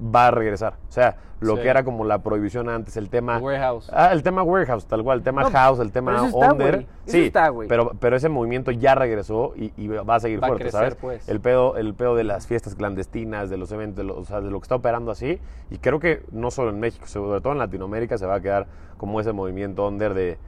va 0.01 0.27
a 0.27 0.31
regresar. 0.33 0.75
O 0.89 0.93
sea, 0.93 1.17
lo 1.41 1.57
Sí. 1.57 1.63
que 1.63 1.69
era 1.69 1.85
como 1.85 2.05
la 2.05 2.19
prohibición 2.23 2.69
antes, 2.69 2.97
el 2.97 3.11
tema... 3.11 3.39
Warehouse. 3.39 3.89
Ah, 3.93 4.11
el 4.13 4.23
tema 4.25 4.43
warehouse, 4.43 4.87
tal 4.87 5.05
cual, 5.05 5.19
el 5.19 5.25
tema 5.25 5.43
No, 5.43 5.51
house, 5.51 5.79
el 5.79 5.93
tema 5.93 6.13
pero 6.13 6.25
eso 6.27 6.37
está, 6.41 6.53
under. 6.53 6.75
güey. 6.77 6.87
Eso 7.07 7.13
Sí, 7.13 7.25
está, 7.27 7.53
pero, 7.69 7.93
pero 8.01 8.17
ese 8.17 8.29
movimiento 8.29 8.71
ya 8.73 8.95
regresó 8.97 9.53
y, 9.57 9.73
y 9.77 9.87
va 9.89 10.15
a 10.17 10.21
seguir 10.21 10.43
Va 10.43 10.47
a 10.47 10.51
fuerte, 10.51 10.65
crecer, 10.65 10.81
¿sabes? 10.81 10.95
pues. 10.97 11.29
El 11.29 11.41
pedo, 11.41 11.77
el 11.77 11.95
pedo 11.95 12.17
de 12.17 12.25
las 12.25 12.47
fiestas 12.49 12.75
clandestinas, 12.75 13.51
de 13.51 13.57
los 13.57 13.71
eventos, 13.73 13.99
de 13.99 14.05
lo, 14.05 14.19
o 14.19 14.25
sea, 14.25 14.41
de 14.41 14.51
lo 14.51 14.59
que 14.59 14.65
está 14.65 14.75
operando 14.77 15.11
así. 15.13 15.39
Y 15.71 15.79
creo 15.79 16.01
que 16.01 16.25
no 16.33 16.51
solo 16.51 16.71
en 16.71 16.81
México, 16.81 17.07
sobre 17.07 17.41
todo 17.41 17.53
en 17.53 17.59
Latinoamérica 17.61 18.19
se 18.19 18.27
va 18.27 18.37
a 18.37 18.41
quedar 18.41 18.67
como 18.97 19.21
ese 19.21 19.33
movimiento 19.33 19.87
under 19.87 20.15
de, 20.15 20.39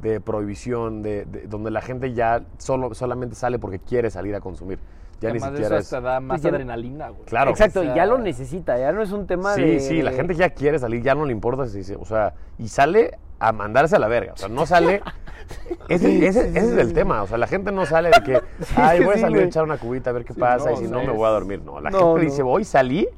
de 0.00 0.20
prohibición, 0.20 1.02
de, 1.02 1.24
de- 1.24 1.46
donde 1.46 1.70
la 1.70 1.80
gente 1.80 2.12
ya 2.12 2.42
solo, 2.58 2.94
solamente 2.94 3.34
sale 3.34 3.58
porque 3.58 3.78
quiere 3.78 4.10
salir 4.10 4.34
a 4.34 4.40
consumir. 4.40 4.78
Ya 5.20 5.30
ni 5.30 5.38
Además 5.38 5.52
de 5.52 5.56
siquiera 5.56 5.76
eso 5.76 5.80
es... 5.80 5.86
hasta 5.86 6.00
da 6.02 6.20
más 6.20 6.34
Pues 6.36 6.42
ya- 6.42 6.48
adrenalina, 6.50 7.08
güey. 7.08 7.24
Claro. 7.24 7.50
Exacto, 7.50 7.80
O 7.80 7.84
sea, 7.84 7.94
ya 7.94 8.04
lo 8.04 8.18
necesita, 8.18 8.78
ya 8.78 8.92
no 8.92 9.02
es 9.02 9.12
un 9.12 9.26
tema 9.26 9.54
Sí, 9.54 9.62
de... 9.62 9.80
sí, 9.80 10.02
la 10.02 10.12
gente 10.12 10.34
ya 10.34 10.50
quiere 10.50 10.78
salir, 10.78 11.02
ya 11.02 11.14
no 11.14 11.24
le 11.24 11.32
importa 11.32 11.66
si, 11.66 11.82
se- 11.82 11.96
o 11.96 12.04
sea, 12.04 12.34
y 12.58 12.68
sale 12.68 13.18
a 13.38 13.52
mandarse 13.52 13.96
a 13.96 13.98
la 13.98 14.08
verga, 14.08 14.34
o 14.34 14.36
sea, 14.36 14.48
no 14.50 14.66
sale, 14.66 15.00
ese, 15.88 16.26
ese- 16.26 16.48
ese 16.48 16.58
es 16.58 16.76
el 16.78 16.92
tema, 16.92 17.22
o 17.22 17.26
sea, 17.26 17.38
la 17.38 17.46
gente 17.46 17.72
no 17.72 17.86
sale 17.86 18.10
de 18.10 18.22
que, 18.22 18.40
ay, 18.76 19.00
voy 19.02 19.12
a 19.12 19.14
sí, 19.14 19.20
salir 19.22 19.40
a 19.42 19.44
echar 19.44 19.64
una 19.64 19.78
cubita 19.78 20.10
a 20.10 20.12
ver 20.12 20.24
qué 20.26 20.34
Sí, 20.34 20.40
pasa 20.40 20.70
no, 20.70 20.76
y 20.76 20.84
si 20.84 20.90
no 20.90 20.98
me 20.98 21.04
es- 21.04 21.16
voy 21.16 21.26
a 21.26 21.30
dormir, 21.30 21.62
no, 21.64 21.80
la 21.80 21.88
No, 21.90 21.98
gente 21.98 22.14
no. 22.24 22.30
dice, 22.30 22.42
voy, 22.42 22.64
salí 22.64 23.08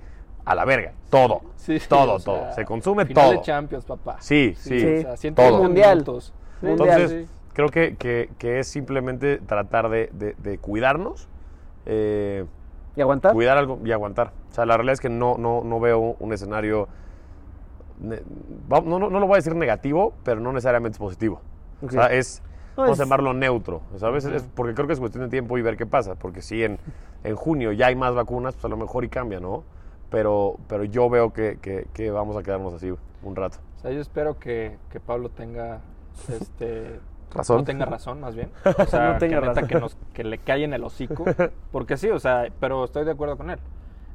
a 0.45 0.55
la 0.55 0.65
verga, 0.65 0.93
todo, 1.11 1.41
Sí, 1.57 1.79
sí, 1.81 1.89
todo, 1.89 2.15
o 2.15 2.19
sea, 2.21 2.35
todo, 2.35 2.53
se 2.55 2.65
consume 2.65 3.05
final 3.07 3.25
todo. 3.25 3.33
de 3.35 3.41
Champions, 3.43 3.85
papá. 3.85 4.17
Sí, 4.21 4.55
sí, 4.57 4.81
Sí. 4.81 4.87
O 4.99 5.01
sea, 5.03 5.17
120 5.17 5.43
todo. 5.43 5.63
Mundial. 5.63 5.95
minutos. 5.99 6.33
Mundial. 6.63 6.89
Entonces, 7.01 7.27
Sí. 7.29 7.35
creo 7.55 7.69
que, 7.69 7.97
que- 7.97 8.31
que 8.39 8.59
es 8.61 8.69
simplemente 8.69 9.39
tratar 9.39 9.89
de, 9.89 10.11
de- 10.13 10.35
de 10.39 10.59
cuidarnos, 10.59 11.29
eh, 11.87 12.45
¿Y 12.97 13.01
aguantar? 13.01 13.33
cuidar 13.33 13.57
algo 13.59 13.79
y 13.85 13.93
aguantar. 13.93 14.33
O 14.51 14.55
sea, 14.55 14.67
la 14.67 14.77
realidad 14.77 14.95
es 14.95 15.01
que 15.01 15.09
no, 15.09 15.37
no, 15.39 15.63
no 15.65 15.79
veo 15.81 16.17
un 16.19 16.33
escenario. 16.33 16.89
No, 18.01 18.81
no, 18.83 18.99
no 18.99 19.21
lo 19.21 19.27
voy 19.27 19.35
a 19.35 19.37
decir 19.39 19.55
negativo, 19.57 20.15
pero 20.25 20.41
no 20.41 20.53
necesariamente 20.53 20.97
es 20.97 21.01
positivo. 21.01 21.41
Ok. 21.83 21.89
O 21.89 21.93
sea, 21.93 22.07
es. 22.13 22.43
No, 22.77 22.85
Vamos 22.85 23.01
a 23.01 23.05
llamarlo 23.05 23.35
neutro, 23.35 23.83
¿sabes? 23.97 24.25
Es 24.25 24.45
porque 24.55 24.73
creo 24.73 24.87
que 24.87 24.93
es 24.93 25.01
cuestión 25.01 25.25
de 25.25 25.31
tiempo 25.31 25.59
y 25.59 25.63
ver 25.63 25.77
qué 25.77 25.85
pasa. 25.85 26.15
Porque 26.15 26.43
si 26.43 26.63
en, 26.63 26.79
en 27.25 27.35
junio 27.35 27.73
ya 27.73 27.89
hay 27.89 27.97
más 27.97 28.15
vacunas, 28.15 28.55
pues 28.55 28.65
a 28.67 28.69
lo 28.69 28.77
mejor 28.77 29.05
y 29.05 29.09
cambia, 29.09 29.41
¿no? 29.41 29.65
Pero, 30.11 30.55
pero 30.69 30.85
yo 30.85 31.11
veo 31.11 31.33
que, 31.33 31.59
que- 31.61 31.87
que 31.93 32.13
vamos 32.13 32.37
a 32.37 32.43
quedarnos 32.45 32.73
así 32.75 32.95
un 33.23 33.35
rato. 33.37 33.59
O 33.79 33.81
sea, 33.81 33.91
yo 33.91 34.01
espero 34.01 34.39
que, 34.39 34.79
que 34.91 35.01
Pablo 35.01 35.29
tenga 35.29 35.81
este 36.29 37.01
¿Razón? 37.35 37.59
no 37.59 37.65
tenga 37.65 37.85
razón, 37.85 38.21
más 38.21 38.35
bien. 38.35 38.51
O 38.79 38.85
sea, 38.87 39.13
No 39.13 39.19
tenga 39.19 39.41
que, 39.41 39.47
razón. 39.47 39.67
que, 39.69 39.75
nos, 39.81 39.97
que 40.15 40.25
le 40.25 40.39
cae 40.39 40.65
en 40.65 40.73
el 40.73 40.85
hocico. 40.85 41.25
Porque 41.73 41.97
sí, 41.97 42.09
o 42.09 42.19
sea, 42.19 42.49
pero 42.61 42.85
estoy 42.85 43.05
de 43.05 43.13
acuerdo 43.13 43.37
con 43.37 43.51
él. 43.51 43.59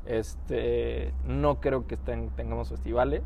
Este, 0.06 1.14
no 1.28 1.60
creo 1.62 1.88
que 1.88 1.96
estén, 1.96 2.30
tengamos 2.32 2.70
festivales. 2.70 3.24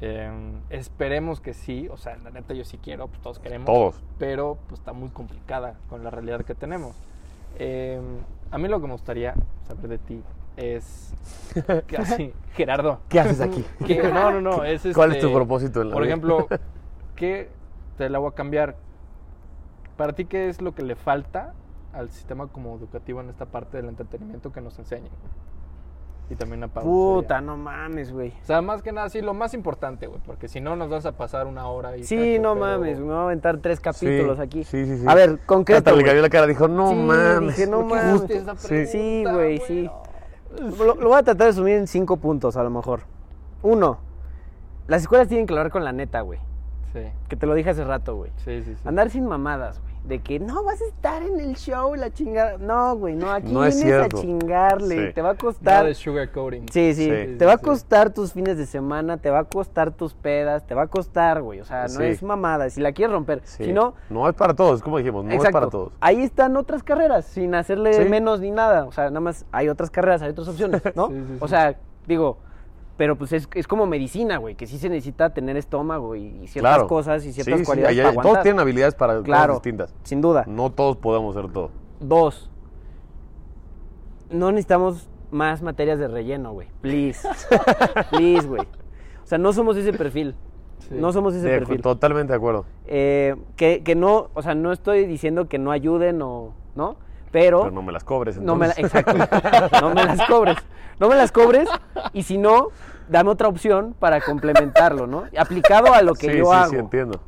Eh, 0.00 0.30
esperemos 0.70 1.40
que 1.40 1.54
sí, 1.54 1.88
o 1.90 1.96
sea, 1.96 2.16
la 2.18 2.30
neta 2.30 2.52
yo 2.54 2.64
sí 2.64 2.78
quiero, 2.78 3.08
pues 3.08 3.20
todos 3.22 3.38
queremos. 3.38 3.66
Todos. 3.66 4.02
Pero 4.18 4.58
pues 4.68 4.80
está 4.80 4.92
muy 4.92 5.08
complicada 5.08 5.74
con 5.88 6.04
la 6.04 6.10
realidad 6.10 6.42
que 6.44 6.54
tenemos. 6.54 6.94
Eh, 7.58 8.00
a 8.50 8.58
mí 8.58 8.68
lo 8.68 8.80
que 8.80 8.86
me 8.86 8.92
gustaría 8.92 9.34
saber 9.66 9.88
de 9.88 9.98
ti 9.98 10.22
es 10.56 11.14
Gerardo. 12.54 13.00
¿Qué 13.08 13.20
haces 13.20 13.40
aquí? 13.40 13.64
no, 14.12 14.30
no, 14.32 14.40
no, 14.40 14.64
es 14.64 14.82
¿Cuál 14.94 15.10
es 15.12 15.16
este, 15.16 15.28
tu 15.28 15.34
propósito 15.34 15.80
en 15.82 15.88
la 15.88 15.94
Por 15.94 16.02
vida? 16.02 16.12
ejemplo, 16.12 16.46
¿qué 17.16 17.48
te 17.96 18.08
la 18.08 18.18
voy 18.18 18.28
a 18.30 18.34
cambiar? 18.34 18.76
Para 19.96 20.12
ti, 20.12 20.24
¿qué 20.26 20.48
es 20.48 20.60
lo 20.60 20.74
que 20.74 20.82
le 20.82 20.94
falta 20.96 21.54
al 21.92 22.10
sistema 22.10 22.46
como 22.48 22.76
educativo 22.76 23.20
en 23.20 23.30
esta 23.30 23.46
parte 23.46 23.76
del 23.78 23.88
entretenimiento 23.88 24.52
que 24.52 24.60
nos 24.60 24.78
enseñen? 24.78 25.10
Y 26.28 26.34
también 26.34 26.64
a 26.64 26.68
Pablo. 26.68 26.90
Puta, 26.90 27.40
no 27.40 27.56
mames, 27.56 28.12
güey. 28.12 28.30
O 28.42 28.44
sea, 28.44 28.60
más 28.60 28.82
que 28.82 28.90
nada, 28.90 29.08
sí, 29.08 29.20
lo 29.22 29.32
más 29.32 29.54
importante, 29.54 30.08
güey, 30.08 30.20
porque 30.26 30.48
si 30.48 30.60
no 30.60 30.74
nos 30.74 30.90
vas 30.90 31.06
a 31.06 31.12
pasar 31.12 31.46
una 31.46 31.68
hora 31.68 31.96
y 31.96 32.02
Sí, 32.02 32.38
no 32.40 32.54
pero- 32.54 32.66
mames, 32.66 32.98
me 32.98 33.04
voy 33.04 33.14
a 33.14 33.22
aventar 33.22 33.58
tres 33.58 33.78
capítulos 33.78 34.36
Sí, 34.38 34.42
aquí. 34.42 34.64
sí, 34.64 34.84
sí, 34.86 34.98
sí. 34.98 35.04
A 35.06 35.14
ver, 35.14 35.30
Hasta 35.30 35.46
concreto, 35.46 35.90
le 35.90 35.96
güey. 35.98 36.06
cayó 36.06 36.22
la 36.22 36.28
cara, 36.28 36.46
dijo, 36.48 36.66
no 36.66 36.88
Sí, 36.88 36.94
mames. 36.96 37.56
dije, 37.56 37.70
no 37.70 37.86
¿Por 37.86 37.88
qué 37.88 37.94
mames. 38.04 38.20
Sí. 38.22 38.26
pregunta, 38.26 38.56
Sí, 38.86 39.24
güey, 39.24 39.58
sí. 39.60 39.90
Lo 40.84 40.94
voy 40.96 41.12
a 41.18 41.22
tratar 41.22 41.36
de 41.36 41.46
resumir 41.46 41.76
en 41.76 41.86
cinco 41.86 42.16
puntos, 42.16 42.56
a 42.56 42.62
lo 42.64 42.70
mejor. 42.70 43.02
Uno, 43.62 43.98
las 44.88 45.02
escuelas 45.02 45.28
tienen 45.28 45.46
que 45.46 45.52
hablar 45.52 45.70
con 45.70 45.84
la 45.84 45.92
neta, 45.92 46.22
güey. 46.22 46.40
Sí, 46.96 47.08
Que 47.28 47.36
te 47.36 47.46
lo 47.46 47.54
dije 47.54 47.70
hace 47.70 47.84
rato, 47.84 48.16
güey. 48.16 48.30
sí, 48.44 48.62
sí. 48.62 48.74
sí. 48.74 48.82
Andar 48.88 49.10
sin 49.10 49.26
mamadas, 49.26 49.80
güey. 49.80 49.96
De 50.06 50.20
que 50.20 50.38
no 50.38 50.62
vas 50.62 50.80
a 50.80 50.84
estar 50.84 51.20
en 51.24 51.40
el 51.40 51.56
show, 51.56 51.96
la 51.96 52.12
chingada. 52.12 52.58
No, 52.58 52.94
güey, 52.96 53.16
no, 53.16 53.28
aquí 53.32 53.52
No 53.52 53.64
es 53.64 53.82
vienes 53.82 54.04
a 54.04 54.08
chingarle. 54.08 55.08
Sí. 55.08 55.12
Te 55.14 55.20
va 55.20 55.30
a 55.30 55.32
Nada 55.32 55.40
costar. 55.44 55.84
de 55.84 55.94
sugarcoating. 55.94 56.68
Sí, 56.70 56.94
sí, 56.94 57.04
Sí. 57.10 57.36
Te 57.36 57.44
va 57.44 57.54
a 57.54 57.58
Sí. 57.58 57.64
costar 57.64 58.10
tus 58.14 58.32
fines 58.32 58.56
de 58.56 58.66
semana, 58.66 59.16
te 59.16 59.30
va 59.30 59.40
a 59.40 59.44
costar 59.44 59.90
tus 59.90 60.14
pedas, 60.14 60.64
te 60.64 60.76
va 60.76 60.82
a 60.82 60.86
costar, 60.86 61.42
güey. 61.42 61.58
O 61.60 61.64
sea, 61.64 61.82
no 61.82 61.88
Sí. 61.88 62.04
es 62.04 62.22
mamada. 62.22 62.70
Si 62.70 62.80
la 62.80 62.92
quieres 62.92 63.12
romper. 63.12 63.40
Sí. 63.44 63.64
Si 63.64 63.72
no, 63.72 63.94
No 64.08 64.28
es 64.28 64.34
para 64.36 64.54
todos, 64.54 64.80
como 64.80 64.98
dijimos, 64.98 65.24
no 65.24 65.30
Exacto. 65.32 65.48
es 65.48 65.52
para 65.52 65.70
todos. 65.70 65.92
Ahí 66.00 66.22
están 66.22 66.56
otras 66.56 66.84
carreras, 66.84 67.24
sin 67.24 67.56
hacerle 67.56 67.92
Sí. 67.94 68.08
menos 68.08 68.38
ni 68.38 68.52
nada. 68.52 68.84
O 68.84 68.92
sea, 68.92 69.06
nada 69.06 69.20
más 69.20 69.44
hay 69.50 69.68
otras 69.68 69.90
carreras, 69.90 70.22
hay 70.22 70.30
otras 70.30 70.46
opciones, 70.46 70.82
¿no? 70.94 71.08
Sí, 71.08 71.24
sí, 71.26 71.36
O 71.40 71.48
sea, 71.48 71.76
digo, 72.06 72.38
pero 72.96 73.16
pues 73.16 73.32
es, 73.32 73.48
es 73.54 73.66
como 73.66 73.86
medicina, 73.86 74.38
güey, 74.38 74.54
que 74.54 74.66
sí 74.66 74.78
se 74.78 74.88
necesita 74.88 75.30
tener 75.30 75.56
estómago 75.56 76.16
y, 76.16 76.26
y 76.42 76.46
ciertas 76.48 76.74
Claro. 76.74 76.86
cosas 76.88 77.24
y 77.26 77.32
ciertas 77.32 77.60
Sí, 77.60 77.64
cualidades 77.66 77.98
hay- 77.98 78.14
para. 78.16 78.22
Todos 78.28 78.42
tienen 78.42 78.60
habilidades 78.60 78.94
para 78.94 79.22
cosas 79.22 79.48
distintas. 79.50 79.94
sin 80.02 80.20
duda. 80.20 80.44
No 80.46 80.70
todos 80.70 80.96
podemos 80.96 81.36
hacer 81.36 81.50
todo. 81.52 81.70
Dos, 82.00 82.50
no 84.30 84.50
necesitamos 84.50 85.08
más 85.30 85.62
materias 85.62 85.98
de 85.98 86.08
relleno, 86.08 86.52
güey. 86.52 86.68
Please. 86.80 87.28
Please, 88.10 88.46
güey. 88.46 88.62
O 88.62 89.26
sea, 89.26 89.38
no 89.38 89.52
somos 89.52 89.76
ese 89.76 89.92
perfil. 89.92 90.34
Sí. 90.88 90.94
No 90.94 91.12
somos 91.12 91.34
ese 91.34 91.48
De- 91.48 91.58
perfil. 91.58 91.82
totalmente 91.82 92.32
de 92.32 92.36
acuerdo. 92.36 92.64
Eh, 92.86 93.34
que, 93.56 93.82
que 93.82 93.94
no, 93.94 94.28
o 94.34 94.42
sea, 94.42 94.54
no 94.54 94.72
estoy 94.72 95.06
diciendo 95.06 95.48
que 95.48 95.58
no 95.58 95.70
ayuden 95.72 96.22
o, 96.22 96.52
¿no? 96.74 96.96
Pero, 97.32 97.60
Pero 97.62 97.70
no 97.72 97.82
me 97.82 97.92
las 97.92 98.04
cobres. 98.04 98.38
no 98.38 98.56
me 98.56 98.68
la- 98.68 98.74
entonces. 98.76 99.02
exacto, 99.06 99.80
no 99.80 99.94
me 99.94 100.04
las 100.04 100.22
cobres. 100.26 100.56
No 100.98 101.08
me 101.08 101.14
las 101.16 101.30
cobres 101.32 101.68
y 102.14 102.22
si 102.22 102.38
no, 102.38 102.68
dame 103.08 103.30
otra 103.30 103.48
opción 103.48 103.94
para 103.98 104.20
complementarlo, 104.20 105.06
¿no? 105.06 105.24
Aplicado 105.36 105.92
a 105.92 106.00
lo 106.02 106.14
que 106.14 106.30
sí, 106.32 106.38
yo 106.38 106.44
sí, 106.46 106.50
hago. 106.56 106.70
sí, 106.70 106.76
entiendo. 106.76 107.20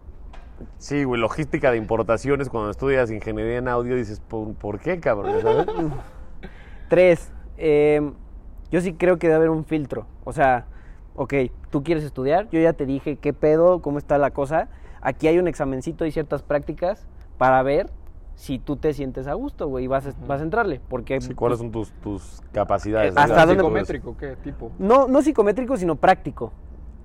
Sí, 0.78 1.04
güey, 1.04 1.20
logística 1.20 1.70
de 1.70 1.76
importaciones, 1.76 2.48
cuando 2.48 2.70
estudias 2.70 3.10
ingeniería 3.10 3.58
en 3.58 3.68
audio, 3.68 3.94
dices, 3.94 4.20
¿por, 4.20 4.54
por 4.54 4.80
qué, 4.80 4.98
cabrón? 5.00 5.40
¿Sabes? 5.42 5.66
Tres, 6.88 7.30
eh, 7.58 8.10
yo 8.70 8.80
sí 8.80 8.94
creo 8.94 9.18
que 9.18 9.26
debe 9.26 9.36
haber 9.36 9.50
un 9.50 9.64
filtro. 9.64 10.06
O 10.24 10.32
sea, 10.32 10.66
ok, 11.14 11.34
tú 11.70 11.82
quieres 11.84 12.04
estudiar, 12.04 12.48
yo 12.50 12.60
ya 12.60 12.72
te 12.72 12.86
dije 12.86 13.16
qué 13.16 13.32
pedo, 13.32 13.82
cómo 13.82 13.98
está 13.98 14.18
la 14.18 14.30
cosa. 14.30 14.68
Aquí 15.00 15.28
hay 15.28 15.38
un 15.38 15.46
examencito 15.48 16.06
y 16.06 16.12
ciertas 16.12 16.42
prácticas 16.42 17.06
para 17.36 17.62
ver 17.62 17.90
si 18.38 18.60
tú 18.60 18.76
te 18.76 18.94
sientes 18.94 19.26
a 19.26 19.34
gusto, 19.34 19.66
güey, 19.66 19.86
y 19.86 19.88
vas, 19.88 20.06
a- 20.06 20.12
vas 20.28 20.38
a 20.40 20.44
entrarle. 20.44 20.80
Porque 20.88 21.20
Sí, 21.20 21.34
¿Cuáles 21.34 21.58
son 21.58 21.72
tus, 21.72 21.90
tus 21.94 22.40
capacidades? 22.52 23.12
¿Hasta 23.16 23.44
dónde- 23.44 23.56
psicométrico? 23.56 24.16
¿Qué 24.16 24.36
tipo? 24.36 24.70
No, 24.78 25.08
no 25.08 25.22
psicométrico, 25.22 25.76
sino 25.76 25.96
práctico. 25.96 26.52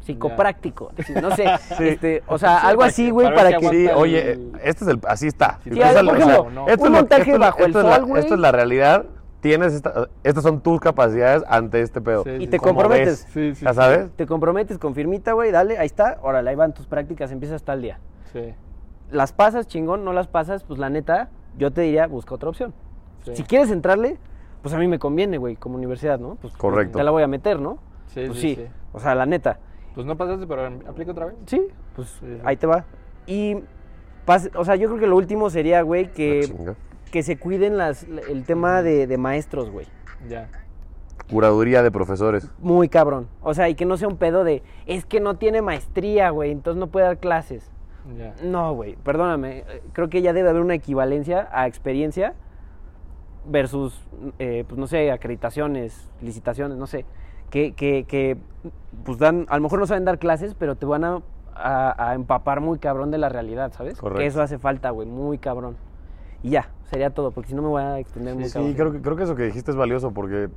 Psicopráctico. 0.02 0.92
No 1.22 1.36
sé, 1.36 1.46
este, 1.80 2.24
o 2.28 2.38
sea, 2.38 2.60
Sí, 2.62 2.68
algo 2.68 2.84
así, 2.84 3.06
que- 3.06 3.12
güey, 3.12 3.34
para 3.34 3.58
que... 3.58 3.68
si 3.70 3.76
Sí, 3.88 3.88
oye, 3.96 4.32
el- 4.34 4.52
este 4.64 4.84
es 4.84 4.90
el, 4.92 5.00
así 5.08 5.28
está. 5.28 5.60
Sí, 5.64 5.70
por 5.72 6.52
no. 6.54 6.64
un 6.66 6.70
esto 6.70 6.86
es 6.86 6.92
lo- 6.92 6.98
montaje 6.98 7.32
esto 7.32 7.40
bajo 7.40 7.60
el 7.60 7.66
esto 7.68 7.80
es 7.80 7.86
la- 7.86 7.96
sol, 7.96 8.06
güey. 8.06 8.22
Esto 8.22 8.34
es 8.36 8.40
la 8.40 8.52
realidad. 8.52 9.06
Tienes 9.42 9.74
esta- 9.74 10.08
estas 10.24 10.44
son 10.44 10.62
tus 10.62 10.80
capacidades 10.80 11.44
ante 11.48 11.82
este 11.82 12.00
pedo. 12.00 12.24
Sí, 12.24 12.30
Y 12.30 12.40
sí, 12.42 12.48
te 12.48 12.58
sí. 12.58 12.60
¿Cómo 12.60 12.76
comprometes. 12.76 13.26
ves? 13.26 13.34
Sí, 13.34 13.56
sí, 13.56 13.66
¿Ya 13.66 13.72
sí. 13.72 13.76
sabes? 13.76 14.12
Te 14.16 14.28
comprometes 14.28 14.78
con 14.78 14.94
firmita, 14.94 15.34
güey, 15.34 15.52
dale, 15.52 15.78
ahí 15.78 15.86
está, 15.88 16.20
órale, 16.22 16.50
ahí 16.52 16.56
van 16.56 16.74
tus 16.74 16.86
prácticas, 16.86 17.32
empiezas 17.32 17.64
tal 17.64 17.82
día. 17.82 18.00
Sí. 18.32 18.54
Las 19.14 19.32
pasas, 19.32 19.68
chingón, 19.68 20.04
no 20.04 20.12
las 20.12 20.28
pasas, 20.28 20.64
pues 20.64 20.80
la 20.80 20.90
neta, 20.90 21.30
yo 21.58 21.72
te 21.72 21.82
diría, 21.82 22.08
busca 22.08 22.36
otra 22.36 22.50
opción. 22.50 22.74
Sí. 23.24 23.36
Si 23.36 23.44
quieres 23.44 23.70
entrarle, 23.72 24.18
pues 24.62 24.74
a 24.74 24.78
mí 24.78 24.88
me 24.88 25.00
conviene, 25.00 25.38
güey, 25.38 25.56
como 25.56 25.76
universidad, 25.78 26.20
¿no? 26.20 26.36
Pues 26.42 26.54
Correcto. 26.58 26.98
te 26.98 27.04
la 27.04 27.12
voy 27.12 27.24
a 27.24 27.28
meter, 27.28 27.60
¿no? 27.60 27.78
Sí, 28.08 28.24
Pues 28.28 28.40
sí, 28.40 28.56
sí. 28.56 28.66
O 28.92 29.00
sea, 29.00 29.16
la 29.16 29.26
neta. 29.26 29.60
Pues 29.96 30.06
no 30.08 30.18
pasaste, 30.18 30.48
pero 30.48 30.66
aplica 30.88 31.12
otra 31.12 31.28
vez. 31.28 31.36
Sí, 31.46 31.62
pues 31.96 32.10
Sí, 32.20 32.26
sí. 32.26 32.42
ahí 32.44 32.58
te 32.58 32.66
va. 32.68 32.86
Y, 33.28 33.58
pas- 34.26 34.52
o 34.56 34.66
sea, 34.66 34.76
yo 34.76 34.88
creo 34.90 35.00
que 35.00 35.08
lo 35.08 35.16
último 35.16 35.50
sería, 35.50 35.82
güey, 35.84 36.06
Ah, 36.06 36.12
que, 36.14 36.42
chinga. 36.46 36.76
que 37.12 37.22
se 37.24 37.38
cuiden 37.38 37.78
las, 37.78 38.04
el 38.04 38.44
tema 38.46 38.82
de, 38.82 39.06
de 39.08 39.18
maestros, 39.18 39.70
güey. 39.70 39.86
Ya. 40.28 40.50
Curaduría 41.30 41.84
de 41.84 41.92
profesores. 41.92 42.50
Muy 42.60 42.90
cabrón. 42.90 43.28
O 43.42 43.54
sea, 43.54 43.70
y 43.70 43.76
que 43.76 43.86
no 43.86 43.98
sea 43.98 44.08
un 44.08 44.18
pedo 44.18 44.44
de, 44.44 44.64
es 44.88 45.06
que 45.06 45.20
no 45.20 45.36
tiene 45.36 45.62
maestría, 45.62 46.30
güey, 46.32 46.52
entonces 46.52 46.80
no 46.80 46.88
puede 46.88 47.06
dar 47.06 47.18
clases. 47.20 47.72
No, 48.44 48.74
güey, 48.74 48.96
perdóname. 48.98 49.60
eh, 49.60 49.82
Creo 49.94 50.10
que 50.10 50.22
ya 50.22 50.34
debe 50.34 50.50
haber 50.50 50.62
una 50.62 50.74
equivalencia 50.76 51.48
a 51.52 51.68
experiencia 51.68 52.34
versus, 53.50 54.00
eh, 54.40 54.64
pues 54.68 54.78
no 54.80 54.88
sé, 54.88 55.12
acreditaciones, 55.12 56.10
licitaciones, 56.22 56.78
no 56.78 56.88
sé. 56.88 57.06
Que, 57.50 57.74
que, 57.74 58.06
que, 58.06 58.38
pues 59.06 59.18
dan, 59.20 59.46
a 59.50 59.58
lo 59.58 59.64
mejor 59.64 59.80
no 59.80 59.86
saben 59.86 60.06
dar 60.06 60.18
clases, 60.20 60.56
pero 60.56 60.76
te 60.76 60.86
van 60.86 61.04
a, 61.04 61.22
a- 61.56 62.10
a 62.10 62.14
empapar 62.16 62.62
muy 62.62 62.80
cabrón 62.80 63.12
de 63.12 63.18
la 63.20 63.30
realidad, 63.30 63.72
¿sabes? 63.74 63.98
Correcto. 64.00 64.20
Que 64.20 64.26
eso 64.26 64.42
hace 64.42 64.58
falta, 64.58 64.90
güey, 64.90 65.08
muy 65.08 65.38
cabrón. 65.38 65.76
Y 66.42 66.50
ya, 66.52 66.70
sería 66.90 67.10
todo, 67.12 67.32
porque 67.32 67.50
si 67.50 67.56
no 67.56 67.62
me 67.62 67.68
voy 67.68 67.84
a 67.84 68.00
extender 68.00 68.34
muy 68.36 68.46
Sí, 68.46 68.54
cabrón. 68.54 68.74
creo 68.74 68.92
que, 68.92 69.02
creo 69.02 69.16
que 69.16 69.24
eso 69.24 69.36
que 69.36 69.44
dijiste 69.44 69.72
es 69.72 69.78
valioso 69.78 70.12
porque, 70.12 70.50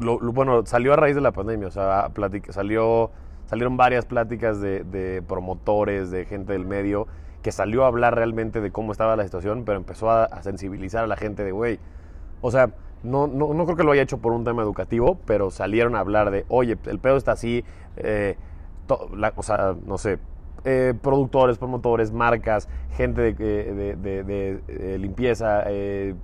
lo- 0.00 0.18
lo- 0.20 0.32
bueno, 0.32 0.64
salió 0.66 0.92
a 0.92 0.96
raíz 0.96 1.14
de 1.14 1.20
la 1.20 1.32
pandemia, 1.32 1.68
o 1.68 1.70
sea, 1.70 2.08
platic- 2.14 2.50
salió, 2.52 3.10
salieron 3.48 3.78
varias 3.78 4.04
pláticas 4.04 4.60
de, 4.60 5.22
promotores, 5.26 6.10
de 6.10 6.26
gente 6.26 6.52
del 6.52 6.66
medio, 6.66 7.06
que 7.42 7.50
salió 7.50 7.84
a 7.84 7.86
hablar 7.86 8.14
realmente 8.14 8.60
de 8.60 8.70
cómo 8.70 8.92
estaba 8.92 9.16
la 9.16 9.24
situación, 9.24 9.64
pero 9.64 9.78
empezó 9.78 10.10
a, 10.10 10.42
sensibilizar 10.42 11.04
a 11.04 11.06
la 11.06 11.16
gente 11.16 11.44
de, 11.44 11.52
güey, 11.52 11.80
o 12.42 12.50
sea, 12.50 12.70
no, 13.02 13.26
no, 13.26 13.54
no 13.54 13.64
creo 13.64 13.76
que 13.76 13.84
lo 13.84 13.92
haya 13.92 14.02
hecho 14.02 14.18
por 14.18 14.32
un 14.32 14.44
tema 14.44 14.62
educativo, 14.62 15.18
pero 15.24 15.50
salieron 15.50 15.96
a 15.96 16.00
hablar 16.00 16.30
de, 16.30 16.44
oye, 16.48 16.76
el 16.84 16.98
pedo 16.98 17.16
está 17.16 17.32
así, 17.32 17.64
eh, 17.96 18.36
o 19.34 19.42
sea, 19.42 19.74
no 19.86 19.96
sé, 19.96 20.18
eh, 20.64 20.92
productores, 21.00 21.56
promotores, 21.56 22.12
marcas, 22.12 22.68
gente 22.96 23.22
de, 23.22 23.34
eh, 23.38 23.96
de- 23.96 24.98
limpieza, 24.98 25.62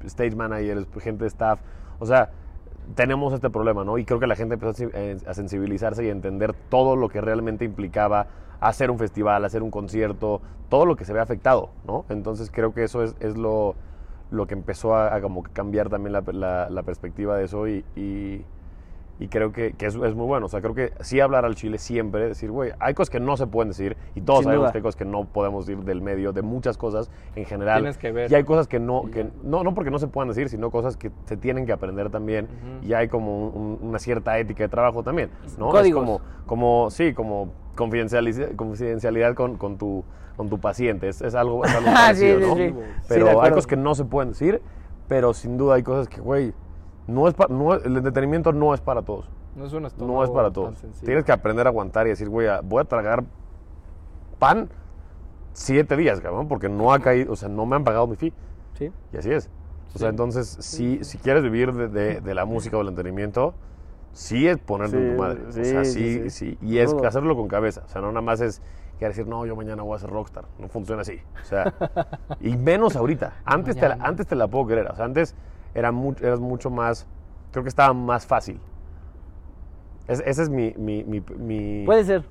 stage 0.05 0.37
managers, 0.37 0.87
gente 1.01 1.25
de 1.25 1.29
staff, 1.29 1.61
o 2.01 2.07
sea, 2.07 2.31
tenemos 2.95 3.33
este 3.33 3.51
problema, 3.51 3.85
¿no? 3.85 3.99
Y 3.99 4.05
creo 4.05 4.21
que 4.21 4.27
la 4.27 4.37
gente 4.37 4.55
empezó 4.55 4.85
eh, 4.95 5.17
a 5.27 5.35
sensibilizarse 5.35 6.05
y 6.05 6.09
a 6.09 6.13
entender 6.13 6.55
todo 6.69 6.97
lo 6.97 7.09
que 7.09 7.21
realmente 7.21 7.65
implicaba 7.65 8.27
hacer 8.61 8.91
un 8.91 8.99
festival, 8.99 9.45
hacer 9.45 9.63
un 9.63 9.71
concierto, 9.71 10.41
todo 10.69 10.87
lo 10.87 10.97
que 10.97 11.05
se 11.05 11.13
ve 11.13 11.21
afectado, 11.21 11.71
¿no? 11.87 12.05
Entonces 12.09 12.51
creo 12.53 12.73
que 12.75 12.85
eso 12.85 13.03
es, 13.03 13.15
es 13.21 13.37
lo, 13.37 13.75
lo 14.31 14.47
que 14.47 14.55
empezó 14.55 14.95
a, 14.95 15.15
a 15.15 15.21
como 15.21 15.43
cambiar 15.43 15.89
también 15.91 16.13
la, 16.13 16.23
la- 16.33 16.71
la 16.71 16.83
perspectiva 16.83 17.37
de 17.37 17.45
eso 17.45 17.69
y- 17.69 17.85
y 19.21 19.29
creo 19.29 19.53
que, 19.53 19.75
que 19.75 19.87
es, 19.87 19.95
es 19.95 20.15
muy 20.15 20.27
bueno. 20.27 20.47
O 20.47 20.49
sea, 20.49 20.61
creo 20.61 20.75
que 20.75 20.93
sí 21.01 21.21
hablar 21.21 21.45
al 21.45 21.55
chile 21.55 21.79
siempre, 21.79 22.27
decir, 22.29 22.51
güey, 22.51 22.73
hay 22.81 22.95
cosas 22.95 23.11
que 23.11 23.21
no 23.21 23.37
se 23.37 23.47
pueden 23.47 23.69
decir 23.71 23.97
y 24.15 24.21
todos 24.23 24.41
Sin 24.41 24.45
sabemos 24.47 24.65
duda. 24.65 24.73
que 24.73 24.79
hay 24.79 24.83
cosas 24.83 24.97
que 24.97 25.05
no 25.05 25.25
podemos 25.25 25.67
decir 25.67 25.85
del 25.85 26.01
medio, 26.03 26.33
de 26.33 26.43
muchas 26.43 26.77
cosas 26.77 27.11
en 27.37 27.45
general. 27.45 27.81
Tienes 27.83 27.99
que 27.99 28.11
ver. 28.13 28.31
Y 28.31 28.35
hay 28.35 28.45
cosas 28.45 28.67
que 28.67 28.81
no, 28.81 29.05
que 29.13 29.27
no, 29.45 29.63
no 29.63 29.73
porque 29.75 29.91
no 29.91 29.99
se 29.99 30.09
puedan 30.09 30.29
decir, 30.29 30.49
sino 30.49 30.71
cosas 30.71 30.97
que 30.97 31.11
se 31.27 31.37
tienen 31.37 31.65
que 31.67 31.73
aprender 31.73 32.11
también. 32.11 32.47
Ujú. 32.47 32.87
Y 32.87 32.93
hay 32.95 33.09
como 33.09 33.49
un- 33.49 33.79
una 33.83 33.99
cierta 33.99 34.37
ética 34.39 34.65
de 34.65 34.69
trabajo 34.69 35.03
también, 35.03 35.31
¿no? 35.59 35.71
Códigos. 35.71 35.87
Es 35.89 35.95
como, 35.95 36.21
como, 36.47 36.91
sí, 36.91 37.15
como 37.15 37.53
confidencialidad, 37.77 38.55
confidencialidad 38.57 39.35
con, 39.35 39.57
con 39.57 39.79
tu, 39.79 40.05
con 40.37 40.49
tu 40.49 40.59
paciente. 40.59 41.09
Es, 41.09 41.21
es 41.23 41.35
algo, 41.35 41.65
es 41.65 41.75
algo 41.75 41.91
Ah, 41.95 42.13
sí, 42.15 42.27
sí, 42.33 42.37
¿no? 42.41 42.57
sí. 42.57 42.69
Sí, 42.71 42.75
Pero 43.09 43.41
hay 43.43 43.51
cosas 43.51 43.67
que 43.67 43.77
no 43.77 43.95
se 43.95 44.05
pueden 44.05 44.31
decir, 44.31 44.61
pero 45.09 45.35
sin 45.35 45.57
duda 45.57 45.75
hay 45.77 45.83
cosas 45.83 46.09
que, 46.09 46.21
güey, 46.21 46.53
no 47.07 47.29
es 47.29 47.35
pa- 47.35 47.47
no, 47.49 47.75
el 47.75 47.97
entretenimiento 47.97 48.53
no 48.53 48.75
es 48.75 48.81
para 48.81 49.03
todos. 49.03 49.29
No 49.57 49.67
es 49.67 49.73
un 49.73 49.85
estómago 49.87 50.19
No 50.19 50.25
es 50.25 50.31
para 50.31 50.51
todos. 50.51 50.75
Tienes 51.05 51.25
que 51.25 51.33
aprender 51.33 51.67
a 51.67 51.71
aguantar 51.71 52.07
y 52.07 52.11
decir, 52.11 52.29
güey, 52.29 52.49
voy 52.65 52.81
a 52.81 52.85
tragar 52.85 53.25
pan 54.39 54.69
siete 55.53 55.97
días, 55.97 56.21
cabrón, 56.21 56.49
porque 56.49 56.69
no 56.69 56.93
ha 56.93 56.99
caído, 56.99 57.33
o 57.33 57.37
sea, 57.37 57.49
no 57.49 57.65
me 57.67 57.77
han 57.77 57.85
pagado 57.85 58.07
mi 58.07 58.17
fee. 58.17 58.33
Sí. 58.75 58.91
Y 59.13 59.17
así 59.17 59.31
es. 59.31 59.49
O 59.95 59.99
sea, 59.99 60.09
Sí. 60.09 60.11
entonces, 60.11 60.57
si, 60.61 61.05
si 61.05 61.19
quieres 61.19 61.43
vivir 61.45 61.73
de, 61.73 61.89
de- 61.89 62.21
de 62.21 62.35
la 62.35 62.45
música 62.45 62.77
o 62.77 62.81
del 62.81 62.89
entretenimiento, 62.89 63.55
sí 64.13 64.49
es 64.49 64.59
ponerte 64.59 64.97
en 64.97 65.11
Sí, 65.11 65.17
tu 65.17 65.23
madre. 65.23 65.47
o 65.47 65.53
sí, 65.53 65.65
sea, 65.65 65.85
sí, 65.85 65.93
sí, 65.93 66.31
sí. 66.31 66.31
sí. 66.31 66.59
Y 66.61 66.79
es 66.79 66.93
hacerlo 66.93 67.37
con 67.37 67.47
cabeza. 67.47 67.83
O 67.87 67.89
sea, 67.89 68.01
no 68.01 68.09
nada 68.09 68.21
más 68.23 68.41
es 68.41 68.61
que 68.99 69.07
decir, 69.07 69.27
no, 69.29 69.47
yo 69.47 69.55
mañana 69.55 69.83
voy 69.85 69.95
a 69.95 69.99
ser 70.01 70.11
rockstar. 70.11 70.47
No 70.59 70.69
funciona 70.69 71.03
así. 71.03 71.21
O 71.41 71.45
sea, 71.45 71.73
y 72.41 72.57
menos 72.57 72.97
ahorita. 72.97 73.35
Antes 73.45 73.77
te, 73.77 73.89
la, 73.89 73.95
antes 74.01 74.27
te 74.27 74.35
la 74.35 74.49
puedo 74.49 74.67
creer. 74.67 74.89
O 74.91 74.97
sea, 74.97 75.05
antes 75.05 75.37
era 75.75 75.93
mu- 75.93 76.15
eras 76.21 76.41
mucho 76.41 76.71
más, 76.71 77.07
creo 77.53 77.63
que 77.65 77.69
estaba 77.69 77.93
más 77.95 78.27
fácil. 78.27 78.61
Es- 80.09 80.23
ese 80.27 80.43
es 80.43 80.51
mi, 80.51 80.75
mi, 80.77 81.03
mi, 81.05 81.23
mi- 81.39 81.85
Puede 81.87 82.05
ser. 82.05 82.25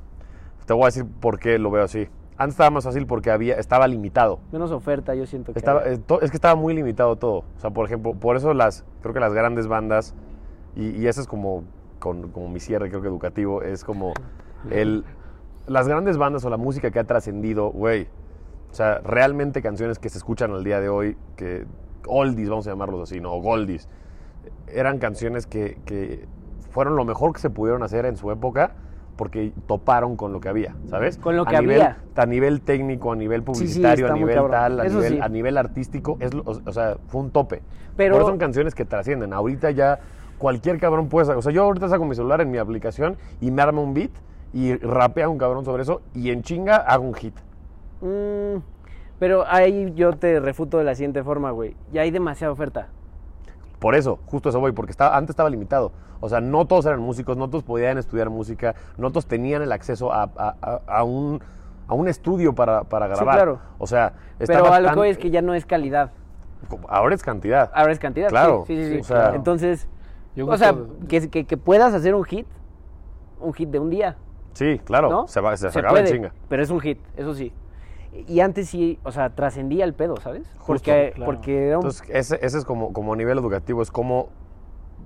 Te 0.65 0.73
voy 0.73 0.83
a 0.83 0.85
decir 0.87 1.05
por 1.05 1.39
qué 1.39 1.57
lo 1.59 1.71
veo 1.71 1.83
así. 1.83 2.07
Antes 2.37 2.53
estaba 2.53 2.69
más 2.71 2.83
fácil 2.83 3.05
porque 3.05 3.29
había, 3.31 3.55
estaba 3.55 3.87
limitado. 3.87 4.39
Menos 4.51 4.71
oferta, 4.71 5.13
yo 5.15 5.25
siento 5.25 5.53
que. 5.53 5.59
Estaba, 5.59 5.83
eh, 5.85 5.99
es 6.21 6.31
que 6.31 6.37
estaba 6.37 6.55
muy 6.55 6.73
limitado 6.73 7.15
todo. 7.15 7.39
O 7.57 7.59
sea, 7.59 7.69
por 7.71 7.85
ejemplo, 7.85 8.13
por 8.13 8.35
eso 8.37 8.53
las, 8.53 8.85
creo 9.01 9.13
que 9.13 9.19
las 9.19 9.33
grandes 9.33 9.67
bandas, 9.67 10.15
y, 10.75 10.89
y 10.99 11.07
ese 11.07 11.21
es 11.21 11.27
como, 11.27 11.63
con- 11.99 12.29
como 12.31 12.49
mi 12.49 12.59
cierre, 12.59 12.89
creo 12.89 13.01
que 13.01 13.07
educativo, 13.07 13.61
es 13.61 13.83
como 13.83 14.13
el, 14.71 15.03
las 15.67 15.87
grandes 15.87 16.17
bandas 16.17 16.43
o 16.45 16.49
la 16.49 16.57
música 16.57 16.91
que 16.91 16.99
ha 16.99 17.03
trascendido, 17.03 17.69
güey. 17.71 18.07
O 18.71 18.75
sea, 18.75 18.99
realmente 19.03 19.61
canciones 19.61 19.99
que 19.99 20.09
se 20.09 20.17
escuchan 20.17 20.51
al 20.51 20.63
día 20.63 20.79
de 20.79 20.89
hoy, 20.89 21.15
que 21.35 21.65
oldies, 22.07 22.49
vamos 22.49 22.67
a 22.67 22.71
llamarlos 22.71 23.01
así, 23.09 23.19
¿no? 23.19 23.31
Goldies. 23.41 23.87
Eran 24.67 24.97
canciones 24.99 25.45
que, 25.45 25.77
que 25.85 26.25
fueron 26.71 26.95
lo 26.95 27.05
mejor 27.05 27.33
que 27.33 27.39
se 27.39 27.49
pudieron 27.49 27.83
hacer 27.83 28.05
en 28.05 28.17
su 28.17 28.31
época 28.31 28.71
porque 29.15 29.53
toparon 29.67 30.15
con 30.15 30.33
lo 30.33 30.39
que 30.39 30.49
había, 30.49 30.75
¿sabes? 30.89 31.17
Con 31.17 31.35
lo 31.37 31.43
A 31.43 31.45
que 31.45 31.57
nivel- 31.59 31.81
había. 31.81 31.97
A 32.15 32.25
nivel 32.25 32.61
técnico, 32.61 33.11
a 33.11 33.15
nivel 33.15 33.41
sí, 33.41 33.45
publicitario, 33.45 34.11
a 34.11 34.13
nivel 34.15 34.35
tal, 34.49 34.79
a 34.79 34.83
nivel, 34.85 35.13
sí. 35.13 35.19
a 35.21 35.29
nivel 35.29 35.57
artístico, 35.57 36.17
es, 36.19 36.31
o, 36.33 36.59
o 36.65 36.71
sea, 36.73 36.97
fue 37.07 37.21
un 37.21 37.29
tope. 37.31 37.61
Pero- 37.95 38.15
Por 38.15 38.21
eso 38.23 38.29
son 38.31 38.39
canciones 38.39 38.73
que 38.73 38.85
trascienden. 38.85 39.31
Ahorita 39.33 39.69
ya 39.69 39.99
cualquier 40.39 40.79
cabrón 40.79 41.09
puede 41.09 41.25
sacar. 41.27 41.37
O 41.37 41.41
sea, 41.43 41.51
yo 41.51 41.63
ahorita 41.63 41.89
saco 41.89 42.05
mi 42.05 42.15
celular 42.15 42.41
en 42.41 42.49
mi 42.49 42.57
aplicación 42.57 43.17
y 43.39 43.51
me 43.51 43.61
arma 43.61 43.81
un 43.81 43.93
beat 43.93 44.11
y 44.51 44.75
rapea 44.77 45.29
un 45.29 45.37
cabrón 45.37 45.63
sobre 45.63 45.83
eso 45.83 46.01
y 46.15 46.31
en 46.31 46.41
chinga 46.41 46.77
hago 46.77 47.03
un 47.05 47.13
hit. 47.13 47.35
Mm, 48.01 48.57
pero 49.19 49.45
ahí 49.47 49.93
yo 49.95 50.13
te 50.13 50.39
refuto 50.39 50.77
de 50.77 50.83
la 50.83 50.95
siguiente 50.95 51.23
forma, 51.23 51.51
güey. 51.51 51.75
Ya 51.91 52.01
hay 52.01 52.11
demasiada 52.11 52.51
oferta. 52.53 52.87
Por 53.79 53.95
eso, 53.95 54.19
justo 54.25 54.49
eso 54.49 54.59
voy, 54.59 54.71
porque 54.71 54.91
estaba, 54.91 55.15
antes 55.17 55.31
estaba 55.31 55.49
limitado. 55.49 55.91
O 56.21 56.29
sea, 56.29 56.39
no 56.39 56.65
todos 56.65 56.85
eran 56.85 57.01
músicos, 57.01 57.35
no 57.35 57.49
todos 57.49 57.63
podían 57.63 57.97
estudiar 57.97 58.29
música, 58.29 58.75
no 58.97 59.09
todos 59.09 59.25
tenían 59.25 59.61
el 59.61 59.71
acceso 59.73 60.13
a, 60.13 60.23
a- 60.37 60.55
a- 60.61 60.81
a 60.87 61.03
un, 61.03 61.41
a 61.87 61.93
un 61.93 62.07
estudio 62.07 62.53
para, 62.55 62.83
para 62.85 63.07
Sí, 63.07 63.13
grabar. 63.15 63.35
claro. 63.35 63.59
O 63.77 63.87
sea, 63.87 64.13
Pero 64.39 64.71
a 64.71 64.79
lo 64.79 64.83
que 64.85 64.89
tan- 64.89 64.95
voy 64.95 65.09
es 65.09 65.17
que 65.17 65.29
ya 65.31 65.41
no 65.41 65.53
es 65.53 65.65
calidad. 65.65 66.11
Ahora 66.87 67.13
es 67.13 67.21
cantidad. 67.23 67.69
Ahora 67.73 67.91
es 67.91 67.99
cantidad. 67.99 68.27
sí, 68.27 68.31
Claro, 68.31 68.63
Sí, 68.67 68.75
sí, 68.77 68.89
sí. 68.93 68.99
o 68.99 69.03
sea- 69.03 69.35
Entonces, 69.35 69.89
Yo 70.35 70.47
o 70.47 70.57
sea, 70.57 70.73
que, 71.09 71.29
que, 71.29 71.45
que 71.45 71.57
puedas 71.57 71.93
hacer 71.93 72.15
un 72.15 72.23
hit, 72.23 72.47
un 73.41 73.53
hit 73.53 73.69
de 73.69 73.79
un 73.79 73.89
día. 73.89 74.15
Sí, 74.53 74.79
claro, 74.85 75.09
¿no? 75.09 75.27
se, 75.27 75.41
va, 75.41 75.57
se, 75.57 75.69
se 75.71 75.79
acaba 75.79 75.99
en 75.99 76.05
chinga. 76.05 76.31
Pero 76.47 76.63
es 76.63 76.69
un 76.69 76.79
hit, 76.79 76.99
eso 77.17 77.33
sí. 77.33 77.51
Y 78.27 78.39
antes 78.41 78.69
sí, 78.69 78.99
o 79.03 79.11
sea, 79.11 79.31
trascendía 79.31 79.85
el 79.85 79.93
pedo, 79.93 80.17
¿sabes? 80.17 80.43
Justo, 80.57 80.65
porque, 80.67 81.11
claro. 81.15 81.25
porque 81.25 81.67
era 81.67 81.77
un... 81.79 81.85
Entonces, 81.85 82.07
ese, 82.09 82.39
ese 82.45 82.57
es 82.59 82.65
como, 82.65 82.93
como 82.93 83.13
a 83.13 83.15
nivel 83.15 83.37
educativo, 83.37 83.81
es 83.81 83.91
como, 83.91 84.29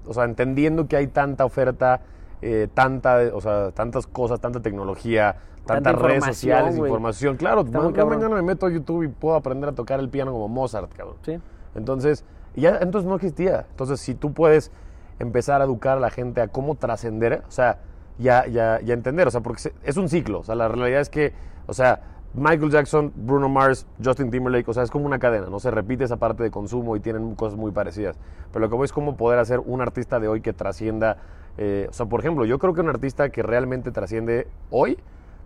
o 0.05 0.13
sea, 0.13 0.25
entendiendo 0.25 0.87
que 0.87 0.97
hay 0.97 1.07
tanta 1.07 1.45
oferta, 1.45 2.01
eh, 2.41 2.67
tanta, 2.73 3.17
o 3.33 3.41
sea, 3.41 3.71
tantas 3.71 4.07
cosas, 4.07 4.39
tanta 4.41 4.61
tecnología, 4.61 5.37
Tanta 5.65 5.83
tantas 5.91 6.01
redes 6.01 6.23
sociales, 6.25 6.77
información. 6.77 7.35
Claro, 7.35 7.61
Está 7.61 7.77
ma- 7.79 7.83
muy 7.85 7.93
cabrón. 7.93 8.19
mañana 8.19 8.35
me 8.35 8.41
meto 8.41 8.65
a 8.65 8.69
YouTube 8.69 9.03
y 9.03 9.07
puedo 9.09 9.35
aprender 9.35 9.69
a 9.69 9.73
tocar 9.73 9.99
el 9.99 10.07
piano 10.09 10.31
como 10.31 10.47
Mozart, 10.47 10.93
cabrón. 10.93 11.17
Sí. 11.23 11.37
Entonces, 11.75 12.23
y 12.55 12.61
ya 12.61 12.77
entonces 12.81 13.07
no 13.09 13.15
existía. 13.15 13.65
Entonces, 13.71 13.99
si 13.99 14.15
tú 14.15 14.31
puedes 14.33 14.71
empezar 15.19 15.61
a 15.61 15.65
educar 15.65 15.97
a 15.97 15.99
la 15.99 16.09
gente 16.09 16.39
a 16.41 16.47
cómo 16.47 16.75
trascender, 16.75 17.43
o 17.47 17.51
sea, 17.51 17.79
ya, 18.17 18.47
ya, 18.47 18.79
ya 18.81 18.93
entender, 18.93 19.27
o 19.27 19.31
sea, 19.31 19.41
porque 19.41 19.59
se- 19.61 19.73
es 19.83 19.97
un 19.97 20.07
ciclo, 20.07 20.39
o 20.39 20.43
sea, 20.43 20.55
la 20.55 20.69
realidad 20.69 21.01
es 21.01 21.09
que, 21.09 21.33
o 21.65 21.73
sea, 21.73 21.99
Michael 22.37 22.69
Jackson, 22.69 23.11
Bruno 23.15 23.49
Mars, 23.49 23.87
Justin 24.03 24.29
Timberlake, 24.29 24.69
o 24.69 24.73
sea, 24.73 24.83
es 24.83 24.91
como 24.91 25.05
una 25.07 25.17
cadena, 25.17 25.47
no 25.49 25.59
se 25.59 25.71
repite 25.71 26.03
esa 26.03 26.17
parte 26.17 26.43
de 26.43 26.51
consumo 26.51 26.95
y 26.95 26.99
tienen 26.99 27.33
cosas 27.35 27.57
muy 27.57 27.71
parecidas. 27.71 28.17
Pero 28.53 28.63
lo 28.65 28.69
que 28.69 28.75
voy 28.75 28.85
es 28.85 28.93
cómo 28.93 29.17
poder 29.17 29.39
hacer 29.39 29.59
un 29.59 29.81
artista 29.81 30.19
de 30.19 30.27
hoy 30.27 30.41
que 30.41 30.53
trascienda, 30.53 31.17
eh, 31.57 31.87
o 31.89 31.93
sea, 31.93 32.05
por 32.05 32.19
ejemplo, 32.19 32.45
yo 32.45 32.59
creo 32.59 32.73
que 32.75 32.81
un 32.81 32.89
artista 32.89 33.29
que 33.29 33.41
realmente 33.41 33.91
trasciende 33.91 34.47
hoy 34.69 34.99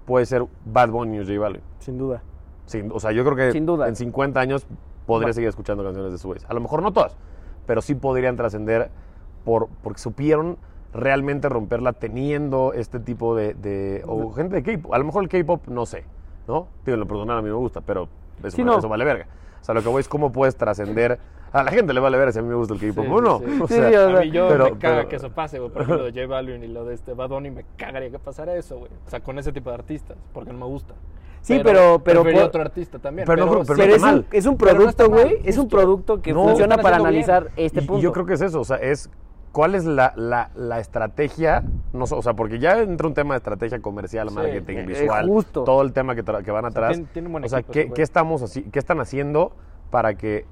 puede 0.05 0.25
ser 0.25 0.45
Bad 0.65 0.89
Bunny 0.89 1.19
o 1.19 1.23
J 1.23 1.39
Balvin. 1.39 1.61
Sin 1.79 1.97
duda. 1.97 2.23
Sin- 2.65 2.91
o 2.91 2.99
sea, 2.99 3.11
yo 3.13 3.23
creo 3.23 3.35
que 3.37 3.51
Sin 3.53 3.65
duda. 3.65 3.87
en 3.87 3.95
50 3.95 4.39
años 4.41 4.67
podría 5.05 5.29
Va. 5.29 5.33
seguir 5.33 5.47
escuchando 5.49 5.83
canciones 5.83 6.11
de 6.11 6.17
su 6.17 6.33
A 6.47 6.53
lo 6.53 6.59
mejor 6.59 6.81
no 6.83 6.91
todas, 6.91 7.15
pero 7.65 7.81
sí 7.81 7.95
podrían 7.95 8.35
trascender 8.35 8.89
por, 9.45 9.69
porque 9.81 9.99
supieron 9.99 10.57
realmente 10.93 11.47
romperla 11.47 11.93
teniendo 11.93 12.73
este 12.73 12.99
tipo 12.99 13.33
de... 13.33 13.53
de- 13.53 14.03
o 14.05 14.31
gente 14.33 14.61
de 14.61 14.63
K-pop. 14.63 14.93
A 14.93 14.97
lo 14.97 15.05
mejor 15.05 15.23
el 15.23 15.29
K-pop, 15.29 15.67
no 15.69 15.85
sé. 15.85 16.03
¿No? 16.51 16.67
Digo, 16.85 16.97
lo 16.97 17.07
personal 17.07 17.37
a 17.37 17.41
mí 17.41 17.47
me 17.49 17.55
gusta, 17.55 17.81
pero 17.81 18.07
eso, 18.43 18.55
Sí, 18.57 18.63
no. 18.63 18.77
eso 18.77 18.89
vale 18.89 19.05
verga. 19.05 19.27
O 19.61 19.63
sea, 19.63 19.73
lo 19.75 19.81
que 19.81 19.87
voy 19.89 20.01
es 20.01 20.07
cómo 20.09 20.31
puedes 20.31 20.55
trascender. 20.55 21.19
A 21.53 21.63
la 21.63 21.71
gente 21.71 21.93
le 21.93 21.99
vale 21.99 22.17
verga 22.17 22.31
si 22.31 22.39
a 22.39 22.41
mí 22.41 22.47
me 22.49 22.55
gusta 22.55 22.73
el 22.73 22.79
K-pop 22.79 23.05
Sí, 23.05 23.11
o 23.13 23.21
no. 23.21 23.39
sí, 23.39 23.45
sí. 23.47 23.61
O 23.61 23.67
sea, 23.67 23.89
sí, 23.89 23.95
o 23.95 24.07
A 24.07 24.11
sea, 24.11 24.19
mí 24.21 24.31
yo 24.31 24.47
pero- 24.49 24.63
me 24.65 24.71
caga 24.77 24.95
pero- 24.97 25.09
que 25.09 25.15
eso 25.17 25.29
pase, 25.31 25.59
güey. 25.59 25.71
Por 25.71 25.81
ejemplo, 25.83 26.03
lo 26.05 26.11
de 26.11 26.19
J 26.21 26.27
Balvin 26.27 26.63
y 26.63 26.67
lo 26.67 26.85
de 26.85 26.93
este 26.95 27.13
Bad 27.13 27.29
Bunny 27.29 27.51
me 27.51 27.65
cagaría 27.77 28.09
que 28.09 28.19
pasara 28.19 28.55
eso, 28.55 28.77
güey. 28.79 28.91
O 29.05 29.09
sea, 29.09 29.19
con 29.21 29.37
ese 29.39 29.51
tipo 29.53 29.69
de 29.69 29.75
artistas, 29.75 30.17
porque 30.33 30.51
no 30.51 30.59
me 30.59 30.65
gusta. 30.65 30.93
Sí, 31.41 31.59
pero- 31.63 31.99
pero 32.03 32.21
otro 32.45 32.61
artista 32.61 32.99
también. 32.99 33.25
Pero 33.27 33.45
no 33.45 33.51
pero 33.51 33.65
sí, 33.65 33.73
Pero 33.75 33.95
es 33.95 34.01
un, 34.01 34.07
mal. 34.07 34.25
es 34.31 34.45
un 34.45 34.57
producto, 34.57 35.09
güey. 35.09 35.41
Es 35.43 35.57
un 35.57 35.67
producto 35.67 36.21
que 36.21 36.33
No. 36.33 36.43
funciona 36.43 36.77
para 36.77 36.97
bien. 36.97 37.07
analizar 37.07 37.47
este 37.55 37.79
y- 37.81 37.83
y 37.83 37.87
punto. 37.87 38.01
yo 38.03 38.11
creo 38.11 38.25
que 38.25 38.33
es 38.33 38.41
eso, 38.41 38.59
o 38.59 38.63
sea, 38.65 38.77
es 38.77 39.09
cuál 39.51 39.73
es 39.75 39.85
la, 39.85 40.13
la- 40.15 40.51
la 40.55 40.79
estrategia, 40.79 41.63
no, 41.93 42.05
o 42.05 42.21
sea, 42.21 42.33
porque 42.33 42.59
ya 42.59 42.79
entra 42.81 43.07
un 43.07 43.13
tema 43.13 43.33
de 43.33 43.39
estrategia 43.39 43.81
comercial, 43.81 44.29
Sí, 44.29 44.35
marketing, 44.35 44.77
eh, 44.77 44.85
visual, 44.85 45.27
justo. 45.27 45.63
todo 45.63 45.81
el 45.81 45.91
tema 45.93 46.15
que, 46.15 46.23
que 46.23 46.51
van 46.51 46.65
atrás. 46.65 46.93
tiene- 46.93 47.07
tiene 47.11 47.27
un 47.27 47.31
buen 47.33 47.43
o 47.45 47.49
sea, 47.49 47.59
equipo 47.59 47.73
¿qué, 47.73 47.91
qué 47.91 48.01
estamos 48.01 48.41
así, 48.41 48.63
qué 48.63 48.79
están 48.79 48.99
haciendo 48.99 49.51
para 49.89 50.15
que 50.15 50.45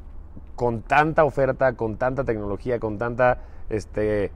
con 0.55 0.81
tanta 0.81 1.23
oferta, 1.23 1.73
con 1.73 1.95
tanta 1.97 2.23
tecnología, 2.25 2.79
con 2.79 2.97
tanta 2.97 3.39
este, 3.69 4.31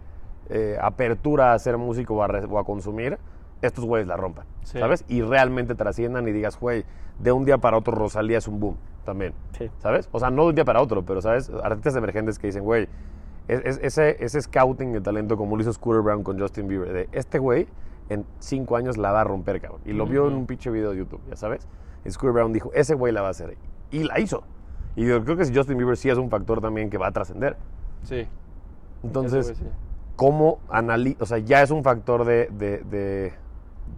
eh, 0.49 0.77
apertura 0.81 1.53
a 1.53 1.59
ser 1.59 1.77
músico 1.77 2.15
o 2.15 2.23
a, 2.23 2.27
o 2.27 2.59
a 2.59 2.63
consumir, 2.63 3.17
estos 3.61 3.85
güeyes 3.85 4.07
la 4.07 4.15
rompan, 4.17 4.45
Sí. 4.63 4.79
¿sabes? 4.79 5.03
Y 5.07 5.21
realmente 5.21 5.75
trasciendan 5.75 6.27
y 6.27 6.31
digas, 6.31 6.59
güey, 6.59 6.85
de 7.19 7.31
un 7.31 7.45
día 7.45 7.57
para 7.57 7.77
otro 7.77 7.93
Rosalía 7.95 8.37
es 8.37 8.47
un 8.47 8.59
boom 8.59 8.77
también. 9.05 9.33
Sí. 9.57 9.69
¿sabes? 9.79 10.07
O 10.11 10.19
sea, 10.19 10.29
no 10.29 10.43
de 10.43 10.49
un 10.49 10.55
día 10.55 10.65
para 10.65 10.81
otro, 10.81 11.03
pero, 11.03 11.21
¿sabes? 11.21 11.49
Artistas 11.63 11.95
emergentes 11.95 12.39
que 12.39 12.47
dicen, 12.47 12.63
güey, 12.63 12.87
es- 13.47 13.61
es- 13.65 13.79
ese, 13.83 14.23
ese 14.23 14.41
scouting 14.41 14.93
de 14.93 15.01
talento 15.01 15.37
como 15.37 15.55
lo 15.55 15.61
hizo 15.61 15.73
Scooter 15.73 16.01
Brown 16.01 16.23
con 16.23 16.39
Justin 16.39 16.67
Bieber, 16.67 16.91
de 16.93 17.09
este 17.11 17.39
güey 17.39 17.67
en 18.09 18.25
cinco 18.39 18.75
años 18.75 18.97
la 18.97 19.11
va 19.11 19.21
a 19.21 19.23
romper, 19.23 19.61
cabrón. 19.61 19.81
Y 19.85 19.93
lo 19.93 20.05
vio 20.05 20.27
en 20.27 20.33
un 20.35 20.45
pinche 20.45 20.69
video 20.69 20.91
de 20.91 20.97
YouTube, 20.97 21.21
ya 21.29 21.35
sabes. 21.35 21.67
Y 22.05 22.11
Scooter 22.11 22.33
Brown 22.33 22.51
dijo, 22.53 22.71
ese 22.73 22.95
güey 22.95 23.13
la 23.13 23.21
va 23.21 23.27
a 23.29 23.31
hacer. 23.31 23.55
Y 23.91 24.03
la 24.03 24.19
hizo. 24.19 24.43
Y 24.95 25.05
yo 25.07 25.23
creo 25.23 25.37
que 25.37 25.45
si 25.45 25.55
Justin 25.55 25.77
Bieber 25.77 25.95
sí 25.97 26.09
es 26.09 26.17
un 26.17 26.29
factor 26.29 26.61
también 26.61 26.89
que 26.89 26.97
va 26.97 27.07
a 27.07 27.11
trascender. 27.11 27.55
Sí. 28.03 28.27
Entonces, 29.03 29.53
sí. 29.57 29.63
cómo 30.15 30.59
analiza, 30.69 31.23
o 31.23 31.25
sea, 31.25 31.37
ya 31.39 31.61
es 31.61 31.71
un 31.71 31.83
factor 31.83 32.25
de, 32.25 32.49
de, 32.51 32.79
de- 32.83 33.33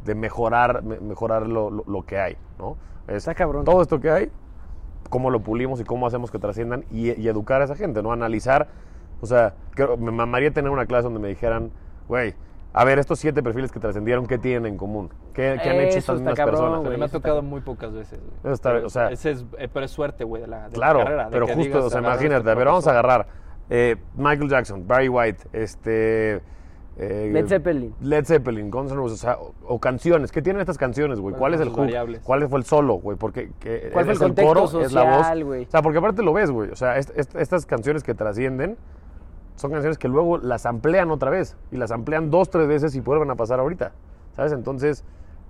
de 0.06 0.16
mejorar, 0.16 0.84
me- 0.84 1.00
mejorar 1.00 1.48
lo, 1.48 1.70
lo- 1.70 1.84
lo 1.88 2.02
que 2.06 2.20
hay, 2.20 2.38
¿no? 2.60 2.78
Es 3.08 3.16
Está 3.18 3.34
cabrón. 3.36 3.66
Todo 3.66 3.82
esto 3.82 4.00
que 4.00 4.10
hay, 4.10 4.32
cómo 5.10 5.30
lo 5.30 5.41
pulimos 5.41 5.80
y 5.80 5.84
cómo 5.84 6.08
hacemos 6.08 6.32
que 6.32 6.39
trasciendan 6.39 6.86
y, 6.91 7.12
y 7.20 7.28
educar 7.28 7.62
a 7.62 7.66
esa 7.66 7.76
gente, 7.76 8.02
¿no? 8.02 8.12
Analizar, 8.12 8.68
o 9.26 9.36
sea, 9.36 9.53
creo- 9.71 9.97
me 9.97 10.11
mamaría 10.11 10.51
tener 10.51 10.71
una 10.71 10.86
clase 10.86 11.03
donde 11.03 11.19
me 11.19 11.28
dijeran, 11.28 11.71
güey, 12.07 12.34
a 12.73 12.84
ver, 12.84 12.99
estos 12.99 13.19
siete 13.19 13.41
perfiles 13.41 13.71
que 13.71 13.80
trascendieron, 13.80 14.26
¿qué 14.28 14.38
tienen 14.38 14.65
en 14.65 14.78
común? 14.78 15.09
¿Qué, 15.34 15.57
qué 15.63 15.69
han 15.69 15.78
hecho 15.78 15.97
estas 15.99 16.17
mismas 16.17 16.36
cabrón, 16.36 16.55
personas? 16.61 16.84
Güey, 16.86 16.97
me 16.97 17.05
ha 17.05 17.09
tocado 17.09 17.41
muy 17.41 17.61
pocas 17.61 17.93
veces, 17.93 18.19
güey. 18.19 18.34
Eso 18.43 18.51
está- 18.53 18.73
Pero, 18.73 18.88
o 18.88 18.89
sea- 18.89 19.09
ese 19.11 19.32
es, 19.32 19.45
eh, 19.57 19.69
pero 19.71 19.86
es 19.86 19.91
suerte, 19.91 20.23
güey, 20.26 20.41
de 20.41 20.47
la, 20.49 20.57
de 20.63 20.67
la 20.69 20.73
Claro, 20.73 20.99
carrera. 20.99 21.26
de 21.26 21.32
pero 21.32 21.45
que 21.45 21.53
justo, 21.53 21.67
digas, 21.69 21.84
o 21.86 21.89
sea, 21.89 22.01
imagínate, 22.01 22.38
este 22.39 22.49
a 22.51 22.55
ver, 22.55 22.67
vamos 22.67 22.86
a 22.88 22.91
agarrar 22.91 23.28
eh, 23.69 23.95
Michael 24.15 24.49
Jackson, 24.49 24.86
Barry 24.88 25.07
White, 25.09 25.47
este... 25.53 26.41
eh, 26.97 27.30
Led 27.34 27.47
Zeppelin. 27.47 27.93
Led 28.01 28.26
Zeppelin, 28.26 28.69
Guns 28.69 28.91
N' 28.91 28.97
Roses, 28.97 29.19
o, 29.19 29.21
sea, 29.21 29.38
o, 29.38 29.53
o 29.67 29.80
canciones. 29.80 30.32
¿Qué 30.32 30.41
tienen 30.41 30.59
estas 30.61 30.78
canciones, 30.78 31.19
güey? 31.19 31.32
¿Cuál 31.34 31.39
¿Cuáles 31.39 31.59
es 31.61 31.67
el 31.67 31.71
hook? 31.73 31.80
variables? 31.86 32.21
¿Cuál 32.23 32.47
fue 32.47 32.59
el 32.59 32.65
solo, 32.65 32.95
güey? 32.95 33.17
Porque 33.17 33.51
que- 33.59 33.89
¿Cuál 33.91 34.05
fue 34.05 34.13
es 34.13 34.21
el 34.21 34.28
contexto 34.28 34.53
coro, 34.69 34.82
es 34.86 34.93
la 34.93 35.03
voz. 35.03 35.17
social, 35.17 35.43
güey? 35.45 35.63
O 35.65 35.69
sea, 35.71 35.82
porque 35.82 35.97
aparte 35.97 36.23
lo 36.23 36.32
ves, 36.34 36.51
güey. 36.51 36.69
O 36.71 36.76
sea, 36.76 36.97
est- 36.97 37.17
est- 37.17 37.36
estas 37.36 37.65
canciones 37.65 38.03
que 38.03 38.13
trascienden 38.13 38.78
son 39.56 39.72
canciones 39.72 39.97
que 39.97 40.08
luego 40.08 40.38
las 40.38 40.66
amplían 40.66 41.12
otra 41.12 41.30
vez 41.32 41.56
y 41.72 41.78
las 41.78 41.91
amplían 41.91 42.30
dos, 42.32 42.49
tres 42.49 42.68
veces 42.68 42.95
y 42.95 42.99
vuelven 42.99 43.30
a 43.32 43.36
pasar 43.36 43.60
ahorita. 43.60 43.91
¿Sabes? 44.36 44.51
Entonces 44.51 45.03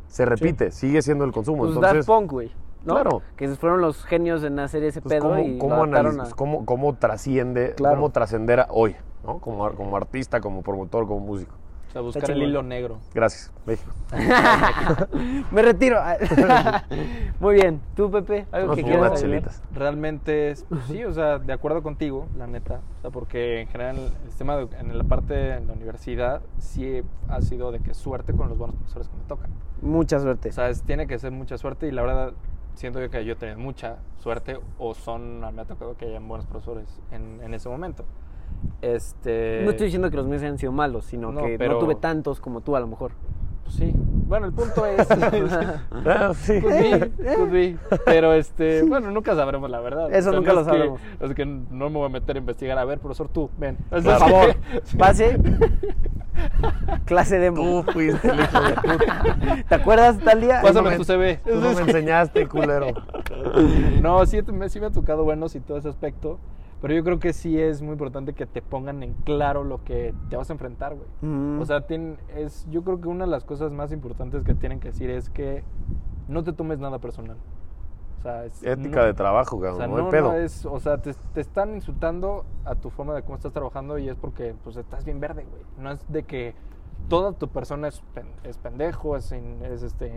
se 0.08 0.26
repite, 0.26 0.72
sigue 0.72 1.02
siendo 1.02 1.26
el 1.26 1.32
consumo. 1.32 1.64
Pues 1.64 1.76
Entonces, 1.76 2.06
Daft 2.06 2.08
Punk, 2.08 2.32
güey. 2.32 2.52
¿no? 2.86 2.94
Claro. 2.94 3.22
Que 3.36 3.48
fueron 3.50 3.82
los 3.82 4.04
genios 4.06 4.44
en 4.44 4.60
hacer 4.60 4.84
ese 4.84 5.02
pedo 5.02 5.22
¿cómo, 5.30 5.40
y 5.40 5.58
cómo 5.58 5.84
a- 5.84 6.30
cómo- 6.36 6.66
cómo 6.66 6.96
trasciende, 6.96 7.74
Claro. 7.76 7.96
cómo 7.96 8.12
trascender 8.12 8.60
a 8.60 8.68
hoy, 8.70 8.96
¿no? 9.26 9.40
Como, 9.40 9.72
como 9.72 9.98
artista, 9.98 10.40
como 10.40 10.62
promotor, 10.62 11.08
como 11.08 11.20
músico. 11.22 11.56
Sea, 11.96 12.02
buscar 12.02 12.24
el 12.24 12.36
chingón. 12.36 12.50
hilo 12.50 12.62
negro. 12.62 12.98
Gracias, 13.14 13.54
México. 13.66 13.90
Me 15.52 15.62
retiro. 15.62 15.98
Muy 17.40 17.56
bien. 17.56 17.80
¿Tú, 17.96 18.12
Pepe? 18.12 18.46
¿Algo 18.52 18.68
Vamos 18.70 18.76
que 18.76 18.84
quieras 18.84 19.22
chelitas. 19.22 19.64
Realmente, 19.74 20.52
es- 20.52 20.66
pues 20.68 20.82
sí, 20.88 21.06
o 21.06 21.14
sea, 21.14 21.40
de 21.40 21.54
acuerdo 21.54 21.82
contigo, 21.84 22.28
la 22.38 22.48
neta. 22.48 22.82
O 22.98 23.02
sea, 23.02 23.12
porque 23.12 23.62
en 23.62 23.68
general 23.70 23.96
el 23.98 24.30
sistema 24.30 24.58
de- 24.58 24.68
en 24.78 24.98
la 24.98 25.04
parte 25.06 25.34
de 25.34 25.62
la 25.62 25.72
universidad 25.72 26.42
sí 26.58 27.02
ha 27.30 27.42
sido 27.42 27.72
de 27.72 27.80
que 27.80 27.94
suerte 27.94 28.34
con 28.34 28.50
los 28.50 28.58
buenos 28.58 28.76
profesores 28.76 29.08
que 29.08 29.16
me 29.16 29.24
tocan. 29.24 29.50
Mucha 29.82 30.20
suerte. 30.20 30.50
O 30.50 30.52
sea, 30.52 30.68
es- 30.70 30.84
tiene 30.84 31.08
que 31.08 31.18
ser 31.18 31.32
mucha 31.32 31.58
suerte 31.58 31.88
y 31.88 31.92
la 31.92 32.02
verdad 32.02 32.34
siento 32.74 33.00
yo 33.00 33.10
que 33.10 33.24
yo 33.24 33.34
he 33.34 33.36
tenido 33.38 33.58
mucha 33.58 34.00
suerte 34.20 34.60
o 34.80 34.94
son, 34.94 35.40
me 35.56 35.62
ha 35.62 35.66
tocado 35.66 35.96
que 35.96 36.08
hayan 36.08 36.28
buenos 36.28 36.46
profesores 36.46 37.00
en, 37.12 37.40
en 37.42 37.54
ese 37.54 37.70
momento. 37.70 38.04
Este... 38.82 39.62
no 39.64 39.72
estoy 39.72 39.86
diciendo 39.86 40.10
que 40.10 40.18
los 40.18 40.28
míos 40.28 40.42
hayan 40.42 40.58
sido 40.58 40.72
malos, 40.72 41.06
sino 41.06 41.32
No, 41.32 41.42
que 41.42 41.52
no 41.54 41.58
pero- 41.58 41.80
tuve 41.80 41.96
tantos 41.96 42.40
como 42.40 42.62
tú 42.62 42.76
a 42.76 42.80
lo 42.80 42.88
mejor. 42.88 43.12
Pues 43.64 43.78
sí. 43.78 43.94
Bueno, 43.96 44.46
el 44.46 44.54
punto 44.54 44.86
es... 44.86 45.08
Ah, 46.06 46.34
sí. 46.36 46.62
Could 46.62 46.72
be, 46.74 47.12
could 47.36 47.52
be. 47.52 47.78
Pero 48.06 48.34
este, 48.34 48.84
bueno, 48.84 49.10
nunca 49.10 49.36
sabremos 49.36 49.70
la 49.72 49.80
verdad. 49.80 50.14
Eso 50.14 50.32
nunca 50.32 50.50
no 50.54 50.56
lo 50.56 50.62
es 50.62 50.68
que- 50.68 50.74
sabremos. 50.74 51.00
Es 51.20 51.34
que 51.34 51.46
no 51.46 51.90
me 51.90 51.98
voy 51.98 52.06
a 52.06 52.10
meter 52.10 52.36
a 52.36 52.40
investigar. 52.40 52.78
A 52.78 52.86
ver, 52.86 53.00
profesor, 53.00 53.28
tú, 53.28 53.50
ven. 53.58 53.78
Por 53.90 54.04
favor, 54.04 54.56
pase. 55.00 55.40
Clase 57.06 57.40
de 57.40 57.52
Tú 57.52 57.84
fuiste 57.92 58.30
el 58.30 58.40
hijo 58.42 58.62
de 58.62 58.74
puta. 58.74 59.64
¿Te 59.68 59.76
acuerdas 59.76 60.20
tal 60.20 60.42
día? 60.42 60.62
Pásame 60.62 60.92
me- 60.92 60.98
tu 60.98 61.04
CV. 61.04 61.38
Tú 61.44 61.56
no 61.56 61.74
me 61.74 61.82
enseñaste, 61.82 62.48
culero. 62.48 62.88
No, 64.02 64.26
sí 64.26 64.42
me, 64.52 64.70
sí 64.70 64.80
me 64.80 64.88
ha 64.88 64.92
tocado 64.92 65.24
buenos 65.24 65.56
y 65.56 65.60
todo 65.60 65.78
ese 65.78 65.90
aspecto. 65.90 66.40
Pero 66.86 66.94
yo 66.98 67.04
creo 67.04 67.20
que 67.20 67.34
sí 67.34 67.60
es 67.60 67.82
muy 67.82 67.94
importante 67.94 68.34
que 68.34 68.46
te 68.46 68.62
pongan 68.62 69.02
en 69.02 69.16
claro 69.24 69.64
lo 69.64 69.84
que 69.84 70.14
te 70.30 70.38
vas 70.38 70.52
a 70.52 70.54
enfrentar, 70.54 70.94
güey. 70.94 71.08
Mm. 71.22 71.60
O 71.60 71.66
sea, 71.66 71.88
tien- 71.88 72.18
es, 72.36 72.68
yo 72.70 72.84
creo 72.84 73.02
que 73.02 73.08
una 73.08 73.26
de 73.26 73.32
las 73.32 73.44
cosas 73.44 73.72
más 73.72 73.92
importantes 73.92 74.44
que 74.44 74.54
tienen 74.54 74.80
que 74.80 74.90
decir 74.90 75.10
es 75.10 75.32
que 75.32 75.64
no 76.28 76.44
te 76.44 76.54
tomes 76.54 76.78
nada 76.78 77.00
personal. 77.00 77.38
O 78.20 78.22
sea, 78.22 78.46
es- 78.46 78.62
Ética 78.62 79.00
no- 79.00 79.06
de 79.08 79.14
trabajo, 79.16 79.56
O 79.58 79.60
cabrón. 79.62 79.78
sea, 79.80 79.88
no, 79.88 79.98
no, 79.98 80.10
pedo. 80.12 80.28
no 80.34 80.38
es, 80.38 80.64
o 80.68 80.80
sea, 80.80 81.00
te, 81.02 81.16
te 81.34 81.42
están 81.42 81.74
insultando 81.74 82.46
a 82.66 82.76
tu 82.76 82.92
forma 82.92 83.16
de 83.16 83.24
cómo 83.24 83.36
estás 83.36 83.52
trabajando 83.52 83.98
y 83.98 84.08
es 84.08 84.16
porque 84.16 84.54
pues 84.64 84.76
estás 84.78 85.04
bien 85.06 85.20
verde, 85.20 85.44
güey. 85.50 85.64
No 85.80 85.90
es 85.92 86.06
de 86.08 86.22
que 86.22 86.54
toda 87.08 87.34
tu 87.34 87.48
persona 87.50 87.88
es, 87.88 88.02
pen- 88.14 88.34
es 88.44 88.58
pendejo, 88.58 89.16
es, 89.18 89.32
in- 89.32 89.64
es, 89.64 89.84
este, 89.84 90.12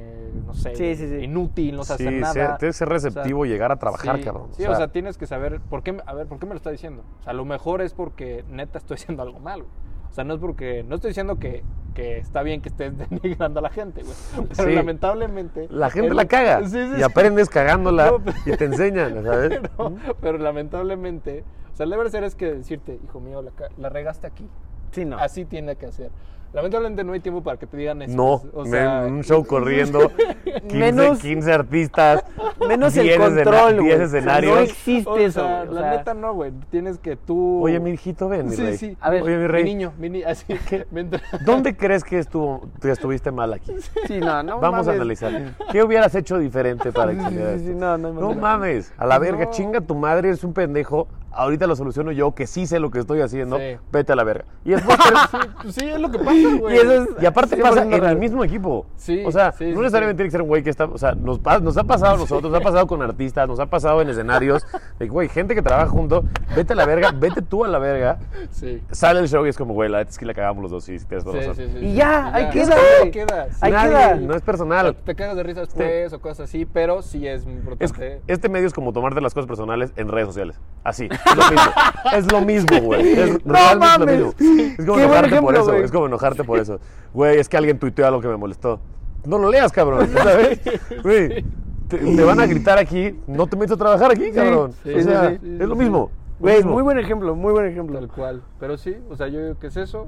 no 0.46 0.54
sé, 0.54 0.74
Sí, 0.76 0.94
sí, 0.94 1.08
sí. 1.08 1.16
inútil, 1.24 1.76
no 1.76 1.84
sabe 1.84 1.98
Sí, 1.98 2.06
hacer 2.06 2.20
nada. 2.20 2.32
ser- 2.32 2.56
tienes 2.58 2.74
que 2.76 2.78
ser 2.78 2.88
receptivo 2.88 3.46
y 3.46 3.48
llegar 3.48 3.72
a 3.72 3.76
trabajar, 3.76 4.18
sí, 4.18 4.24
cabrón. 4.24 4.48
Sí, 4.52 4.64
o 4.64 4.74
sea, 4.74 4.88
tienes 4.88 5.18
que 5.18 5.26
saber, 5.26 5.60
¿por 5.60 5.82
qué, 5.82 5.92
me- 5.92 6.02
a 6.06 6.14
ver, 6.14 6.26
¿por 6.26 6.38
qué 6.38 6.46
me 6.46 6.52
lo 6.52 6.56
está 6.56 6.70
diciendo? 6.70 7.02
O 7.20 7.22
sea, 7.22 7.30
a 7.32 7.34
lo 7.34 7.44
mejor 7.44 7.82
es 7.82 7.94
porque 7.94 8.44
neta 8.50 8.78
estoy 8.78 8.94
haciendo 8.96 9.22
algo 9.22 9.38
mal, 9.40 9.62
güey. 9.62 9.72
O 10.10 10.12
sea, 10.12 10.24
no 10.24 10.34
es 10.34 10.40
porque, 10.40 10.82
no 10.84 10.94
estoy 10.94 11.10
diciendo 11.10 11.38
que, 11.38 11.62
que 11.94 12.16
está 12.18 12.42
bien 12.42 12.62
que 12.62 12.70
estés 12.70 12.92
denigrando 13.10 13.60
a 13.60 13.62
la 13.62 13.70
gente, 13.70 14.02
güey. 14.02 14.14
Pero 14.56 14.68
Sí. 14.70 14.74
lamentablemente... 14.74 15.68
la 15.70 15.90
gente 15.90 16.08
es 16.08 16.14
la 16.14 16.24
caga 16.26 16.60
Sí, 16.64 16.70
sí, 16.70 16.78
y 16.94 16.96
sí. 16.96 17.02
aprendes 17.02 17.48
cagándola 17.50 18.10
No, 18.12 18.18
pero- 18.24 18.36
y 18.46 18.56
te 18.56 18.64
enseñan, 18.64 19.22
¿sabes? 19.24 19.60
pero, 19.76 19.94
pero 20.20 20.38
lamentablemente, 20.38 21.44
o 21.72 21.76
sea, 21.76 21.84
el 21.84 21.90
deber 21.90 22.10
ser 22.10 22.24
es 22.24 22.34
que 22.34 22.54
decirte, 22.54 22.98
hijo 23.04 23.20
mío, 23.20 23.42
la, 23.42 23.52
la 23.76 23.88
regaste 23.90 24.26
aquí. 24.26 24.48
Sí, 24.92 25.04
no. 25.04 25.18
Así 25.18 25.44
tiene 25.44 25.76
que 25.76 25.92
ser. 25.92 26.10
Lamentablemente 26.52 27.04
no 27.04 27.12
hay 27.12 27.20
tiempo 27.20 27.42
para 27.42 27.58
que 27.58 27.66
te 27.66 27.76
digan 27.76 28.00
eso. 28.02 28.16
No, 28.16 28.42
o 28.54 28.64
sea, 28.64 29.04
un 29.06 29.22
show 29.22 29.44
corriendo, 29.46 30.10
15, 30.68 30.76
Menos- 30.78 31.18
15 31.20 31.52
artistas, 31.52 32.24
Menos 32.66 32.96
el 32.96 33.02
10 33.04 33.18
escena- 33.20 33.42
control, 33.44 33.74
güey. 33.74 33.84
10 33.86 33.94
O 33.94 33.98
sea, 33.98 34.06
escenarios. 34.18 34.54
no 34.54 34.60
existe 34.62 35.10
o 35.10 35.16
eso. 35.18 35.40
sea, 35.40 35.58
güey. 35.64 35.68
O 35.68 35.72
la 35.74 35.80
sea, 35.82 35.90
neta 35.98 36.14
no, 36.14 36.34
güey. 36.34 36.52
Tienes 36.70 36.98
que 36.98 37.16
tú... 37.16 37.62
Oye, 37.62 37.78
mi 37.80 37.90
hijito, 37.90 38.28
ven, 38.28 38.48
mi 38.48 38.56
Sí, 38.56 38.62
rey. 38.62 38.76
sí. 38.78 38.96
A 39.00 39.10
ver, 39.10 39.22
Oye, 39.22 39.36
mi 39.36 39.46
rey, 39.46 39.64
Mi 39.64 39.74
niño, 39.74 39.92
mi 39.98 40.08
niño, 40.10 40.26
así 40.26 40.54
que... 40.68 40.86
mientras- 40.90 41.22
¿dónde 41.44 41.76
crees 41.76 42.02
que 42.02 42.18
estuvo, 42.18 42.66
que 42.80 42.90
estuviste 42.90 43.30
mal 43.30 43.52
aquí? 43.52 43.72
Sí, 44.06 44.18
no, 44.18 44.42
no 44.42 44.58
Vamos 44.58 44.88
a 44.88 44.92
mames. 44.92 45.22
analizar. 45.22 45.54
¿Qué 45.70 45.82
hubieras 45.82 46.14
hecho 46.14 46.38
diferente 46.38 46.92
para 46.92 47.12
que 47.12 47.20
sí, 47.20 47.36
sí, 47.58 47.66
sí, 47.66 47.74
no, 47.74 47.98
no 47.98 48.12
No 48.12 48.32
mames, 48.34 48.92
a 48.96 49.06
la 49.06 49.18
verga, 49.18 49.44
No. 49.44 49.50
chinga 49.50 49.80
tu 49.82 49.94
madre, 49.94 50.28
eres 50.28 50.42
un 50.44 50.54
pendejo. 50.54 51.08
Ahorita 51.30 51.66
lo 51.66 51.76
soluciono 51.76 52.10
yo, 52.12 52.34
que 52.34 52.46
sí 52.46 52.66
sé 52.66 52.80
lo 52.80 52.90
que 52.90 52.98
estoy 52.98 53.20
haciendo. 53.20 53.58
Sí. 53.58 53.76
Vete 53.92 54.12
a 54.12 54.16
la 54.16 54.24
verga. 54.24 54.44
Y 54.64 54.72
es 54.72 54.82
Sí, 55.30 55.38
pues 55.62 55.74
sí, 55.74 55.84
es 55.88 56.00
lo 56.00 56.10
que 56.10 56.18
pasa, 56.18 56.32
güey. 56.58 56.74
Y 56.76 56.78
eso 56.78 56.92
es- 57.02 57.08
Y 57.22 57.26
aparte 57.26 57.56
Sí, 57.56 57.62
pasa 57.62 57.82
en 57.82 57.92
el 58.04 58.16
mismo 58.16 58.42
equipo. 58.44 58.86
Sí, 58.96 59.22
o 59.24 59.30
sea, 59.30 59.52
sí, 59.52 59.72
no 59.72 59.80
necesariamente 59.82 60.14
sí. 60.14 60.16
tiene 60.16 60.28
que 60.28 60.32
ser 60.32 60.42
un 60.42 60.48
güey 60.48 60.62
que 60.62 60.70
está. 60.70 60.84
O 60.86 60.98
sea, 60.98 61.12
nos, 61.12 61.38
ha 61.76 61.84
pasado 61.84 62.14
a 62.14 62.16
nosotros, 62.18 62.50
nos 62.50 62.60
ha 62.60 62.62
pasado 62.64 62.86
con 62.86 63.02
artistas, 63.02 63.46
nos 63.48 63.60
ha 63.60 63.66
pasado 63.66 64.00
en 64.02 64.08
escenarios. 64.08 64.66
De 64.98 65.06
güey, 65.08 65.28
gente 65.28 65.54
que 65.54 65.62
trabaja 65.62 65.88
junto, 65.88 66.24
vete 66.56 66.72
a 66.72 66.76
la 66.76 66.86
verga, 66.86 67.12
vete 67.14 67.42
tú 67.42 67.64
a 67.64 67.68
la 67.68 67.78
verga. 67.78 68.18
Sí. 68.50 68.82
Sale 68.90 69.20
el 69.20 69.28
show 69.28 69.44
y 69.46 69.50
es 69.50 69.56
como, 69.56 69.74
güey, 69.74 69.88
la 69.90 69.98
neta 69.98 70.10
es 70.10 70.18
que 70.18 70.26
la 70.26 70.34
cagamos 70.34 70.62
los 70.62 70.70
dos, 70.70 70.84
sí, 70.84 70.98
sí, 70.98 71.06
tienes 71.06 71.24
Sí, 71.24 71.30
razón. 71.30 71.54
sí, 71.56 71.68
sí, 71.72 71.78
Y 71.86 71.94
ya, 71.94 72.34
ahí 72.34 72.50
queda, 72.50 72.74
Ahí 72.74 72.98
güey. 73.00 73.10
queda. 73.10 73.46
Ahí. 73.60 74.24
No 74.26 74.34
es 74.34 74.42
personal. 74.42 74.96
te 75.04 75.14
cagas 75.14 75.36
de 75.36 75.42
risa 75.42 75.60
después 75.60 76.12
o 76.12 76.20
cosas 76.20 76.48
así, 76.48 76.64
pero 76.64 77.02
sí 77.02 77.26
es 77.26 77.44
muy 77.44 77.54
Es- 77.54 77.90
importante. 77.90 78.22
este 78.26 78.48
medio 78.48 78.66
es 78.66 78.72
como 78.74 78.92
tomarte 78.92 79.20
las 79.20 79.34
cosas 79.34 79.46
personales 79.46 79.92
en 79.96 80.08
redes 80.08 80.26
sociales. 80.28 80.58
Así. 80.84 81.08
Es 81.30 81.36
lo 81.36 81.50
mismo. 81.50 81.72
es 82.12 82.32
lo 82.32 82.40
mismo, 82.42 82.80
güey. 82.86 83.08
Es, 83.12 83.30
No 83.44 83.52
realmente 83.54 83.86
mames. 83.98 84.14
es 84.14 84.20
lo 84.20 84.26
mismo. 84.54 84.72
Es 84.78 84.86
como 84.86 84.96
Qué 84.96 85.02
enojarte 85.04 85.40
por 85.40 85.54
ejemplo, 85.54 85.60
eso. 85.60 85.84
Es 85.84 85.92
como 85.92 86.06
enojarte 86.06 86.44
por 86.44 86.58
eso. 86.58 86.80
Güey, 87.14 87.38
es 87.38 87.48
que 87.48 87.56
alguien 87.56 87.78
tuiteó 87.78 88.06
algo 88.06 88.20
que 88.20 88.28
me 88.28 88.36
molestó. 88.36 88.80
No 89.24 89.38
lo 89.38 89.50
leas, 89.50 89.72
cabrón. 89.72 90.08
¿Sabes? 90.12 90.60
Güey. 91.02 91.44
te, 91.88 91.98
te 91.98 92.24
van 92.24 92.40
a 92.40 92.46
gritar 92.46 92.78
aquí, 92.78 93.18
no 93.26 93.46
te 93.46 93.56
metes 93.56 93.72
a 93.72 93.76
trabajar 93.76 94.10
aquí, 94.12 94.30
cabrón. 94.32 94.72
sí, 94.84 94.92
o 94.94 95.02
sea, 95.02 95.30
sí, 95.30 95.38
sí, 95.42 95.56
es 95.60 95.68
lo 95.68 95.74
sí. 95.74 95.80
mismo. 95.80 96.10
Güey, 96.38 96.62
muy 96.62 96.82
buen 96.82 96.98
ejemplo, 96.98 97.34
muy 97.34 97.52
buen 97.52 97.66
ejemplo. 97.66 97.98
Tal 97.98 98.08
cual. 98.08 98.42
Pero 98.60 98.76
sí, 98.78 98.96
o 99.10 99.16
sea, 99.16 99.26
yo 99.28 99.40
digo 99.42 99.58
que 99.58 99.66
es 99.68 99.76
eso, 99.76 100.06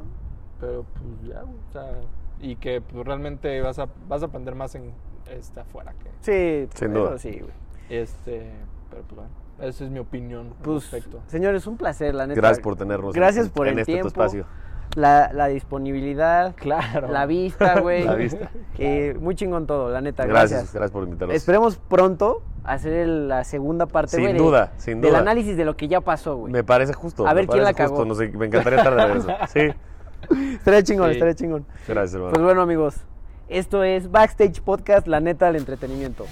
pero 0.60 0.84
pues 0.92 1.28
ya, 1.34 1.40
güey, 1.42 1.56
o 1.68 1.72
sea, 1.72 1.90
y 2.40 2.54
que 2.56 2.80
pues, 2.80 3.04
realmente 3.04 3.60
vas 3.62 3.78
a, 3.80 3.88
vas 4.08 4.22
a 4.22 4.26
aprender 4.26 4.54
más 4.54 4.74
en 4.76 4.92
este 5.28 5.60
afuera 5.60 5.92
que 5.94 6.08
Sí, 6.20 6.68
Sin 6.78 6.94
duda. 6.94 7.18
sí, 7.18 7.30
güey. 7.40 7.52
este, 7.88 8.52
pero 8.90 9.02
pues 9.02 9.16
bueno, 9.16 9.30
esa 9.62 9.84
es 9.84 9.90
mi 9.90 9.98
opinión 9.98 10.54
Pues, 10.62 10.90
respecto. 10.90 11.20
señores, 11.26 11.66
un 11.66 11.76
placer, 11.76 12.14
la 12.14 12.26
neta. 12.26 12.40
Gracias 12.40 12.60
por 12.62 12.76
tenernos 12.76 13.14
Gracias 13.14 13.46
en, 13.46 13.52
por 13.52 13.66
en 13.68 13.74
el 13.74 13.78
este 13.80 13.92
tu 13.92 13.96
tiempo. 13.96 14.08
espacio. 14.08 14.46
La, 14.96 15.30
la 15.32 15.46
disponibilidad, 15.46 16.54
Claro. 16.56 17.08
la 17.12 17.24
vista, 17.26 17.78
güey. 17.80 18.02
La 18.04 18.14
vista. 18.16 18.50
Eh, 18.76 19.16
muy 19.20 19.36
chingón 19.36 19.66
todo, 19.66 19.88
la 19.90 20.00
neta. 20.00 20.26
Gracias, 20.26 20.50
Gracias. 20.50 20.72
gracias 20.74 20.90
por 20.90 21.04
invitarnos. 21.04 21.36
Esperemos 21.36 21.76
pronto 21.76 22.42
hacer 22.64 22.92
el- 22.94 23.28
la 23.28 23.44
segunda 23.44 23.86
parte, 23.86 24.16
Sin 24.16 24.24
de- 24.26 24.34
duda, 24.34 24.72
sin 24.78 25.00
Del 25.00 25.10
duda. 25.10 25.20
análisis 25.20 25.56
de 25.56 25.64
lo 25.64 25.76
que 25.76 25.86
ya 25.86 26.00
pasó, 26.00 26.36
güey. 26.36 26.52
Me 26.52 26.64
parece 26.64 26.92
justo. 26.92 27.26
A 27.26 27.34
ver 27.34 27.46
quién 27.46 27.62
la 27.62 27.72
cagó. 27.72 28.04
no 28.04 28.14
sé, 28.16 28.28
me 28.36 28.46
encantaría 28.46 28.78
estar 28.80 28.96
de 28.96 29.04
regreso. 29.06 29.28
Sí, 29.48 29.60
Estaría 30.54 30.82
chingón, 30.82 31.06
Sí. 31.08 31.12
estaría 31.12 31.34
chingón. 31.34 31.64
gracias, 31.88 32.14
hermano. 32.14 32.32
Pues 32.32 32.42
bueno, 32.44 32.60
amigos, 32.62 32.96
esto 33.48 33.82
es 33.84 34.10
Backstage 34.10 34.60
Podcast, 34.60 35.06
la 35.06 35.20
neta 35.20 35.46
del 35.46 35.56
entretenimiento. 35.56 36.26